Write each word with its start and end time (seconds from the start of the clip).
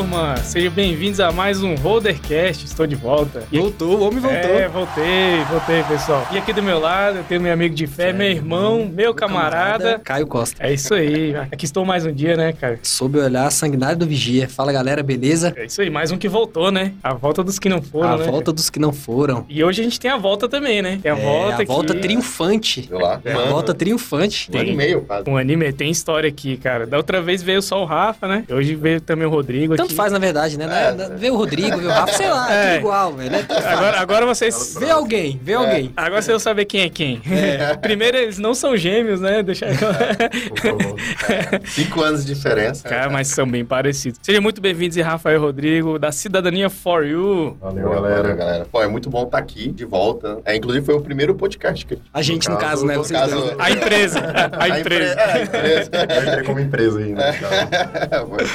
Turma! 0.00 0.34
Sejam 0.38 0.72
bem-vindos 0.72 1.20
a 1.20 1.30
mais 1.30 1.62
um 1.62 1.74
Holdercast. 1.74 2.64
Estou 2.64 2.86
de 2.86 2.94
volta. 2.96 3.42
E 3.52 3.58
voltou, 3.58 3.98
o 3.98 4.02
homem 4.04 4.18
voltou. 4.18 4.38
É, 4.38 4.66
voltei, 4.66 5.44
voltei, 5.50 5.82
pessoal. 5.82 6.26
E 6.32 6.38
aqui 6.38 6.54
do 6.54 6.62
meu 6.62 6.80
lado 6.80 7.18
eu 7.18 7.24
tenho 7.24 7.38
meu 7.42 7.52
amigo 7.52 7.74
de 7.74 7.86
fé, 7.86 8.10
meu 8.10 8.26
irmão, 8.26 8.90
meu 8.90 9.12
camarada. 9.12 9.98
Caio 10.02 10.26
Costa. 10.26 10.56
É 10.66 10.72
isso 10.72 10.94
aí. 10.94 11.36
Aqui 11.36 11.66
estou 11.66 11.84
mais 11.84 12.06
um 12.06 12.12
dia, 12.14 12.34
né, 12.34 12.50
cara? 12.54 12.78
Sob 12.82 13.18
o 13.18 13.22
olhar 13.22 13.50
sanguinário 13.52 13.98
do 13.98 14.06
Vigia. 14.06 14.48
Fala 14.48 14.72
galera, 14.72 15.02
beleza? 15.02 15.52
É 15.54 15.66
isso 15.66 15.82
aí, 15.82 15.90
mais 15.90 16.10
um 16.10 16.16
que 16.16 16.30
voltou, 16.30 16.70
né? 16.72 16.94
A 17.02 17.12
volta 17.12 17.44
dos 17.44 17.58
que 17.58 17.68
não 17.68 17.82
foram, 17.82 18.08
a 18.08 18.16
né? 18.16 18.24
volta 18.24 18.54
dos 18.54 18.70
que 18.70 18.78
não 18.78 18.94
foram. 18.94 19.44
E 19.50 19.62
hoje 19.62 19.82
a 19.82 19.84
gente 19.84 20.00
tem 20.00 20.10
a 20.10 20.16
volta 20.16 20.48
também, 20.48 20.80
né? 20.80 20.98
Tem 21.02 21.12
a 21.12 21.18
É, 21.18 21.20
volta 21.22 21.62
a 21.62 21.66
volta 21.66 21.92
aqui. 21.92 22.00
triunfante. 22.00 22.86
Sei 22.88 22.96
lá. 22.98 23.20
É, 23.22 23.34
a 23.34 23.44
volta 23.50 23.74
triunfante. 23.74 24.50
Um 24.50 24.58
ano 24.60 24.68
e 24.70 24.74
meio, 24.74 25.02
quase. 25.02 25.28
Um 25.28 25.36
anime 25.36 25.70
tem 25.74 25.90
história 25.90 26.26
aqui, 26.26 26.56
cara. 26.56 26.86
Da 26.86 26.96
outra 26.96 27.20
vez 27.20 27.42
veio 27.42 27.60
só 27.60 27.82
o 27.82 27.84
Rafa, 27.84 28.26
né? 28.26 28.44
Hoje 28.50 28.74
veio 28.74 28.98
também 29.02 29.26
o 29.26 29.30
Rodrigo 29.30 29.76
Tanto 29.76 29.89
faz, 29.94 30.12
na 30.12 30.18
verdade, 30.18 30.58
né? 30.58 30.66
É. 30.70 31.02
É, 31.02 31.08
vê 31.16 31.30
o 31.30 31.36
Rodrigo, 31.36 31.78
vê 31.78 31.86
o 31.86 31.90
Rafa, 31.90 32.12
sei 32.14 32.28
lá, 32.28 32.52
é, 32.52 32.60
É. 32.60 32.68
tudo 32.74 32.78
igual, 32.80 33.12
velho. 33.14 33.34
É 33.36 33.42
tudo. 33.42 33.66
Agora, 33.66 34.00
agora 34.00 34.26
vocês. 34.26 34.76
Vê 34.78 34.90
alguém, 34.90 35.40
vê 35.42 35.54
alguém. 35.54 35.92
Agora 35.96 36.22
vocês 36.22 36.32
vão 36.32 36.38
saber 36.38 36.64
quem 36.64 36.82
é 36.82 36.88
quem. 36.88 37.20
Primeiro, 37.82 38.16
eles 38.16 38.38
não 38.38 38.54
são 38.54 38.76
gêmeos, 38.76 39.20
né? 39.20 39.42
Deixa. 39.42 39.66
É, 39.66 39.76
Cinco 41.66 42.02
anos 42.02 42.24
de 42.24 42.34
diferença. 42.34 42.88
Cara, 42.88 43.10
mas 43.10 43.28
são 43.28 43.46
bem 43.48 43.64
parecidos. 43.64 44.18
Sejam 44.22 44.42
muito 44.42 44.60
bem-vindos, 44.60 44.96
e 44.96 45.02
Rafael 45.02 45.36
e 45.36 45.38
Rodrigo, 45.38 45.98
da 45.98 46.12
Cidadania 46.12 46.68
For 46.70 47.04
You. 47.04 47.56
Valeu, 47.60 47.90
galera. 47.90 48.34
galera. 48.34 48.66
Pô, 48.70 48.82
é 48.82 48.86
muito 48.88 49.08
bom 49.10 49.24
estar 49.24 49.38
aqui 49.38 49.70
de 49.70 49.84
volta. 49.84 50.38
É, 50.44 50.56
inclusive, 50.56 50.84
foi 50.84 50.94
o 50.94 51.00
primeiro 51.00 51.34
podcast 51.34 51.84
que 51.86 51.98
A 52.12 52.22
gente, 52.22 52.48
no 52.48 52.56
caso, 52.56 52.84
né? 52.86 52.96
no 52.96 53.04
Vocês 53.04 53.18
caso- 53.18 53.36
dois, 53.36 53.50
né? 53.50 53.56
A 53.58 53.70
empresa. 53.70 54.18
A, 54.58 54.68
empre- 54.68 54.80
empresa. 54.80 55.14
é, 55.20 55.32
a 55.32 55.42
empresa. 55.42 55.90
Eu 55.94 56.22
entrei 56.28 56.44
como 56.44 56.60
empresa 56.60 56.98
aí, 56.98 57.12
né? 57.12 57.32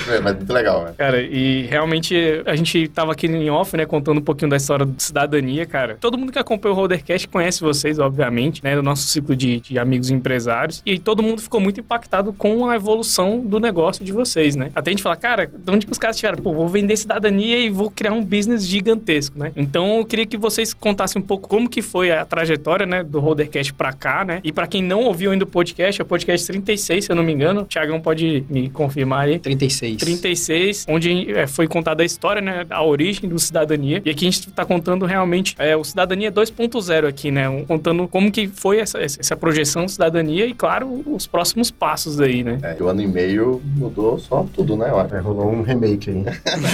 Foi- 0.06 0.20
Mas 0.22 0.36
muito 0.36 0.54
legal, 0.54 0.84
né? 0.86 0.94
Cara, 0.98 1.22
e 1.32 1.62
realmente 1.64 2.16
a 2.46 2.56
gente 2.56 2.88
tava 2.88 3.12
aqui 3.12 3.28
em 3.28 3.50
off, 3.50 3.76
né, 3.76 3.86
contando 3.86 4.20
um 4.20 4.24
pouquinho 4.24 4.50
da 4.50 4.58
história 4.58 4.86
de 4.86 5.02
cidadania, 5.02 5.66
cara. 5.66 5.98
Todo 6.00 6.18
mundo 6.18 6.32
que 6.32 6.40
acompanha 6.40 6.74
o 6.74 6.76
Rodercast 6.76 7.28
conhece 7.28 7.62
vocês, 7.62 8.00
obviamente, 8.00 8.64
né, 8.64 8.76
do 8.76 8.84
nosso 8.84 9.04
ciclo 9.04 9.36
de, 9.36 9.60
de 9.60 9.80
amigos 9.80 10.10
empresários. 10.10 10.82
E 10.86 11.00
todo 11.00 11.24
mundo 11.24 11.42
ficou 11.42 11.60
muito 11.60 11.80
impactado 11.80 12.34
com 12.34 12.68
a 12.68 12.76
evolução 12.76 13.40
do 13.40 13.60
negócio 13.60 14.04
de 14.04 14.12
vocês, 14.12 14.56
né? 14.56 14.72
Até 14.76 14.90
a 14.90 14.94
gente 14.94 15.04
fala, 15.04 15.16
cara, 15.16 15.48
de 15.48 15.72
onde 15.72 15.86
que 15.86 15.92
os 15.92 15.98
caras 15.98 16.18
tiraram? 16.18 16.42
Pô, 16.42 16.54
vou 16.54 16.68
vender 16.68 16.96
cidadania 16.98 17.58
e 17.58 17.70
vou 17.70 17.90
criar 17.90 18.14
um 18.14 18.24
business 18.24 18.66
gigantesco, 18.66 19.38
né? 19.38 19.52
Então 19.56 19.98
eu 19.98 20.06
queria 20.06 20.26
que 20.26 20.38
vocês 20.38 20.74
contassem 20.74 21.22
um 21.22 21.26
pouco 21.26 21.48
como 21.48 21.70
que 21.70 21.82
foi 21.82 22.12
a 22.12 22.26
trajetória, 22.26 22.86
né, 22.86 23.04
do 23.04 23.20
Rodercast 23.20 23.74
pra 23.74 23.94
cá, 23.94 24.24
né? 24.24 24.40
E 24.44 24.52
pra 24.52 24.68
quem 24.68 24.82
não 24.82 25.04
ouviu 25.04 25.32
ainda 25.32 25.44
o 25.44 25.48
podcast, 25.48 26.02
é 26.02 26.04
o 26.04 26.08
podcast 26.08 26.48
36, 26.48 27.06
se 27.06 27.12
eu 27.12 27.16
não 27.16 27.24
me 27.24 27.34
engano. 27.34 27.62
O 27.62 27.66
Thiagão 27.66 28.00
pode 28.00 28.44
me 28.50 28.70
confirmar 28.70 29.26
aí. 29.26 29.40
36. 29.40 29.98
36, 29.98 30.86
onde 30.90 31.12
é, 31.30 31.48
foi 31.48 31.68
contada 31.68 32.04
a 32.04 32.06
história, 32.06 32.42
né, 32.42 32.66
a 32.70 32.84
origem 32.84 33.30
do 33.30 33.40
Cidadania. 33.40 34.02
E 34.06 34.10
aqui 34.10 34.28
a 34.28 34.32
gente 34.32 34.52
tá 34.52 34.66
contando 34.66 35.06
realmente 35.06 35.56
é, 35.58 35.76
o 35.76 35.84
Cidadania 35.84 36.32
2.0 36.32 37.08
aqui, 37.08 37.32
né, 37.32 37.46
contando 37.68 38.08
como 38.08 38.32
que 38.32 38.48
foi 38.48 38.80
essa, 38.80 39.02
essa 39.02 39.36
projeção 39.36 39.88
Cidadania 39.88 40.46
e, 40.46 40.54
claro, 40.54 41.04
os 41.08 41.28
próximos 41.28 41.72
passos 41.72 42.20
aí, 42.20 42.44
né. 42.44 42.60
É, 42.62 42.82
o 42.82 42.88
ano 42.88 43.02
e 43.02 43.08
meio 43.08 43.62
mudou 43.76 44.18
só 44.20 44.46
tudo, 44.54 44.76
né? 44.76 44.88
É, 45.12 45.20
rolou 45.20 45.52
um 45.52 45.62
remake 45.62 46.10
aí. 46.10 46.24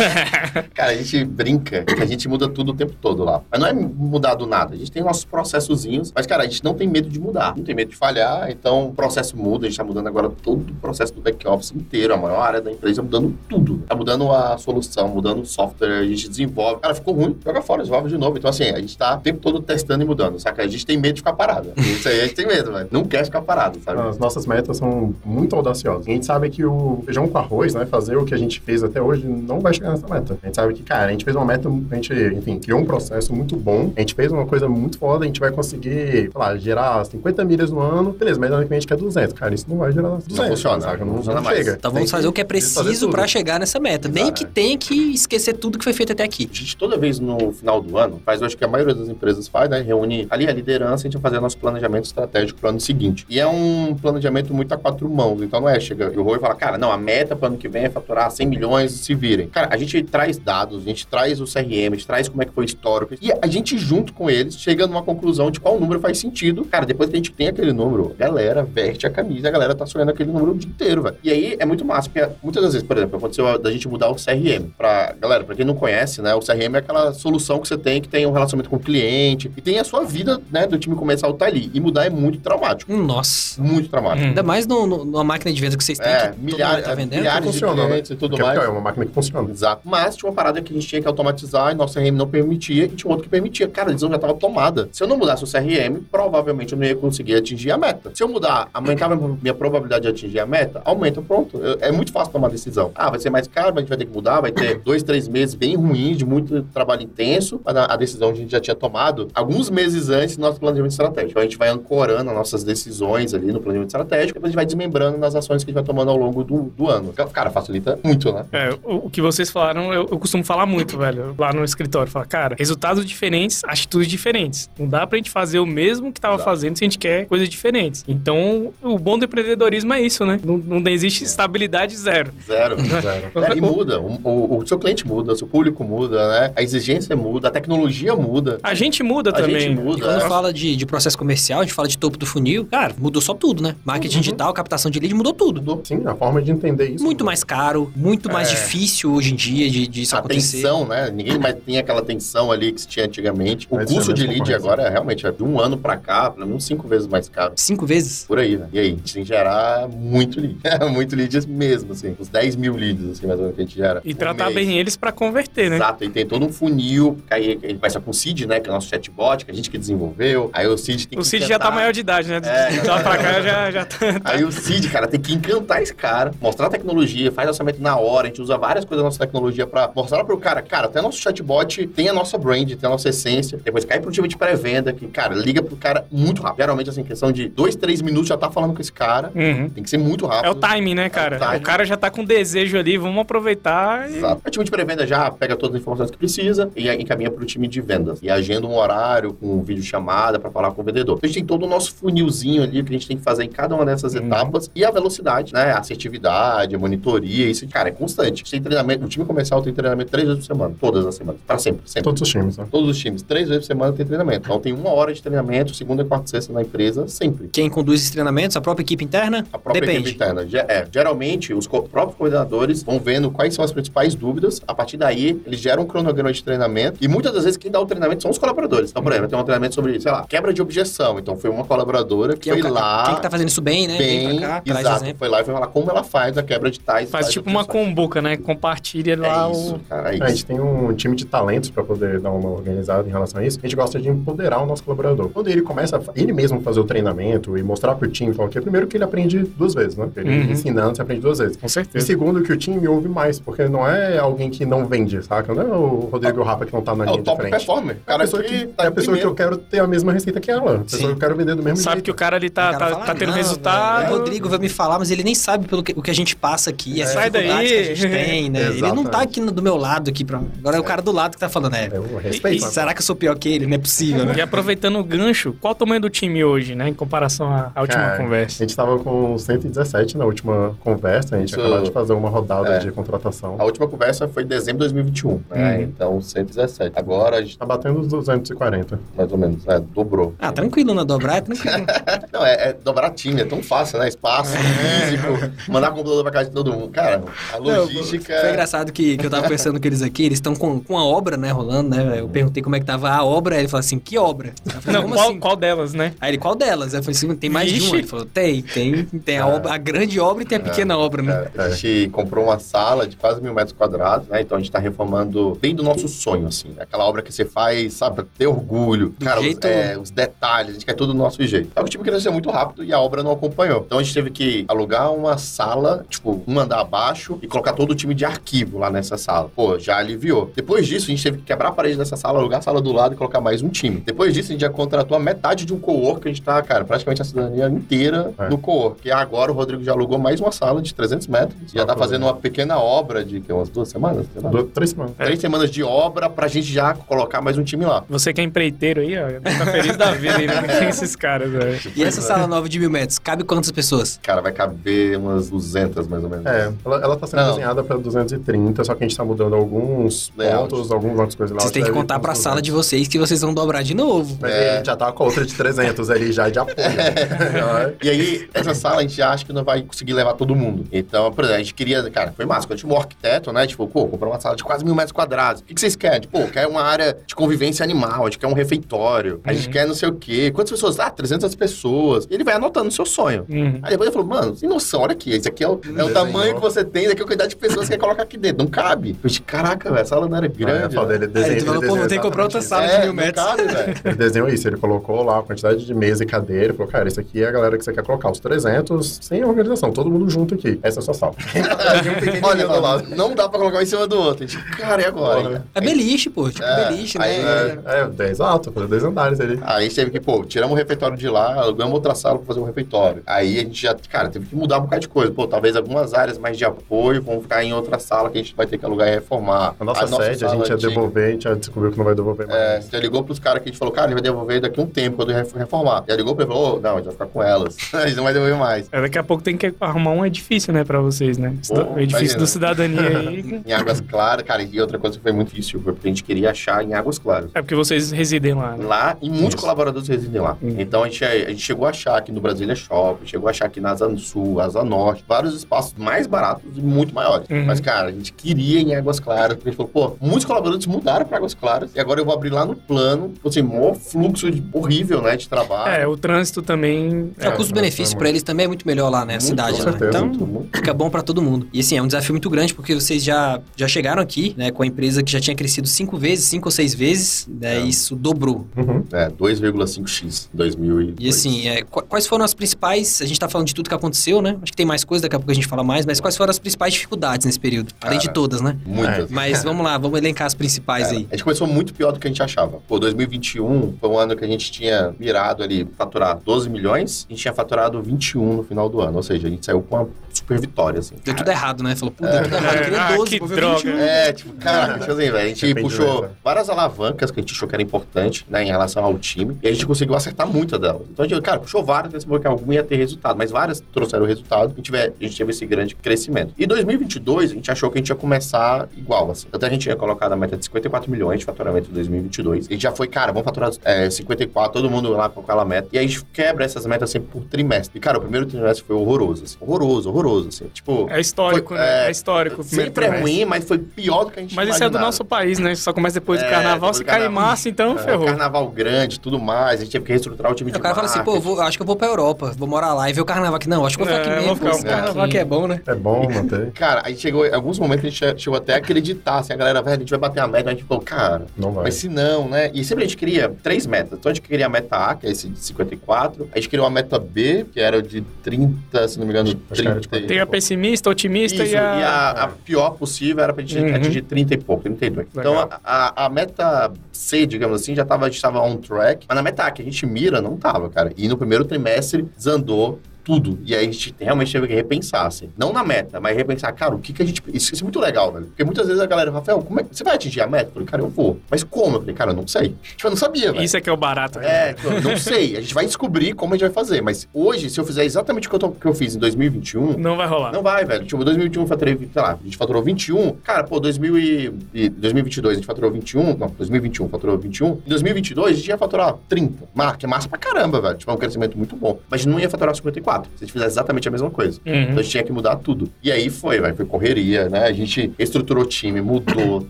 Cara, 0.73 0.91
a 0.91 0.95
gente 0.95 1.23
brinca 1.25 1.83
que 1.83 2.01
a 2.01 2.05
gente 2.05 2.27
muda 2.27 2.47
tudo 2.47 2.71
o 2.71 2.75
tempo 2.75 2.93
todo 3.01 3.23
lá. 3.23 3.41
Mas 3.49 3.59
não 3.59 3.67
é 3.67 3.73
mudar 3.73 4.35
do 4.35 4.45
nada. 4.45 4.73
A 4.73 4.77
gente 4.77 4.91
tem 4.91 5.03
nossos 5.03 5.25
processozinhos. 5.25 6.11
Mas, 6.15 6.25
cara, 6.25 6.43
a 6.43 6.45
gente 6.45 6.63
não 6.63 6.73
tem 6.73 6.87
medo 6.87 7.09
de 7.09 7.19
mudar. 7.19 7.55
Não 7.55 7.63
tem 7.63 7.75
medo 7.75 7.89
de 7.89 7.95
falhar. 7.95 8.49
Então, 8.49 8.87
o 8.87 8.93
processo 8.93 9.37
muda. 9.37 9.65
A 9.65 9.69
gente 9.69 9.77
tá 9.77 9.83
mudando 9.83 10.07
agora 10.07 10.29
todo 10.29 10.71
o 10.71 10.75
processo 10.75 11.13
do 11.13 11.21
back-office 11.21 11.71
inteiro. 11.71 12.13
A 12.13 12.17
maior 12.17 12.41
área 12.41 12.61
da 12.61 12.71
empresa 12.71 13.01
mudando 13.01 13.35
tudo. 13.47 13.79
Tá 13.87 13.95
mudando 13.95 14.20
a 14.29 14.57
solução, 14.57 15.07
mudando 15.07 15.39
o 15.41 15.45
software. 15.45 15.99
A 15.99 16.05
gente 16.05 16.27
desenvolve. 16.27 16.81
Cara, 16.81 16.93
ficou 16.93 17.13
ruim. 17.13 17.37
Joga 17.45 17.61
fora, 17.61 17.81
desenvolve 17.81 18.09
de 18.09 18.17
novo. 18.17 18.37
Então, 18.37 18.49
assim, 18.49 18.65
a 18.65 18.79
gente 18.79 18.97
tá 18.97 19.15
o 19.15 19.19
tempo 19.21 19.39
todo 19.39 19.61
testando 19.61 20.03
e 20.03 20.05
mudando. 20.05 20.37
Saca? 20.39 20.63
A 20.63 20.67
gente 20.67 20.85
tem 20.85 20.97
medo 20.97 21.13
de 21.15 21.21
ficar 21.21 21.33
parado. 21.33 21.69
Isso 21.79 22.07
aí 22.09 22.19
a 22.19 22.23
gente 22.23 22.35
tem 22.35 22.45
medo, 22.45 22.73
velho. 22.73 22.87
Não 22.91 23.05
quer 23.05 23.23
ficar 23.23 23.41
parado, 23.41 23.79
sabe? 23.85 24.01
As 24.01 24.17
nossas 24.17 24.45
metas 24.45 24.77
são 24.77 25.15
muito 25.23 25.55
audaciosas. 25.55 26.07
A 26.07 26.11
gente 26.11 26.25
sabe 26.25 26.49
que 26.49 26.65
o 26.65 27.01
feijão 27.05 27.27
com 27.27 27.37
arroz, 27.37 27.73
né, 27.73 27.85
fazer 27.85 28.17
o 28.17 28.25
que 28.25 28.33
a 28.33 28.37
gente 28.37 28.59
fez 28.59 28.83
até 28.83 29.01
hoje, 29.01 29.25
não 29.25 29.59
vai 29.61 29.73
chegar 29.73 29.91
nessa 29.91 30.07
meta. 30.07 30.37
A 30.43 30.45
gente 30.47 30.55
sabe 30.55 30.73
que, 30.73 30.83
cara, 30.83 31.05
a 31.07 31.11
gente 31.11 31.23
fez 31.23 31.35
uma 31.35 31.45
meta, 31.45 31.69
a 31.69 31.95
gente, 31.95 32.13
enfim, 32.35 32.59
criou 32.59 32.79
um 32.79 32.85
processo 32.85 33.33
muito 33.33 33.55
bom, 33.55 33.93
a 33.95 33.99
gente 34.01 34.13
fez 34.15 34.31
uma 34.31 34.45
coisa 34.45 34.67
muito 34.67 34.97
foda, 34.97 35.23
a 35.23 35.27
gente 35.27 35.39
vai 35.39 35.51
conseguir, 35.51 35.91
sei 35.91 36.31
lá, 36.35 36.57
gerar 36.57 37.05
50 37.05 37.45
milhas 37.45 37.71
no 37.71 37.79
ano, 37.79 38.11
beleza, 38.11 38.39
mas 38.39 38.51
ano 38.51 38.63
que 38.63 38.69
vem 38.69 38.77
a 38.77 38.79
gente 38.81 38.87
quer 38.87 38.97
200. 38.97 39.33
Cara, 39.33 39.53
isso 39.53 39.65
não 39.69 39.77
vai 39.77 39.91
gerar 39.91 40.09
200. 40.27 40.47
funciona, 40.49 40.81
saca? 40.81 40.97
não 41.05 41.11
Não, 41.11 41.17
funciona 41.17 41.37
não 41.39 41.43
mais. 41.45 41.57
chega. 41.57 41.75
Então 41.79 41.91
vamos 41.91 42.11
fazer 42.11 42.27
o 42.27 42.33
que 42.33 42.41
é 42.41 42.43
preciso 42.43 43.09
pra 43.09 43.27
chegar 43.27 43.59
nessa 43.59 43.79
meta. 43.79 44.09
Nem 44.11 44.31
que 44.31 44.45
tenha 44.45 44.77
que 44.77 44.95
esquecer 45.13 45.53
tudo 45.53 45.77
que 45.77 45.83
foi 45.83 45.93
feito 45.93 46.13
até 46.13 46.23
aqui. 46.23 46.49
A 46.51 46.55
gente 46.55 46.75
toda 46.75 46.97
vez 46.97 47.19
no 47.19 47.51
final 47.51 47.81
do 47.81 47.97
ano, 47.97 48.21
faz, 48.25 48.41
eu 48.41 48.47
acho 48.47 48.57
que 48.57 48.63
a 48.63 48.67
maioria 48.67 48.93
das 48.93 49.09
empresas 49.09 49.47
faz, 49.47 49.69
né? 49.69 49.81
Reúne 49.81 50.27
ali 50.29 50.47
a 50.47 50.53
liderança 50.53 51.05
e 51.05 51.07
a 51.07 51.11
gente 51.11 51.21
vai 51.21 51.31
fazer 51.31 51.41
nosso 51.41 51.57
planejamento 51.57 52.05
estratégico 52.05 52.59
para 52.59 52.67
o 52.67 52.69
ano 52.71 52.79
seguinte. 52.79 53.25
E 53.29 53.39
é 53.39 53.47
um 53.47 53.95
planejamento 53.95 54.53
muito 54.53 54.73
a 54.73 54.77
quatro 54.77 55.09
mãos. 55.09 55.41
Então 55.41 55.61
não 55.61 55.69
é 55.69 55.79
chega 55.79 56.11
o 56.19 56.23
Rui 56.23 56.37
e 56.37 56.39
fala, 56.39 56.55
cara, 56.55 56.77
não, 56.77 56.91
a 56.91 56.97
meta 56.97 57.35
para 57.35 57.47
ano 57.47 57.57
que 57.57 57.67
vem 57.67 57.85
é 57.85 57.89
faturar 57.89 58.29
100 58.31 58.47
milhões 58.47 58.93
e 58.93 58.97
se 58.97 59.13
virem. 59.13 59.47
Cara, 59.47 59.69
a 59.71 59.77
gente 59.77 60.01
traz 60.03 60.37
dados, 60.37 60.83
a 60.83 60.85
gente 60.85 61.05
traz 61.07 61.39
o 61.39 61.45
CRM, 61.45 61.93
a 61.93 61.95
gente 61.95 62.07
traz 62.07 62.27
como 62.29 62.41
é 62.41 62.45
que 62.45 62.53
foi 62.53 62.63
o 62.63 62.65
histórico. 62.65 63.15
E 63.21 63.31
a 63.31 63.47
gente, 63.47 63.77
junto 63.77 64.13
com 64.13 64.29
eles, 64.29 64.57
chega 64.57 64.87
numa 64.87 65.03
conclusão 65.03 65.51
de 65.51 65.59
qual 65.59 65.79
número 65.79 65.99
faz 65.99 66.17
sentido. 66.17 66.65
Cara, 66.65 66.85
depois 66.85 67.09
que 67.09 67.15
a 67.15 67.17
gente 67.17 67.31
tem 67.31 67.47
aquele 67.47 67.73
número, 67.73 68.11
a 68.15 68.19
galera 68.19 68.63
veste 68.63 69.05
a 69.05 69.09
camisa, 69.09 69.47
a 69.47 69.51
galera 69.51 69.75
tá 69.75 69.85
sonhando 69.85 70.09
aquele 70.09 70.31
número 70.31 70.51
o 70.51 70.57
dia 70.57 70.69
inteiro, 70.69 71.03
velho. 71.03 71.17
E 71.23 71.29
aí 71.29 71.55
é 71.59 71.65
muito 71.65 71.85
massa, 71.85 72.09
porque 72.09 72.27
muitas 72.41 72.63
das 72.63 72.73
vezes, 72.73 72.87
por 72.87 72.97
exemplo, 72.97 73.17
aconteceu 73.17 73.57
da 73.59 73.71
gente 73.71 73.87
mudar 73.87 74.00
o 74.09 74.15
CRM. 74.15 74.69
Pra, 74.77 75.13
galera, 75.19 75.43
pra 75.43 75.55
quem 75.55 75.65
não 75.65 75.75
conhece, 75.75 76.21
né, 76.21 76.33
o 76.35 76.39
CRM 76.39 76.75
é 76.75 76.77
aquela 76.79 77.13
solução 77.13 77.59
que 77.59 77.67
você 77.67 77.77
tem 77.77 78.01
que 78.01 78.07
tem 78.09 78.25
um 78.25 78.31
relacionamento 78.31 78.69
com 78.69 78.75
o 78.77 78.79
cliente 78.79 79.51
e 79.55 79.61
tem 79.61 79.79
a 79.79 79.83
sua 79.83 80.03
vida, 80.03 80.39
né, 80.51 80.65
do 80.67 80.77
time 80.77 80.95
comercial 80.95 81.33
tá 81.33 81.45
ali. 81.45 81.69
E 81.73 81.79
mudar 81.79 82.05
é 82.05 82.09
muito 82.09 82.39
traumático. 82.39 82.91
Nossa. 82.95 83.61
Muito 83.61 83.89
traumático. 83.89 84.25
Hum. 84.25 84.29
Ainda 84.29 84.43
mais 84.43 84.65
no, 84.67 84.85
no- 84.87 85.05
numa 85.05 85.23
máquina 85.23 85.53
de 85.53 85.61
venda 85.61 85.77
que 85.77 85.83
vocês 85.83 85.97
têm, 85.99 86.07
É, 86.11 86.31
que 86.31 86.39
milhares, 86.39 86.85
tá 86.85 86.93
vendendo. 86.95 87.19
milhares 87.19 87.45
de 87.45 87.51
Funciona, 87.53 87.83
né? 87.83 87.87
clientes 87.89 88.11
e 88.11 88.15
tudo 88.15 88.31
Porque 88.37 88.43
mais. 88.43 88.59
é 88.59 88.67
uma 88.69 88.81
máquina 88.81 89.05
que 89.05 89.11
funciona. 89.13 89.49
Exato. 89.49 89.81
Mas 89.85 90.15
tinha 90.15 90.29
uma 90.29 90.35
parada 90.35 90.61
que 90.61 90.71
a 90.71 90.75
gente 90.75 90.87
tinha 90.87 91.01
que 91.01 91.07
automatizar 91.07 91.71
e 91.71 91.75
nosso 91.75 91.93
CRM 91.95 92.11
não 92.15 92.27
permitia, 92.27 92.85
e 92.85 92.89
tinha 92.89 93.09
outro 93.09 93.23
que 93.25 93.29
permitia. 93.29 93.67
Cara, 93.67 93.89
a 93.89 93.91
decisão 93.91 94.09
já 94.09 94.15
estava 94.15 94.33
tomada. 94.33 94.89
Se 94.91 95.03
eu 95.03 95.07
não 95.07 95.17
mudasse 95.17 95.43
o 95.43 95.47
CRM, 95.47 96.01
provavelmente 96.11 96.73
eu 96.73 96.79
não 96.79 96.85
ia 96.85 96.95
conseguir 96.95 97.35
atingir 97.35 97.71
a 97.71 97.77
meta. 97.77 98.11
Se 98.13 98.23
eu 98.23 98.27
mudar, 98.27 98.69
aumentava 98.73 99.13
a 99.13 99.17
minha 99.17 99.53
probabilidade 99.53 100.03
de 100.03 100.07
atingir 100.09 100.39
a 100.39 100.45
meta, 100.45 100.81
aumenta, 100.85 101.21
pronto. 101.21 101.57
Eu- 101.57 101.77
É 101.81 101.91
muito 101.91 102.11
fácil 102.11 102.31
tomar 102.31 102.49
decisão. 102.49 102.91
Ah, 102.95 103.09
vai 103.09 103.19
ser 103.19 103.29
mais 103.29 103.47
caro, 103.47 103.73
mas 103.73 103.85
vai 103.91 103.97
ter 103.97 104.05
que 104.05 104.13
mudar, 104.13 104.41
vai 104.41 104.51
ter 104.51 104.79
dois, 104.83 105.03
três 105.03 105.27
meses 105.27 105.55
bem 105.55 105.75
ruins, 105.75 106.17
de 106.17 106.25
muito 106.25 106.63
trabalho 106.73 107.03
intenso, 107.03 107.61
a 107.65 107.81
a 107.91 107.95
decisão 107.97 108.29
a 108.29 108.33
gente 108.33 108.51
já 108.51 108.59
tinha 108.59 108.75
tomado 108.75 109.27
alguns 109.33 109.69
meses 109.69 110.09
antes 110.09 110.37
do 110.37 110.41
nosso 110.41 110.59
planejamento 110.59 110.91
estratégico. 110.91 111.31
Então 111.31 111.41
a 111.41 111.45
gente 111.45 111.57
vai 111.57 111.69
ancorando 111.69 112.29
as 112.29 112.35
nossas 112.35 112.63
decisões 112.63 113.33
ali 113.33 113.47
no 113.51 113.59
planejamento 113.59 113.89
estratégico, 113.89 114.33
depois 114.33 114.45
a 114.45 114.51
gente 114.51 114.55
vai 114.55 114.65
desmembrando 114.65 115.17
nas 115.17 115.35
ações 115.35 115.63
que 115.63 115.69
a 115.69 115.73
gente 115.73 115.75
vai 115.75 115.83
tomando 115.83 116.09
ao 116.09 116.17
longo 116.17 116.43
do, 116.43 116.63
do 116.63 116.89
ano. 116.89 117.13
Cara, 117.33 117.49
facilita 117.49 117.99
muito, 118.03 118.31
né? 118.31 118.45
É, 118.51 118.73
o, 118.83 119.07
o 119.07 119.09
que 119.09 119.21
vocês 119.21 119.49
falaram, 119.49 119.93
eu, 119.93 120.07
eu 120.11 120.19
costumo 120.19 120.43
falar 120.43 120.65
muito, 120.65 120.97
velho, 120.97 121.35
lá 121.37 121.51
no 121.53 121.63
escritório. 121.63 122.11
Falar, 122.11 122.25
cara, 122.25 122.55
resultados 122.57 123.05
diferentes, 123.05 123.61
atitudes 123.65 124.07
diferentes. 124.07 124.69
Não 124.77 124.87
dá 124.87 125.05
pra 125.05 125.17
gente 125.17 125.29
fazer 125.29 125.59
o 125.59 125.65
mesmo 125.65 126.11
que 126.11 126.19
tava 126.19 126.35
Exato. 126.35 126.49
fazendo 126.49 126.77
se 126.77 126.83
a 126.83 126.85
gente 126.85 126.97
quer 126.97 127.25
coisas 127.25 127.47
diferentes. 127.49 128.03
Então, 128.07 128.73
o 128.81 128.97
bom 128.97 129.17
do 129.17 129.25
empreendedorismo 129.25 129.93
é 129.93 130.01
isso, 130.01 130.25
né? 130.25 130.39
Não, 130.43 130.57
não 130.57 130.91
existe 130.91 131.23
estabilidade 131.23 131.95
zero. 131.95 132.31
Zero. 132.45 132.77
Zero. 133.01 133.31
É, 133.35 133.57
e 133.57 133.61
muda. 133.61 133.80
O, 133.99 134.19
o- 134.23 134.57
o 134.59 134.67
seu 134.67 134.77
cliente 134.79 135.05
muda, 135.07 135.33
o 135.33 135.35
seu 135.35 135.47
público 135.47 135.83
muda, 135.83 136.27
né? 136.29 136.53
A 136.55 136.61
exigência 136.61 137.15
muda, 137.15 137.47
a 137.47 137.51
tecnologia 137.51 138.15
muda. 138.15 138.59
A 138.63 138.73
gente 138.73 139.01
muda 139.03 139.29
A 139.29 139.33
também. 139.33 139.59
gente 139.61 139.79
E 139.79 139.83
muda. 139.83 140.01
quando 140.03 140.17
é. 140.21 140.27
fala 140.27 140.53
de, 140.53 140.75
de 140.75 140.85
processo 140.85 141.17
comercial, 141.17 141.59
a 141.61 141.63
gente 141.63 141.73
fala 141.73 141.87
de 141.87 141.97
topo 141.97 142.17
do 142.17 142.25
funil, 142.25 142.65
cara, 142.65 142.93
mudou 142.97 143.21
só 143.21 143.33
tudo, 143.33 143.61
né? 143.63 143.75
Marketing 143.85 144.15
Uhum. 144.15 144.21
digital, 144.21 144.53
captação 144.53 144.89
de 144.91 144.99
lead, 144.99 145.13
mudou 145.13 145.33
tudo. 145.33 145.61
Mudou. 145.61 145.81
Sim, 145.83 146.01
a 146.05 146.15
forma 146.15 146.41
de 146.41 146.51
entender 146.51 146.89
isso. 146.89 147.03
Muito 147.03 147.23
mais 147.25 147.43
caro, 147.43 147.91
muito 147.95 148.31
mais 148.31 148.49
É. 148.49 148.51
difícil 148.51 149.13
hoje 149.13 149.33
em 149.33 149.35
dia 149.35 149.69
de, 149.69 149.87
de 149.87 150.01
isso 150.01 150.15
A 150.15 150.19
acontecer. 150.19 150.57
tensão, 150.57 150.85
né? 150.87 151.09
Ninguém 151.11 151.37
mais 151.39 151.55
tem 151.65 151.77
aquela 151.77 152.01
tensão 152.01 152.51
ali 152.51 152.71
que 152.71 152.81
se 152.81 152.87
tinha 152.87 153.05
antigamente. 153.05 153.67
O 153.69 153.75
Mas 153.75 153.91
custo 153.91 154.11
é 154.11 154.13
de 154.13 154.27
mesmo 154.27 154.43
lead 154.45 154.53
agora 154.53 154.83
é 154.83 154.89
realmente 154.89 155.25
é 155.25 155.31
de 155.31 155.43
um 155.43 155.59
ano 155.59 155.77
pra 155.77 155.97
cá, 155.97 156.29
pelo 156.31 156.47
menos 156.47 156.63
cinco 156.65 156.87
vezes 156.87 157.07
mais 157.07 157.27
caro. 157.29 157.53
Cinco 157.55 157.85
vezes. 157.85 158.25
Por 158.27 158.39
aí, 158.39 158.57
né? 158.57 158.67
E 158.73 158.79
aí, 158.79 158.87
a 158.87 158.89
gente 158.89 159.13
tem 159.13 159.23
que 159.23 159.27
gerar 159.29 159.87
muito 159.89 160.39
lead. 160.39 160.57
muito 160.91 161.15
leads 161.15 161.45
mesmo, 161.45 161.91
assim. 161.93 162.15
Uns 162.19 162.27
10 162.27 162.55
mil 162.55 162.75
leads, 162.75 163.09
assim, 163.11 163.27
mais 163.27 163.39
ou 163.39 163.45
menos, 163.45 163.55
que 163.55 163.61
a 163.61 163.65
gente 163.65 163.70
gera. 163.75 164.01
E 164.05 164.13
tratar 164.13 164.45
mês. 164.51 164.55
bem 164.55 164.77
eles 164.79 164.95
pra 164.97 165.11
converter, 165.11 165.69
né? 165.69 165.75
Exato, 165.77 166.03
e 166.03 166.09
tem 166.09 166.25
todo 166.25 166.45
um 166.45 166.51
funil, 166.51 167.17
aí 167.29 167.59
ele 167.61 167.75
começa 167.75 167.99
com 167.99 168.11
o 168.11 168.13
Cid, 168.13 168.45
né? 168.47 168.59
Que 168.59 168.67
é 168.69 168.71
o 168.71 168.75
nosso 168.75 168.87
chatbot, 168.89 169.45
que 169.45 169.51
a 169.51 169.53
gente 169.53 169.69
que 169.69 169.77
desenvolveu. 169.77 170.49
Aí 170.53 170.67
o 170.67 170.77
Cid 170.77 171.07
tem 171.07 171.17
O 171.19 171.21
que 171.21 171.27
Cid 171.27 171.41
já 171.43 171.49
tá 171.59 171.65
encantar. 171.65 171.73
maior 171.75 171.91
de 171.93 171.99
idade, 171.99 172.29
né? 172.29 172.41
É, 172.43 172.69
De 172.81 172.87
lá 172.87 172.99
pra 173.01 173.17
cá 173.17 173.41
já, 173.41 173.71
já 173.71 173.85
tá. 173.85 173.97
Aí 174.23 174.43
o 174.43 174.51
Cid, 174.51 174.89
cara, 174.89 175.07
tem 175.07 175.19
que 175.19 175.33
encantar 175.33 175.81
esse 175.81 175.93
cara, 175.93 176.31
mostrar 176.41 176.67
a 176.67 176.69
tecnologia, 176.69 177.31
faz 177.31 177.47
orçamento 177.47 177.81
na 177.81 177.95
hora, 177.97 178.27
a 178.27 178.29
gente 178.29 178.41
usa 178.41 178.57
várias 178.57 178.85
coisas 178.85 179.01
da 179.01 179.05
nossa 179.05 179.19
tecnologia 179.19 179.65
pra 179.67 179.89
mostrar 179.95 180.23
pro 180.23 180.37
cara, 180.37 180.61
cara, 180.61 180.87
até 180.87 181.01
nosso 181.01 181.19
chatbot 181.19 181.85
tem 181.87 182.09
a 182.09 182.13
nossa 182.13 182.37
brand, 182.37 182.67
tem 182.69 182.77
a 182.87 182.89
nossa 182.89 183.09
essência, 183.09 183.57
depois 183.63 183.85
cai 183.85 183.99
pro 183.99 184.11
time 184.11 184.27
de 184.27 184.37
pré-venda, 184.37 184.91
que, 184.93 185.07
cara, 185.07 185.33
liga 185.35 185.61
pro 185.61 185.75
cara 185.75 186.05
muito 186.11 186.41
rápido. 186.41 186.57
Geralmente, 186.61 186.89
assim, 186.89 187.03
questão 187.03 187.31
de 187.31 187.47
dois, 187.47 187.75
três 187.75 188.01
minutos 188.01 188.27
já 188.29 188.37
tá 188.37 188.49
falando 188.51 188.73
com 188.73 188.81
esse 188.81 188.91
cara, 188.91 189.31
Uhum. 189.35 189.69
tem 189.69 189.83
que 189.83 189.89
ser 189.89 189.97
muito 189.97 190.25
rápido. 190.25 190.45
É 190.45 190.49
o 190.49 190.55
timing, 190.55 190.95
né, 190.95 191.09
cara? 191.09 191.35
É 191.35 191.37
o 191.37 191.41
timing. 191.41 191.57
o 191.57 191.61
cara 191.61 191.85
já 191.85 191.95
tá 191.97 192.09
com 192.09 192.23
desejo 192.23 192.77
ali, 192.77 192.97
vamos 192.97 193.19
aproveitar 193.19 193.60
e... 194.09 194.17
Exato. 194.17 194.41
O 194.45 194.49
time 194.49 194.65
de 194.65 194.71
pré-venda 194.71 195.05
já 195.05 195.29
pega 195.31 195.55
todas 195.55 195.75
as 195.75 195.81
informações 195.81 196.11
que 196.11 196.17
precisa 196.17 196.69
e 196.75 196.89
encaminha 196.89 197.29
para 197.31 197.41
o 197.43 197.45
time 197.45 197.67
de 197.67 197.81
vendas. 197.81 198.19
E 198.21 198.29
agenda 198.29 198.65
um 198.67 198.75
horário 198.75 199.33
com 199.33 199.55
um 199.57 199.63
vídeo 199.63 199.83
chamada 199.83 200.39
para 200.39 200.49
falar 200.51 200.71
com 200.71 200.81
o 200.81 200.85
vendedor. 200.85 201.19
A 201.21 201.25
gente 201.27 201.35
tem 201.35 201.45
todo 201.45 201.65
o 201.65 201.69
nosso 201.69 201.93
funilzinho 201.93 202.63
ali 202.63 202.83
que 202.83 202.89
a 202.89 202.93
gente 202.93 203.07
tem 203.07 203.17
que 203.17 203.23
fazer 203.23 203.43
em 203.43 203.49
cada 203.49 203.75
uma 203.75 203.85
dessas 203.85 204.13
Uhum. 204.15 204.25
etapas 204.27 204.69
e 204.75 204.83
a 204.83 204.91
velocidade, 204.91 205.53
né? 205.53 205.71
A 205.71 205.79
assertividade, 205.79 206.75
a 206.75 206.79
monitoria, 206.79 207.49
isso, 207.49 207.67
cara, 207.67 207.89
é 207.89 207.91
constante. 207.91 208.43
Tem 208.49 208.61
treinamento, 208.61 209.05
o 209.05 209.07
time 209.07 209.25
comercial 209.25 209.61
tem 209.61 209.73
treinamento 209.73 210.11
três 210.11 210.27
vezes 210.27 210.45
por 210.47 210.53
semana, 210.55 210.75
todas 210.79 211.05
as 211.05 211.15
semanas, 211.15 211.39
para 211.45 211.57
sempre, 211.57 211.81
sempre. 211.85 212.03
Todos 212.03 212.21
os 212.21 212.27
times, 212.29 212.57
né? 212.57 212.65
Todos 212.69 212.89
os 212.89 212.97
times, 212.97 213.21
três 213.21 213.47
vezes 213.47 213.63
por 213.63 213.67
semana 213.67 213.93
tem 213.93 214.05
treinamento. 214.05 214.45
Então 214.45 214.59
tem 214.59 214.73
uma 214.73 214.89
hora 214.89 215.13
de 215.13 215.21
treinamento, 215.21 215.73
segunda, 215.73 216.03
quarta 216.03 216.25
e 216.25 216.29
sexta 216.29 216.53
na 216.53 216.61
empresa, 216.61 217.07
sempre. 217.07 217.49
Quem 217.51 217.69
conduz 217.69 217.99
esses 218.01 218.11
treinamentos? 218.11 218.57
A 218.57 218.61
própria 218.61 218.83
equipe 218.83 219.03
interna? 219.03 219.45
A 219.53 219.57
própria 219.57 219.81
Depende. 219.81 220.09
equipe 220.09 220.15
interna. 220.15 220.45
É, 220.67 220.87
geralmente, 220.91 221.53
os 221.53 221.67
co- 221.67 221.83
próprios 221.83 222.17
coordenadores 222.17 222.83
vão 222.83 222.99
vendo 222.99 223.29
quais 223.31 223.50
são 223.51 223.63
as 223.63 223.71
principais 223.71 224.15
dúvidas. 224.15 224.61
A 224.67 224.73
partir 224.73 224.97
daí, 224.97 225.41
eles 225.45 225.59
geram 225.59 225.83
um 225.83 225.85
cronograma 225.85 226.31
de 226.31 226.43
treinamento. 226.43 226.97
E 227.01 227.07
muitas 227.07 227.33
das 227.33 227.43
vezes, 227.43 227.57
quem 227.57 227.71
dá 227.71 227.79
o 227.79 227.85
treinamento 227.85 228.21
são 228.21 228.31
os 228.31 228.37
colaboradores. 228.37 228.91
Então, 228.91 229.01
por 229.03 229.11
exemplo, 229.11 229.29
tem 229.29 229.39
um 229.39 229.43
treinamento 229.43 229.75
sobre, 229.75 229.99
sei 229.99 230.11
lá, 230.11 230.25
quebra 230.27 230.53
de 230.53 230.61
objeção. 230.61 231.19
Então, 231.19 231.35
foi 231.37 231.49
uma 231.49 231.63
colaboradora 231.65 232.33
que 232.33 232.41
Quem, 232.49 232.53
é 232.53 232.55
o 232.55 232.59
foi 232.61 232.71
ca- 232.71 232.79
lá. 232.79 233.03
quem 233.05 233.15
que 233.15 233.21
tá 233.21 233.29
fazendo 233.29 233.47
isso 233.49 233.61
bem, 233.61 233.87
né? 233.87 233.97
Bem, 233.97 234.27
Vem 234.27 234.39
pra 234.39 234.61
cá, 234.61 234.79
exato. 234.79 235.05
Foi 235.17 235.27
lá 235.29 235.41
e 235.41 235.43
foi 235.43 235.53
falar 235.53 235.67
como 235.67 235.89
ela 235.89 236.03
faz 236.03 236.37
a 236.37 236.43
quebra 236.43 236.69
de 236.71 236.79
tais 236.79 237.07
e 237.09 237.11
Faz 237.11 237.25
tais 237.25 237.33
tipo 237.33 237.49
uma 237.49 237.65
combuca, 237.65 238.21
né? 238.21 238.37
Compartilha 238.37 239.17
lá 239.17 239.47
É 239.47 239.51
isso, 239.51 239.75
o... 239.75 239.79
cara, 239.79 240.09
é 240.09 240.11
A 240.11 240.15
isso. 240.25 240.27
gente 240.29 240.45
tem 240.45 240.59
um 240.59 240.93
time 240.93 241.15
de 241.15 241.25
talentos 241.25 241.69
para 241.69 241.83
poder 241.83 242.19
dar 242.19 242.31
uma 242.31 242.49
organizada 242.49 243.07
em 243.07 243.11
relação 243.11 243.41
a 243.41 243.45
isso. 243.45 243.57
A 243.59 243.61
gente 243.67 243.75
gosta 243.75 243.99
de 243.99 244.09
empoderar 244.09 244.61
o 244.61 244.65
nosso 244.65 244.83
colaborador. 244.83 245.29
Quando 245.29 245.47
ele 245.49 245.61
começa 245.61 245.97
a, 245.97 246.01
ele 246.15 246.31
mesmo 246.33 246.61
fazer 246.61 246.79
o 246.79 246.83
treinamento 246.83 247.57
e 247.57 247.63
mostrar 247.63 247.95
pro 247.95 248.07
time, 248.09 248.33
falar 248.33 248.49
que 248.49 248.57
é 248.57 248.61
primeiro 248.61 248.87
que 248.87 248.97
ele 248.97 249.03
aprende 249.03 249.39
duas 249.39 249.73
vezes, 249.73 249.95
né? 249.97 250.09
Ele 250.15 250.29
Uhum. 250.31 250.51
ensinando, 250.51 250.95
você 250.95 251.01
aprende 251.01 251.21
duas 251.21 251.39
vezes. 251.39 251.57
Com 251.57 251.65
E 251.65 251.69
certeza. 251.69 252.05
segundo, 252.05 252.41
que 252.41 252.51
o 252.51 252.57
time 252.57 252.87
ouve 252.87 253.09
mais, 253.09 253.39
porque 253.45 253.67
não 253.67 253.87
é 253.87 254.17
alguém 254.17 254.49
que 254.49 254.65
não 254.65 254.85
vende, 254.85 255.21
saca? 255.23 255.53
Não 255.53 255.61
é 255.61 255.65
o 255.65 256.09
Rodrigo 256.11 256.41
Rapa 256.43 256.65
que 256.65 256.73
não 256.73 256.81
tá 256.81 256.95
na 256.95 257.03
É 257.03 257.07
linha 257.07 257.15
o 257.15 257.19
de 257.19 257.25
top 257.25 257.41
frente. 257.41 257.51
performer. 257.51 257.95
É 257.95 257.99
a 257.99 258.05
Cara, 258.05 258.19
pessoa, 258.19 258.43
que 258.43 258.67
tá 258.67 258.83
é 258.83 258.87
a 258.87 258.91
pessoa 258.91 259.17
que 259.17 259.25
eu 259.25 259.33
quero 259.35 259.57
ter 259.57 259.79
a 259.79 259.87
mesma 259.87 260.11
receita 260.11 260.39
que 260.39 260.49
ela. 260.51 260.75
A 260.75 260.79
pessoa 260.79 260.99
Sim. 261.01 261.07
que 261.07 261.13
eu 261.13 261.17
quero 261.17 261.35
vender 261.35 261.55
do 261.55 261.63
mesmo 261.63 261.77
Sabe 261.77 261.95
jeito. 261.97 262.05
que 262.05 262.11
o 262.11 262.15
cara 262.15 262.35
ali 262.37 262.49
tá, 262.49 262.69
O 262.69 262.71
cara 262.73 262.85
tá, 262.85 262.91
fala, 262.91 263.05
tá 263.05 263.15
tendo 263.15 263.29
"Não, 263.29 263.35
resultado. 263.35 264.01
velho, 264.03 264.13
O 264.15 264.17
Rodrigo 264.19 264.49
vai 264.49 264.59
me 264.59 264.69
falar, 264.69 264.99
mas 264.99 265.11
ele 265.11 265.23
nem 265.23 265.35
sabe 265.35 265.67
pelo 265.67 265.83
que, 265.83 265.93
o 265.95 266.01
que 266.01 266.11
a 266.11 266.15
gente 266.15 266.35
passa 266.35 266.69
aqui, 266.69 267.01
as 267.01 267.09
Sai 267.09 267.29
dificuldades 267.29 267.69
daí. 267.71 267.83
que 267.85 267.91
a 267.91 267.95
gente 267.95 268.09
tem, 268.25 268.49
né? 268.49 268.61
Ele 268.67 268.91
não 268.91 269.03
tá 269.05 269.21
aqui 269.21 269.39
no- 269.39 269.51
do 269.51 269.61
meu 269.61 269.77
lado 269.77 270.09
aqui 270.09 270.23
pra... 270.23 270.41
Agora 270.59 270.77
é 270.77 270.79
o 270.79 270.83
cara 270.83 271.01
do 271.01 271.11
lado 271.11 271.31
que 271.33 271.39
tá 271.39 271.49
falando, 271.49 271.75
é. 271.75 271.89
Eu 271.91 272.17
respeito. 272.17 272.61
E- 272.61 272.65
né? 272.65 272.71
Será 272.71 272.93
que 272.93 272.99
eu 272.99 273.05
sou 273.05 273.15
pior 273.15 273.37
que 273.37 273.49
ele? 273.49 273.65
Não 273.65 273.75
é 273.75 273.77
possível, 273.79 274.25
né? 274.25 274.33
E 274.37 274.41
aproveitando 274.41 274.97
o 274.99 275.03
gancho, 275.03 275.53
qual 275.59 275.71
o 275.71 275.75
tamanho 275.75 276.01
do 276.01 276.09
time 276.09 276.43
hoje, 276.43 276.75
né? 276.75 276.89
Em 276.89 276.93
comparação 276.93 277.47
à, 277.51 277.71
à 277.75 277.81
última 277.81 278.01
Cara, 278.01 278.13
A 278.15 278.17
conversa. 278.17 278.57
gente 278.63 278.75
tava 278.75 278.97
com 278.99 279.37
117 279.37 280.17
na 280.17 280.25
última 280.25 280.75
conversa, 280.81 281.35
a 281.35 281.39
gente 281.39 281.49
Isso- 281.51 281.59
acabou 281.59 281.81
de 281.83 281.91
fazer 281.91 282.13
uma 282.13 282.29
rodada 282.29 282.69
É. 282.75 282.79
de 282.79 282.91
contratação. 282.91 283.20
A 283.59 283.63
última 283.63 283.87
conversa 283.87 284.27
foi 284.27 284.43
em 284.43 284.47
dezembro 284.47 284.85
de 284.85 284.93
2021, 284.93 285.41
né? 285.49 285.75
Uhum. 285.77 285.81
Então, 285.83 286.21
117. 286.21 286.91
Agora, 286.95 287.37
a 287.37 287.41
gente 287.41 287.57
Tá 287.61 287.65
batendo 287.65 287.99
os 287.99 288.07
240. 288.07 288.99
mais 289.15 289.31
ou 289.31 289.37
menos, 289.37 289.67
é, 289.67 289.79
dobrou. 289.79 290.33
Ah, 290.39 290.51
tranquilo, 290.51 290.95
né? 290.95 291.05
Dobrar 291.05 291.37
é 291.37 291.41
tranquilo. 291.41 291.85
Não, 292.33 292.43
é, 292.43 292.69
é 292.69 292.73
dobrar 292.73 293.11
time, 293.11 293.41
é 293.41 293.45
tão 293.45 293.61
fácil, 293.61 293.99
né? 293.99 294.07
Espaço, 294.07 294.53
físico, 294.57 295.51
mandar 295.71 295.91
computador 295.91 296.23
pra 296.23 296.31
casa 296.31 296.49
de 296.49 296.55
todo 296.55 296.73
mundo. 296.73 296.89
Cara, 296.89 297.23
a 297.53 297.57
logística. 297.57 298.39
Foi 298.39 298.49
engraçado 298.49 298.91
que, 298.91 299.15
que 299.17 299.25
eu 299.25 299.29
tava 299.29 299.43
conversando 299.43 299.79
com 299.79 299.87
eles 299.87 300.01
aqui, 300.01 300.23
eles 300.23 300.37
estão 300.37 300.55
com, 300.55 300.79
com 300.79 300.97
a 300.97 301.05
obra, 301.05 301.37
né, 301.37 301.51
rolando, 301.51 301.95
né? 301.95 302.19
Eu 302.19 302.27
perguntei 302.27 302.63
como 302.63 302.75
é 302.75 302.79
que 302.79 302.85
tava 302.85 303.09
a 303.11 303.23
obra, 303.23 303.59
ele 303.59 303.67
falou 303.67 303.81
assim, 303.81 303.99
que 303.99 304.17
obra? 304.17 304.53
Eu 304.65 304.81
falei, 304.81 305.01
Não, 305.01 305.09
qual, 305.09 305.29
assim? 305.29 305.39
qual 305.39 305.55
delas, 305.55 305.93
né? 305.93 306.13
Aí 306.19 306.31
ele, 306.31 306.37
qual 306.39 306.55
delas? 306.55 306.93
Eu 306.93 307.03
falei 307.03 307.15
assim, 307.15 307.35
tem 307.35 307.49
mais 307.49 307.67
de 307.69 307.75
Vixe. 307.75 307.87
uma. 307.89 307.97
Ele 307.97 308.07
falou, 308.07 308.25
tem, 308.25 308.61
tem, 308.63 309.05
tem 309.05 309.37
a, 309.37 309.45
obra, 309.45 309.73
a 309.73 309.77
grande 309.77 310.19
obra 310.19 310.41
e 310.41 310.45
tem 310.47 310.57
a 310.57 310.61
pequena 310.61 310.97
obra, 310.97 311.21
né? 311.21 311.47
É, 311.55 311.61
a 311.61 311.69
gente 311.69 312.09
comprou 312.09 312.45
uma 312.45 312.57
sala 312.59 313.07
de 313.11 313.17
quase 313.17 313.41
mil 313.41 313.53
metros 313.53 313.73
quadrados, 313.73 314.27
né? 314.27 314.41
Então 314.41 314.57
a 314.57 314.61
gente 314.61 314.71
tá 314.71 314.79
reformando 314.79 315.57
bem 315.61 315.75
do 315.75 315.83
nosso 315.83 316.07
sonho, 316.07 316.47
assim. 316.47 316.69
né? 316.69 316.81
Aquela 316.83 317.05
obra 317.05 317.21
que 317.21 317.31
você 317.31 317.45
faz, 317.45 317.93
sabe, 317.93 318.15
pra 318.15 318.25
ter 318.37 318.47
orgulho. 318.47 319.09
Do 319.17 319.25
Cara, 319.25 319.39
os, 319.39 319.45
jeito- 319.45 319.65
é, 319.67 319.97
os 319.97 320.09
detalhes, 320.09 320.71
a 320.71 320.73
gente 320.73 320.85
quer 320.85 320.93
tudo 320.93 321.13
do 321.13 321.17
nosso 321.19 321.41
jeito. 321.45 321.69
Que 321.75 321.81
o 321.81 321.85
time 321.85 322.03
cresceu 322.03 322.31
muito 322.31 322.49
rápido 322.49 322.83
e 322.83 322.93
a 322.93 322.99
obra 322.99 323.21
não 323.23 323.31
acompanhou. 323.31 323.83
Então 323.85 323.99
a 323.99 324.03
gente 324.03 324.13
teve 324.13 324.29
que 324.31 324.65
alugar 324.67 325.11
uma 325.13 325.37
sala, 325.37 326.05
tipo, 326.09 326.41
um 326.47 326.59
andar 326.59 326.79
abaixo 326.79 327.37
e 327.41 327.47
colocar 327.47 327.73
todo 327.73 327.91
o 327.91 327.95
time 327.95 328.13
de 328.15 328.25
arquivo 328.25 328.77
lá 328.79 328.89
nessa 328.89 329.17
sala. 329.17 329.49
Pô, 329.55 329.77
já 329.77 329.97
aliviou. 329.97 330.51
Depois 330.55 330.87
disso, 330.87 331.07
a 331.07 331.09
gente 331.09 331.23
teve 331.23 331.37
que 331.39 331.43
quebrar 331.43 331.69
a 331.69 331.71
parede 331.71 331.97
dessa 331.97 332.15
sala, 332.15 332.39
alugar 332.39 332.59
a 332.59 332.61
sala 332.61 332.81
do 332.81 332.91
lado 332.91 333.13
e 333.13 333.17
colocar 333.17 333.41
mais 333.41 333.61
um 333.61 333.69
time. 333.69 334.01
Depois 334.05 334.33
disso, 334.33 334.49
a 334.49 334.53
gente 334.53 334.61
já 334.61 334.69
contratou 334.69 335.15
a 335.17 335.19
metade 335.19 335.65
de 335.65 335.73
um 335.73 335.79
co-work, 335.79 336.21
que 336.21 336.27
a 336.29 336.31
gente 336.31 336.41
tá, 336.41 336.61
cara, 336.61 336.85
praticamente 336.85 337.21
a 337.21 337.25
cidadania 337.25 337.67
inteira 337.67 338.33
É. 338.37 338.49
no 338.49 338.57
co-work. 338.57 339.07
E 339.07 339.11
agora 339.11 339.51
o 339.51 339.55
Rodrigo 339.55 339.83
já 339.83 339.91
alugou 339.91 340.17
mais 340.17 340.39
uma 340.39 340.51
sala 340.51 340.81
de 340.81 340.93
300 340.93 341.27
metros. 341.27 341.71
Já 341.73 341.85
tá 341.85 341.95
fazendo 341.95 342.23
uma 342.23 342.35
pequena 342.35 342.77
obra 342.79 343.00
de 343.25 343.41
que, 343.41 343.51
umas 343.51 343.69
duas 343.69 343.89
semanas? 343.89 344.25
Sei 344.33 344.41
lá. 344.41 344.49
Du- 344.49 344.63
Três 344.65 344.91
semanas. 344.91 345.13
Três 345.17 345.39
semanas 345.39 345.69
de 345.71 345.83
obra 345.83 346.29
pra 346.29 346.47
gente 346.47 346.71
já 346.71 346.93
colocar 346.93 347.41
mais 347.41 347.57
um 347.57 347.63
time 347.63 347.85
lá. 347.85 348.03
Você 348.09 348.33
que 348.33 348.39
é 348.41 348.43
empreiteiro 348.43 349.01
aí, 349.01 349.15
ó, 349.17 349.39
tá 349.41 349.65
feliz 349.65 349.97
da 349.97 350.11
vida 350.11 350.37
aí, 350.37 350.47
né? 350.47 350.61
Tem 350.79 350.87
esses 350.89 351.15
caras, 351.15 351.51
velho. 351.51 351.79
E 351.95 352.03
essa 352.03 352.21
sala 352.21 352.47
nova 352.47 352.67
de 352.69 352.79
mil 352.79 352.89
metros, 352.89 353.19
cabe 353.19 353.43
quantas 353.43 353.71
pessoas? 353.71 354.19
Cara, 354.23 354.41
vai 354.41 354.51
caber 354.51 355.17
umas 355.17 355.49
200 355.49 356.07
mais 356.07 356.23
ou 356.23 356.29
menos. 356.29 356.45
É, 356.45 356.71
ela, 356.85 356.95
ela 357.03 357.17
tá 357.17 357.27
sendo 357.27 357.41
Não. 357.41 357.49
desenhada 357.49 357.83
para 357.83 357.97
230, 357.97 358.83
só 358.83 358.95
que 358.95 359.03
a 359.03 359.07
gente 359.07 359.17
tá 359.17 359.23
mudando 359.25 359.55
alguns 359.55 360.31
Layout. 360.37 360.69
pontos, 360.69 360.91
algumas 360.91 361.17
outras 361.19 361.35
coisas 361.35 361.55
lá. 361.55 361.61
Vocês 361.61 361.71
têm 361.71 361.83
que 361.83 361.91
contar 361.91 362.19
pra 362.19 362.35
sala 362.35 362.61
de 362.61 362.71
vocês 362.71 363.07
que 363.07 363.17
vocês 363.19 363.41
vão 363.41 363.53
dobrar 363.53 363.83
de 363.83 363.93
novo. 363.93 364.37
Mas 364.39 364.51
É. 364.51 364.71
a 364.73 364.77
gente 364.77 364.85
já 364.85 364.95
tá 364.95 365.11
com 365.11 365.23
a 365.23 365.25
outra 365.27 365.45
de 365.45 365.53
300 365.53 366.09
ali, 366.09 366.31
já 366.31 366.49
de 366.49 366.59
apoio. 366.59 366.75
E 368.03 368.09
aí, 368.09 368.49
essa 368.53 368.73
sala 368.73 368.97
a 368.97 369.01
gente 369.01 369.21
acha 369.21 369.45
que 369.45 369.53
não 369.53 369.63
vai 369.63 369.81
conseguir 369.81 370.13
levar 370.13 370.33
todo 370.33 370.55
mundo. 370.55 370.85
Então, 370.91 371.31
por 371.31 371.43
exemplo, 371.43 371.59
a 371.59 371.63
gente 371.63 371.73
queria, 371.73 372.09
cara, 372.09 372.31
foi 372.35 372.45
massa. 372.45 372.67
Quando 372.67 372.73
a 372.73 372.75
gente 372.77 372.85
o 372.93 372.97
arquiteto, 372.97 373.51
né? 373.51 373.61
A 373.61 373.63
gente 373.63 373.75
falou, 373.75 373.91
pô, 373.91 374.07
comprar 374.07 374.29
uma 374.29 374.39
sala 374.39 374.55
de 374.55 374.63
quase 374.63 374.83
mil 374.85 374.93
metros 374.95 375.11
quadrados. 375.11 375.61
O 375.61 375.65
que, 375.65 375.73
que 375.73 375.79
vocês 375.81 375.95
querem? 375.95 376.21
Tipo, 376.21 376.39
pô, 376.41 376.47
quer 376.47 376.67
uma 376.67 376.81
área 376.81 377.17
de 377.25 377.35
convivência 377.35 377.83
animal, 377.83 378.21
a 378.21 378.25
gente 378.25 378.39
quer 378.39 378.47
um 378.47 378.53
refeitório, 378.53 379.39
a 379.43 379.53
gente 379.53 379.67
Uhum. 379.67 379.71
quer 379.73 379.87
não 379.87 379.93
sei 379.95 380.09
o 380.09 380.13
quê. 380.13 380.51
Quantas 380.51 380.71
pessoas? 380.71 380.99
Ah, 380.99 381.09
300 381.09 381.53
pessoas. 381.55 382.27
E 382.29 382.33
ele 382.33 382.43
vai 382.43 382.55
anotando 382.55 382.87
o 382.89 382.91
seu 382.91 383.05
sonho. 383.05 383.45
Uhum. 383.49 383.79
Aí 383.83 383.91
depois 383.91 384.07
ele 384.09 384.11
falou, 384.11 384.27
mano, 384.27 384.55
sem 384.55 384.67
noção, 384.67 385.01
olha 385.01 385.11
aqui, 385.13 385.31
esse 385.31 385.47
aqui 385.47 385.63
é 385.63 385.67
o, 385.67 385.71
é 385.71 385.73
o 385.75 385.77
Desenhou. 385.79 386.09
tamanho 386.11 386.55
que 386.55 386.61
você 386.61 386.83
tem, 386.83 387.03
esse 387.03 387.11
aqui 387.13 387.21
é 387.21 387.23
a 387.23 387.27
quantidade 387.27 387.49
de 387.51 387.55
pessoas 387.55 387.81
que 387.81 387.85
você 387.87 387.93
quer 387.93 387.99
colocar 388.01 388.23
aqui 388.23 388.37
dentro. 388.37 388.59
Não 388.63 388.67
cabe. 388.67 389.15
Eu 389.23 389.27
disse, 389.27 389.41
caraca, 389.41 389.89
velho, 389.89 390.01
a 390.01 390.05
sala 390.05 390.27
não 390.27 390.37
era 390.37 390.45
É, 390.45 390.49
grande. 390.49 390.95
né? 390.95 391.01
ele 391.15 391.25
Aí 391.25 391.27
desenha, 391.27 391.51
ele 391.53 391.61
falou, 391.61 391.81
pô, 391.81 391.87
vou 391.87 391.95
desenha 391.97 392.09
ter 392.09 392.15
que 392.17 392.21
comprar 392.21 392.43
outra 392.43 392.61
sala 392.61 392.87
de 392.87 392.93
É, 392.93 392.97
mil 392.99 393.07
não 393.07 393.13
metros. 393.13 393.45
cabe, 393.45 393.63
velho. 393.63 393.95
Ele 394.05 394.15
desenhou 394.15 394.49
isso, 394.49 394.67
ele 394.67 394.77
colocou 394.77 395.23
lá 395.23 395.39
a 395.39 395.43
quantidade 395.43 395.85
de 395.85 395.93
mesa 395.93 396.23
e 396.23 396.27
cadeira, 396.27 396.65
ele 396.65 396.73
falou, 396.73 396.91
cara, 396.91 397.07
isso 397.07 397.19
aqui 397.19 397.43
é 397.43 397.47
a 397.47 397.51
galera 397.51 397.77
que 397.77 397.83
você 397.83 397.93
quer 397.93 398.03
colocar, 398.03 398.29
os 398.31 398.39
300, 398.39 399.19
sem 399.21 399.43
organização, 399.43 399.91
todo 399.91 400.09
mundo 400.09 400.29
junto 400.29 400.55
aqui. 400.55 400.79
Essa 400.83 400.99
é 400.99 401.01
a 401.01 401.03
sua 401.03 401.13
sala. 401.13 401.33
Olha, 402.43 402.67
não, 402.81 402.99
não 403.29 403.35
dá 403.35 403.47
pra 403.49 403.59
colocar 403.59 403.77
um 403.77 403.81
em 403.81 403.85
cima 403.85 404.07
do 404.07 404.17
outro. 404.19 404.43
A 404.43 404.47
gente, 404.47 404.63
cara, 404.77 405.01
e 405.01 405.05
agora? 405.05 405.41
Porra. 405.43 405.65
É 405.75 405.81
beliche, 405.81 406.29
pô, 406.29 406.49
tipo 406.49 406.63
É, 406.63 406.89
beliche, 406.89 407.17
aí- 407.21 407.41
né? 407.41 407.79
É, 407.85 407.99
é 408.01 408.07
10 408.07 408.39
alto, 408.41 408.71
fazer 408.71 408.87
10 408.87 409.03
andares 409.03 409.39
ali. 409.39 409.59
Aí 409.63 409.77
a 409.77 409.81
gente 409.81 409.95
teve 409.95 410.11
que, 410.11 410.19
pô, 410.19 410.43
tiramos 410.43 410.73
o 410.73 410.77
refeitório 410.77 411.17
de 411.17 411.27
lá, 411.29 411.55
alugamos 411.55 411.93
outra 411.93 412.15
sala 412.15 412.37
pra 412.37 412.47
fazer 412.47 412.59
um 412.59 412.65
refeitório. 412.65 413.21
Aí 413.25 413.57
a 413.59 413.63
gente 413.63 413.81
já, 413.81 413.95
cara, 414.09 414.29
teve 414.29 414.45
que 414.45 414.55
mudar 414.55 414.77
um 414.79 414.81
bocado 414.81 415.01
de 415.01 415.07
coisa. 415.09 415.31
Pô, 415.31 415.47
talvez 415.47 415.75
algumas 415.75 416.13
áreas 416.13 416.37
mais 416.37 416.57
de 416.57 416.65
apoio 416.65 417.21
vão 417.21 417.41
ficar 417.41 417.63
em 417.63 417.73
outra 417.73 417.99
sala 417.99 418.29
que 418.29 418.37
a 418.37 418.41
gente 418.41 418.55
vai 418.55 418.65
ter 418.65 418.77
que 418.77 418.85
alugar 418.85 419.07
e 419.07 419.11
reformar. 419.11 419.75
A 419.79 419.83
nossa, 419.83 420.07
sede, 420.07 420.45
a 420.45 420.49
gente 420.49 420.67
ia 420.69 420.75
antiga, 420.75 420.89
devolver, 420.89 421.27
a 421.27 421.31
gente 421.31 421.43
já 421.43 421.53
descobriu 421.53 421.91
que 421.91 421.97
não 421.97 422.05
vai 422.05 422.15
devolver 422.15 422.47
mais. 422.47 422.59
É, 422.59 422.81
já 422.91 422.99
ligou 422.99 423.23
pros 423.23 423.39
caras 423.39 423.61
que 423.61 423.69
a 423.69 423.71
gente 423.71 423.77
falou, 423.79 423.93
cara, 423.93 424.07
ele 424.07 424.15
vai 424.15 424.23
devolver 424.23 424.61
daqui 424.61 424.79
a 424.79 424.83
um 424.83 424.87
tempo, 424.87 425.17
quando 425.17 425.31
reformar. 425.31 426.03
Já 426.07 426.15
ligou 426.15 426.35
pra 426.35 426.45
ele 426.45 426.51
e 426.51 426.55
falou, 426.55 426.77
"Ô, 426.77 426.79
não, 426.79 426.91
a 426.91 426.95
gente 426.95 427.03
vai 427.05 427.13
ficar 427.13 427.25
com 427.27 427.43
elas. 427.43 427.75
a 427.93 428.05
gente 428.07 428.15
não 428.15 428.23
vai 428.23 428.33
devolver 428.33 428.57
mais. 428.57 428.87
É, 428.91 429.01
daqui 429.01 429.17
a 429.17 429.23
pouco 429.23 429.43
tem 429.43 429.55
que 429.57 429.73
arrumar 429.79 430.11
um 430.11 430.25
edifício, 430.25 430.71
né, 430.73 430.83
pra 430.83 430.99
vocês, 430.99 431.37
né? 431.37 431.53
Pô, 431.67 431.75
o 431.75 431.99
edifício 431.99 432.35
imagina. 432.35 432.39
do 432.39 432.47
Cidadania 432.75 433.19
aí. 433.19 433.61
Em 433.65 433.73
Águas 433.73 434.01
Claras, 434.01 434.43
cara, 434.43 434.63
e 434.63 434.79
outra 434.81 434.97
coisa 434.97 435.17
que 435.17 435.23
foi 435.23 435.31
muito 435.31 435.49
difícil, 435.49 435.79
foi 435.81 435.93
porque 435.93 436.07
a 436.07 436.11
gente 436.11 436.23
queria 436.23 436.51
achar 436.51 436.83
em 436.83 436.93
Águas 436.93 437.17
Claras. 437.19 437.49
É 437.53 437.61
porque 437.61 437.75
vocês 437.75 438.11
residem 438.11 438.53
lá, 438.53 438.75
né? 438.75 438.85
Lá, 438.85 439.17
e 439.21 439.29
muitos 439.29 439.49
Isso. 439.49 439.57
colaboradores 439.57 440.07
residem 440.07 440.41
lá. 440.41 440.57
Uhum. 440.61 440.75
Então 440.79 441.03
a 441.03 441.07
gente, 441.09 441.23
a 441.23 441.49
gente 441.49 441.61
chegou 441.61 441.85
a 441.85 441.89
achar 441.89 442.17
aqui 442.17 442.31
no 442.31 442.41
Brasília 442.41 442.75
Shopping, 442.75 443.25
chegou 443.25 443.47
a 443.47 443.51
achar 443.51 443.65
aqui 443.65 443.79
na 443.79 443.91
Asa 443.91 444.15
Sul, 444.17 444.59
Asa 444.59 444.83
Norte, 444.83 445.23
vários 445.27 445.55
espaços 445.55 445.93
mais 445.97 446.27
baratos 446.27 446.63
e 446.75 446.81
muito 446.81 447.13
maiores. 447.13 447.47
Uhum. 447.49 447.65
Mas, 447.65 447.79
cara, 447.79 448.07
a 448.09 448.11
gente 448.11 448.31
queria 448.33 448.79
em 448.81 448.95
Águas 448.95 449.19
Claras, 449.19 449.55
porque 449.55 449.69
a 449.69 449.71
gente 449.71 449.77
falou, 449.77 449.91
pô, 450.17 450.25
muitos 450.25 450.45
colaboradores 450.45 450.85
mudaram 450.85 451.25
para 451.25 451.37
Águas 451.37 451.53
Claras, 451.53 451.91
e 451.95 451.99
agora 451.99 452.19
eu 452.19 452.25
vou 452.25 452.33
abrir 452.33 452.49
lá 452.49 452.65
no 452.65 452.75
plano, 452.75 453.29
tipo 453.29 453.47
assim, 453.49 453.61
maior 453.61 453.93
fluxo 453.95 454.49
de- 454.51 454.63
horrível, 454.73 455.21
né, 455.21 455.35
de 455.37 455.47
trabalho. 455.47 455.91
É, 455.91 456.07
o 456.07 456.15
trânsito 456.17 456.61
também. 456.61 457.31
É, 457.39 457.49
o 457.49 457.53
custo-benefício 457.53 458.17
pra 458.17 458.29
eles 458.29 458.43
também 458.43 458.65
é 458.65 458.67
muito 458.67 458.85
melhor 458.87 459.09
lá, 459.09 459.25
né? 459.25 459.35
A 459.35 459.39
cidade, 459.39 459.77
com 459.77 459.83
né? 459.85 459.91
certeza. 459.91 460.09
Então, 460.11 460.27
Muito, 460.27 460.45
muito. 460.47 460.77
fica 460.77 460.93
bom 460.93 461.09
pra 461.09 461.21
todo 461.21 461.41
mundo. 461.41 461.67
E 461.73 461.79
assim, 461.79 461.97
é 461.97 462.01
um 462.01 462.07
desafio 462.07 462.33
muito 462.33 462.49
grande 462.49 462.60
porque 462.69 462.93
vocês 462.93 463.23
já, 463.23 463.59
já 463.75 463.87
chegaram 463.87 464.21
aqui, 464.21 464.53
né, 464.57 464.69
com 464.71 464.83
a 464.83 464.85
empresa 464.85 465.23
que 465.23 465.31
já 465.31 465.39
tinha 465.39 465.55
crescido 465.55 465.87
cinco 465.87 466.17
vezes, 466.17 466.45
cinco 466.45 466.67
ou 466.67 466.71
seis 466.71 466.93
vezes, 466.93 467.47
né? 467.49 467.77
É. 467.77 467.81
Isso 467.81 468.15
dobrou. 468.15 468.67
Uhum. 468.75 469.03
É, 469.11 469.29
2,5x 469.29 470.49
em 470.53 470.57
2002. 470.57 471.15
E 471.19 471.29
assim, 471.29 471.67
é, 471.67 471.81
qu- 471.83 472.03
quais 472.03 472.27
foram 472.27 472.43
as 472.45 472.53
principais. 472.53 473.21
A 473.21 473.25
gente 473.25 473.39
tá 473.39 473.47
falando 473.49 473.67
de 473.67 473.73
tudo 473.73 473.87
que 473.89 473.95
aconteceu, 473.95 474.41
né? 474.41 474.57
Acho 474.61 474.71
que 474.71 474.75
tem 474.77 474.85
mais 474.85 475.03
coisa, 475.03 475.23
daqui 475.23 475.35
a 475.35 475.39
pouco 475.39 475.51
a 475.51 475.55
gente 475.55 475.67
fala 475.67 475.83
mais, 475.83 476.05
mas 476.05 476.19
quais 476.19 476.35
foram 476.37 476.51
as 476.51 476.59
principais 476.59 476.93
dificuldades 476.93 477.45
nesse 477.45 477.59
período? 477.59 477.93
Além 478.01 478.19
de 478.19 478.25
Cara, 478.25 478.33
todas, 478.33 478.61
né? 478.61 478.77
Muitas. 478.85 479.29
Mas 479.31 479.63
vamos 479.63 479.83
lá, 479.83 479.97
vamos 479.97 480.17
elencar 480.17 480.45
as 480.47 480.53
principais 480.53 481.05
Cara, 481.07 481.17
aí. 481.17 481.27
A 481.31 481.35
gente 481.35 481.43
começou 481.43 481.67
muito 481.67 481.93
pior 481.93 482.11
do 482.11 482.19
que 482.19 482.27
a 482.27 482.29
gente 482.29 482.43
achava. 482.43 482.79
Pô, 482.87 482.99
2021 482.99 483.95
foi 483.99 484.09
um 484.09 484.17
ano 484.17 484.35
que 484.35 484.43
a 484.43 484.47
gente 484.47 484.71
tinha 484.71 485.13
mirado 485.19 485.63
ali 485.63 485.87
faturar 485.97 486.39
12 486.43 486.69
milhões, 486.69 487.25
a 487.29 487.33
gente 487.33 487.41
tinha 487.41 487.53
faturado 487.53 488.01
21 488.01 488.57
no 488.57 488.63
final 488.63 488.89
do 488.89 489.01
ano. 489.01 489.17
Ou 489.17 489.23
seja, 489.23 489.47
a 489.47 489.49
gente 489.49 489.65
saiu 489.65 489.81
com 489.81 489.95
uma 489.95 490.09
super 490.51 490.59
vitória, 490.59 490.99
assim. 490.99 491.15
Deu 491.23 491.35
tudo 491.35 491.49
errado, 491.49 491.83
né? 491.83 491.95
Falou, 491.95 492.13
pô, 492.13 492.25
deu 492.25 492.43
tudo 492.43 492.55
errado. 492.55 492.75
Eu 492.77 492.83
queria 492.83 493.01
Ah, 493.01 493.15
12, 493.15 493.31
que 493.31 493.39
vou 493.39 493.47
ver 493.47 493.55
droga. 493.55 493.75
21. 493.77 493.99
É, 493.99 494.33
tipo, 494.33 494.53
cara, 494.55 494.93
tipo 494.99 495.11
assim, 495.11 495.15
velho, 495.15 495.37
a 495.37 495.47
gente 495.47 495.65
Depende 495.67 495.81
puxou 495.87 496.29
várias 496.43 496.69
alavancas 496.69 497.31
que 497.31 497.39
a 497.39 497.43
gente 497.43 497.53
achou 497.53 497.67
que 497.67 497.75
era 497.75 497.81
importante, 497.81 498.45
né, 498.49 498.63
em 498.63 498.67
relação 498.67 499.03
ao 499.03 499.17
time, 499.17 499.57
e 499.61 499.67
a 499.67 499.71
gente 499.71 499.85
conseguiu 499.85 500.15
acertar 500.15 500.47
muita 500.47 500.77
delas. 500.77 501.03
Então 501.11 501.25
a 501.25 501.27
gente, 501.27 501.41
cara, 501.41 501.59
puxou 501.59 501.83
várias, 501.83 502.11
pensou 502.13 502.39
que 502.39 502.47
alguma 502.47 502.73
ia 502.73 502.83
ter 502.83 502.95
resultado, 502.95 503.37
mas 503.37 503.51
várias 503.51 503.81
trouxeram 503.93 504.25
resultado, 504.25 504.69
e 504.69 504.73
a 504.73 504.75
gente, 504.75 504.85
tiver- 504.85 505.13
a 505.19 505.23
gente 505.23 505.37
teve 505.37 505.51
esse 505.51 505.65
grande 505.65 505.95
crescimento. 505.95 506.53
E 506.57 506.65
2022, 506.65 507.51
a 507.51 507.53
gente 507.55 507.71
achou 507.71 507.89
que 507.89 507.97
a 507.97 508.01
gente 508.01 508.09
ia 508.09 508.15
começar 508.15 508.87
igual, 508.95 509.31
assim. 509.31 509.47
Até 509.51 509.67
a 509.67 509.69
gente 509.69 509.81
tinha 509.81 509.95
colocado 509.95 510.31
a 510.33 510.35
meta 510.35 510.57
de 510.57 510.65
54 510.65 511.09
milhões 511.09 511.39
de 511.39 511.45
faturamento 511.45 511.89
em 511.89 511.93
2022, 511.93 512.67
e 512.69 512.77
já 512.77 512.91
foi, 512.91 513.07
cara, 513.07 513.31
vamos 513.31 513.45
faturar 513.45 513.71
é, 513.83 514.09
54, 514.09 514.73
todo 514.73 514.89
mundo 514.89 515.09
lá 515.11 515.29
com 515.29 515.41
aquela 515.41 515.65
meta, 515.65 515.87
e 515.91 515.97
aí 515.97 516.05
a 516.05 516.07
gente 516.07 516.23
quebra 516.33 516.65
essas 516.65 516.85
metas 516.85 517.09
sempre 517.09 517.29
por 517.31 517.43
trimestre. 517.45 517.97
E, 517.97 518.01
cara, 518.01 518.17
o 518.17 518.21
primeiro 518.21 518.45
trimestre 518.45 518.83
foi 518.85 518.95
horroroso, 518.95 519.43
assim, 519.43 519.57
horroroso, 519.59 520.09
horroroso, 520.09 520.40
assim. 520.49 520.65
Tipo, 520.73 521.07
É 521.09 521.19
histórico, 521.19 521.69
Foi- 521.69 521.77
né? 521.77 522.03
é, 522.03 522.07
É 522.07 522.11
histórico. 522.11 522.61
o 522.61 522.63
sempre 522.63 523.05
é 523.05 523.19
ruim, 523.19 523.45
mas 523.45 523.63
foi 523.65 523.77
pior 523.77 524.25
do 524.25 524.31
que 524.31 524.39
a 524.39 524.41
gente 524.41 524.55
Mas 524.55 524.67
isso 524.69 524.77
é 524.77 524.79
do 524.79 524.83
imaginava. 524.93 525.05
nosso 525.05 525.25
país, 525.25 525.59
né? 525.59 525.75
Só 525.75 525.93
começa 525.93 526.19
depois 526.19 526.39
do 526.39 526.45
É, 526.45 526.49
carnaval. 526.49 526.93
Se 526.93 527.03
cair 527.03 527.29
massa, 527.29 527.69
então 527.69 527.93
É, 527.93 528.03
ferrou. 528.03 528.25
carnaval 528.25 528.67
grande, 528.69 529.19
tudo 529.19 529.39
mais, 529.39 529.79
a 529.81 529.83
gente 529.83 529.91
teve 529.91 530.05
que 530.05 530.11
reestruturar 530.11 530.51
o 530.51 530.55
time 530.55 530.71
de 530.71 530.77
O 530.77 530.81
cara 530.81 530.95
fala 530.95 531.07
assim, 531.07 531.23
pô, 531.23 531.39
vou- 531.39 531.59
acho 531.61 531.77
que 531.77 531.81
eu 531.81 531.87
vou 531.87 531.95
pra 531.95 532.07
Europa, 532.07 532.53
vou 532.57 532.67
morar 532.67 532.93
lá 532.93 533.09
e 533.09 533.13
ver 533.13 533.21
o 533.21 533.25
carnaval 533.25 533.55
aqui. 533.55 533.67
Não, 533.69 533.85
acho 533.85 533.97
que 533.97 534.03
eu 534.03 534.07
vou 534.07 534.15
ficar 534.15 534.29
É, 534.29 534.33
aqui 534.33 534.41
mesmo. 534.41 534.55
ficar 534.55 534.69
um 534.69 534.73
esse 534.73 534.85
carnaval 534.85 535.23
aqui 535.25 535.37
é 535.37 535.45
bom, 535.45 535.67
né? 535.67 535.81
É 535.85 535.95
bom 535.95 536.27
manter. 536.31 536.71
Cara, 536.71 537.01
aí 537.05 537.15
chegou, 537.17 537.45
em 537.45 537.53
alguns 537.53 537.79
momentos 537.79 538.05
a 538.05 538.09
gente 538.09 538.17
che- 538.19 538.37
chegou 538.37 538.57
até 538.57 538.73
a 538.73 538.77
acreditar, 538.77 539.39
assim, 539.39 539.53
a 539.53 539.55
galera, 539.55 539.81
velho, 539.81 539.95
a 539.97 539.99
gente 539.99 540.09
vai 540.09 540.19
bater 540.19 540.39
a 540.41 540.47
meta, 540.47 540.69
a 540.69 540.73
gente 540.73 540.83
falou, 540.83 541.03
cara, 541.03 541.45
Não 541.57 541.71
vai. 541.71 541.85
mas 541.85 541.95
se 541.95 542.07
não, 542.09 542.47
né? 542.47 542.71
E 542.73 542.83
sempre 542.83 543.03
a 543.03 543.07
gente 543.07 543.17
queria 543.17 543.49
três 543.63 543.85
metas. 543.85 544.17
Então 544.19 544.31
a 544.31 544.33
gente 544.33 544.41
queria 544.47 544.65
a 544.65 544.69
meta 544.69 544.95
A, 544.95 545.15
que 545.15 545.27
é 545.27 545.31
esse 545.31 545.47
de 545.49 545.59
54, 545.59 546.49
a 546.51 546.57
gente 546.57 546.69
queria 546.69 546.83
uma 546.83 546.89
meta 546.89 547.17
B, 547.19 547.65
que 547.71 547.79
era 547.79 547.97
o 547.97 548.01
de 548.01 548.21
30, 548.43 549.07
se 549.07 549.17
não 549.19 549.25
me 549.25 549.31
engano, 549.31 549.49
Acho 549.69 549.81
que 549.81 549.87
era 549.87 549.99
30. 550.21 550.27
de 550.27 550.27
Tem 550.27 550.39
a 550.39 550.45
pessimista, 550.45 551.09
otimista 551.09 551.63
Isso, 551.63 551.73
e 551.73 551.77
a... 551.77 552.29
a, 552.31 552.47
pior 552.47 552.91
possível 552.91 553.43
era 553.43 553.53
pra 553.53 553.63
gente 553.63 553.77
Uhum. 553.81 553.95
atingir 553.95 554.21
30 554.21 554.53
e 554.53 554.57
pouco, 554.57 554.83
32. 554.83 555.27
Legal. 555.33 555.53
Então, 555.65 555.79
a, 555.83 556.23
a, 556.23 556.25
a 556.25 556.29
meta 556.29 556.91
C, 557.11 557.45
digamos 557.45 557.81
assim, 557.81 557.95
já 557.95 558.05
tava, 558.05 558.25
a 558.25 558.29
gente 558.29 558.41
tava 558.41 558.59
on 558.61 558.77
track, 558.77 559.25
mas 559.27 559.35
na 559.35 559.41
meta 559.43 559.63
A 559.63 559.71
que 559.71 559.81
a 559.81 559.85
gente 559.85 560.05
mira, 560.05 560.41
não 560.41 560.57
tava, 560.57 560.89
cara. 560.89 561.11
E 561.17 561.27
no 561.27 561.37
primeiro 561.37 561.65
trimestre, 561.65 562.23
desandou 562.37 562.99
tudo. 563.23 563.59
E 563.65 563.73
aí 563.75 563.81
a 563.87 563.91
gente 563.91 564.13
realmente 564.19 564.51
teve 564.51 564.67
que 564.67 564.73
repensar, 564.73 565.25
assim. 565.27 565.49
Não 565.57 565.71
na 565.73 565.83
meta, 565.83 566.19
mas 566.19 566.35
repensar, 566.35 566.71
cara, 566.73 566.95
o 566.95 566.99
que 566.99 567.13
que 567.13 567.21
a 567.21 567.25
gente... 567.25 567.41
Isso, 567.53 567.73
isso 567.73 567.83
é 567.83 567.85
muito 567.85 567.99
legal, 567.99 568.31
velho. 568.31 568.45
Porque 568.47 568.63
muitas 568.63 568.87
vezes 568.87 569.01
a 569.01 569.05
galera, 569.05 569.31
Rafael, 569.31 569.61
como 569.61 569.79
é... 569.79 569.83
você 569.89 570.03
vai 570.03 570.15
atingir 570.15 570.41
a 570.41 570.47
meta? 570.47 570.69
Eu 570.69 570.73
falei, 570.73 570.87
cara, 570.87 571.01
eu 571.03 571.09
vou. 571.09 571.39
Mas 571.49 571.63
como? 571.63 571.95
Eu 571.97 571.99
falei, 572.01 572.15
cara, 572.15 572.31
eu 572.31 572.35
não 572.35 572.47
sei. 572.47 572.75
Tipo, 572.83 573.07
eu 573.07 573.11
não 573.11 573.17
sabia, 573.17 573.51
velho. 573.51 573.63
Isso 573.63 573.77
é 573.77 573.81
que 573.81 573.89
é 573.89 573.93
o 573.93 573.97
barato. 573.97 574.39
né? 574.39 574.69
É, 574.69 574.73
tipo, 574.73 574.87
eu 574.89 575.01
não 575.01 575.17
sei. 575.17 575.55
A 575.57 575.61
gente 575.61 575.73
vai 575.73 575.85
descobrir 575.85 576.33
como 576.33 576.53
a 576.53 576.57
gente 576.57 576.65
vai 576.67 576.73
fazer. 576.73 577.01
Mas 577.01 577.27
hoje, 577.33 577.69
se 577.69 577.79
eu 577.79 577.85
fizer 577.85 578.03
exatamente 578.05 578.47
o 578.47 578.49
que 578.49 578.55
eu, 578.55 578.59
tô- 578.59 578.71
que 578.71 578.85
eu 578.85 578.93
fiz 578.93 579.15
em 579.15 579.19
2021, 579.19 579.97
Não 579.97 580.15
vai 580.17 580.27
rolar. 580.27 580.51
não 580.51 580.61
vai, 580.63 580.83
velho. 580.85 581.05
Tipo, 581.05 581.23
2021 581.23 581.61
eu 581.63 581.67
faturei, 581.67 581.95
sei 581.97 582.21
lá, 582.21 582.31
a 582.39 582.43
gente 582.43 582.57
faturou 582.57 582.81
21. 582.83 583.31
Cara, 583.43 583.63
pô, 583.63 583.79
2000 583.79 584.17
e, 584.19 584.53
e 584.73 584.89
2022 584.89 585.51
a 585.53 585.55
gente 585.55 585.65
faturou 585.67 585.91
21. 585.91 586.37
Não, 586.37 586.47
2021 586.57 587.09
faturou 587.09 587.37
21. 587.37 587.67
Em 587.85 587.89
2022 587.89 588.51
a 588.53 588.57
gente 588.57 588.67
ia 588.67 588.77
faturar 588.77 589.15
30. 589.29 589.65
Mar- 589.73 589.97
Que 589.97 590.05
é 590.05 590.09
massa 590.09 590.27
pra 590.29 590.37
caramba, 590.37 590.81
velho. 590.81 590.97
Tipo, 590.97 591.11
é 591.11 591.13
um 591.13 591.17
crescimento 591.17 591.57
muito 591.57 591.75
bom. 591.75 591.99
Mas 592.09 592.25
não 592.25 592.39
ia 592.39 592.49
faturar 592.49 592.75
54. 592.75 593.10
Se 593.19 593.43
a 593.43 593.45
gente 593.45 593.53
fizesse 593.53 593.71
exatamente 593.71 594.07
a 594.07 594.11
mesma 594.11 594.29
coisa. 594.29 594.59
Uhum. 594.65 594.81
Então 594.81 594.99
a 594.99 595.01
gente 595.01 595.11
tinha 595.11 595.23
que 595.23 595.31
mudar 595.31 595.55
tudo. 595.57 595.89
E 596.03 596.11
aí 596.11 596.29
foi, 596.29 596.59
velho. 596.59 596.75
Foi 596.75 596.85
correria, 596.85 597.49
né? 597.49 597.65
A 597.65 597.73
gente 597.73 598.11
estruturou 598.17 598.63
o 598.63 598.67
time, 598.67 599.01
mudou, 599.01 599.61